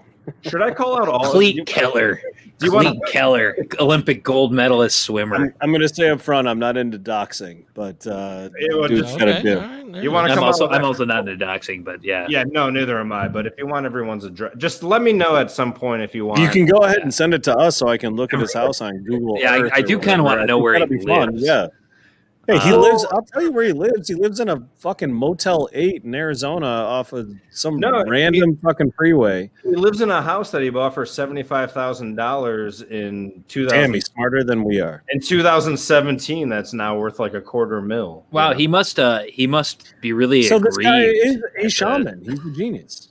Should 0.51 0.63
I 0.63 0.71
call 0.73 1.01
out 1.01 1.09
all? 1.09 1.33
Klete 1.33 1.55
you- 1.57 1.65
Keller. 1.65 2.21
Do 2.61 2.67
you 2.67 2.73
want 2.73 2.87
Klete 2.89 3.07
Keller, 3.11 3.57
Olympic 3.81 4.23
gold 4.23 4.53
medalist 4.53 5.01
swimmer. 5.01 5.35
I'm, 5.37 5.55
I'm 5.63 5.71
going 5.71 5.81
to 5.81 5.89
say 5.89 6.11
up 6.11 6.21
front, 6.21 6.47
I'm 6.47 6.59
not 6.59 6.77
into 6.77 6.99
doxing, 6.99 7.65
but 7.75 8.07
uh, 8.07 8.51
Yeah, 8.59 8.87
dude's 8.87 9.09
just- 9.09 9.19
got 9.19 9.25
to 9.25 9.33
Okay, 9.39 9.43
do. 9.43 9.55
all 9.59 9.61
right, 9.67 9.93
there 9.93 10.03
You 10.03 10.11
want 10.13 10.27
to 10.27 10.33
I'm 10.33 10.39
come 10.39 10.45
also 10.45 10.69
I'm 10.69 10.85
also 10.85 11.05
not 11.05 11.27
into 11.29 11.43
doxing, 11.45 11.85
but 11.85 12.05
yeah. 12.05 12.27
Yeah, 12.29 12.45
no, 12.47 12.69
neither 12.71 13.01
am 13.01 13.13
I. 13.13 13.29
But 13.29 13.47
if 13.47 13.55
you 13.59 13.67
want 13.67 13.87
everyone's 13.87 14.25
address, 14.25 14.53
just 14.59 14.83
let 14.83 15.03
me 15.03 15.13
know 15.13 15.37
at 15.37 15.51
some 15.51 15.73
point 15.73 16.03
if 16.03 16.15
you 16.15 16.27
want. 16.27 16.41
You 16.41 16.49
can 16.49 16.67
go 16.67 16.79
ahead 16.85 16.99
and 16.99 17.13
send 17.13 17.33
it 17.35 17.43
to 17.45 17.57
us 17.57 17.77
so 17.77 17.89
I 17.89 17.97
can 17.97 18.15
look 18.15 18.33
at 18.35 18.41
his 18.41 18.53
house 18.53 18.81
on 18.81 19.03
Google. 19.05 19.39
Yeah, 19.41 19.53
I- 19.55 19.61
Earth 19.63 19.73
I 19.75 19.79
or 19.81 19.83
do 19.83 19.99
kinda 19.99 20.23
wanna 20.23 20.45
know 20.47 20.59
where 20.59 20.75
he 20.75 20.81
that'd 20.81 20.99
be 21.01 21.05
fun. 21.05 21.31
lives. 21.33 21.43
Yeah. 21.43 21.67
Hey, 22.53 22.59
he 22.59 22.73
Uh, 22.73 22.79
lives. 22.79 23.05
I'll 23.13 23.23
tell 23.23 23.43
you 23.43 23.53
where 23.53 23.65
he 23.65 23.73
lives. 23.87 24.09
He 24.09 24.15
lives 24.15 24.41
in 24.41 24.49
a 24.49 24.63
fucking 24.79 25.13
Motel 25.13 25.69
Eight 25.73 26.05
in 26.05 26.15
Arizona, 26.15 26.67
off 26.67 27.13
of 27.13 27.31
some 27.51 27.79
No, 27.79 28.05
random 28.05 28.57
fucking 28.57 28.93
freeway. 28.97 29.51
He 29.63 29.71
lives 29.77 30.01
in 30.01 30.11
a 30.11 30.21
house 30.23 30.51
that 30.51 30.63
he 30.63 30.71
bought 30.71 30.95
for 30.95 31.05
seventy 31.07 31.43
five 31.43 31.73
thousand 31.73 32.17
dollars 32.17 32.83
in 32.83 33.45
two 33.49 33.67
Damn, 33.67 33.93
he's 33.95 34.07
smarter 34.07 34.43
than 34.45 34.65
we 34.65 34.81
are. 34.81 35.03
in 35.11 35.21
two 35.21 35.43
thousand 35.43 35.77
seventeen. 35.77 36.49
That's 36.49 36.73
now 36.73 36.99
worth 36.99 37.19
like 37.19 37.35
a 37.35 37.41
quarter 37.41 37.81
mil. 37.81 38.27
Wow, 38.31 38.53
he 38.55 38.67
must 38.67 38.99
uh 38.99 39.23
he 39.23 39.47
must 39.47 39.95
be 40.01 40.13
really 40.13 40.43
So 40.43 40.59
this 40.59 40.77
guy 40.77 41.03
is 41.05 41.37
at 41.37 41.43
a 41.59 41.63
the- 41.65 41.71
shaman. 41.71 42.23
He's 42.25 42.45
a 42.45 42.51
genius. 42.53 43.07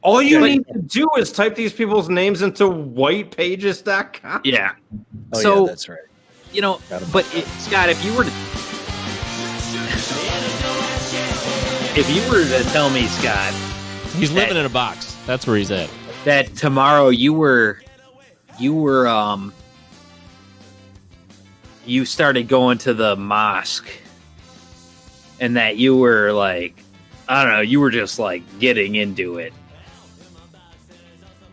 All 0.00 0.22
you 0.22 0.38
Yeah, 0.38 0.54
need 0.54 0.66
to 0.72 0.78
do 0.80 1.08
is 1.18 1.32
type 1.32 1.56
these 1.56 1.72
people's 1.72 2.08
names 2.08 2.42
into 2.42 2.64
whitepages.com. 3.42 4.42
Yeah. 4.44 4.72
Oh 5.32 5.40
so 5.40 5.60
yeah, 5.64 5.66
that's 5.66 5.88
right. 5.88 5.98
you 6.52 6.60
know, 6.62 6.80
but 7.12 7.26
it, 7.34 7.44
Scott, 7.58 7.88
if 7.88 8.02
you 8.04 8.14
were 8.14 8.24
to 8.24 8.30
if 11.96 12.08
you 12.10 12.22
were 12.30 12.44
to 12.44 12.64
tell 12.70 12.90
me, 12.90 13.06
Scott, 13.06 13.52
He's 14.16 14.32
that- 14.32 14.40
living 14.48 14.56
in 14.56 14.66
a 14.66 14.70
box. 14.70 15.16
That's 15.26 15.46
where 15.46 15.56
he's 15.56 15.70
at. 15.70 15.90
that 16.24 16.54
tomorrow 16.56 17.08
you 17.10 17.32
were 17.32 17.80
you 18.58 18.74
were 18.74 19.06
um 19.06 19.52
you 21.86 22.04
started 22.04 22.48
going 22.48 22.78
to 22.78 22.92
the 22.94 23.14
mosque 23.16 23.88
and 25.40 25.56
that 25.56 25.76
you 25.76 25.96
were 25.96 26.32
like 26.32 26.82
I 27.28 27.44
don't 27.44 27.52
know, 27.52 27.60
you 27.60 27.80
were 27.80 27.90
just 27.90 28.18
like 28.18 28.42
getting 28.58 28.94
into 28.94 29.38
it. 29.38 29.52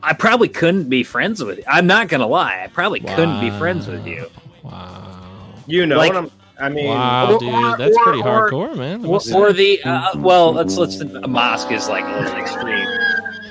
I 0.01 0.13
probably 0.13 0.47
couldn't 0.49 0.87
be 0.89 1.03
friends 1.03 1.43
with 1.43 1.57
you. 1.57 1.63
I'm 1.67 1.87
not 1.87 2.07
gonna 2.07 2.27
lie. 2.27 2.61
I 2.63 2.67
probably 2.67 3.01
couldn't 3.01 3.39
be 3.41 3.49
friends 3.57 3.87
with 3.87 4.05
you. 4.07 4.27
Wow. 4.63 5.53
You 5.67 5.85
know 5.85 5.97
Like- 5.97 6.13
what 6.13 6.23
I'm 6.23 6.31
I 6.59 6.69
mean 6.69 6.87
Wow, 6.87 7.33
or- 7.33 7.39
dude, 7.39 7.77
that's 7.79 7.97
or- 7.97 8.03
pretty 8.03 8.19
or- 8.21 8.49
hardcore, 8.49 8.75
man. 8.77 9.01
That 9.01 9.07
Or, 9.33 9.47
or 9.49 9.53
the 9.53 9.81
uh, 9.83 10.17
well, 10.17 10.53
let's 10.53 10.77
let's 10.77 10.99
a 10.99 11.27
mosque 11.27 11.71
is 11.71 11.87
like 11.89 12.05
a 12.05 12.19
little 12.19 12.39
extreme, 12.39 12.87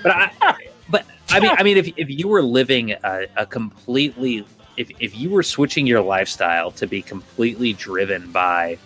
but 0.03 0.13
I, 0.13 0.57
but 0.89 1.07
I 1.31 1.41
mean, 1.41 1.51
I 1.59 1.63
mean, 1.63 1.77
if 1.77 1.93
if 1.97 2.09
you 2.11 2.29
were 2.29 2.43
living 2.43 2.93
a, 2.93 3.27
a 3.37 3.47
completely, 3.47 4.47
if 4.77 4.91
if 5.01 5.17
you 5.19 5.31
were 5.31 5.43
switching 5.43 5.87
your 5.87 6.01
lifestyle 6.01 6.71
to 6.73 6.87
be 6.87 7.03
completely 7.03 7.73
driven 7.75 8.31
by 8.33 8.79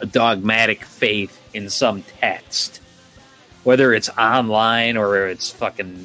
a 0.00 0.06
dogmatic 0.06 0.84
faith 0.84 1.40
in 1.54 1.68
some 1.68 2.02
text, 2.20 2.80
whether 3.64 3.92
it's 3.94 4.08
online 4.10 4.96
or 4.96 5.26
it's 5.26 5.50
fucking 5.50 5.96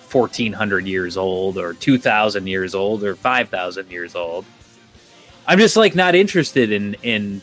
fourteen 0.00 0.52
hundred 0.52 0.86
years 0.86 1.16
old 1.16 1.56
or 1.56 1.72
two 1.72 1.96
thousand 1.98 2.46
years 2.46 2.74
old 2.74 3.04
or 3.04 3.14
five 3.14 3.48
thousand 3.48 3.90
years 3.90 4.14
old. 4.14 4.44
I'm 5.48 5.58
just 5.58 5.76
like 5.76 5.94
not 5.94 6.14
interested 6.14 6.70
in 6.70 6.94
in 7.02 7.40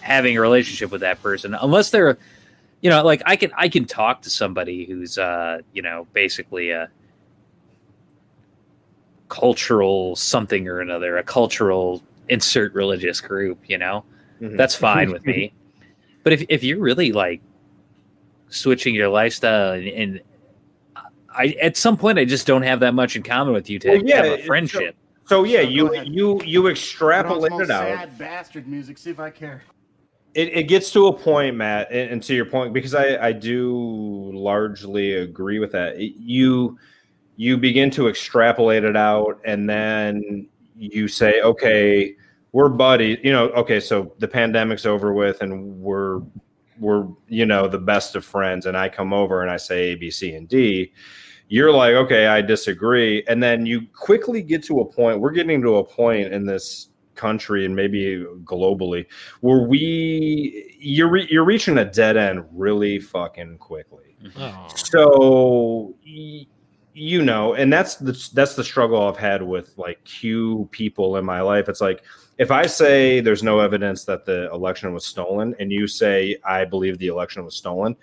having 0.00 0.36
a 0.36 0.40
relationship 0.40 0.90
with 0.90 1.02
that 1.02 1.22
person 1.22 1.54
unless 1.54 1.90
they're 1.90 2.18
you 2.80 2.90
know 2.90 3.04
like 3.04 3.22
I 3.24 3.36
can 3.36 3.52
I 3.56 3.68
can 3.68 3.84
talk 3.84 4.22
to 4.22 4.30
somebody 4.30 4.84
who's 4.84 5.16
uh 5.16 5.60
you 5.72 5.82
know 5.82 6.08
basically 6.12 6.70
a 6.70 6.90
cultural 9.28 10.16
something 10.16 10.66
or 10.66 10.80
another 10.80 11.16
a 11.16 11.22
cultural 11.22 12.02
insert 12.28 12.74
religious 12.74 13.20
group 13.20 13.58
you 13.68 13.78
know? 13.78 14.04
Mhm. 14.40 14.56
that's 14.56 14.74
fine 14.74 15.10
with 15.10 15.24
me. 15.24 15.54
But 16.24 16.32
if 16.32 16.44
if 16.48 16.62
you're 16.62 16.78
really 16.78 17.10
like 17.10 17.40
switching 18.48 18.94
your 18.94 19.08
lifestyle 19.08 19.72
and, 19.72 19.88
and 19.88 20.20
I 21.28 21.56
at 21.60 21.76
some 21.76 21.96
point 21.96 22.18
I 22.18 22.24
just 22.24 22.46
don't 22.46 22.62
have 22.62 22.80
that 22.80 22.94
much 22.94 23.16
in 23.16 23.22
common 23.24 23.54
with 23.54 23.68
you 23.68 23.80
to 23.80 23.88
Well, 23.88 24.02
yeah, 24.04 24.24
have 24.24 24.38
a 24.38 24.42
friendship 24.44 24.94
So 25.32 25.44
yeah, 25.44 25.62
So 25.62 25.68
you 25.68 26.02
you 26.02 26.42
you 26.44 26.66
extrapolate 26.68 27.52
it 27.52 27.70
out. 27.70 27.84
sad 27.84 28.18
bastard 28.18 28.68
music. 28.68 28.98
See 28.98 29.08
if 29.08 29.18
I 29.18 29.30
care. 29.30 29.62
it, 30.34 30.48
it 30.48 30.62
gets 30.64 30.90
to 30.92 31.06
a 31.06 31.12
point, 31.12 31.56
Matt, 31.56 31.90
and, 31.90 32.10
and 32.10 32.22
to 32.24 32.34
your 32.34 32.44
point, 32.44 32.74
because 32.74 32.94
I, 32.94 33.16
I 33.28 33.32
do 33.32 34.30
largely 34.34 35.14
agree 35.14 35.58
with 35.58 35.72
that. 35.72 35.98
It- 35.98 36.16
you 36.18 36.78
you 37.36 37.56
begin 37.56 37.90
to 37.92 38.08
extrapolate 38.08 38.84
it 38.84 38.94
out, 38.94 39.40
and 39.46 39.68
then 39.68 40.46
you 40.76 41.08
say, 41.08 41.40
okay, 41.40 42.14
we're 42.52 42.68
buddies. 42.68 43.18
You 43.24 43.32
know, 43.32 43.48
okay, 43.52 43.80
so 43.80 44.12
the 44.18 44.28
pandemic's 44.28 44.84
over 44.84 45.14
with, 45.14 45.40
and 45.40 45.80
we're 45.80 46.20
we're 46.78 47.06
you 47.28 47.46
know 47.46 47.68
the 47.68 47.78
best 47.78 48.16
of 48.16 48.24
friends, 48.26 48.66
and 48.66 48.76
I 48.76 48.90
come 48.90 49.14
over 49.14 49.40
and 49.40 49.50
I 49.50 49.56
say 49.56 49.92
A, 49.92 49.94
B, 49.94 50.10
C, 50.10 50.34
and 50.34 50.46
D. 50.46 50.92
You're 51.52 51.70
like, 51.70 51.92
okay, 51.92 52.28
I 52.28 52.40
disagree, 52.40 53.22
and 53.28 53.42
then 53.42 53.66
you 53.66 53.86
quickly 53.94 54.40
get 54.40 54.64
to 54.64 54.80
a 54.80 54.86
point. 54.86 55.20
We're 55.20 55.32
getting 55.32 55.60
to 55.60 55.76
a 55.76 55.84
point 55.84 56.32
in 56.32 56.46
this 56.46 56.88
country 57.14 57.66
and 57.66 57.76
maybe 57.76 58.24
globally 58.42 59.04
where 59.42 59.68
we 59.68 60.74
you're 60.78 61.10
re- 61.10 61.28
you're 61.30 61.44
reaching 61.44 61.76
a 61.76 61.84
dead 61.84 62.16
end 62.16 62.42
really 62.52 62.98
fucking 62.98 63.58
quickly. 63.58 64.16
Mm-hmm. 64.24 64.40
Oh. 64.40 64.68
So 64.74 65.94
y- 66.06 66.46
you 66.94 67.22
know, 67.22 67.52
and 67.52 67.70
that's 67.70 67.96
the 67.96 68.12
that's 68.32 68.54
the 68.54 68.64
struggle 68.64 69.06
I've 69.06 69.18
had 69.18 69.42
with 69.42 69.76
like 69.76 70.02
Q 70.04 70.70
people 70.72 71.18
in 71.18 71.24
my 71.26 71.42
life. 71.42 71.68
It's 71.68 71.82
like 71.82 72.02
if 72.38 72.50
I 72.50 72.64
say 72.64 73.20
there's 73.20 73.42
no 73.42 73.60
evidence 73.60 74.06
that 74.06 74.24
the 74.24 74.50
election 74.52 74.94
was 74.94 75.04
stolen, 75.04 75.54
and 75.60 75.70
you 75.70 75.86
say 75.86 76.38
I 76.46 76.64
believe 76.64 76.96
the 76.96 77.08
election 77.08 77.44
was 77.44 77.56
stolen, 77.56 77.94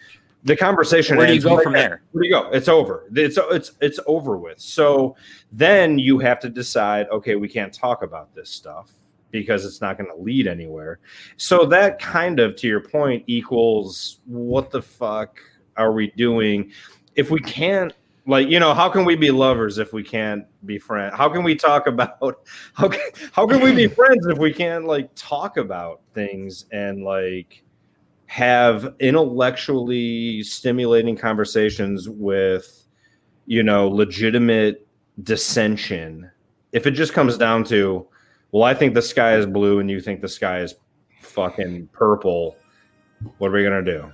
the 0.43 0.55
conversation. 0.55 1.17
Where 1.17 1.27
do 1.27 1.33
you 1.33 1.41
go 1.41 1.61
from 1.61 1.73
there. 1.73 1.81
there? 1.81 2.01
Where 2.11 2.23
do 2.23 2.27
you 2.27 2.33
go? 2.33 2.49
It's 2.51 2.67
over. 2.67 3.07
It's 3.13 3.37
it's 3.51 3.73
it's 3.81 3.99
over 4.07 4.37
with. 4.37 4.59
So 4.59 5.15
then 5.51 5.99
you 5.99 6.19
have 6.19 6.39
to 6.41 6.49
decide. 6.49 7.07
Okay, 7.09 7.35
we 7.35 7.49
can't 7.49 7.73
talk 7.73 8.03
about 8.03 8.33
this 8.33 8.49
stuff 8.49 8.91
because 9.31 9.65
it's 9.65 9.81
not 9.81 9.97
going 9.97 10.09
to 10.09 10.15
lead 10.15 10.47
anywhere. 10.47 10.99
So 11.37 11.65
that 11.67 11.99
kind 11.99 12.39
of, 12.39 12.55
to 12.55 12.67
your 12.67 12.79
point, 12.79 13.23
equals 13.27 14.19
what 14.25 14.71
the 14.71 14.81
fuck 14.81 15.39
are 15.77 15.91
we 15.91 16.11
doing? 16.11 16.71
If 17.15 17.29
we 17.29 17.39
can't 17.39 17.93
Like, 18.25 18.47
you 18.47 18.59
know, 18.59 18.73
how 18.75 18.89
can 18.89 19.05
we 19.05 19.15
be 19.15 19.31
lovers 19.31 19.77
if 19.79 19.91
we 19.91 20.03
can't 20.03 20.45
be 20.65 20.77
friends? 20.77 21.15
How 21.15 21.29
can 21.29 21.43
we 21.43 21.55
talk 21.55 21.87
about 21.87 22.19
how 22.73 22.87
can, 22.89 23.01
how 23.31 23.47
can 23.47 23.59
we 23.61 23.73
be 23.73 23.87
friends 23.99 24.27
if 24.27 24.37
we 24.37 24.53
can't 24.53 24.85
like 24.85 25.09
talk 25.15 25.57
about 25.57 26.01
things 26.13 26.65
and 26.71 27.03
like 27.03 27.63
have 28.29 28.93
intellectually 28.99 30.43
stimulating 30.43 31.17
conversations 31.17 32.07
with 32.07 32.85
you 33.45 33.63
know 33.63 33.87
legitimate 33.87 34.87
dissension. 35.23 36.29
If 36.71 36.85
it 36.85 36.91
just 36.91 37.13
comes 37.13 37.37
down 37.37 37.63
to 37.65 38.07
well 38.51 38.63
i 38.63 38.73
think 38.73 38.93
the 38.93 39.01
sky 39.01 39.35
is 39.35 39.45
blue 39.45 39.79
and 39.79 39.89
you 39.91 39.99
think 39.99 40.21
the 40.21 40.27
sky 40.27 40.61
is 40.61 40.75
fucking 41.21 41.87
purple 41.91 42.55
what 43.37 43.49
are 43.49 43.51
we 43.51 43.63
gonna 43.63 43.83
do? 43.83 44.11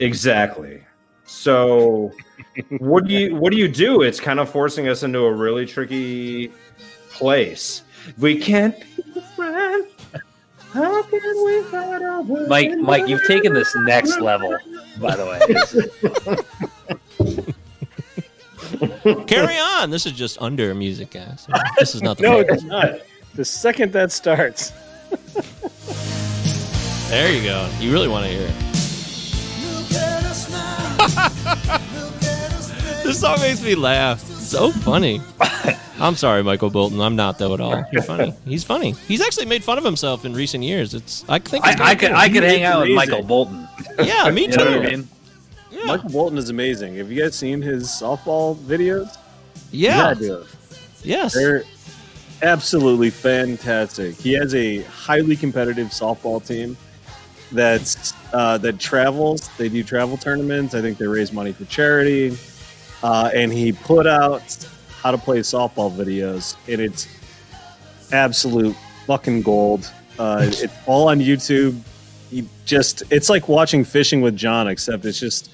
Exactly. 0.00 0.80
So 1.24 2.12
what 2.78 3.06
do 3.06 3.14
you 3.14 3.36
what 3.36 3.52
do 3.52 3.58
you 3.58 3.68
do? 3.68 4.02
It's 4.02 4.20
kind 4.20 4.40
of 4.40 4.50
forcing 4.50 4.88
us 4.88 5.02
into 5.02 5.20
a 5.20 5.32
really 5.32 5.66
tricky 5.66 6.50
place. 7.10 7.82
We 8.18 8.38
can't 8.38 8.74
how 10.74 11.02
can 11.04 11.44
we 11.44 11.62
find 11.70 12.04
our 12.04 12.20
way 12.22 12.46
Mike, 12.48 12.76
Mike, 12.78 13.08
you've 13.08 13.24
taken 13.26 13.54
this 13.54 13.74
next 13.84 14.20
level, 14.20 14.56
by 15.00 15.14
the 15.16 15.24
way. 15.24 15.40
Carry 19.26 19.56
on. 19.56 19.90
This 19.90 20.04
is 20.06 20.12
just 20.12 20.36
under 20.42 20.74
music, 20.74 21.10
guys. 21.12 21.46
This 21.78 21.94
is 21.94 22.02
not 22.02 22.16
the 22.18 22.22
No, 22.24 22.42
focus. 22.42 22.56
it's 22.56 22.64
not. 22.64 22.90
The 23.34 23.44
second 23.44 23.92
that 23.92 24.10
starts, 24.12 24.72
There 27.08 27.32
you 27.32 27.42
go. 27.42 27.68
You 27.80 27.92
really 27.92 28.08
want 28.08 28.26
to 28.26 28.30
hear 28.32 28.46
it. 28.48 28.54
this 33.04 33.20
song 33.20 33.38
makes 33.40 33.62
me 33.62 33.74
laugh. 33.74 34.20
So 34.20 34.70
funny. 34.70 35.20
I'm 36.04 36.16
sorry, 36.16 36.42
Michael 36.42 36.70
Bolton. 36.70 37.00
I'm 37.00 37.16
not 37.16 37.38
though 37.38 37.54
at 37.54 37.60
all. 37.60 37.84
You're 37.92 38.02
funny. 38.02 38.34
He's 38.44 38.62
funny. 38.62 38.92
He's 39.08 39.20
actually 39.20 39.46
made 39.46 39.64
fun 39.64 39.78
of 39.78 39.84
himself 39.84 40.24
in 40.24 40.34
recent 40.34 40.62
years. 40.62 40.94
It's 40.94 41.24
I 41.28 41.38
think 41.38 41.64
it's 41.66 41.80
I, 41.80 41.90
I 41.90 41.94
could 41.94 42.08
cool. 42.10 42.18
I 42.18 42.28
could 42.28 42.42
hang 42.42 42.62
out 42.62 42.82
with. 42.86 42.94
Michael 42.94 43.22
Bolton. 43.22 43.66
Yeah, 44.02 44.28
me 44.30 44.42
You 44.42 44.48
know 44.48 44.56
too. 44.56 44.64
what 44.78 44.86
I 44.86 44.90
mean? 44.90 45.08
Michael 45.86 46.10
Bolton 46.10 46.38
is 46.38 46.50
amazing. 46.50 46.96
Have 46.96 47.10
you 47.12 47.22
guys 47.22 47.34
seen 47.34 47.60
his 47.62 47.84
softball 47.88 48.56
videos? 48.56 49.16
Yeah. 49.70 50.10
You 50.10 50.14
gotta 50.14 50.20
do. 50.20 50.44
Yes. 51.02 51.34
They're 51.34 51.64
absolutely 52.42 53.10
fantastic. 53.10 54.16
He 54.16 54.32
has 54.34 54.54
a 54.54 54.82
highly 54.82 55.36
competitive 55.36 55.88
softball 55.88 56.44
team 56.46 56.76
that's 57.52 58.12
uh, 58.32 58.58
that 58.58 58.78
travels. 58.80 59.48
They 59.58 59.68
do 59.68 59.82
travel 59.84 60.16
tournaments. 60.16 60.74
I 60.74 60.80
think 60.80 60.98
they 60.98 61.06
raise 61.06 61.32
money 61.32 61.52
for 61.52 61.64
charity. 61.66 62.36
Uh, 63.02 63.30
and 63.34 63.52
he 63.52 63.72
put 63.72 64.06
out 64.06 64.42
how 65.04 65.10
to 65.12 65.18
play 65.18 65.38
softball 65.40 65.94
videos, 65.94 66.56
and 66.66 66.80
it's 66.80 67.06
absolute 68.10 68.74
fucking 69.06 69.42
gold. 69.42 69.90
Uh, 70.18 70.38
it's 70.48 70.66
all 70.86 71.08
on 71.08 71.20
YouTube. 71.20 71.78
He 72.30 72.48
just 72.64 73.02
it's 73.10 73.30
like 73.30 73.48
watching 73.48 73.84
fishing 73.84 74.20
with 74.20 74.36
John, 74.36 74.66
except 74.66 75.04
it's 75.04 75.20
just 75.20 75.50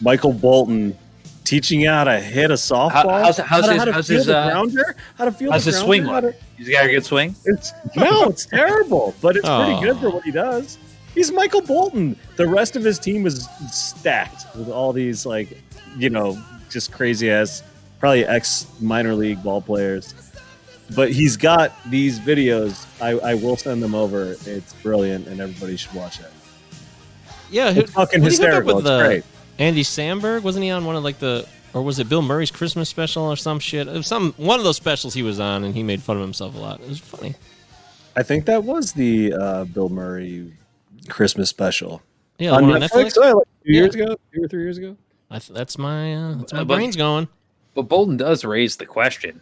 Michael 0.00 0.32
Bolton 0.32 0.96
teaching 1.44 1.80
you 1.80 1.88
how 1.88 2.04
to 2.04 2.20
hit 2.20 2.50
a 2.50 2.54
softball. 2.54 2.90
How- 2.92 3.08
how's- 3.08 3.36
how's 3.38 3.66
how 3.66 3.66
to, 3.66 3.72
his- 3.72 3.78
how 3.78 3.84
to 3.86 3.92
how's 3.92 4.06
feel 4.06 4.16
his, 4.18 4.26
the 4.26 4.36
uh, 4.36 4.50
grounder, 4.50 4.96
how 5.18 5.24
to 5.24 5.32
feel 5.32 5.50
how's 5.52 5.64
the 5.64 5.70
his 5.72 5.80
swing 5.80 6.04
to- 6.04 6.34
He's 6.56 6.68
got 6.68 6.84
a 6.84 6.88
good 6.90 7.04
swing. 7.04 7.34
it's 7.46 7.72
no, 7.96 8.28
it's 8.28 8.46
terrible, 8.58 9.14
but 9.20 9.36
it's 9.36 9.48
Aw. 9.48 9.64
pretty 9.64 9.80
good 9.92 10.00
for 10.00 10.10
what 10.10 10.22
he 10.24 10.30
does. 10.30 10.78
He's 11.14 11.30
Michael 11.32 11.60
Bolton. 11.62 12.16
The 12.36 12.46
rest 12.46 12.76
of 12.76 12.84
his 12.84 12.98
team 12.98 13.26
is 13.26 13.48
stacked 13.70 14.46
with 14.56 14.68
all 14.70 14.92
these 14.92 15.26
like, 15.26 15.60
you 15.98 16.08
know, 16.08 16.40
just 16.70 16.92
crazy 16.92 17.30
ass, 17.30 17.62
probably 18.02 18.26
ex 18.26 18.66
minor 18.80 19.14
league 19.14 19.40
ball 19.44 19.62
players. 19.62 20.12
But 20.96 21.12
he's 21.12 21.36
got 21.36 21.72
these 21.88 22.18
videos. 22.18 22.84
I, 23.00 23.10
I 23.30 23.34
will 23.34 23.56
send 23.56 23.80
them 23.80 23.94
over. 23.94 24.34
It's 24.44 24.74
brilliant, 24.82 25.28
and 25.28 25.40
everybody 25.40 25.76
should 25.76 25.94
watch 25.94 26.18
it. 26.18 26.26
Yeah, 27.50 27.72
who, 27.72 27.80
It's 27.82 27.92
fucking 27.92 28.20
who 28.22 28.28
did 28.28 28.38
he 28.38 28.44
hook 28.44 28.48
up 28.48 28.54
hysterical. 28.64 28.74
With, 28.76 28.84
It's 28.86 28.90
uh, 28.90 29.06
great. 29.06 29.24
Andy 29.60 29.84
Samberg 29.84 30.42
wasn't 30.42 30.64
he 30.64 30.70
on 30.70 30.84
one 30.84 30.96
of 30.96 31.04
like 31.04 31.18
the 31.20 31.46
or 31.74 31.82
was 31.82 31.98
it 32.00 32.08
Bill 32.08 32.22
Murray's 32.22 32.50
Christmas 32.50 32.88
special 32.88 33.22
or 33.22 33.36
some 33.36 33.60
shit? 33.60 33.86
It 33.86 33.92
was 33.92 34.06
some 34.08 34.34
one 34.36 34.58
of 34.58 34.64
those 34.64 34.76
specials 34.76 35.14
he 35.14 35.22
was 35.22 35.38
on, 35.38 35.62
and 35.62 35.74
he 35.74 35.82
made 35.84 36.02
fun 36.02 36.16
of 36.16 36.22
himself 36.22 36.56
a 36.56 36.58
lot. 36.58 36.80
It 36.80 36.88
was 36.88 36.98
funny. 36.98 37.34
I 38.16 38.22
think 38.24 38.44
that 38.46 38.64
was 38.64 38.92
the 38.92 39.32
uh, 39.32 39.64
Bill 39.66 39.88
Murray 39.88 40.52
Christmas 41.08 41.48
special. 41.48 42.02
Yeah, 42.38 42.50
on 42.50 42.66
one 42.66 42.82
on 42.82 42.88
Netflix. 42.88 43.16
Netflix? 43.16 43.18
Oh, 43.32 43.36
like 43.38 43.46
two 43.64 43.72
Yeah. 43.72 43.80
years 43.80 43.94
ago, 43.94 44.16
two 44.34 44.42
or 44.44 44.48
three 44.48 44.62
years 44.64 44.78
ago. 44.78 44.96
I 45.30 45.38
th- 45.38 45.56
that's 45.56 45.78
my 45.78 46.14
uh, 46.16 46.34
that's 46.34 46.52
my 46.52 46.60
Uh, 46.60 46.64
brain's 46.64 46.96
going. 46.96 47.28
But 47.74 47.82
Bolton 47.82 48.16
does 48.16 48.44
raise 48.44 48.76
the 48.76 48.86
question. 48.86 49.40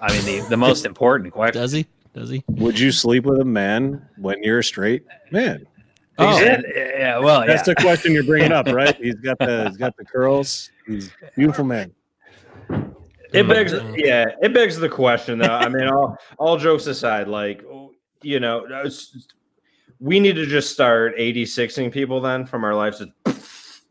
I 0.00 0.12
mean, 0.12 0.24
the, 0.24 0.48
the 0.48 0.56
most 0.56 0.86
important 0.92 1.32
question. 1.32 1.60
Does 1.60 1.72
he? 1.72 1.86
Does 2.14 2.30
he? 2.30 2.42
Would 2.48 2.78
you 2.78 2.90
sleep 2.90 3.24
with 3.24 3.40
a 3.40 3.44
man 3.44 4.06
when 4.16 4.42
you're 4.42 4.60
a 4.60 4.64
straight 4.64 5.04
man? 5.30 5.66
Oh, 6.18 6.36
Is 6.36 6.42
it? 6.42 6.64
yeah. 6.98 7.18
Well, 7.18 7.46
That's 7.46 7.66
yeah. 7.68 7.74
the 7.74 7.80
question 7.80 8.12
you're 8.12 8.24
bringing 8.24 8.50
up, 8.50 8.66
right? 8.66 8.96
He's 9.00 9.14
got 9.16 9.38
the 9.38 9.68
he's 9.68 9.76
got 9.76 9.96
the 9.96 10.04
curls. 10.04 10.70
He's 10.84 11.08
a 11.22 11.30
beautiful 11.36 11.64
man. 11.64 11.94
It 13.32 13.46
begs, 13.46 13.74
yeah, 13.94 14.24
it 14.42 14.52
begs 14.54 14.76
the 14.78 14.88
question. 14.88 15.38
Though. 15.38 15.46
I 15.46 15.68
mean, 15.68 15.86
all 15.86 16.16
all 16.38 16.56
jokes 16.56 16.86
aside, 16.86 17.28
like 17.28 17.62
you 18.22 18.40
know, 18.40 18.66
we 20.00 20.18
need 20.18 20.34
to 20.36 20.46
just 20.46 20.72
start 20.72 21.16
86ing 21.16 21.92
people 21.92 22.20
then 22.20 22.46
from 22.46 22.64
our 22.64 22.74
lives. 22.74 23.02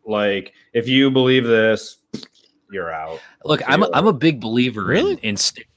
Like, 0.05 0.53
if 0.73 0.87
you 0.87 1.11
believe 1.11 1.45
this, 1.45 1.96
you're 2.71 2.93
out. 2.93 3.19
Look, 3.45 3.61
I'm 3.67 3.83
a, 3.83 3.89
I'm 3.93 4.07
a 4.07 4.13
big 4.13 4.39
believer 4.39 4.93
in, 4.93 5.17
in 5.19 5.37
stigma. 5.37 5.71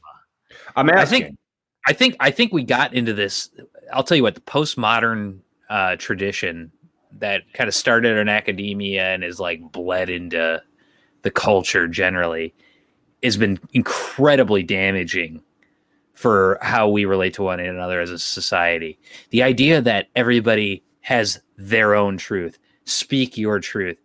I'm 0.76 0.90
I 0.90 1.02
asking. 1.02 1.22
think 1.22 1.38
I 1.86 1.92
think 1.92 2.16
I 2.20 2.30
think 2.30 2.52
we 2.52 2.62
got 2.62 2.94
into 2.94 3.12
this. 3.12 3.50
I'll 3.92 4.04
tell 4.04 4.16
you 4.16 4.22
what 4.22 4.34
the 4.34 4.40
postmodern 4.42 5.38
uh, 5.68 5.96
tradition 5.96 6.70
that 7.18 7.42
kind 7.54 7.68
of 7.68 7.74
started 7.74 8.16
in 8.16 8.28
academia 8.28 9.14
and 9.14 9.24
is 9.24 9.40
like 9.40 9.60
bled 9.72 10.10
into 10.10 10.62
the 11.22 11.30
culture 11.30 11.88
generally 11.88 12.54
has 13.22 13.36
been 13.36 13.58
incredibly 13.72 14.62
damaging 14.62 15.42
for 16.14 16.58
how 16.62 16.88
we 16.88 17.04
relate 17.04 17.34
to 17.34 17.42
one 17.42 17.60
another 17.60 18.00
as 18.00 18.10
a 18.10 18.18
society. 18.18 18.98
The 19.30 19.42
idea 19.42 19.80
that 19.82 20.08
everybody 20.14 20.82
has 21.00 21.40
their 21.56 21.94
own 21.94 22.18
truth, 22.18 22.58
speak 22.84 23.36
your 23.36 23.58
truth. 23.58 23.98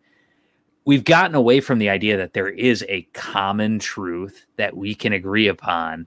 We've 0.85 1.03
gotten 1.03 1.35
away 1.35 1.61
from 1.61 1.79
the 1.79 1.89
idea 1.89 2.15
that 2.17 2.33
there 2.33 2.49
is 2.49 2.85
a 2.87 3.03
common 3.13 3.79
truth 3.79 4.45
that 4.57 4.77
we 4.77 4.93
can 4.93 5.13
agree 5.13 5.47
upon. 5.47 6.05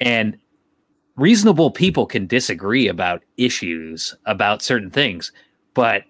And 0.00 0.36
reasonable 1.16 1.70
people 1.70 2.04
can 2.04 2.26
disagree 2.26 2.88
about 2.88 3.22
issues, 3.36 4.14
about 4.26 4.60
certain 4.60 4.90
things, 4.90 5.30
but 5.72 6.02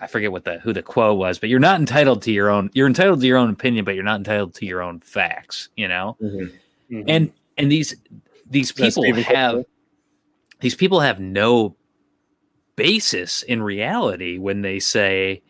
I 0.00 0.06
forget 0.06 0.32
what 0.32 0.44
the 0.44 0.58
who 0.60 0.72
the 0.72 0.82
quo 0.82 1.12
was, 1.14 1.38
but 1.38 1.48
you're 1.48 1.58
not 1.58 1.80
entitled 1.80 2.22
to 2.22 2.32
your 2.32 2.50
own 2.50 2.70
you're 2.72 2.86
entitled 2.86 3.20
to 3.20 3.26
your 3.26 3.36
own 3.38 3.50
opinion, 3.50 3.84
but 3.84 3.94
you're 3.94 4.04
not 4.04 4.18
entitled 4.18 4.54
to 4.54 4.66
your 4.66 4.82
own 4.82 5.00
facts, 5.00 5.68
you 5.76 5.88
know? 5.88 6.16
and 7.08 7.32
and 7.58 7.70
these 7.72 7.94
these 8.48 8.72
people 8.72 9.04
have 9.14 9.64
these 10.60 10.74
people 10.74 11.00
have 11.00 11.20
no 11.20 11.76
basis 12.76 13.42
in 13.42 13.62
reality 13.62 14.38
when 14.38 14.62
they 14.62 14.78
say 14.78 15.42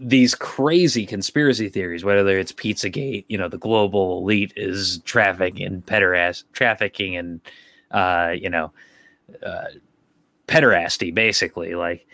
these 0.00 0.34
crazy 0.34 1.04
conspiracy 1.04 1.68
theories 1.68 2.04
whether 2.04 2.38
it's 2.38 2.52
pizzagate 2.52 3.24
you 3.28 3.36
know 3.36 3.48
the 3.48 3.58
global 3.58 4.18
elite 4.18 4.52
is 4.56 4.98
trafficking 5.04 5.66
and 5.66 5.84
pederast 5.86 6.44
trafficking 6.52 7.16
and 7.16 7.40
uh 7.90 8.32
you 8.34 8.48
know 8.48 8.72
uh 9.44 9.64
pederasty 10.46 11.12
basically 11.12 11.74
like 11.74 12.06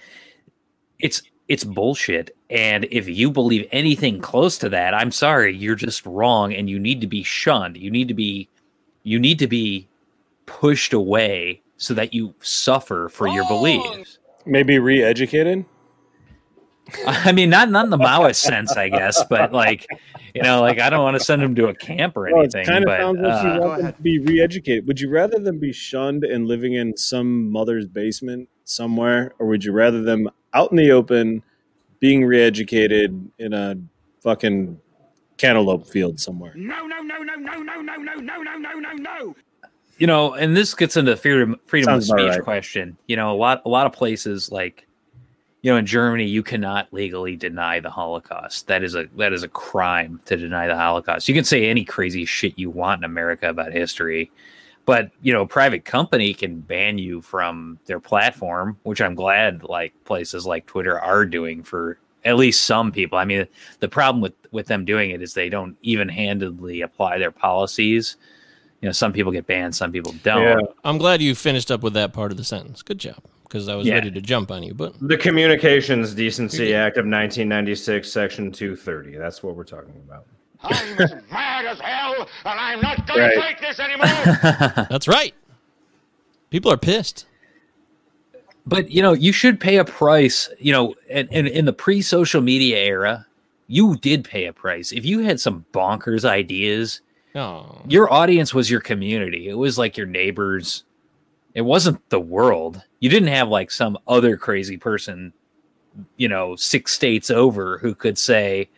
it's 0.99 1.23
it's 1.47 1.65
bullshit. 1.65 2.35
And 2.49 2.87
if 2.91 3.07
you 3.07 3.31
believe 3.31 3.69
anything 3.71 4.21
close 4.21 4.57
to 4.59 4.69
that 4.71 4.95
i'm 4.95 5.11
sorry 5.11 5.55
you're 5.55 5.75
just 5.75 6.05
wrong 6.07 6.55
and 6.55 6.71
you 6.71 6.79
need 6.79 7.01
to 7.01 7.07
be 7.07 7.23
shunned. 7.23 7.77
You 7.77 7.91
need 7.91 8.09
to 8.09 8.15
be 8.15 8.49
you 9.03 9.19
need 9.19 9.39
to 9.39 9.47
be 9.47 9.87
pushed 10.47 10.93
away 10.93 11.61
so 11.77 11.93
that 11.95 12.15
you 12.15 12.35
suffer 12.41 13.09
for 13.11 13.29
your 13.29 13.47
beliefs. 13.49 14.19
Maybe 14.47 14.79
re-educated. 14.79 15.67
I 17.07 17.33
mean 17.33 17.51
not 17.51 17.71
not 17.71 17.85
in 17.85 17.91
the 17.91 17.99
maoist 17.99 18.37
sense 18.37 18.77
i 18.77 18.89
guess 18.89 19.25
but 19.31 19.53
like 19.53 19.87
you 20.35 20.43
know 20.43 20.61
like 20.61 20.79
i 20.79 20.91
don't 20.91 21.03
want 21.03 21.17
to 21.17 21.25
send 21.25 21.41
them 21.41 21.55
to 21.55 21.69
a 21.69 21.75
camp 21.75 22.17
or 22.17 22.29
Well, 22.31 22.43
it 22.43 22.55
anything 22.55 22.67
kind 22.67 22.85
of 22.85 22.89
but 22.89 23.01
sounds 23.01 23.19
like 23.21 23.45
you 23.45 23.51
uh, 23.51 23.67
want 23.69 23.83
them 23.83 23.93
to 23.93 24.03
be 24.03 24.19
re-educated. 24.19 24.87
Would 24.87 25.01
you 25.01 25.09
rather 25.09 25.39
them 25.39 25.59
be 25.59 25.73
shunned 25.73 26.25
and 26.25 26.47
living 26.47 26.75
in 26.75 26.97
some 26.97 27.51
mother's 27.51 27.87
basement 27.87 28.49
somewhere, 28.65 29.33
or 29.39 29.47
would 29.47 29.65
you 29.65 29.73
rather 29.73 30.03
them 30.03 30.29
out 30.53 30.71
in 30.71 30.77
the 30.77 30.91
open, 30.91 31.43
being 32.01 32.25
re-educated 32.25 33.31
in 33.39 33.53
a 33.53 33.77
fucking 34.23 34.81
cantaloupe 35.37 35.87
field 35.87 36.19
somewhere? 36.21 36.53
No, 36.57 36.87
no, 36.87 37.01
no, 37.01 37.19
no, 37.19 37.35
no, 37.37 37.63
no, 37.63 37.81
no, 37.81 37.97
no, 37.97 37.97
no, 37.97 38.43
no, 38.43 38.59
no, 38.59 38.73
no, 38.79 38.93
no. 38.93 39.37
you 39.99 40.07
know, 40.07 40.35
and 40.35 40.57
this 40.57 40.75
gets 40.75 40.97
into 40.97 41.17
freedom 41.17 41.57
freedom 41.67 41.87
Sounds 41.87 42.11
of 42.11 42.19
speech 42.19 42.31
right. 42.31 42.43
question. 42.43 42.97
You 43.07 43.17
know, 43.17 43.33
a 43.33 43.37
lot 43.37 43.63
a 43.65 43.69
lot 43.69 43.87
of 43.87 43.93
places 43.93 44.51
like 44.51 44.84
you 45.65 45.71
know, 45.71 45.79
in 45.79 45.87
Germany, 45.87 46.27
you 46.27 46.43
cannot 46.43 46.93
legally 46.93 47.37
deny 47.37 47.81
the 47.81 47.89
Holocaust. 47.89 48.67
That 48.67 48.85
is 48.85 48.95
a 48.95 49.07
that 49.17 49.33
is 49.33 49.45
a 49.45 49.49
crime 49.49 50.21
to 50.27 50.37
deny 50.37 50.67
the 50.67 50.77
Holocaust. 50.77 51.27
You 51.27 51.35
can 51.35 51.45
say 51.45 51.71
any 51.71 51.87
crazy 51.87 52.27
shit 52.27 52.59
you 52.59 52.69
want 52.69 53.01
in 53.01 53.05
America 53.05 53.49
about 53.49 53.73
history, 53.73 54.31
but 54.85 55.11
you 55.23 55.33
know, 55.33 55.41
a 55.41 55.47
private 55.47 55.87
company 55.87 56.35
can 56.35 56.61
ban 56.61 56.99
you 56.99 57.23
from 57.23 57.79
their 57.87 57.99
platform, 57.99 58.77
which 58.83 59.01
I'm 59.01 59.15
glad 59.15 59.63
like 59.63 59.95
places 60.05 60.45
like 60.45 60.67
Twitter 60.67 61.01
are 61.01 61.25
doing 61.25 61.63
for 61.63 61.99
at 62.27 62.37
least 62.37 62.67
some 62.67 62.93
people. 62.93 63.17
I 63.17 63.25
mean, 63.25 63.47
the 63.81 63.89
problem 63.89 64.21
with 64.21 64.35
with 64.51 64.67
them 64.67 64.85
doing 64.85 65.13
it 65.13 65.23
is 65.23 65.33
they 65.33 65.49
don't 65.49 65.79
even 65.81 66.11
handedly 66.11 66.83
apply 66.83 67.17
their 67.17 67.31
policies. 67.31 68.19
You 68.83 68.89
know, 68.91 68.93
some 68.93 69.15
people 69.15 69.33
get 69.33 69.47
banned, 69.47 69.75
some 69.75 69.93
people 69.93 70.15
don't. 70.23 70.43
Yeah. 70.43 70.67
I'm 70.85 70.99
glad 70.99 71.23
you 71.23 71.35
finished 71.35 71.71
up 71.71 71.83
with 71.83 71.95
that 71.95 72.13
part 72.13 72.33
of 72.33 72.37
the 72.37 72.45
sentence. 72.45 72.83
Good 72.83 72.99
job, 72.99 73.17
because 73.55 73.69
I 73.69 73.77
was 73.77 73.87
Yeah. 73.87 73.95
ready 73.95 74.11
to 74.11 74.21
jump 74.21 74.51
on 74.51 74.65
you, 74.65 74.75
but 74.75 74.95
The 75.01 75.17
Communications 75.17 76.13
Decency 76.13 76.75
Act 76.75 76.97
of 76.97 77.05
1996, 77.05 78.11
Section 78.11 78.51
230. 78.51 79.17
That's 79.17 79.45
what 79.45 79.55
we're 79.55 79.63
talking 79.63 79.95
about. 80.05 80.27
I'm 80.65 81.01
as 81.01 81.15
mad 81.31 81.65
as 81.65 81.79
hell, 81.79 82.29
and 82.47 82.59
I'm 82.59 82.81
not 82.81 83.07
going 83.07 83.21
Right. 83.21 83.35
to 83.35 83.41
take 83.41 83.61
this 83.61 83.79
anymore. 83.79 84.07
that's 84.91 85.07
right. 85.07 85.35
People 86.51 86.73
are 86.73 86.77
pissed. 86.77 87.27
but 88.67 88.91
you 88.91 89.03
know 89.03 89.13
you 89.13 89.31
should 89.33 89.61
pay 89.61 89.77
a 89.77 89.85
price 89.85 90.49
you 90.59 90.73
know 90.73 90.95
and, 91.11 91.29
and 91.31 91.47
in 91.47 91.65
the 91.67 91.73
pre-social 91.73 92.41
media 92.41 92.79
era 92.79 93.27
you 93.67 93.95
did 93.97 94.25
pay 94.25 94.47
a 94.47 94.53
price 94.55 94.91
if 94.91 95.05
you 95.05 95.19
had 95.21 95.39
some 95.39 95.65
bonkers 95.73 96.25
ideas 96.25 97.01
Oh, 97.35 97.83
your 97.89 98.11
audience 98.13 98.55
was 98.55 98.71
your 98.71 98.81
community 98.81 99.49
it 99.51 99.59
was 99.59 99.77
like 99.77 99.99
your 99.99 100.07
neighbors 100.07 100.84
it 101.55 101.63
wasn't 101.63 102.09
the 102.11 102.21
world. 102.21 102.83
You 103.01 103.09
didn't 103.09 103.29
have 103.29 103.49
like 103.49 103.71
some 103.71 103.99
other 104.07 104.37
crazy 104.37 104.77
person 104.77 105.33
you 106.17 106.29
know 106.29 106.57
six 106.57 106.93
states 106.93 107.31
over 107.31 107.79
who 107.79 107.95
could 107.95 108.19
say 108.19 108.69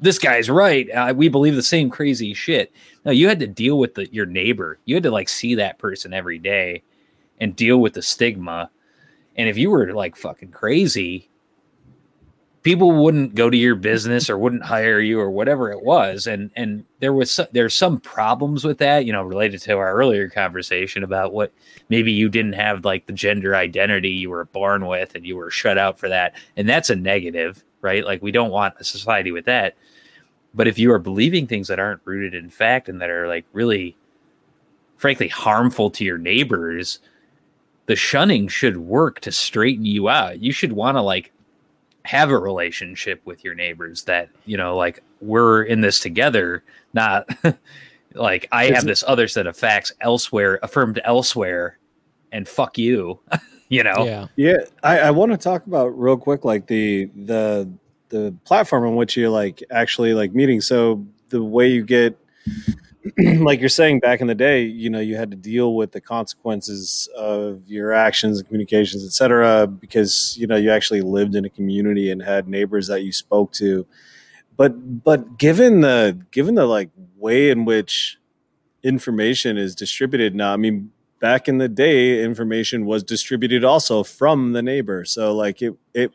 this 0.00 0.18
guy's 0.18 0.50
right. 0.50 0.90
Uh, 0.90 1.14
we 1.16 1.28
believe 1.28 1.54
the 1.54 1.62
same 1.62 1.88
crazy 1.88 2.34
shit. 2.34 2.72
No 3.04 3.12
you 3.12 3.28
had 3.28 3.40
to 3.40 3.46
deal 3.46 3.78
with 3.78 3.94
the, 3.94 4.12
your 4.12 4.26
neighbor. 4.26 4.78
You 4.84 4.96
had 4.96 5.04
to 5.04 5.10
like 5.10 5.28
see 5.28 5.54
that 5.54 5.78
person 5.78 6.12
every 6.12 6.38
day 6.38 6.82
and 7.40 7.56
deal 7.56 7.78
with 7.78 7.94
the 7.94 8.02
stigma. 8.02 8.70
And 9.36 9.48
if 9.48 9.56
you 9.56 9.70
were 9.70 9.92
like 9.92 10.16
fucking 10.16 10.50
crazy, 10.50 11.30
people 12.64 12.90
wouldn't 12.90 13.34
go 13.34 13.50
to 13.50 13.56
your 13.56 13.74
business 13.74 14.28
or 14.28 14.38
wouldn't 14.38 14.64
hire 14.64 14.98
you 14.98 15.20
or 15.20 15.30
whatever 15.30 15.70
it 15.70 15.82
was. 15.82 16.26
And 16.26 16.50
and 16.56 16.84
there 16.98 17.12
was 17.12 17.30
some, 17.30 17.46
there's 17.52 17.74
some 17.74 18.00
problems 18.00 18.64
with 18.64 18.78
that, 18.78 19.04
you 19.04 19.12
know, 19.12 19.22
related 19.22 19.60
to 19.62 19.76
our 19.76 19.94
earlier 19.94 20.28
conversation 20.28 21.04
about 21.04 21.32
what 21.32 21.52
maybe 21.90 22.10
you 22.10 22.28
didn't 22.28 22.54
have 22.54 22.84
like 22.84 23.06
the 23.06 23.12
gender 23.12 23.54
identity 23.54 24.08
you 24.08 24.30
were 24.30 24.46
born 24.46 24.86
with 24.86 25.14
and 25.14 25.24
you 25.24 25.36
were 25.36 25.50
shut 25.50 25.78
out 25.78 25.98
for 25.98 26.08
that. 26.08 26.34
And 26.56 26.68
that's 26.68 26.90
a 26.90 26.96
negative, 26.96 27.62
right? 27.82 28.04
Like 28.04 28.22
we 28.22 28.32
don't 28.32 28.50
want 28.50 28.74
a 28.80 28.84
society 28.84 29.30
with 29.30 29.44
that. 29.44 29.76
But 30.54 30.66
if 30.66 30.78
you 30.78 30.90
are 30.92 30.98
believing 30.98 31.46
things 31.46 31.68
that 31.68 31.78
aren't 31.78 32.00
rooted 32.04 32.34
in 32.34 32.48
fact 32.48 32.88
and 32.88 33.00
that 33.02 33.10
are 33.10 33.28
like 33.28 33.44
really 33.52 33.94
frankly 34.96 35.28
harmful 35.28 35.90
to 35.90 36.04
your 36.04 36.16
neighbors, 36.16 36.98
the 37.86 37.96
shunning 37.96 38.48
should 38.48 38.78
work 38.78 39.20
to 39.20 39.32
straighten 39.32 39.84
you 39.84 40.08
out. 40.08 40.40
You 40.40 40.52
should 40.52 40.72
want 40.72 40.96
to 40.96 41.02
like 41.02 41.30
have 42.04 42.30
a 42.30 42.38
relationship 42.38 43.20
with 43.24 43.44
your 43.44 43.54
neighbors 43.54 44.04
that, 44.04 44.28
you 44.44 44.56
know, 44.56 44.76
like 44.76 45.02
we're 45.20 45.62
in 45.62 45.80
this 45.80 46.00
together, 46.00 46.62
not 46.92 47.28
like 48.14 48.46
I 48.52 48.66
have 48.66 48.84
this 48.84 49.02
other 49.06 49.26
set 49.26 49.46
of 49.46 49.56
facts 49.56 49.92
elsewhere, 50.00 50.58
affirmed 50.62 51.00
elsewhere, 51.04 51.78
and 52.30 52.46
fuck 52.46 52.78
you. 52.78 53.20
you 53.68 53.82
know? 53.82 54.04
Yeah. 54.04 54.26
Yeah, 54.36 54.56
I, 54.82 55.00
I 55.00 55.10
want 55.10 55.32
to 55.32 55.38
talk 55.38 55.66
about 55.66 55.98
real 55.98 56.16
quick, 56.16 56.44
like 56.44 56.66
the 56.66 57.06
the 57.16 57.70
the 58.10 58.34
platform 58.44 58.86
on 58.86 58.96
which 58.96 59.16
you're 59.16 59.30
like 59.30 59.62
actually 59.70 60.14
like 60.14 60.34
meeting. 60.34 60.60
So 60.60 61.04
the 61.30 61.42
way 61.42 61.68
you 61.68 61.82
get, 61.82 62.18
like 63.40 63.60
you're 63.60 63.68
saying 63.68 64.00
back 64.00 64.20
in 64.20 64.26
the 64.26 64.34
day, 64.34 64.62
you 64.62 64.88
know, 64.88 65.00
you 65.00 65.16
had 65.16 65.30
to 65.30 65.36
deal 65.36 65.74
with 65.74 65.92
the 65.92 66.00
consequences 66.00 67.08
of 67.16 67.68
your 67.68 67.92
actions 67.92 68.38
and 68.38 68.46
communications, 68.46 69.04
et 69.04 69.12
cetera, 69.12 69.66
because 69.66 70.36
you 70.38 70.46
know 70.46 70.56
you 70.56 70.70
actually 70.70 71.02
lived 71.02 71.34
in 71.34 71.44
a 71.44 71.50
community 71.50 72.10
and 72.10 72.22
had 72.22 72.48
neighbors 72.48 72.88
that 72.88 73.02
you 73.02 73.12
spoke 73.12 73.52
to. 73.54 73.86
But 74.56 75.04
but 75.04 75.38
given 75.38 75.82
the 75.82 76.18
given 76.30 76.54
the 76.54 76.66
like 76.66 76.90
way 77.16 77.50
in 77.50 77.64
which 77.64 78.18
information 78.82 79.58
is 79.58 79.74
distributed 79.74 80.34
now, 80.34 80.52
I 80.52 80.56
mean, 80.56 80.92
back 81.20 81.48
in 81.48 81.58
the 81.58 81.68
day, 81.68 82.22
information 82.24 82.86
was 82.86 83.02
distributed 83.02 83.64
also 83.64 84.02
from 84.04 84.52
the 84.52 84.62
neighbor. 84.62 85.04
So 85.04 85.34
like 85.34 85.62
it 85.62 85.74
it 85.94 86.12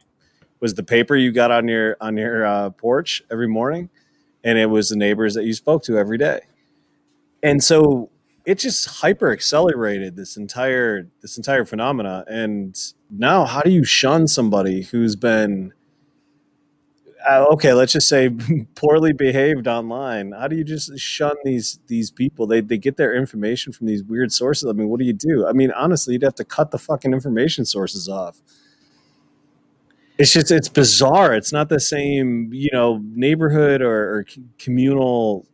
was 0.60 0.76
the 0.76 0.84
paper 0.84 1.16
you 1.16 1.32
got 1.32 1.52
on 1.52 1.68
your 1.68 1.98
on 2.02 2.18
your 2.18 2.46
uh, 2.46 2.72
porch 2.72 3.24
every 3.32 3.48
morning, 3.48 3.90
and 4.44 4.58
it 4.58 4.68
was 4.68 4.90
the 4.90 4.98
neighbors 4.98 5.36
that 5.36 5.46
you 5.46 5.54
spoke 5.54 5.84
to 5.86 5.98
every 5.98 6.18
day. 6.18 6.42
And 7.42 7.64
so 7.64 8.10
it 8.46 8.60
just 8.60 9.02
hyper 9.02 9.32
accelerated 9.32 10.16
this 10.16 10.36
entire 10.36 11.08
this 11.22 11.38
entire 11.38 11.66
phenomena. 11.66 12.26
And 12.28 12.78
now, 13.10 13.46
how 13.46 13.62
do 13.62 13.72
you 13.72 13.84
shun 13.84 14.28
somebody 14.28 14.84
who's 14.84 15.16
been 15.16 15.74
uh, 17.28 17.46
okay, 17.52 17.74
let's 17.74 17.94
just 17.94 18.08
say 18.08 18.30
poorly 18.76 19.14
behaved 19.14 19.68
online. 19.68 20.32
How 20.32 20.48
do 20.48 20.56
you 20.56 20.64
just 20.64 20.98
shun 20.98 21.36
these 21.44 21.80
these 21.88 22.12
people? 22.12 22.48
They 22.48 22.62
they 22.62 22.78
get 22.78 22.98
their 22.98 23.14
information 23.14 23.74
from 23.74 23.88
these 23.88 24.04
weird 24.04 24.32
sources. 24.32 24.70
I 24.70 24.74
mean, 24.74 24.90
what 24.90 25.00
do 25.00 25.06
you 25.06 25.14
do? 25.14 25.46
I 25.48 25.54
mean, 25.54 25.72
honestly, 25.72 26.14
you'd 26.14 26.24
have 26.24 26.36
to 26.36 26.46
cut 26.46 26.72
the 26.72 26.80
fucking 26.80 27.14
information 27.14 27.66
sources 27.66 28.08
off. 28.08 28.42
It's 30.18 30.34
just 30.34 30.52
it's 30.52 30.70
bizarre. 30.70 31.34
It's 31.34 31.54
not 31.54 31.70
the 31.70 31.80
same, 31.80 32.50
you 32.54 32.70
know, 32.74 33.02
neighborhood 33.04 33.82
or, 33.82 34.18
or 34.18 34.26
communal 34.58 35.46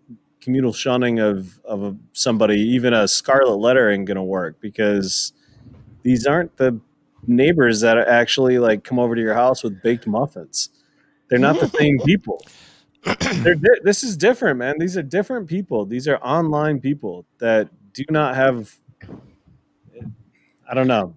communal 0.46 0.72
shunning 0.72 1.20
of 1.20 1.60
of 1.66 1.84
a, 1.84 1.98
somebody. 2.14 2.62
Even 2.62 2.94
a 2.94 3.08
scarlet 3.08 3.58
letter 3.58 3.90
ain't 3.90 4.06
gonna 4.06 4.24
work 4.24 4.62
because 4.62 5.34
these 6.04 6.26
aren't 6.26 6.56
the 6.58 6.80
neighbors 7.28 7.82
that 7.82 7.98
actually 7.98 8.60
like 8.60 8.84
come 8.84 9.00
over 9.00 9.16
to 9.16 9.22
your 9.22 9.34
house 9.34 9.64
with 9.64 9.82
baked 9.82 10.08
muffins. 10.08 10.70
They're 11.30 11.40
not 11.40 11.60
the 11.60 11.68
same 11.68 11.98
people. 12.06 12.40
They're 13.04 13.56
di- 13.56 13.82
this 13.84 14.04
is 14.04 14.16
different, 14.16 14.60
man. 14.60 14.76
These 14.80 14.96
are 14.98 15.04
different 15.04 15.50
people. 15.50 15.86
These 15.86 16.08
are 16.08 16.18
online 16.18 16.80
people 16.80 17.26
that 17.40 17.70
do 17.94 18.04
not 18.10 18.36
have. 18.36 18.74
I 20.70 20.74
don't 20.74 20.88
know. 20.88 21.16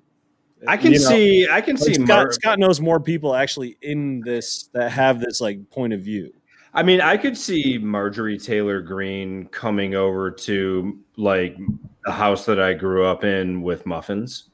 I 0.66 0.76
can 0.76 0.93
You 0.93 0.99
know, 0.99 1.09
see. 1.09 1.49
I 1.49 1.61
can 1.61 1.76
like 1.76 1.85
see. 1.85 1.95
Scott, 1.95 2.35
Scott 2.35 2.59
knows 2.59 2.81
more 2.81 2.99
people 2.99 3.35
actually 3.35 3.76
in 3.83 4.20
this 4.20 4.68
that 4.72 4.91
have 4.91 5.20
this 5.20 5.41
like 5.41 5.70
point 5.70 5.93
of 5.93 6.01
view. 6.01 6.33
I 6.75 6.83
mean, 6.83 7.01
I 7.01 7.16
could 7.16 7.37
see 7.37 7.79
Marjorie 7.79 8.39
Taylor 8.39 8.81
Greene 8.81 9.47
coming 9.47 9.95
over 9.95 10.31
to 10.31 10.99
like 11.16 11.57
the 12.05 12.12
house 12.12 12.45
that 12.47 12.61
I 12.61 12.75
grew 12.75 13.05
up 13.05 13.25
in 13.25 13.62
with 13.62 13.87
muffins. 13.87 14.51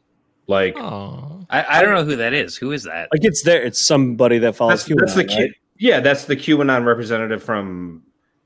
Like, 0.46 0.76
Oh, 0.78 1.44
I, 1.50 1.78
I 1.78 1.82
don't 1.82 1.94
know 1.94 2.04
who 2.04 2.16
that 2.16 2.32
is. 2.32 2.56
Who 2.56 2.72
is 2.72 2.82
that? 2.84 3.08
Like 3.12 3.24
it's 3.24 3.42
there. 3.42 3.62
It's 3.62 3.86
somebody 3.86 4.38
that 4.38 4.54
follows. 4.56 4.84
that's, 4.84 5.00
that's 5.00 5.14
the 5.14 5.24
QAnon, 5.24 5.28
Q, 5.28 5.38
right? 5.44 5.50
yeah, 5.78 6.00
that's 6.00 6.24
the 6.26 6.36
QAnon 6.36 6.84
representative 6.84 7.42
from 7.42 8.02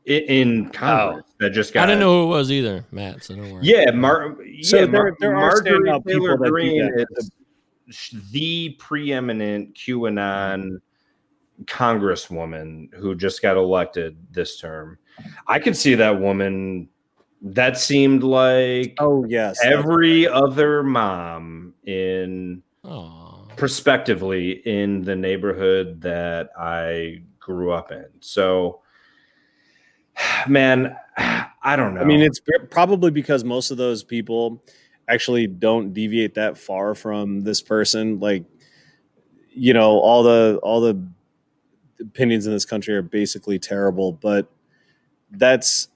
i- 0.08 0.12
in 0.12 0.70
Congress 0.70 1.24
oh. 1.28 1.32
that 1.40 1.50
just 1.50 1.74
got. 1.74 1.82
I 1.84 1.86
didn't 1.86 2.00
know 2.00 2.22
who 2.26 2.32
it 2.32 2.36
was 2.36 2.50
either, 2.52 2.84
Matt. 2.92 3.24
So 3.24 3.34
don't 3.36 3.52
worry. 3.52 3.64
Yeah, 3.64 3.90
Mar- 3.90 4.36
So 4.62 4.76
yeah, 4.78 4.82
there- 4.86 4.88
Mar- 4.92 5.16
there 5.20 5.36
are 5.36 5.40
Marjorie 5.62 5.64
Taylor 6.04 6.36
that 6.38 6.44
do 6.44 6.50
Greene 6.50 6.86
that. 6.96 7.06
is 7.16 7.30
sh- 7.90 8.14
the 8.30 8.70
preeminent 8.78 9.74
QAnon 9.74 10.78
congresswoman 11.64 12.92
who 12.94 13.14
just 13.14 13.42
got 13.42 13.56
elected 13.56 14.16
this 14.30 14.58
term. 14.58 14.98
I 15.46 15.58
could 15.58 15.76
see 15.76 15.94
that 15.96 16.20
woman. 16.20 16.88
That 17.40 17.78
seemed 17.78 18.22
like 18.24 18.96
Oh 18.98 19.24
yes, 19.24 19.58
every 19.64 20.26
other 20.26 20.82
mom 20.82 21.74
in 21.84 22.62
Oh, 22.84 23.46
prospectively 23.56 24.52
in 24.64 25.02
the 25.02 25.16
neighborhood 25.16 26.00
that 26.02 26.50
I 26.58 27.22
grew 27.38 27.72
up 27.72 27.90
in. 27.92 28.06
So, 28.20 28.80
man, 30.48 30.96
I 31.16 31.76
don't 31.76 31.94
know. 31.94 32.00
I 32.00 32.04
mean, 32.04 32.22
it's 32.22 32.40
probably 32.70 33.10
because 33.10 33.44
most 33.44 33.70
of 33.70 33.76
those 33.76 34.02
people 34.04 34.64
actually 35.08 35.46
don't 35.46 35.92
deviate 35.92 36.34
that 36.34 36.56
far 36.56 36.94
from 36.94 37.40
this 37.40 37.60
person. 37.60 38.20
Like, 38.20 38.44
you 39.50 39.74
know, 39.74 39.98
all 39.98 40.22
the 40.22 40.60
all 40.62 40.80
the 40.80 41.02
opinions 42.00 42.46
in 42.46 42.52
this 42.52 42.64
country 42.64 42.94
are 42.94 43.02
basically 43.02 43.58
terrible, 43.58 44.12
but 44.12 44.46
that's 45.30 45.88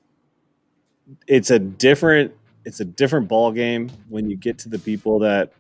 it's 1.27 1.51
a 1.51 1.59
different 1.59 2.33
it's 2.65 2.81
a 2.81 2.85
different 2.85 3.29
ball 3.29 3.51
game 3.53 3.91
when 4.09 4.31
you 4.31 4.37
get 4.37 4.59
to 4.59 4.69
the 4.69 4.79
people 4.79 5.19
that 5.19 5.53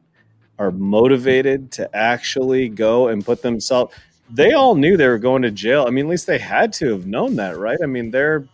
are 0.59 0.71
motivated 0.71 1.73
to 1.73 1.97
actually 1.97 2.69
go 2.69 3.09
and 3.09 3.25
put 3.25 3.43
themselves 3.43 3.95
they 4.31 4.53
all 4.53 4.75
knew 4.75 4.97
they 4.97 5.09
were 5.09 5.19
going 5.19 5.43
to 5.43 5.51
jail. 5.51 5.85
I 5.87 5.91
mean, 5.91 6.07
at 6.07 6.11
least 6.11 6.27
they 6.27 6.39
had 6.39 6.73
to 6.75 6.91
have 6.93 7.07
known 7.07 7.37
that, 7.37 7.59
right? 7.59 7.77
I 7.83 7.87
mean, 7.87 8.11
they're 8.11 8.47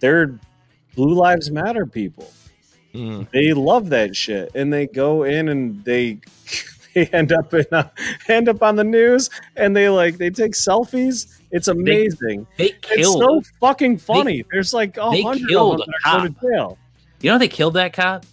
they're 0.00 0.38
blue 0.94 1.14
lives 1.14 1.50
matter 1.50 1.86
people 1.86 2.30
Mm. 2.94 3.30
they 3.32 3.52
love 3.52 3.90
that 3.90 4.16
shit 4.16 4.50
and 4.54 4.72
they 4.72 4.86
go 4.86 5.22
in 5.22 5.50
and 5.50 5.84
they 5.84 6.20
they 6.94 7.06
end 7.06 7.32
up 7.32 7.52
in 7.54 7.64
a, 7.72 7.90
end 8.28 8.48
up 8.48 8.62
on 8.62 8.76
the 8.76 8.84
news 8.84 9.30
and 9.56 9.76
they 9.76 9.88
like 9.88 10.18
they 10.18 10.30
take 10.30 10.52
selfies. 10.52 11.38
It's 11.50 11.68
amazing. 11.68 12.46
They 12.56 12.66
it's 12.70 12.88
killed. 12.88 13.22
so 13.46 13.50
fucking 13.60 13.98
funny. 13.98 14.44
There's 14.52 14.74
like 14.74 14.96
a 14.96 15.08
they 15.10 15.22
hundred 15.22 15.48
killed 15.48 15.80
of 15.80 15.86
them 15.86 15.94
a 16.04 16.08
that 16.10 16.20
are 16.24 16.28
to 16.28 16.34
jail. 16.40 16.78
You 17.20 17.30
know 17.32 17.38
they 17.38 17.48
killed 17.48 17.74
that 17.74 17.92
cop? 17.92 18.24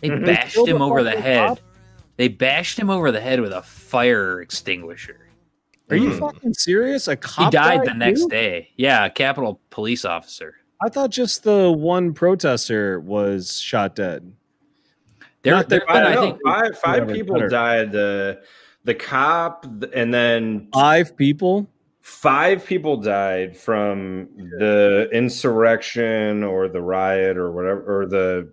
They 0.00 0.08
Mhm. 0.10 0.24
Bashed 0.26 0.54
killed 0.54 0.68
him 0.68 0.80
over 0.82 1.02
the 1.02 1.10
head. 1.20 1.48
cop? 1.48 1.60
They 2.16 2.28
bashed 2.28 2.78
him 2.78 2.90
over 2.90 3.10
the 3.12 3.20
head 3.20 3.40
with 3.40 3.52
a 3.52 3.62
fire 3.62 4.40
extinguisher. 4.40 5.16
Are 5.90 5.96
you 5.96 6.12
fucking 6.16 6.54
serious? 6.54 7.08
A 7.08 7.16
cop 7.16 7.52
He 7.52 7.58
cop 7.58 7.64
died 7.64 7.84
the 7.84 7.94
next 7.94 8.22
too? 8.22 8.28
day. 8.28 8.68
Yeah, 8.76 9.06
a 9.06 9.10
Capitol 9.10 9.60
police 9.70 10.04
officer. 10.04 10.54
I 10.82 10.88
thought 10.88 11.10
just 11.10 11.42
the 11.42 11.70
one 11.72 12.14
protester 12.14 13.00
was 13.00 13.58
shot 13.58 13.96
dead. 13.96 14.32
There, 15.42 15.54
Not 15.54 15.68
there 15.68 15.80
that- 15.80 15.88
been, 15.88 16.02
I 16.04 16.12
I 16.12 16.16
think, 16.16 16.38
five 16.44 16.78
five 16.78 17.08
people 17.08 17.34
better. 17.36 17.48
died. 17.48 17.92
The 17.92 18.40
the 18.84 18.94
cop 18.94 19.66
and 19.94 20.12
then 20.12 20.68
Five 20.72 21.16
people. 21.16 21.68
five 22.00 22.64
people 22.64 22.96
died 22.96 23.56
from 23.56 24.28
the 24.58 25.08
insurrection 25.12 26.42
or 26.44 26.68
the 26.68 26.80
riot 26.82 27.36
or 27.36 27.52
whatever 27.52 28.00
or 28.00 28.06
the 28.06 28.52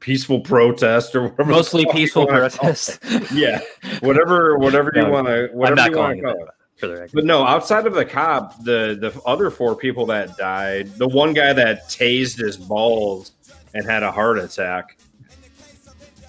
peaceful 0.00 0.40
protest 0.40 1.14
or 1.14 1.28
whatever. 1.28 1.50
mostly 1.50 1.86
peaceful 1.92 2.26
wanna 2.26 2.50
call 2.50 2.68
it. 2.70 2.98
protest. 3.00 3.00
Yeah, 3.32 3.60
whatever 4.00 4.56
whatever 4.58 4.92
you 4.94 5.06
want 5.06 5.26
to 5.26 5.48
I'm 5.50 5.56
whatever 5.56 5.76
not 5.76 5.90
you 5.90 5.96
want 5.98 6.16
to 6.18 6.22
call 6.22 6.32
it. 6.32 6.38
that, 6.46 6.54
for 6.76 6.86
the 6.88 6.92
record. 6.94 7.10
But 7.14 7.24
no, 7.24 7.44
outside 7.44 7.86
of 7.86 7.94
the 7.94 8.04
cop, 8.04 8.62
the 8.64 8.96
the 9.00 9.20
other 9.26 9.50
four 9.50 9.74
people 9.76 10.06
that 10.06 10.36
died, 10.36 10.88
the 10.96 11.08
one 11.08 11.32
guy 11.32 11.52
that 11.52 11.88
tased 11.88 12.38
his 12.38 12.56
balls 12.56 13.32
and 13.74 13.84
had 13.84 14.02
a 14.02 14.10
heart 14.12 14.38
attack. 14.38 14.96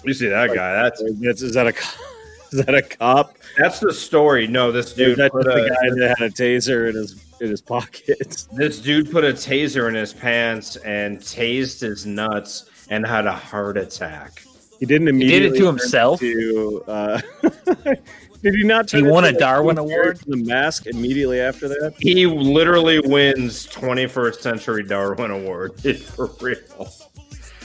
You 0.08 0.14
see 0.14 0.28
that 0.28 0.54
guy? 0.54 0.72
That's 0.82 1.02
That's, 1.20 1.42
is 1.42 1.54
that 1.54 1.66
a 1.66 1.68
is 2.52 2.64
that 2.64 2.74
a 2.74 2.82
cop? 2.82 3.36
that's 3.58 3.78
the 3.80 3.92
story. 3.92 4.46
No, 4.46 4.72
this 4.72 4.94
Dude, 4.94 5.08
dude 5.08 5.18
that's 5.18 5.32
put 5.32 5.44
just 5.44 5.56
the 5.56 5.64
a, 5.64 5.68
guy 5.68 5.96
that 6.00 6.14
had 6.18 6.30
a 6.30 6.32
taser 6.32 6.88
in 6.88 6.96
his 6.96 7.24
in 7.40 7.50
his 7.50 7.60
pocket. 7.60 8.46
this 8.52 8.78
dude 8.80 9.10
put 9.12 9.24
a 9.24 9.32
taser 9.32 9.88
in 9.88 9.94
his 9.94 10.12
pants 10.12 10.76
and 10.76 11.18
tased 11.18 11.80
his 11.82 12.06
nuts 12.06 12.70
and 12.90 13.06
had 13.06 13.26
a 13.26 13.32
heart 13.32 13.76
attack. 13.76 14.42
He 14.80 14.86
didn't 14.86 15.08
immediately. 15.08 15.34
He 15.44 15.48
did 15.50 15.54
it 15.56 15.58
to 15.58 15.66
himself? 15.66 16.20
To, 16.20 16.84
uh, 16.86 17.20
did 18.42 18.54
he 18.54 18.62
not? 18.62 18.90
He 18.90 19.02
won 19.02 19.24
a 19.24 19.32
Darwin 19.32 19.76
Award? 19.76 20.20
The 20.26 20.36
mask 20.36 20.86
immediately 20.86 21.40
after 21.40 21.68
that. 21.68 21.94
He 21.98 22.26
literally 22.26 23.00
wins 23.00 23.66
21st 23.66 24.36
century 24.36 24.84
Darwin 24.84 25.32
Award 25.32 25.72
for 26.04 26.26
real. 26.40 26.88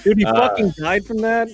Dude, 0.03 0.17
he 0.17 0.25
Uh, 0.25 0.33
fucking 0.33 0.73
died 0.77 1.05
from 1.05 1.17
that. 1.19 1.49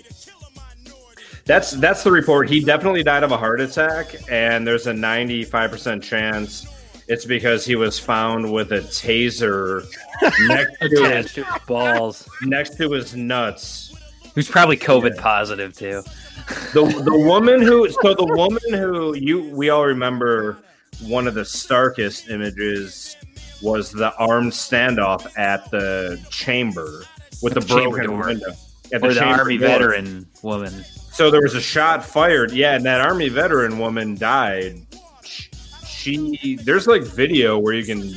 That's 1.50 1.72
that's 1.72 2.04
the 2.04 2.12
report. 2.12 2.48
He 2.48 2.60
definitely 2.64 3.02
died 3.02 3.24
of 3.24 3.32
a 3.32 3.38
heart 3.38 3.60
attack, 3.60 4.16
and 4.30 4.68
there's 4.68 4.86
a 4.86 4.94
95% 4.94 6.00
chance 6.04 6.68
it's 7.08 7.26
because 7.26 7.66
he 7.66 7.76
was 7.76 7.98
found 7.98 8.54
with 8.54 8.72
a 8.72 8.82
taser 8.82 9.84
next 10.48 10.78
to 10.80 11.10
his, 11.12 11.34
to 11.34 11.62
balls. 11.66 12.30
next 12.44 12.78
to 12.78 12.92
his 12.92 13.16
nuts. 13.16 13.96
Who's 14.36 14.48
probably 14.48 14.78
COVID 14.78 15.18
positive 15.18 15.76
too. 15.76 16.04
The 16.74 16.86
the 17.04 17.18
woman 17.26 17.64
who 17.64 17.90
so 17.90 18.14
the 18.14 18.26
woman 18.26 18.62
who 18.70 19.16
you 19.16 19.50
we 19.56 19.72
all 19.72 19.88
remember 19.88 20.60
one 21.02 21.28
of 21.28 21.34
the 21.34 21.46
starkest 21.46 22.30
images 22.30 23.18
was 23.64 23.92
the 23.92 24.16
armed 24.18 24.52
standoff 24.52 25.36
at 25.36 25.72
the 25.72 26.24
chamber 26.30 27.06
with 27.42 27.56
the, 27.56 27.60
the 27.62 27.66
broken 27.66 28.06
door. 28.06 28.28
window. 28.28 28.54
At 28.94 29.04
Or 29.04 29.16
the 29.16 29.24
army 29.24 29.58
door. 29.58 29.68
veteran 29.68 30.28
woman. 30.44 30.86
So 31.20 31.30
there 31.30 31.42
was 31.42 31.54
a 31.54 31.60
shot 31.60 32.06
fired. 32.06 32.54
Yeah, 32.54 32.76
and 32.76 32.86
that 32.86 33.02
army 33.02 33.28
veteran 33.28 33.78
woman 33.78 34.16
died. 34.16 34.86
She 35.86 36.58
there's 36.64 36.88
like 36.88 37.02
video 37.02 37.60
where 37.60 37.74
you 37.74 37.84
can 37.84 38.10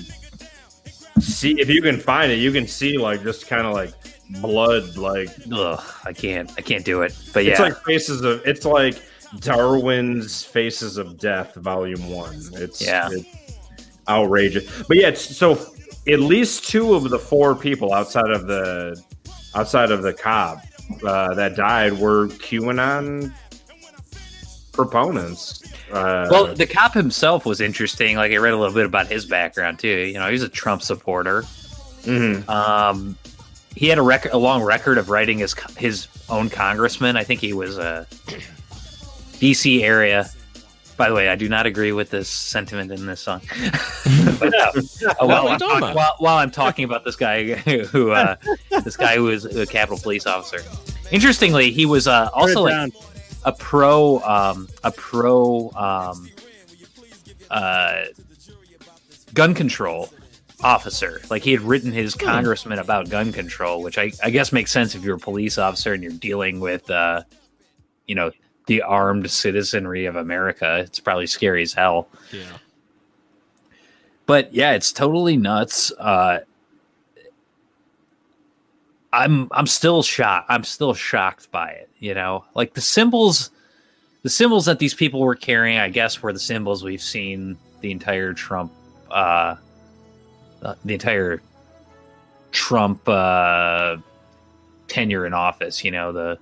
see 1.21 1.61
if 1.61 1.69
you 1.69 1.83
can 1.83 1.99
find 1.99 2.31
it, 2.31 2.37
you 2.37 2.53
can 2.53 2.69
see 2.69 2.99
like 2.99 3.25
just 3.25 3.49
kind 3.49 3.67
of 3.67 3.73
like 3.73 3.93
blood 4.41 4.97
like 4.97 5.31
Ugh, 5.53 5.83
I 6.05 6.13
can't. 6.13 6.49
I 6.57 6.61
can't 6.61 6.85
do 6.85 7.03
it. 7.03 7.19
But 7.35 7.45
yeah, 7.45 7.51
it's 7.51 7.61
like 7.61 7.77
faces 7.83 8.23
of 8.23 8.41
it's 8.47 8.65
like 8.65 9.03
Darwin's 9.41 10.45
Faces 10.45 10.97
of 10.97 11.19
Death 11.19 11.57
Volume 11.57 12.09
1. 12.09 12.41
It's 12.53 12.81
Yeah. 12.81 13.09
it's 13.11 13.59
outrageous. 14.09 14.85
But 14.87 14.97
yeah, 14.99 15.09
it's, 15.09 15.23
so 15.37 15.55
at 16.07 16.21
least 16.21 16.71
two 16.71 16.95
of 16.95 17.11
the 17.11 17.19
four 17.19 17.57
people 17.57 17.93
outside 17.93 18.31
of 18.31 18.47
the 18.47 18.97
outside 19.57 19.91
of 19.91 20.03
the 20.03 20.13
cop 20.13 20.61
uh, 21.05 21.35
that 21.35 21.57
died 21.57 21.95
were 21.95 22.29
QAnon 22.29 23.33
proponents. 24.73 25.63
Uh, 25.93 26.27
Well, 26.31 26.55
the 26.55 26.67
cop 26.67 26.95
himself 26.95 27.45
was 27.45 27.61
interesting. 27.61 28.17
Like 28.17 28.33
I 28.33 28.37
read 28.37 28.55
a 28.55 28.57
little 28.57 28.75
bit 28.75 28.87
about 28.87 29.07
his 29.09 29.27
background 29.27 29.79
too. 29.79 29.89
You 29.89 30.15
know, 30.15 30.31
he's 30.31 30.43
a 30.43 30.49
Trump 30.49 30.83
supporter. 30.83 31.43
mhm. 32.05 32.49
Um, 32.49 33.17
he 33.75 33.89
had 33.89 33.99
a 33.99 34.03
record, 34.03 34.33
a 34.33 34.39
long 34.39 34.63
record 34.63 34.99
of 34.99 35.09
writing 35.09 35.39
his 35.39 35.55
his 35.77 36.09
own 36.29 36.51
congressman. 36.51 37.17
I 37.17 37.25
think 37.25 37.41
he 37.41 37.53
was 37.53 37.79
a 37.79 38.07
DC 39.39 39.83
area. 39.83 40.31
By 40.97 41.09
the 41.09 41.15
way, 41.15 41.29
I 41.29 41.37
do 41.37 41.49
not 41.49 41.67
agree 41.67 41.93
with 41.93 42.11
this 42.11 42.29
sentiment 42.29 42.93
in 42.93 43.07
this 43.07 43.21
song. 43.21 43.41
but, 44.39 44.55
uh, 44.55 44.73
while, 45.21 45.49
I'm 45.49 45.59
talking 45.59 45.59
talk- 45.59 45.79
about? 45.79 45.97
while, 45.97 46.15
while 46.19 46.39
I'm 46.39 46.51
talking 46.51 46.85
about 46.85 47.05
this 47.05 47.17
guy 47.17 47.55
who 47.55 48.11
uh, 48.11 48.37
this 48.85 48.97
guy 48.97 49.17
who 49.17 49.29
is 49.29 49.45
a 49.45 49.67
Capitol 49.67 49.99
Police 49.99 50.27
officer. 50.27 50.59
Interestingly, 51.11 51.71
he 51.71 51.87
was 51.87 52.07
uh, 52.07 52.29
also 52.33 52.67
Turn 52.67 52.91
like 52.91 52.93
a 53.45 53.53
pro 53.53 54.21
um, 54.21 54.69
a 54.85 54.91
pro 54.91 55.71
um, 55.75 56.29
uh, 57.51 58.05
gun 59.35 59.55
control 59.55 60.11
officer. 60.63 61.21
Like 61.31 61.43
he 61.43 61.53
had 61.53 61.61
written 61.61 61.93
his 61.93 62.15
congressman 62.15 62.79
about 62.79 63.09
gun 63.09 63.33
control, 63.33 63.83
which 63.83 63.99
I, 63.99 64.13
I 64.23 64.31
guess 64.31 64.53
makes 64.53 64.71
sense 64.71 64.95
if 64.95 65.05
you're 65.05 65.17
a 65.17 65.21
police 65.21 65.59
officer 65.59 65.93
and 65.93 66.03
you're 66.03 66.13
dealing 66.13 66.61
with 66.61 66.91
uh, 66.91 67.23
you 68.07 68.15
know 68.15 68.31
the 68.73 68.81
armed 68.81 69.31
citizenry 69.31 70.07
of 70.07 70.17
America. 70.17 70.79
It's 70.79 70.99
probably 70.99 71.27
scary 71.27 71.61
as 71.61 71.75
hell. 71.75 72.09
Yeah. 72.33 72.57
But 74.25 74.55
yeah, 74.55 74.73
it's 74.73 74.95
totally 74.95 75.37
nuts. 75.37 75.93
Uh, 75.99 76.39
I'm 79.13 79.49
I'm 79.53 79.67
still 79.67 80.03
shocked. 80.03 80.47
I'm 80.49 80.65
still 80.65 80.95
shocked 80.95 81.51
by 81.51 81.69
it. 81.69 81.91
You 81.99 82.15
know, 82.15 82.47
like 82.55 82.73
the 82.73 82.81
symbols, 82.81 83.51
the 84.23 84.31
symbols 84.31 84.65
that 84.65 84.79
these 84.79 84.95
people 84.95 85.21
were 85.21 85.35
carrying. 85.35 85.79
I 85.79 85.91
guess 85.91 86.23
were 86.23 86.33
the 86.33 86.39
symbols 86.39 86.83
we've 86.83 87.03
seen 87.03 87.59
the 87.83 87.91
entire 87.91 88.33
Trump, 88.33 88.73
uh, 89.11 89.57
uh, 90.63 90.75
the 90.83 90.95
entire 90.95 91.43
Trump 92.53 93.07
uh, 93.07 93.99
tenure 94.89 95.27
in 95.27 95.35
office. 95.35 95.85
You 95.85 95.91
know, 95.91 96.13
the 96.13 96.39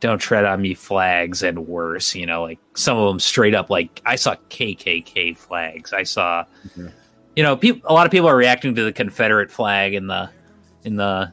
"Don't 0.00 0.18
tread 0.18 0.44
on 0.44 0.60
me" 0.62 0.74
flags 0.74 1.42
and 1.42 1.66
worse. 1.66 2.14
You 2.14 2.26
know, 2.26 2.42
like 2.42 2.58
some 2.74 2.96
of 2.98 3.08
them 3.08 3.20
straight 3.20 3.54
up. 3.54 3.70
Like 3.70 4.00
I 4.06 4.16
saw 4.16 4.36
KKK 4.50 5.36
flags. 5.36 5.92
I 5.92 6.02
saw 6.04 6.44
you 7.36 7.42
know, 7.44 7.56
people. 7.56 7.88
A 7.88 7.94
lot 7.94 8.06
of 8.06 8.12
people 8.12 8.28
are 8.28 8.36
reacting 8.36 8.74
to 8.74 8.84
the 8.84 8.92
Confederate 8.92 9.50
flag 9.50 9.94
in 9.94 10.06
the 10.06 10.30
in 10.84 10.96
the 10.96 11.32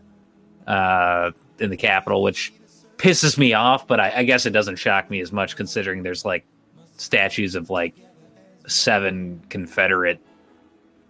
uh, 0.67 1.31
in 1.59 1.69
the 1.69 1.77
Capitol, 1.77 2.21
which 2.21 2.53
pisses 2.97 3.37
me 3.37 3.53
off. 3.53 3.87
But 3.87 3.99
I, 3.99 4.13
I 4.17 4.23
guess 4.23 4.45
it 4.45 4.51
doesn't 4.51 4.77
shock 4.77 5.09
me 5.09 5.19
as 5.21 5.31
much 5.31 5.55
considering 5.55 6.03
there's 6.03 6.23
like 6.25 6.45
statues 6.97 7.55
of 7.55 7.69
like 7.69 7.93
seven 8.67 9.43
Confederate, 9.49 10.19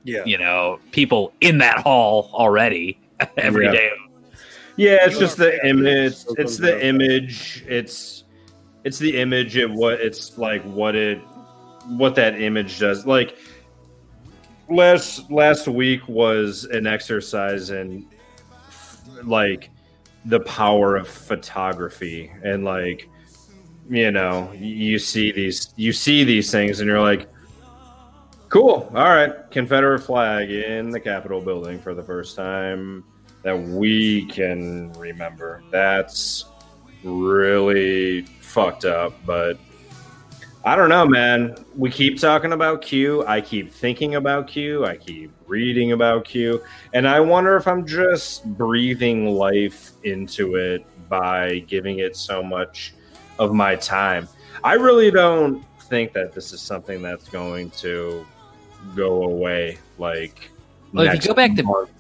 Yeah. 0.03 0.23
you 0.26 0.38
know, 0.38 0.80
people 0.91 1.34
in 1.41 1.60
that 1.60 1.77
hall 1.80 2.30
already 2.34 2.99
every 3.38 3.65
Yeah. 3.65 3.72
day. 3.72 3.90
Yeah, 4.77 4.97
it's 5.02 5.18
just 5.18 5.38
the 5.38 5.65
image. 5.65 6.15
so 6.15 6.35
It's 6.38 6.57
the 6.57 6.85
image. 6.85 7.64
It's 7.68 8.23
it's 8.84 8.99
the 8.99 9.18
image 9.19 9.57
of 9.57 9.72
what 9.72 10.02
it's 10.02 10.38
like. 10.38 10.61
What 10.64 10.95
it 10.95 11.19
what 11.88 12.15
that 12.15 12.41
image 12.41 12.80
does. 12.80 13.06
Like 13.06 13.38
last 14.69 15.30
last 15.31 15.68
week 15.68 16.07
was 16.07 16.65
an 16.65 16.88
exercise 16.88 17.69
in 17.69 18.07
like 19.23 19.69
the 20.26 20.39
power 20.41 20.95
of 20.95 21.07
photography 21.07 22.31
and 22.43 22.65
like 22.65 23.07
you 23.89 24.11
know 24.11 24.52
you 24.53 24.97
see 24.97 25.31
these 25.31 25.73
you 25.76 25.93
see 25.93 26.23
these 26.23 26.52
things 26.52 26.80
and 26.80 26.88
you're 26.88 27.02
like 27.02 27.30
cool 28.49 28.91
all 28.95 29.03
right 29.03 29.52
confederate 29.52 29.99
flag 29.99 30.49
in 30.49 30.89
the 30.89 30.99
capitol 30.99 31.39
building 31.39 31.80
for 31.80 31.93
the 31.93 32.02
first 32.02 32.35
time 32.35 33.03
that 33.45 33.57
we 33.57 34.26
can 34.26 34.91
remember. 34.93 35.63
That's 35.72 36.45
really 37.03 38.23
fucked 38.41 38.84
up 38.84 39.13
but 39.26 39.59
i 40.63 40.76
don't 40.76 40.89
know 40.89 41.05
man. 41.05 41.55
We 41.76 41.91
keep 41.91 42.19
talking 42.19 42.53
about 42.53 42.81
q. 42.81 43.23
I 43.27 43.41
keep 43.41 43.72
thinking 43.72 44.15
about 44.15 44.47
q. 44.47 44.85
I 44.85 44.97
keep 44.97 45.31
reading 45.45 45.91
about 45.91 46.26
q. 46.26 46.63
And 46.93 47.07
i 47.07 47.19
wonder 47.19 47.55
if 47.55 47.67
i'm 47.67 47.85
just 47.85 48.45
breathing 48.57 49.27
life 49.27 49.91
into 50.03 50.55
it 50.55 50.84
by 51.07 51.59
giving 51.67 51.99
it 51.99 52.15
so 52.15 52.41
much 52.41 52.95
of 53.38 53.53
my 53.53 53.76
time. 53.76 54.27
I 54.63 54.73
really 54.73 55.11
don't 55.11 55.63
think 55.81 56.13
that 56.13 56.34
this 56.34 56.51
is 56.51 56.61
something 56.61 57.03
that's 57.03 57.30
going 57.30 57.69
to 57.72 58.26
go 58.95 59.26
away. 59.26 59.77
Like, 59.99 60.49
Well, 60.91 61.05
if 61.05 61.13
you 61.13 61.30
go 61.30 61.35
back 61.35 61.55
to 61.55 61.63
month. 61.63 61.91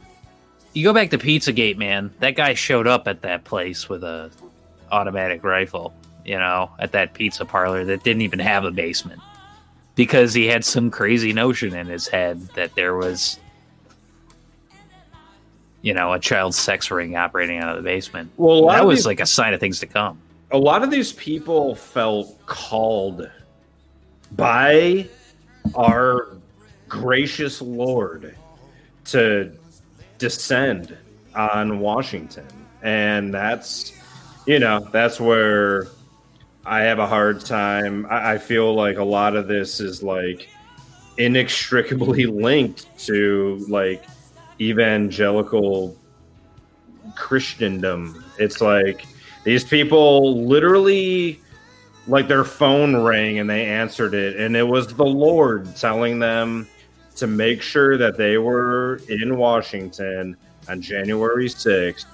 You 0.75 0.83
go 0.83 0.93
back 0.93 1.09
to 1.11 1.17
Pizzagate, 1.17 1.77
man, 1.77 2.13
that 2.19 2.35
guy 2.35 2.53
showed 2.53 2.85
up 2.85 3.07
at 3.07 3.21
that 3.21 3.43
place 3.45 3.87
with 3.89 4.03
a 4.03 4.29
automatic 4.91 5.43
rifle, 5.43 5.93
you 6.25 6.37
know, 6.37 6.69
at 6.77 6.91
that 6.91 7.13
pizza 7.13 7.45
parlor 7.45 7.85
that 7.85 8.03
didn't 8.03 8.21
even 8.21 8.39
have 8.39 8.65
a 8.65 8.71
basement 8.71 9.21
because 9.95 10.33
he 10.33 10.45
had 10.47 10.63
some 10.65 10.91
crazy 10.91 11.31
notion 11.33 11.73
in 11.73 11.87
his 11.87 12.07
head 12.07 12.41
that 12.55 12.75
there 12.75 12.95
was 12.95 13.39
you 15.81 15.93
know, 15.93 16.13
a 16.13 16.19
child 16.19 16.55
sex 16.55 16.89
ring 16.89 17.15
operating 17.15 17.59
out 17.59 17.77
of 17.77 17.83
the 17.83 17.87
basement. 17.87 18.31
Well, 18.37 18.67
that 18.69 18.85
was 18.87 18.99
these- 18.99 19.05
like 19.05 19.19
a 19.19 19.25
sign 19.27 19.53
of 19.53 19.59
things 19.59 19.79
to 19.81 19.85
come. 19.87 20.19
a 20.51 20.57
lot 20.57 20.81
of 20.83 20.89
these 20.89 21.11
people 21.13 21.75
felt 21.75 22.43
called 22.47 23.29
by 24.31 25.07
our 25.75 26.29
gracious 26.87 27.61
Lord 27.61 28.35
to 29.05 29.51
descend 30.17 30.97
on 31.35 31.79
Washington. 31.79 32.47
And 32.81 33.33
that's, 33.33 33.93
you 34.45 34.59
know, 34.59 34.87
that's 34.91 35.19
where 35.19 35.87
I 36.65 36.81
have 36.81 36.99
a 36.99 37.07
hard 37.07 37.41
time. 37.41 38.05
I, 38.09 38.33
I 38.33 38.37
feel 38.37 38.73
like 38.73 38.97
a 38.97 39.03
lot 39.03 39.35
of 39.35 39.47
this 39.47 39.79
is 39.79 40.01
like 40.01 40.49
inextricably 41.17 42.25
linked 42.25 42.87
to 43.05 43.65
like 43.69 44.05
evangelical 44.59 45.97
Christendom. 47.15 48.23
It's 48.39 48.61
like 48.61 49.05
these 49.43 49.63
people 49.63 50.45
literally 50.45 51.39
like 52.07 52.27
their 52.27 52.43
phone 52.43 52.95
rang 52.95 53.39
and 53.39 53.49
they 53.49 53.65
answered 53.65 54.13
it 54.13 54.37
and 54.37 54.55
it 54.55 54.63
was 54.63 54.93
the 54.93 55.05
Lord 55.05 55.75
telling 55.75 56.19
them 56.19 56.67
to 57.15 57.27
make 57.27 57.61
sure 57.61 57.97
that 57.97 58.17
they 58.17 58.37
were 58.37 59.01
in 59.09 59.37
Washington 59.37 60.35
on 60.67 60.81
January 60.81 61.47
6th 61.47 62.05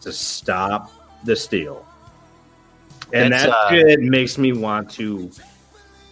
to 0.00 0.12
stop 0.12 0.92
the 1.24 1.34
steal. 1.34 1.86
And 3.12 3.32
That's, 3.32 3.44
that 3.44 3.52
uh, 3.52 3.70
shit 3.70 4.00
makes 4.00 4.38
me 4.38 4.52
want 4.52 4.90
to 4.92 5.30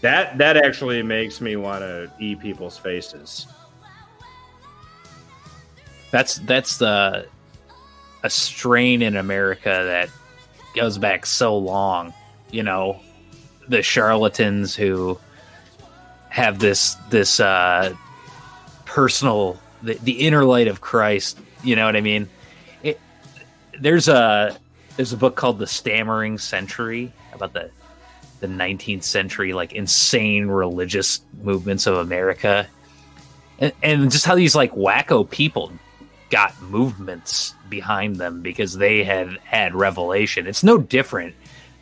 that 0.01 0.37
that 0.37 0.57
actually 0.59 1.03
makes 1.03 1.41
me 1.41 1.57
want 1.57 1.81
to 1.81 2.11
eat 2.19 2.39
people's 2.39 2.77
faces. 2.77 3.47
That's 6.11 6.37
that's 6.37 6.77
the 6.77 7.27
a 8.23 8.31
strain 8.31 9.03
in 9.03 9.17
America 9.17 9.65
that 9.65 10.11
goes 10.77 10.99
back 10.99 11.25
so 11.27 11.57
long. 11.57 12.13
You 12.51 12.63
know, 12.63 13.01
the 13.69 13.83
charlatans 13.83 14.77
who 14.77 15.19
have 16.29 16.59
this 16.59 16.97
this 17.11 17.41
uh, 17.41 17.95
personal 18.95 19.61
the, 19.83 19.95
the 19.95 20.13
inner 20.13 20.45
light 20.45 20.69
of 20.69 20.81
Christ. 20.81 21.37
You 21.65 21.75
know 21.75 21.85
what 21.85 21.97
I 21.97 22.01
mean? 22.01 22.29
It, 22.85 23.01
there's 23.79 24.07
a 24.07 24.57
there's 24.97 25.13
a 25.13 25.17
book 25.17 25.35
called 25.35 25.59
The 25.59 25.67
Stammering 25.67 26.39
Century 26.39 27.13
about 27.33 27.53
the 27.53 27.71
the 28.39 28.47
19th 28.47 29.03
century 29.03 29.53
like 29.53 29.73
insane 29.73 30.47
religious 30.47 31.23
movements 31.43 31.87
of 31.87 31.97
America 31.97 32.69
and, 33.59 33.73
and 33.83 34.11
just 34.11 34.27
how 34.27 34.35
these 34.35 34.55
like 34.55 34.73
wacko 34.73 35.29
people 35.29 35.73
got 36.31 36.61
movements 36.63 37.55
behind 37.69 38.17
them 38.17 38.43
because 38.43 38.77
they 38.77 39.03
had 39.03 39.39
had 39.45 39.75
revelation. 39.75 40.47
It's 40.47 40.63
no 40.63 40.79
different. 40.79 41.35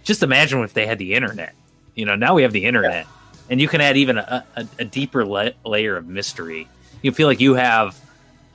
Just 0.03 0.23
imagine 0.23 0.63
if 0.63 0.73
they 0.73 0.87
had 0.87 0.99
the 0.99 1.15
internet. 1.15 1.55
You 1.95 2.07
know, 2.07 2.15
now 2.15 2.35
we 2.35 2.43
have 2.43 2.53
the 2.53 2.65
internet, 2.65 3.07
and 3.51 3.61
you 3.61 3.69
can 3.69 3.81
add 3.81 3.97
even 3.97 4.19
a, 4.19 4.45
a, 4.57 4.67
a 4.81 4.85
deeper 4.85 5.27
la- 5.27 5.51
layer 5.65 5.97
of 5.97 6.07
mystery. 6.07 6.69
You 7.03 7.13
feel 7.13 7.27
like 7.27 7.41
you 7.41 7.55
have, 7.55 8.01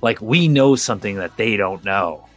like, 0.01 0.21
we 0.21 0.47
know 0.47 0.75
something 0.75 1.15
that 1.17 1.37
they 1.37 1.57
don't 1.57 1.83
know. 1.83 2.27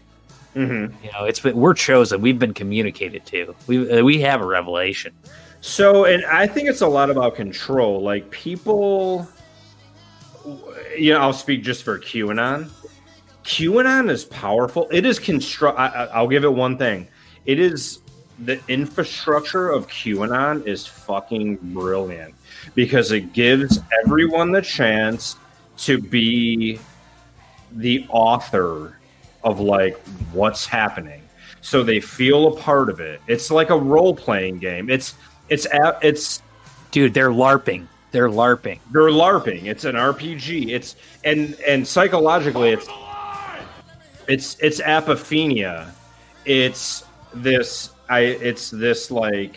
Mm-hmm. 0.54 1.04
You 1.04 1.12
know, 1.12 1.24
it's 1.24 1.40
been 1.40 1.56
we're 1.56 1.74
chosen. 1.74 2.20
We've 2.20 2.38
been 2.38 2.54
communicated 2.54 3.24
to. 3.26 3.54
We 3.68 3.90
uh, 3.90 4.02
we 4.02 4.20
have 4.20 4.40
a 4.40 4.44
revelation. 4.44 5.12
So, 5.60 6.06
and 6.06 6.24
I 6.24 6.46
think 6.46 6.68
it's 6.68 6.80
a 6.80 6.88
lot 6.88 7.10
about 7.10 7.36
control. 7.36 8.02
Like 8.02 8.28
people, 8.30 9.28
you 10.98 11.12
know, 11.12 11.20
I'll 11.20 11.32
speak 11.32 11.62
just 11.62 11.84
for 11.84 12.00
QAnon. 12.00 12.68
QAnon 13.44 14.10
is 14.10 14.24
powerful. 14.24 14.88
It 14.90 15.06
is 15.06 15.20
construct. 15.20 15.78
I'll 15.78 16.28
give 16.28 16.44
it 16.44 16.52
one 16.52 16.76
thing. 16.76 17.06
It 17.46 17.60
is 17.60 18.00
the 18.40 18.60
infrastructure 18.68 19.68
of 19.68 19.86
QAnon 19.86 20.66
is 20.66 20.86
fucking 20.86 21.56
brilliant 21.74 22.34
because 22.74 23.12
it 23.12 23.32
gives 23.32 23.80
everyone 24.04 24.50
the 24.50 24.62
chance 24.62 25.36
to 25.80 25.98
be 25.98 26.78
the 27.72 28.06
author 28.10 28.98
of 29.42 29.60
like 29.60 29.98
what's 30.32 30.66
happening. 30.66 31.22
So 31.62 31.82
they 31.82 32.00
feel 32.00 32.54
a 32.54 32.56
part 32.56 32.90
of 32.90 33.00
it. 33.00 33.20
It's 33.26 33.50
like 33.50 33.70
a 33.70 33.78
role-playing 33.78 34.58
game. 34.58 34.90
It's 34.90 35.14
it's 35.48 35.66
it's 36.02 36.42
dude 36.90 37.14
they're 37.14 37.30
larping. 37.30 37.86
They're 38.12 38.28
larping. 38.28 38.80
They're 38.90 39.10
larping. 39.10 39.64
It's 39.66 39.84
an 39.84 39.94
rpg 39.94 40.68
it's 40.70 40.96
and 41.24 41.54
and 41.66 41.86
psychologically 41.86 42.70
it's 42.70 42.88
it's 44.28 44.56
it's 44.60 44.80
apophenia. 44.80 45.90
It's 46.44 47.04
this 47.32 47.90
i 48.08 48.20
it's 48.20 48.70
this 48.70 49.10
like 49.10 49.56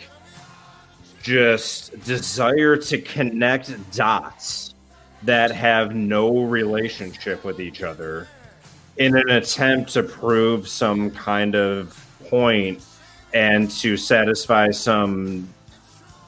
just 1.22 1.98
desire 2.04 2.76
to 2.76 2.98
connect 2.98 3.72
dots 3.92 4.73
that 5.24 5.50
have 5.50 5.94
no 5.94 6.40
relationship 6.40 7.44
with 7.44 7.60
each 7.60 7.82
other 7.82 8.28
in 8.96 9.16
an 9.16 9.30
attempt 9.30 9.92
to 9.92 10.02
prove 10.02 10.68
some 10.68 11.10
kind 11.10 11.54
of 11.54 12.06
point 12.28 12.84
and 13.32 13.70
to 13.70 13.96
satisfy 13.96 14.70
some 14.70 15.48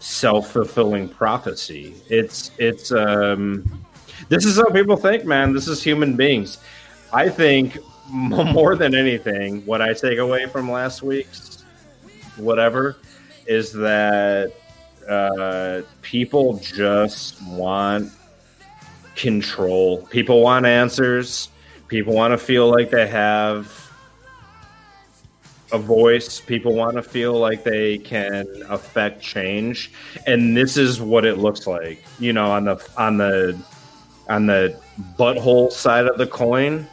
self-fulfilling 0.01 1.09
prophecy. 1.09 1.95
It's 2.09 2.51
it's 2.59 2.93
um 2.93 3.85
this 4.29 4.45
is 4.45 4.57
how 4.57 4.71
people 4.71 4.97
think 4.97 5.25
man. 5.25 5.53
This 5.53 5.69
is 5.69 5.83
human 5.83 6.17
beings. 6.17 6.59
I 7.13 7.29
think 7.29 7.79
more 8.11 8.77
than 8.77 8.95
anything 8.95 9.65
what 9.67 9.83
i 9.83 9.93
take 9.93 10.19
away 10.19 10.47
from 10.47 10.71
last 10.71 11.03
week's 11.03 11.65
whatever 12.37 12.97
is 13.47 13.73
that 13.73 14.53
uh 15.09 15.83
people 16.03 16.57
just 16.59 17.43
want 17.47 18.13
control. 19.17 20.07
People 20.07 20.43
want 20.43 20.67
answers. 20.67 21.49
People 21.89 22.15
want 22.15 22.33
to 22.33 22.39
feel 22.39 22.71
like 22.71 22.91
they 22.91 23.07
have 23.07 23.87
a 25.73 25.79
voice. 25.79 26.41
People 26.41 26.75
want 26.75 26.97
to 26.97 27.03
feel 27.03 27.39
like 27.39 27.65
they 27.65 27.99
can 27.99 28.47
affect 28.69 29.23
change. 29.23 29.91
And 30.27 30.57
this 30.57 30.77
is 30.77 31.01
what 31.01 31.25
it 31.25 31.39
looks 31.39 31.67
like 31.67 32.03
you 32.19 32.33
know 32.33 32.51
on 32.51 32.65
the 32.65 32.89
on 32.97 33.17
the 33.17 33.59
on 34.29 34.47
the 34.47 34.79
butthole 35.19 35.73
side 35.73 36.07
of 36.07 36.19
the 36.19 36.27
coin. 36.27 36.87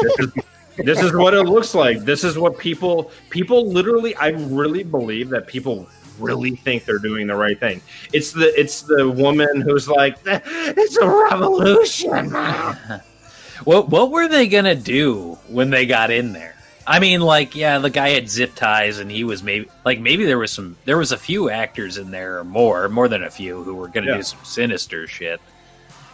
This 0.00 0.18
is, 0.18 0.32
this 0.76 1.02
is 1.02 1.12
what 1.12 1.34
it 1.34 1.44
looks 1.44 1.74
like. 1.74 2.00
This 2.00 2.24
is 2.24 2.38
what 2.38 2.58
people 2.58 3.10
people 3.30 3.70
literally 3.70 4.14
i 4.16 4.28
really 4.28 4.82
believe 4.82 5.28
that 5.30 5.46
people 5.46 5.88
really 6.18 6.50
think 6.56 6.84
they're 6.84 6.98
doing 6.98 7.26
the 7.26 7.34
right 7.34 7.58
thing 7.58 7.80
it's 8.12 8.32
the 8.32 8.52
it's 8.60 8.82
the 8.82 9.08
woman 9.10 9.60
who's 9.60 9.88
like 9.88 10.16
it's 10.24 10.96
a 10.96 11.08
revolution 11.08 12.30
What 13.64 13.88
what 13.88 14.10
were 14.10 14.26
they 14.28 14.48
gonna 14.48 14.74
do 14.74 15.38
when 15.48 15.70
they 15.70 15.86
got 15.86 16.10
in 16.10 16.32
there? 16.32 16.54
I 16.86 16.98
mean, 16.98 17.20
like, 17.22 17.54
yeah, 17.54 17.78
the 17.78 17.88
guy 17.88 18.10
had 18.10 18.28
zip 18.28 18.54
ties, 18.56 18.98
and 18.98 19.10
he 19.10 19.22
was 19.24 19.42
maybe 19.42 19.70
like 19.86 20.00
maybe 20.00 20.24
there 20.26 20.38
was 20.38 20.50
some 20.50 20.76
there 20.84 20.98
was 20.98 21.12
a 21.12 21.16
few 21.16 21.48
actors 21.48 21.96
in 21.96 22.10
there 22.10 22.40
or 22.40 22.44
more, 22.44 22.88
more 22.88 23.08
than 23.08 23.22
a 23.22 23.30
few 23.30 23.62
who 23.62 23.74
were 23.76 23.88
gonna 23.88 24.08
Yeah. 24.08 24.16
do 24.16 24.22
some 24.24 24.40
sinister 24.44 25.06
shit. 25.06 25.40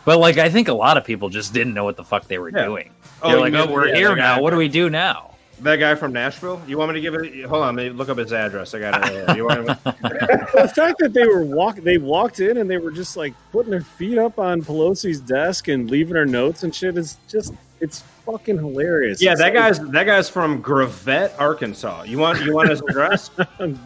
But 0.05 0.19
like, 0.19 0.37
I 0.39 0.49
think 0.51 0.69
a 0.69 0.75
lot 0.75 0.97
of 0.99 1.05
people 1.05 1.29
just 1.31 1.53
didn't 1.55 1.73
know 1.75 1.83
what 1.85 1.97
the 1.97 2.05
fuck 2.05 2.29
they 2.29 2.39
were 2.39 2.51
Yeah. 2.51 2.67
doing. 2.67 2.91
Oh, 3.23 3.29
They're 3.29 3.37
you 3.39 3.43
like, 3.59 3.69
oh, 3.69 3.73
we're 3.73 3.89
yeah, 3.89 3.97
here 3.97 4.15
now. 4.17 4.41
What 4.43 4.51
do 4.51 4.57
we 4.57 4.69
do 4.69 4.91
now? 4.91 5.30
That 5.63 5.77
guy 5.77 5.95
from 5.95 6.13
nashville 6.13 6.61
you 6.67 6.77
want 6.79 6.89
me 6.91 6.95
to 6.95 7.01
give 7.01 7.15
it 7.15 7.45
hold 7.47 7.63
on 7.63 7.77
let 7.77 7.85
me 7.85 7.91
look 7.91 8.09
up 8.09 8.19
his 8.19 8.33
address 8.33 8.75
i 8.75 8.79
got 8.79 9.11
it 9.11 9.27
right 9.27 9.37
you 9.37 9.45
want 9.45 9.61
me 9.67 9.75
the 9.85 10.73
fact 10.75 10.99
that 10.99 11.13
they 11.13 11.27
were 11.27 11.43
walk 11.45 11.77
they 11.77 11.99
walked 11.99 12.41
in 12.41 12.57
and 12.59 12.69
they 12.71 12.79
were 12.79 12.91
just 12.91 13.17
like 13.17 13.35
putting 13.53 13.71
their 13.71 13.81
feet 13.83 14.19
up 14.19 14.39
on 14.39 14.63
Pelosi's 14.63 15.21
desk 15.21 15.69
and 15.69 15.91
leaving 15.91 16.15
her 16.17 16.27
notes 16.27 16.63
and 16.63 16.75
shit 16.75 16.97
is 16.99 17.17
just 17.29 17.53
it's 17.81 18.03
fucking 18.27 18.59
hilarious. 18.59 19.23
Yeah, 19.23 19.33
It's 19.33 19.41
that 19.41 19.55
like- 19.55 19.55
guy's 19.55 19.81
that 19.81 20.05
guy's 20.05 20.29
from 20.29 20.61
Gravette, 20.63 21.33
Arkansas. 21.39 22.03
You 22.03 22.19
want 22.19 22.45
you 22.45 22.55
want 22.55 22.69
his 22.69 22.83
address? 22.83 23.31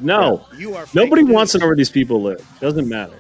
no. 0.01 0.45
You 0.59 0.75
are 0.75 0.85
Nobody 0.95 1.23
wants 1.23 1.53
to 1.53 1.59
know 1.59 1.67
where 1.67 1.77
these 1.77 1.91
people 1.91 2.21
live. 2.21 2.45
Doesn't 2.61 2.89
matter. 2.89 3.15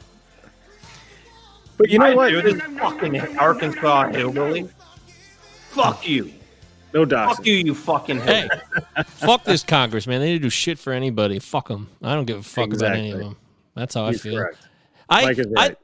But 1.76 1.90
you 1.90 1.98
know 2.00 2.06
I 2.06 2.14
what? 2.14 2.28
do, 2.30 2.42
this 2.42 2.60
fucking 2.78 3.38
Arkansas 3.38 4.08
hillbilly. 4.12 4.68
Fuck 5.70 6.08
you. 6.08 6.32
No 6.94 7.04
doxing. 7.04 7.36
Fuck 7.36 7.46
you, 7.46 7.54
you 7.54 7.74
fucking 7.74 8.20
Hey, 8.20 8.48
fuck 9.06 9.42
this 9.42 9.64
Congress, 9.64 10.06
man. 10.06 10.20
They 10.20 10.32
didn't 10.32 10.42
do 10.42 10.50
shit 10.50 10.78
for 10.78 10.92
anybody. 10.92 11.40
Fuck 11.40 11.66
them. 11.68 11.88
I 12.00 12.14
don't 12.14 12.24
give 12.24 12.38
a 12.38 12.42
fuck 12.42 12.72
about 12.72 12.92
any 12.92 13.10
of 13.10 13.18
them. 13.18 13.36
That's 13.74 13.94
how 13.94 14.06
I 14.06 14.12
feel. 14.12 14.36
correct. 14.36 14.58
I, 15.08 15.24
right. 15.24 15.46
I 15.56 15.76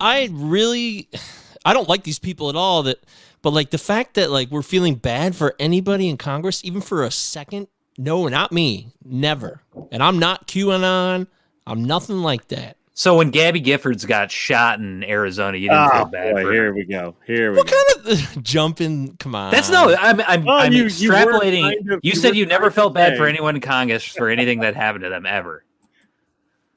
I 0.00 0.28
really 0.32 1.08
I 1.64 1.72
don't 1.72 1.88
like 1.88 2.02
these 2.02 2.18
people 2.18 2.48
at 2.48 2.56
all 2.56 2.82
that 2.84 2.98
but 3.42 3.50
like 3.50 3.70
the 3.70 3.78
fact 3.78 4.14
that 4.14 4.30
like 4.30 4.50
we're 4.50 4.62
feeling 4.62 4.96
bad 4.96 5.36
for 5.36 5.54
anybody 5.58 6.08
in 6.08 6.16
Congress 6.16 6.64
even 6.64 6.80
for 6.80 7.04
a 7.04 7.10
second 7.10 7.68
no 7.98 8.26
not 8.28 8.50
me 8.50 8.88
never 9.04 9.62
and 9.92 10.02
I'm 10.02 10.18
not 10.18 10.48
QAnon 10.48 11.26
I'm 11.66 11.84
nothing 11.84 12.18
like 12.18 12.48
that 12.48 12.76
So 12.92 13.16
when 13.16 13.30
Gabby 13.30 13.62
Giffords 13.62 14.06
got 14.06 14.30
shot 14.30 14.78
in 14.78 15.02
Arizona, 15.04 15.56
you 15.56 15.68
didn't 15.68 15.86
Oh, 15.86 15.90
feel 15.90 16.04
bad 16.06 16.34
boy, 16.34 16.42
for 16.42 16.46
her. 16.48 16.52
here 16.52 16.74
we 16.74 16.84
go. 16.84 17.14
Here 17.26 17.50
we 17.52 17.58
what 17.58 17.66
go. 17.68 17.72
kind 18.04 18.18
of 18.18 18.42
jumping 18.42 19.16
come 19.16 19.34
on 19.34 19.52
That's 19.52 19.70
no. 19.70 19.94
I'm. 19.98 20.20
I'm, 20.20 20.44
Well, 20.44 20.58
I'm 20.58 20.72
you- 20.72 20.82
you 20.84 21.10
extrapolating. 21.10 21.58
You, 21.70 21.76
kind 21.78 21.92
of- 21.92 22.00
you 22.02 22.12
said 22.16 22.36
you 22.36 22.44
never 22.46 22.62
kind 22.64 22.68
of 22.68 22.74
felt 22.74 22.94
bad 22.94 23.16
for 23.16 23.26
anyone 23.26 23.54
in 23.54 23.60
Congress 23.62 24.04
for 24.04 24.28
anything 24.28 24.60
that 24.60 24.74
happened 24.74 25.04
to 25.04 25.10
them 25.10 25.24
ever. 25.26 25.64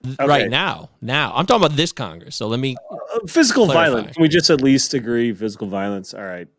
Okay. 0.06 0.28
right 0.28 0.50
now 0.50 0.90
now 1.02 1.32
I'm 1.34 1.46
talking 1.46 1.66
about 1.66 1.78
this 1.78 1.94
Congress 1.94 2.36
so 2.36 2.48
let 2.48 2.60
me 2.60 2.76
Uh, 2.92 3.20
physical 3.26 3.66
Clarify. 3.68 3.86
violence. 3.90 4.14
Can 4.16 4.22
we 4.22 4.28
just 4.28 4.50
at 4.50 4.60
least 4.62 4.94
agree 4.94 5.34
physical 5.34 5.68
violence? 5.68 6.14
All 6.14 6.26
right. 6.26 6.50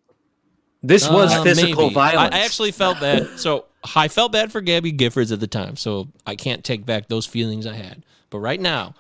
This 0.83 1.07
was 1.09 1.31
Uh, 1.31 1.43
physical 1.43 1.85
maybe. 1.85 1.95
violence. 1.95 2.35
I, 2.35 2.39
I 2.39 2.41
actually 2.43 2.73
felt 2.73 3.01
bad. 3.01 3.39
So 3.39 3.67
I 3.95 4.09
felt 4.09 4.33
bad 4.33 4.51
for 4.51 4.63
Gabby 4.63 4.93
Giffords 4.95 5.31
at 5.31 5.41
the 5.41 5.47
time. 5.47 5.77
So 5.77 6.09
I 6.27 6.37
can't 6.37 6.65
take 6.65 6.87
back 6.87 7.09
those 7.09 7.27
feelings 7.27 7.67
I 7.67 7.75
had. 7.75 8.03
But 8.31 8.39
right 8.39 8.61
now, 8.61 8.95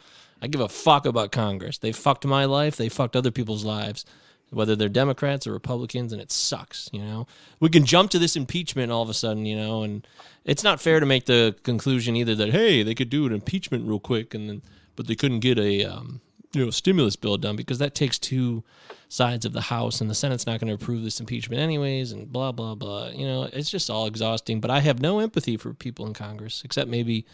I 0.45 0.47
give 0.47 0.61
a 0.61 0.69
fuck 0.69 1.07
about 1.07 1.33
Congress. 1.33 1.79
They 1.79 1.91
fucked 1.91 2.27
my 2.27 2.45
life. 2.45 2.77
They 2.77 2.91
fucked 2.91 3.17
other 3.17 3.31
people's 3.31 3.65
lives, 3.65 4.05
whether 4.51 4.77
they're 4.77 4.91
Democrats 4.91 5.47
or 5.47 5.53
Republicans, 5.53 6.13
and 6.13 6.21
it 6.21 6.31
sucks. 6.31 6.91
You 6.93 7.01
know, 7.01 7.27
we 7.61 7.71
can 7.71 7.87
jump 7.87 8.11
to 8.11 8.19
this 8.19 8.37
impeachment 8.37 8.93
all 8.93 9.01
of 9.01 9.09
a 9.09 9.15
sudden. 9.15 9.47
You 9.47 9.57
know, 9.57 9.85
and 9.85 10.07
it's 10.45 10.63
not 10.63 10.83
fair 10.83 11.01
to 11.01 11.07
make 11.07 11.25
the 11.25 11.57
conclusion 11.63 12.15
either 12.15 12.35
that 12.35 12.51
hey, 12.51 12.83
they 12.83 12.95
could 12.95 13.09
do 13.09 13.25
an 13.25 13.33
impeachment 13.33 13.89
real 13.89 13.99
quick, 13.99 14.35
and 14.35 14.51
then 14.51 14.63
but 14.97 15.07
they 15.07 15.15
couldn't 15.15 15.41
get 15.41 15.59
a 15.59 15.83
um, 15.85 16.21
you 16.53 16.63
know 16.63 16.71
stimulus 16.71 17.17
bill 17.17 17.39
done 17.39 17.57
because 17.57 17.79
that 17.79 17.95
takes 17.95 18.19
two 18.19 18.63
sides 19.09 19.47
of 19.47 19.55
the 19.55 19.63
House, 19.63 20.03
and 20.03 20.11
the 20.11 20.15
Senate's 20.15 20.47
not 20.47 20.61
going 20.61 20.69
to 20.69 20.75
approve 20.75 21.05
this 21.05 21.21
impeachment 21.21 21.63
anyways, 21.63 22.13
and 22.13 22.31
blah 22.31 22.53
blah 22.53 22.75
blah. 22.75 23.09
You 23.09 23.27
know, 23.27 23.49
it's 23.51 23.71
just 23.71 23.89
all 23.89 24.05
exhausting. 24.05 24.61
But 24.61 24.71
I 24.71 24.81
have 24.81 25.01
no 25.01 25.21
empathy 25.21 25.57
for 25.57 25.73
people 25.73 26.07
in 26.07 26.13
Congress, 26.13 26.61
except 26.67 26.91
maybe 26.91 27.25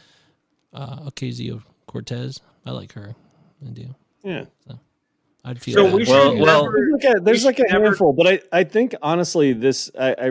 uh, 0.72 1.10
Ocasio 1.10 1.64
Cortez. 1.88 2.40
I 2.66 2.70
like 2.72 2.92
her. 2.92 3.14
I 3.66 3.70
do. 3.70 3.94
Yeah. 4.22 4.44
I'd 5.44 5.60
feel. 5.60 5.74
So 5.74 5.84
bad 5.86 5.94
we 5.94 6.04
should 6.04 6.14
her. 6.14 6.42
well- 6.42 6.64
never, 6.64 6.76
There's 6.76 6.92
like 7.04 7.04
a, 7.16 7.20
there's 7.20 7.44
like 7.44 7.58
a 7.58 7.62
never- 7.72 7.84
handful, 7.86 8.12
but 8.12 8.26
I, 8.26 8.40
I 8.52 8.64
think 8.64 8.94
honestly 9.02 9.52
this 9.52 9.90
I, 9.98 10.14
I 10.18 10.30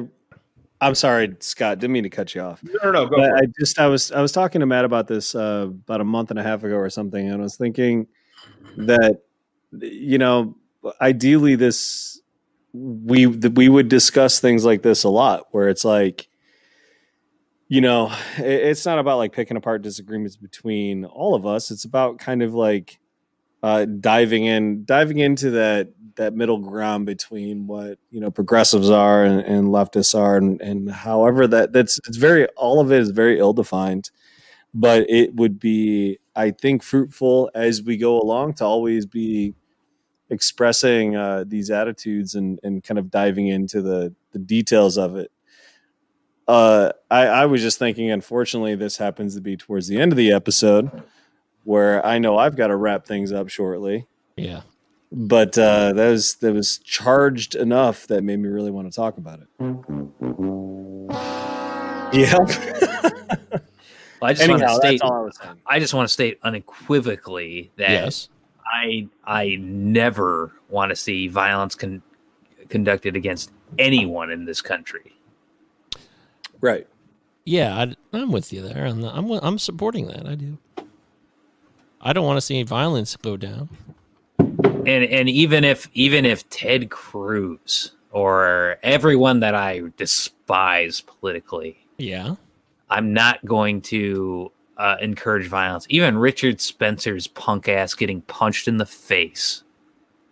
I'm 0.81 0.95
sorry, 0.95 1.35
Scott, 1.41 1.80
didn't 1.80 1.91
mean 1.93 2.03
to 2.03 2.10
cut 2.10 2.34
you 2.34 2.39
off. 2.41 2.61
no, 2.64 2.72
no, 2.84 2.91
no, 2.91 3.06
go 3.07 3.18
But 3.18 3.30
for 3.31 3.35
I 3.35 3.39
it. 3.41 3.51
just 3.60 3.80
I 3.80 3.88
was 3.88 4.11
I 4.14 4.22
was 4.22 4.31
talking 4.31 4.60
to 4.61 4.65
Matt 4.65 4.85
about 4.85 5.07
this 5.07 5.35
uh, 5.35 5.65
about 5.69 5.99
a 5.99 6.06
month 6.06 6.30
and 6.30 6.39
a 6.39 6.43
half 6.43 6.64
ago 6.64 6.76
or 6.77 6.89
something, 6.89 7.27
and 7.27 7.41
I 7.41 7.43
was 7.43 7.57
thinking 7.57 8.07
that 8.77 9.23
you 9.72 10.18
know 10.19 10.56
ideally 11.01 11.56
this 11.56 12.22
we 12.72 13.26
that 13.26 13.56
we 13.56 13.68
would 13.68 13.89
discuss 13.89 14.39
things 14.39 14.64
like 14.64 14.81
this 14.84 15.03
a 15.03 15.10
lot, 15.10 15.47
where 15.51 15.68
it's 15.69 15.84
like 15.84 16.28
you 17.69 17.81
know 17.81 18.11
it, 18.37 18.45
it's 18.45 18.85
not 18.85 18.99
about 18.99 19.17
like 19.17 19.31
picking 19.31 19.55
apart 19.55 19.81
disagreements 19.83 20.35
between 20.35 21.05
all 21.05 21.35
of 21.35 21.45
us. 21.45 21.71
It's 21.71 21.85
about 21.85 22.19
kind 22.19 22.43
of 22.43 22.53
like 22.53 22.99
uh, 23.63 23.85
diving 23.85 24.45
in 24.45 24.85
diving 24.85 25.19
into 25.19 25.51
that 25.51 25.89
that 26.15 26.33
middle 26.33 26.57
ground 26.57 27.05
between 27.05 27.67
what 27.67 27.97
you 28.11 28.19
know 28.19 28.31
progressives 28.31 28.89
are 28.89 29.23
and, 29.23 29.41
and 29.41 29.67
leftists 29.67 30.17
are 30.17 30.37
and, 30.37 30.61
and 30.61 30.91
however 30.91 31.47
that 31.47 31.71
that's 31.71 31.97
it's 32.07 32.17
very 32.17 32.45
all 32.57 32.81
of 32.81 32.91
it 32.91 32.99
is 32.99 33.11
very 33.11 33.39
ill 33.39 33.53
defined 33.53 34.11
but 34.73 35.09
it 35.09 35.33
would 35.35 35.59
be 35.59 36.19
i 36.35 36.51
think 36.51 36.83
fruitful 36.83 37.49
as 37.55 37.81
we 37.81 37.95
go 37.95 38.19
along 38.19 38.53
to 38.53 38.65
always 38.65 39.05
be 39.05 39.53
expressing 40.29 41.15
uh, 41.15 41.43
these 41.47 41.71
attitudes 41.71 42.35
and 42.35 42.59
and 42.63 42.83
kind 42.83 42.99
of 42.99 43.09
diving 43.09 43.47
into 43.47 43.81
the 43.81 44.13
the 44.31 44.39
details 44.39 44.97
of 44.97 45.15
it 45.15 45.31
uh, 46.49 46.91
I, 47.11 47.27
I 47.27 47.45
was 47.45 47.61
just 47.61 47.77
thinking 47.77 48.09
unfortunately 48.09 48.73
this 48.76 48.97
happens 48.97 49.35
to 49.35 49.41
be 49.41 49.55
towards 49.55 49.88
the 49.88 49.99
end 50.01 50.11
of 50.11 50.17
the 50.17 50.31
episode 50.31 51.03
where 51.63 52.03
i 52.05 52.17
know 52.17 52.38
i've 52.38 52.55
got 52.55 52.67
to 52.67 52.76
wrap 52.76 53.05
things 53.05 53.31
up 53.31 53.49
shortly 53.49 54.07
yeah. 54.35 54.61
but 55.11 55.57
uh, 55.57 55.93
that 55.93 56.09
was 56.09 56.35
that 56.35 56.53
was 56.53 56.77
charged 56.80 57.55
enough 57.55 58.07
that 58.07 58.23
made 58.23 58.39
me 58.39 58.49
really 58.49 58.71
want 58.71 58.91
to 58.91 58.95
talk 58.95 59.17
about 59.17 59.39
it. 59.41 59.47
Yeah. 62.13 62.38
I 64.21 64.34
just 64.34 64.41
Anyhow, 64.41 64.59
want 64.59 64.61
to 64.61 64.76
state. 64.76 65.01
I. 65.03 65.76
I 65.76 65.80
just 65.80 65.93
want 65.93 66.07
to 66.07 66.13
state 66.13 66.39
unequivocally 66.43 67.71
that 67.77 67.89
Yes. 67.89 68.30
I 68.65 69.07
I 69.26 69.57
never 69.59 70.51
want 70.69 70.89
to 70.89 70.95
see 70.95 71.27
violence 71.27 71.76
con- 71.76 72.01
conducted 72.67 73.15
against 73.15 73.51
anyone 73.77 74.31
in 74.31 74.45
this 74.45 74.61
country. 74.61 75.13
Right. 76.61 76.88
Yeah, 77.45 77.76
I, 77.76 77.95
I'm 78.18 78.31
with 78.31 78.52
you 78.53 78.61
there. 78.61 78.86
I'm, 78.86 79.03
I'm 79.03 79.31
I'm 79.31 79.57
supporting 79.60 80.07
that. 80.07 80.27
I 80.27 80.36
do. 80.36 80.57
I 82.02 82.14
don't 82.14 82.26
want 82.26 82.38
to 82.38 82.41
see 82.41 82.56
any 82.56 82.64
violence 82.64 83.15
go 83.15 83.38
down. 83.38 83.69
and 84.40 84.88
and 84.88 85.30
even 85.30 85.64
if 85.64 85.90
even 85.94 86.26
if 86.26 86.48
Ted 86.49 86.90
Cruz 86.90 87.91
or 88.11 88.77
everyone 88.84 89.40
that 89.41 89.56
I 89.56 89.81
despise 89.98 91.02
politically, 91.02 91.86
Yeah. 91.98 92.36
I'm 92.90 93.14
not 93.14 93.44
going 93.45 93.81
to 93.84 94.52
uh, 94.77 94.95
encourage 94.99 95.48
violence. 95.48 95.86
Even 95.90 96.18
Richard 96.18 96.60
Spencer's 96.60 97.27
punk 97.27 97.69
ass 97.69 97.94
getting 97.94 98.22
punched 98.23 98.68
in 98.68 98.77
the 98.77 98.86
face. 98.86 99.64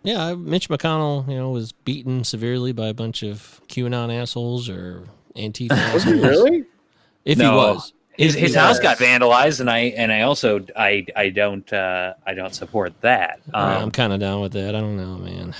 Yeah, 0.02 0.34
Mitch 0.34 0.68
McConnell, 0.68 1.28
you 1.28 1.36
know, 1.36 1.50
was 1.50 1.70
beaten 1.72 2.24
severely 2.24 2.72
by 2.72 2.86
a 2.86 2.94
bunch 2.94 3.22
of 3.22 3.60
QAnon 3.68 4.12
assholes 4.12 4.68
or 4.68 5.04
Antifa 5.36 5.92
Was 5.94 6.04
he 6.04 6.12
really? 6.12 6.64
If 7.24 7.38
he 7.38 7.46
was, 7.46 7.92
His 8.16 8.34
his 8.34 8.54
he 8.54 8.58
house 8.58 8.78
got 8.78 8.96
vandalized, 8.98 9.60
and 9.60 9.70
I 9.70 9.78
and 9.96 10.10
I 10.12 10.22
also 10.22 10.64
I 10.74 11.06
I 11.14 11.28
don't 11.30 11.70
uh, 11.72 12.14
I 12.26 12.34
don't 12.34 12.54
support 12.54 13.00
that. 13.02 13.40
Yeah, 13.48 13.60
Um, 13.76 13.82
I'm 13.84 13.90
kind 13.90 14.12
of 14.12 14.20
down 14.20 14.40
with 14.40 14.52
that. 14.52 14.74
I 14.74 14.80
don't 14.80 14.96
know, 14.96 15.18
man. 15.18 15.54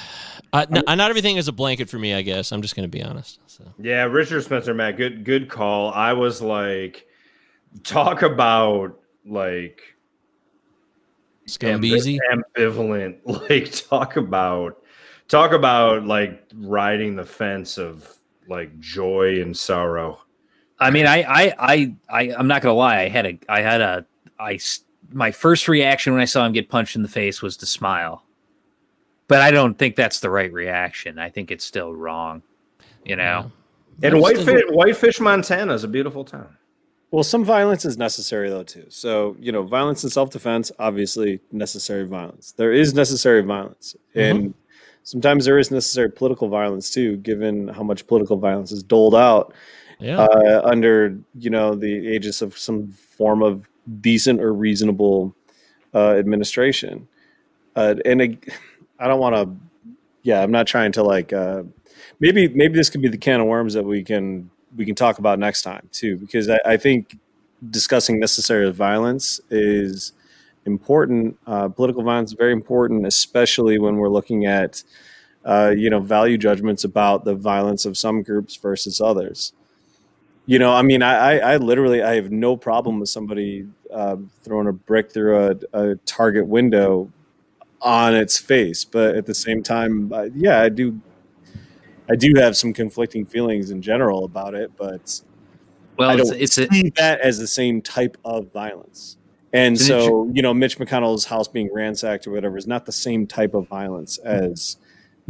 Uh, 0.52 0.64
n- 0.70 0.82
not 0.96 1.10
everything 1.10 1.36
is 1.36 1.46
a 1.48 1.52
blanket 1.52 1.90
for 1.90 1.98
me. 1.98 2.14
I 2.14 2.22
guess 2.22 2.52
I'm 2.52 2.62
just 2.62 2.74
going 2.74 2.90
to 2.90 2.96
be 2.96 3.02
honest. 3.02 3.38
So 3.46 3.64
Yeah, 3.78 4.04
Richard 4.04 4.42
Spencer, 4.44 4.72
Matt, 4.72 4.96
good 4.96 5.24
good 5.24 5.48
call. 5.50 5.92
I 5.92 6.14
was 6.14 6.40
like, 6.40 7.06
talk 7.84 8.22
about 8.22 8.98
like 9.26 9.82
Scumbeezy. 11.46 12.18
ambivalent. 12.32 13.18
Like 13.50 13.70
talk 13.88 14.16
about 14.16 14.82
talk 15.28 15.52
about 15.52 16.06
like 16.06 16.42
riding 16.54 17.16
the 17.16 17.24
fence 17.24 17.78
of 17.78 18.17
like 18.48 18.78
joy 18.80 19.40
and 19.40 19.56
sorrow. 19.56 20.20
I 20.80 20.90
mean, 20.90 21.06
I, 21.06 21.22
I, 21.22 21.54
I, 21.58 21.94
I, 22.08 22.34
I'm 22.34 22.48
not 22.48 22.62
gonna 22.62 22.74
lie. 22.74 23.00
I 23.00 23.08
had 23.08 23.26
a, 23.26 23.38
I 23.48 23.60
had 23.60 23.80
a, 23.80 24.06
I, 24.38 24.58
my 25.12 25.30
first 25.30 25.68
reaction 25.68 26.12
when 26.12 26.22
I 26.22 26.26
saw 26.26 26.46
him 26.46 26.52
get 26.52 26.68
punched 26.68 26.96
in 26.96 27.02
the 27.02 27.08
face 27.08 27.42
was 27.42 27.56
to 27.58 27.66
smile, 27.66 28.24
but 29.26 29.40
I 29.40 29.50
don't 29.50 29.78
think 29.78 29.96
that's 29.96 30.20
the 30.20 30.30
right 30.30 30.52
reaction. 30.52 31.18
I 31.18 31.30
think 31.30 31.50
it's 31.50 31.64
still 31.64 31.94
wrong. 31.94 32.42
You 33.04 33.16
know, 33.16 33.50
And 34.02 34.20
Whitefish, 34.20 34.64
Whitefish, 34.68 35.20
Montana 35.20 35.72
is 35.72 35.84
a 35.84 35.88
beautiful 35.88 36.24
town. 36.24 36.56
Well, 37.10 37.24
some 37.24 37.44
violence 37.44 37.84
is 37.84 37.96
necessary 37.96 38.50
though 38.50 38.64
too. 38.64 38.84
So 38.88 39.36
you 39.40 39.50
know, 39.50 39.62
violence 39.62 40.02
and 40.02 40.12
self-defense, 40.12 40.72
obviously 40.78 41.40
necessary 41.52 42.06
violence. 42.06 42.52
There 42.52 42.72
is 42.72 42.92
necessary 42.94 43.42
violence, 43.42 43.96
and 44.14 44.54
sometimes 45.08 45.46
there 45.46 45.58
is 45.58 45.70
necessary 45.70 46.10
political 46.10 46.48
violence 46.48 46.90
too, 46.90 47.16
given 47.18 47.68
how 47.68 47.82
much 47.82 48.06
political 48.06 48.36
violence 48.36 48.70
is 48.72 48.82
doled 48.82 49.14
out 49.14 49.54
Yeah. 50.00 50.18
uh, 50.20 50.60
under 50.64 51.18
you 51.34 51.50
know 51.50 51.74
the 51.74 51.92
aegis 52.14 52.42
of 52.42 52.58
some 52.58 52.92
form 52.92 53.42
of 53.42 53.66
decent 54.00 54.40
or 54.42 54.52
reasonable 54.52 55.34
uh, 55.94 56.12
administration. 56.22 57.08
Uh, 57.74 57.94
and 58.04 58.20
it, 58.20 58.32
I 58.98 59.08
don't 59.08 59.20
want 59.20 59.34
to. 59.36 59.90
Yeah, 60.22 60.42
I'm 60.42 60.50
not 60.50 60.66
trying 60.66 60.92
to 60.92 61.02
like. 61.02 61.32
Uh, 61.32 61.62
maybe 62.20 62.48
maybe 62.48 62.74
this 62.74 62.90
could 62.90 63.00
be 63.02 63.08
the 63.08 63.16
can 63.18 63.40
of 63.40 63.46
worms 63.46 63.72
that 63.74 63.84
we 63.84 64.02
can 64.04 64.50
we 64.76 64.84
can 64.84 64.94
talk 64.94 65.18
about 65.18 65.38
next 65.38 65.62
time 65.62 65.88
too, 65.90 66.18
because 66.18 66.50
I, 66.50 66.58
I 66.66 66.76
think 66.76 67.16
discussing 67.70 68.20
necessary 68.20 68.70
violence 68.70 69.40
is 69.50 70.12
important. 70.68 71.36
Uh, 71.46 71.68
political 71.68 72.04
violence 72.04 72.30
is 72.30 72.36
very 72.36 72.52
important, 72.52 73.06
especially 73.06 73.78
when 73.78 73.96
we're 73.96 74.08
looking 74.08 74.46
at 74.46 74.84
uh, 75.44 75.74
you 75.76 75.90
know 75.90 75.98
value 75.98 76.38
judgments 76.38 76.84
about 76.84 77.24
the 77.24 77.34
violence 77.34 77.84
of 77.84 77.98
some 77.98 78.22
groups 78.22 78.54
versus 78.54 79.00
others. 79.00 79.52
You 80.46 80.58
know, 80.58 80.72
I 80.72 80.82
mean, 80.82 81.02
I, 81.02 81.14
I, 81.14 81.52
I 81.52 81.56
literally 81.56 82.02
I 82.02 82.14
have 82.14 82.30
no 82.30 82.56
problem 82.56 83.00
with 83.00 83.08
somebody 83.08 83.66
uh, 83.92 84.16
throwing 84.42 84.68
a 84.68 84.72
brick 84.72 85.12
through 85.12 85.36
a, 85.36 85.56
a 85.72 85.96
Target 86.06 86.46
window 86.46 87.10
on 87.82 88.14
its 88.14 88.38
face, 88.38 88.84
but 88.84 89.14
at 89.14 89.26
the 89.26 89.34
same 89.34 89.62
time, 89.62 90.12
uh, 90.12 90.28
yeah, 90.34 90.60
I 90.62 90.68
do. 90.68 91.00
I 92.10 92.16
do 92.16 92.32
have 92.36 92.56
some 92.56 92.72
conflicting 92.72 93.26
feelings 93.26 93.70
in 93.70 93.82
general 93.82 94.24
about 94.24 94.54
it, 94.54 94.70
but 94.78 95.20
well, 95.98 96.08
I 96.08 96.14
it's, 96.14 96.30
don't 96.30 96.40
it's 96.40 96.58
a, 96.58 96.66
see 96.68 96.90
that 96.96 97.20
as 97.20 97.38
the 97.38 97.46
same 97.46 97.82
type 97.82 98.16
of 98.24 98.50
violence. 98.50 99.17
And 99.52 99.76
an 99.76 99.82
so, 99.82 100.30
you 100.32 100.42
know, 100.42 100.52
Mitch 100.52 100.78
McConnell's 100.78 101.24
house 101.24 101.48
being 101.48 101.72
ransacked 101.72 102.26
or 102.26 102.30
whatever 102.30 102.56
is 102.56 102.66
not 102.66 102.86
the 102.86 102.92
same 102.92 103.26
type 103.26 103.54
of 103.54 103.66
violence 103.66 104.18
as 104.18 104.76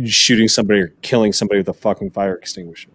shooting 0.06 0.48
somebody 0.48 0.80
or 0.80 0.88
killing 1.02 1.32
somebody 1.32 1.60
with 1.60 1.68
a 1.68 1.74
fucking 1.74 2.10
fire 2.10 2.34
extinguisher. 2.34 2.90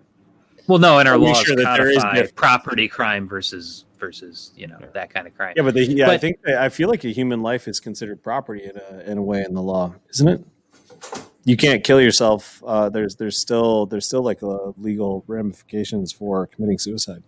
Well, 0.67 0.79
no, 0.79 0.99
in 0.99 1.07
our 1.07 1.17
laws 1.17 1.41
sure 1.41 1.55
that 1.55 1.77
there 1.77 1.89
is 1.89 2.31
property 2.31 2.87
crime 2.87 3.27
versus 3.27 3.85
versus 3.99 4.51
you 4.55 4.67
know 4.67 4.77
that 4.93 5.13
kind 5.13 5.27
of 5.27 5.35
crime. 5.35 5.53
Yeah, 5.55 5.63
but 5.63 5.73
the, 5.73 5.85
yeah, 5.85 6.09
I 6.09 6.17
think 6.17 6.37
I 6.47 6.69
feel 6.69 6.89
like 6.89 7.03
a 7.03 7.09
human 7.09 7.41
life 7.41 7.67
is 7.67 7.79
considered 7.79 8.23
property 8.23 8.63
in 8.65 8.77
a 8.77 9.11
in 9.11 9.17
a 9.17 9.23
way 9.23 9.43
in 9.43 9.53
the 9.53 9.61
law, 9.61 9.93
isn't 10.11 10.27
it? 10.27 10.45
You 11.45 11.57
can't 11.57 11.83
kill 11.83 11.99
yourself. 11.99 12.63
Uh, 12.65 12.89
there's 12.89 13.17
there's 13.17 13.39
still 13.39 13.85
there's 13.85 14.05
still 14.05 14.21
like 14.21 14.41
uh, 14.41 14.71
legal 14.77 15.25
ramifications 15.27 16.13
for 16.13 16.47
committing 16.47 16.79
suicide. 16.79 17.23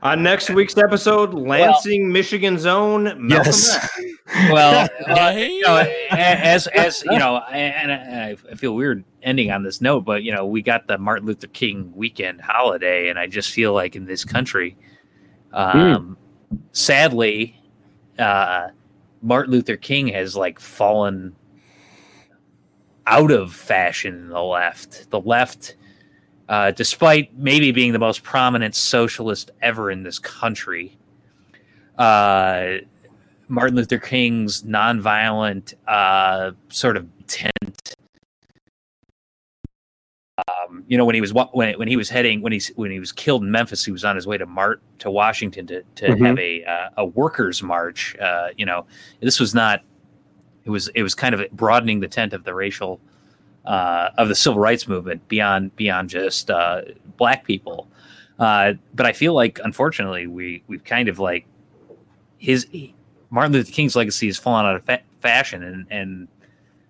On 0.00 0.22
next 0.22 0.48
week's 0.50 0.76
episode, 0.78 1.34
Lansing, 1.34 2.12
Michigan's 2.12 2.66
own 2.66 3.04
Malcolm 3.04 3.28
Yes. 3.28 4.04
Well, 4.50 4.86
uh, 5.06 5.30
you 5.36 5.62
know, 5.62 5.78
as 6.10 6.66
as 6.66 7.02
you 7.04 7.18
know, 7.18 7.38
and 7.50 7.90
I, 7.90 8.36
I 8.50 8.54
feel 8.56 8.74
weird 8.74 9.02
ending 9.22 9.50
on 9.50 9.62
this 9.62 9.80
note, 9.80 10.04
but 10.04 10.22
you 10.22 10.32
know, 10.32 10.44
we 10.46 10.60
got 10.60 10.86
the 10.86 10.98
Martin 10.98 11.26
Luther 11.26 11.46
King 11.46 11.90
weekend 11.96 12.42
holiday, 12.42 13.08
and 13.08 13.18
I 13.18 13.26
just 13.26 13.50
feel 13.50 13.72
like 13.72 13.96
in 13.96 14.04
this 14.04 14.26
country, 14.26 14.76
um, 15.54 16.18
sadly, 16.72 17.58
uh, 18.18 18.68
Martin 19.22 19.52
Luther 19.52 19.76
King 19.76 20.08
has 20.08 20.36
like 20.36 20.60
fallen 20.60 21.34
out 23.06 23.30
of 23.30 23.54
fashion 23.54 24.14
in 24.14 24.28
the 24.28 24.42
left. 24.42 25.10
The 25.10 25.20
left, 25.20 25.76
uh, 26.48 26.70
despite 26.70 27.36
maybe 27.36 27.72
being 27.72 27.92
the 27.92 27.98
most 27.98 28.22
prominent 28.22 28.74
socialist 28.74 29.50
ever 29.62 29.90
in 29.90 30.02
this 30.02 30.18
country, 30.18 30.96
uh, 31.98 32.78
Martin 33.48 33.76
Luther 33.76 33.98
King's 33.98 34.62
nonviolent 34.62 35.74
uh, 35.86 36.52
sort 36.68 36.96
of 36.96 37.06
tent. 37.26 37.94
Um, 40.46 40.84
you 40.86 40.96
know, 40.96 41.04
when 41.04 41.14
he 41.16 41.20
was 41.20 41.32
when 41.34 41.76
when 41.78 41.88
he 41.88 41.96
was 41.96 42.08
heading 42.08 42.40
when 42.42 42.52
he 42.52 42.60
when 42.76 42.90
he 42.92 43.00
was 43.00 43.10
killed 43.10 43.42
in 43.42 43.50
Memphis, 43.50 43.84
he 43.84 43.90
was 43.90 44.04
on 44.04 44.14
his 44.14 44.26
way 44.26 44.38
to 44.38 44.46
Mart 44.46 44.80
to 45.00 45.10
Washington 45.10 45.66
to 45.66 45.82
to 45.96 46.06
Mhm. 46.08 46.26
have 46.26 46.38
a 46.38 46.64
uh, 46.64 46.90
a 46.98 47.04
workers' 47.04 47.62
march. 47.62 48.16
Uh, 48.18 48.48
you 48.56 48.64
know, 48.64 48.86
this 49.20 49.40
was 49.40 49.54
not. 49.54 49.82
It 50.64 50.70
was 50.70 50.88
it 50.94 51.02
was 51.02 51.14
kind 51.14 51.34
of 51.34 51.50
broadening 51.52 52.00
the 52.00 52.08
tent 52.08 52.32
of 52.34 52.44
the 52.44 52.54
racial 52.54 53.00
uh, 53.68 54.10
of 54.16 54.28
the 54.28 54.34
civil 54.34 54.58
rights 54.58 54.88
movement 54.88 55.28
beyond 55.28 55.76
beyond 55.76 56.08
just 56.08 56.50
uh, 56.50 56.80
black 57.18 57.44
people. 57.44 57.86
Uh, 58.38 58.72
but 58.94 59.04
I 59.04 59.12
feel 59.12 59.34
like, 59.34 59.60
unfortunately, 59.62 60.26
we 60.26 60.62
we've 60.68 60.84
kind 60.84 61.08
of 61.08 61.18
like 61.18 61.44
his 62.38 62.66
Martin 63.30 63.52
Luther 63.52 63.70
King's 63.70 63.94
legacy 63.94 64.26
has 64.26 64.38
fallen 64.38 64.64
out 64.64 64.76
of 64.76 64.84
fa- 64.84 65.02
fashion, 65.20 65.62
and 65.62 65.86
and 65.90 66.28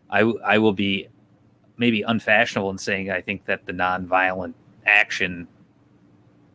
I 0.09 0.21
I 0.21 0.59
will 0.59 0.73
be 0.73 1.09
maybe 1.79 2.03
unfashionable 2.03 2.71
in 2.71 2.79
saying 2.79 3.11
I 3.11 3.21
think 3.23 3.45
that 3.47 3.67
the 3.67 3.73
nonviolent 3.73 4.55
action 4.87 5.49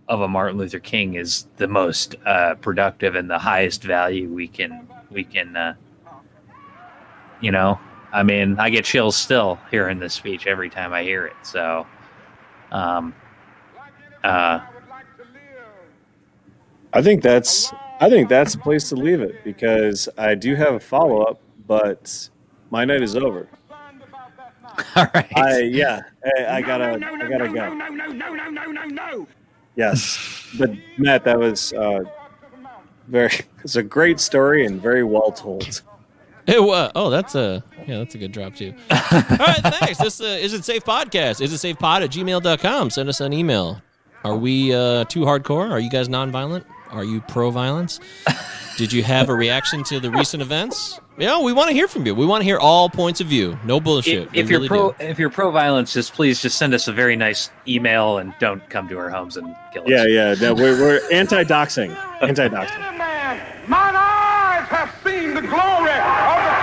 of 0.08 0.22
a 0.22 0.28
Martin 0.28 0.58
Luther 0.58 0.80
King 0.80 1.16
is 1.16 1.48
the 1.58 1.68
most 1.68 2.16
uh, 2.26 2.56
productive 2.56 3.16
and 3.16 3.30
the 3.30 3.40
highest 3.40 3.84
value 3.84 4.30
we 4.30 4.48
can 4.48 4.88
we 5.10 5.26
can 5.26 5.58
uh, 5.58 5.76
you 7.42 7.52
know 7.52 7.78
I 8.14 8.24
mean 8.24 8.60
I 8.60 8.70
get 8.70 8.86
chills 8.86 9.16
still 9.16 9.60
hearing 9.72 10.00
this 10.00 10.14
speech 10.14 10.48
every 10.48 10.70
time 10.70 10.94
I 10.94 11.04
hear 11.04 11.26
it 11.26 11.36
so 11.44 11.86
um 12.72 13.14
uh 14.24 14.60
I 16.94 17.02
think 17.02 17.24
that's 17.24 17.74
I 18.00 18.10
think 18.10 18.30
that's 18.30 18.54
the 18.54 18.60
place 18.60 18.90
to 18.90 18.96
leave 18.96 19.22
it 19.22 19.44
because 19.44 20.08
I 20.18 20.36
do 20.36 20.56
have 20.56 20.76
a 20.76 20.80
follow 20.80 21.24
up, 21.24 21.40
but 21.68 22.30
my 22.70 22.86
night 22.86 23.02
is 23.02 23.16
over. 23.16 23.48
All 24.96 25.08
right. 25.14 25.38
I 25.38 25.60
yeah, 25.60 26.02
I, 26.38 26.58
I 26.58 26.62
gotta 26.62 26.94
I 26.94 27.30
gotta 27.30 27.48
go. 27.48 27.74
No, 27.74 27.88
no, 27.88 28.08
no, 28.08 28.34
no, 28.34 28.50
no, 28.50 28.66
no, 28.72 28.84
no. 28.86 29.28
Yes, 29.76 30.48
but 30.60 30.72
Matt, 30.98 31.24
that 31.24 31.40
was 31.40 31.74
uh, 31.74 32.02
very. 33.08 33.32
It's 33.64 33.78
a 33.78 33.84
great 33.84 34.20
story 34.20 34.66
and 34.66 34.82
very 34.82 35.06
well 35.06 35.32
told. 35.32 35.84
It 36.46 36.62
was. 36.62 36.92
Oh, 36.96 37.10
that's 37.10 37.36
a 37.36 37.64
yeah, 37.88 38.00
that's 38.00 38.16
a 38.16 38.18
good 38.18 38.32
drop 38.32 38.56
too. 38.56 38.74
All 38.92 38.98
right, 38.98 39.62
thanks. 39.62 39.98
This 39.98 40.20
uh, 40.20 40.26
is 40.26 40.54
it 40.54 40.66
safe 40.66 40.84
podcast. 40.84 41.42
Is 41.42 41.54
it 41.54 41.58
safe 41.60 41.80
pod 41.80 42.04
at 42.04 42.12
gmail.com. 42.12 42.90
Send 42.90 43.10
us 43.10 43.22
an 43.22 43.34
email. 43.34 43.82
Are 44.24 44.36
we 44.36 44.74
uh, 44.74 45.06
too 45.06 45.22
hardcore? 45.22 45.70
Are 45.70 45.80
you 45.80 45.90
guys 45.90 46.08
nonviolent? 46.08 46.66
Are 46.90 47.04
you 47.04 47.22
pro 47.22 47.50
violence? 47.50 48.00
Did 48.78 48.92
you 48.92 49.04
have 49.04 49.30
a 49.30 49.36
reaction 49.36 49.84
to 49.86 50.00
the 50.00 50.10
recent 50.10 50.42
events? 50.42 51.00
Yeah, 51.18 51.40
we 51.42 51.54
want 51.54 51.70
to 51.70 51.76
hear 51.76 51.88
from 51.88 52.06
you. 52.08 52.16
We 52.16 52.26
want 52.26 52.42
to 52.42 52.46
hear 52.46 52.58
all 52.58 52.90
points 52.90 53.22
of 53.22 53.28
view. 53.28 53.58
No 53.66 53.80
bullshit. 53.80 54.30
if, 54.30 54.34
if 54.34 54.50
you're 54.50 54.60
really 54.60 54.68
pro 54.68 54.92
do. 54.94 55.04
if 55.04 55.20
you're 55.20 55.30
pro 55.30 55.52
violence 55.52 55.94
just 55.94 56.14
please 56.14 56.42
just 56.42 56.58
send 56.58 56.74
us 56.74 56.88
a 56.88 56.92
very 56.94 57.16
nice 57.16 57.52
email 57.68 58.18
and 58.18 58.34
don't 58.40 58.68
come 58.72 58.88
to 58.90 58.98
our 58.98 59.10
homes 59.10 59.38
and 59.38 59.56
kill 59.72 59.84
us 59.84 59.90
Yeah, 59.90 60.06
yeah. 60.08 60.36
No, 60.42 60.56
we're 60.56 60.80
we're 60.80 61.12
anti 61.12 61.44
doxing. 61.44 61.96
Anti 62.22 62.48
doxing 62.48 63.70
have 64.74 64.92
seen 65.06 65.36
the 65.36 65.42
glory 65.42 65.92
of 65.94 66.40
the 66.46 66.63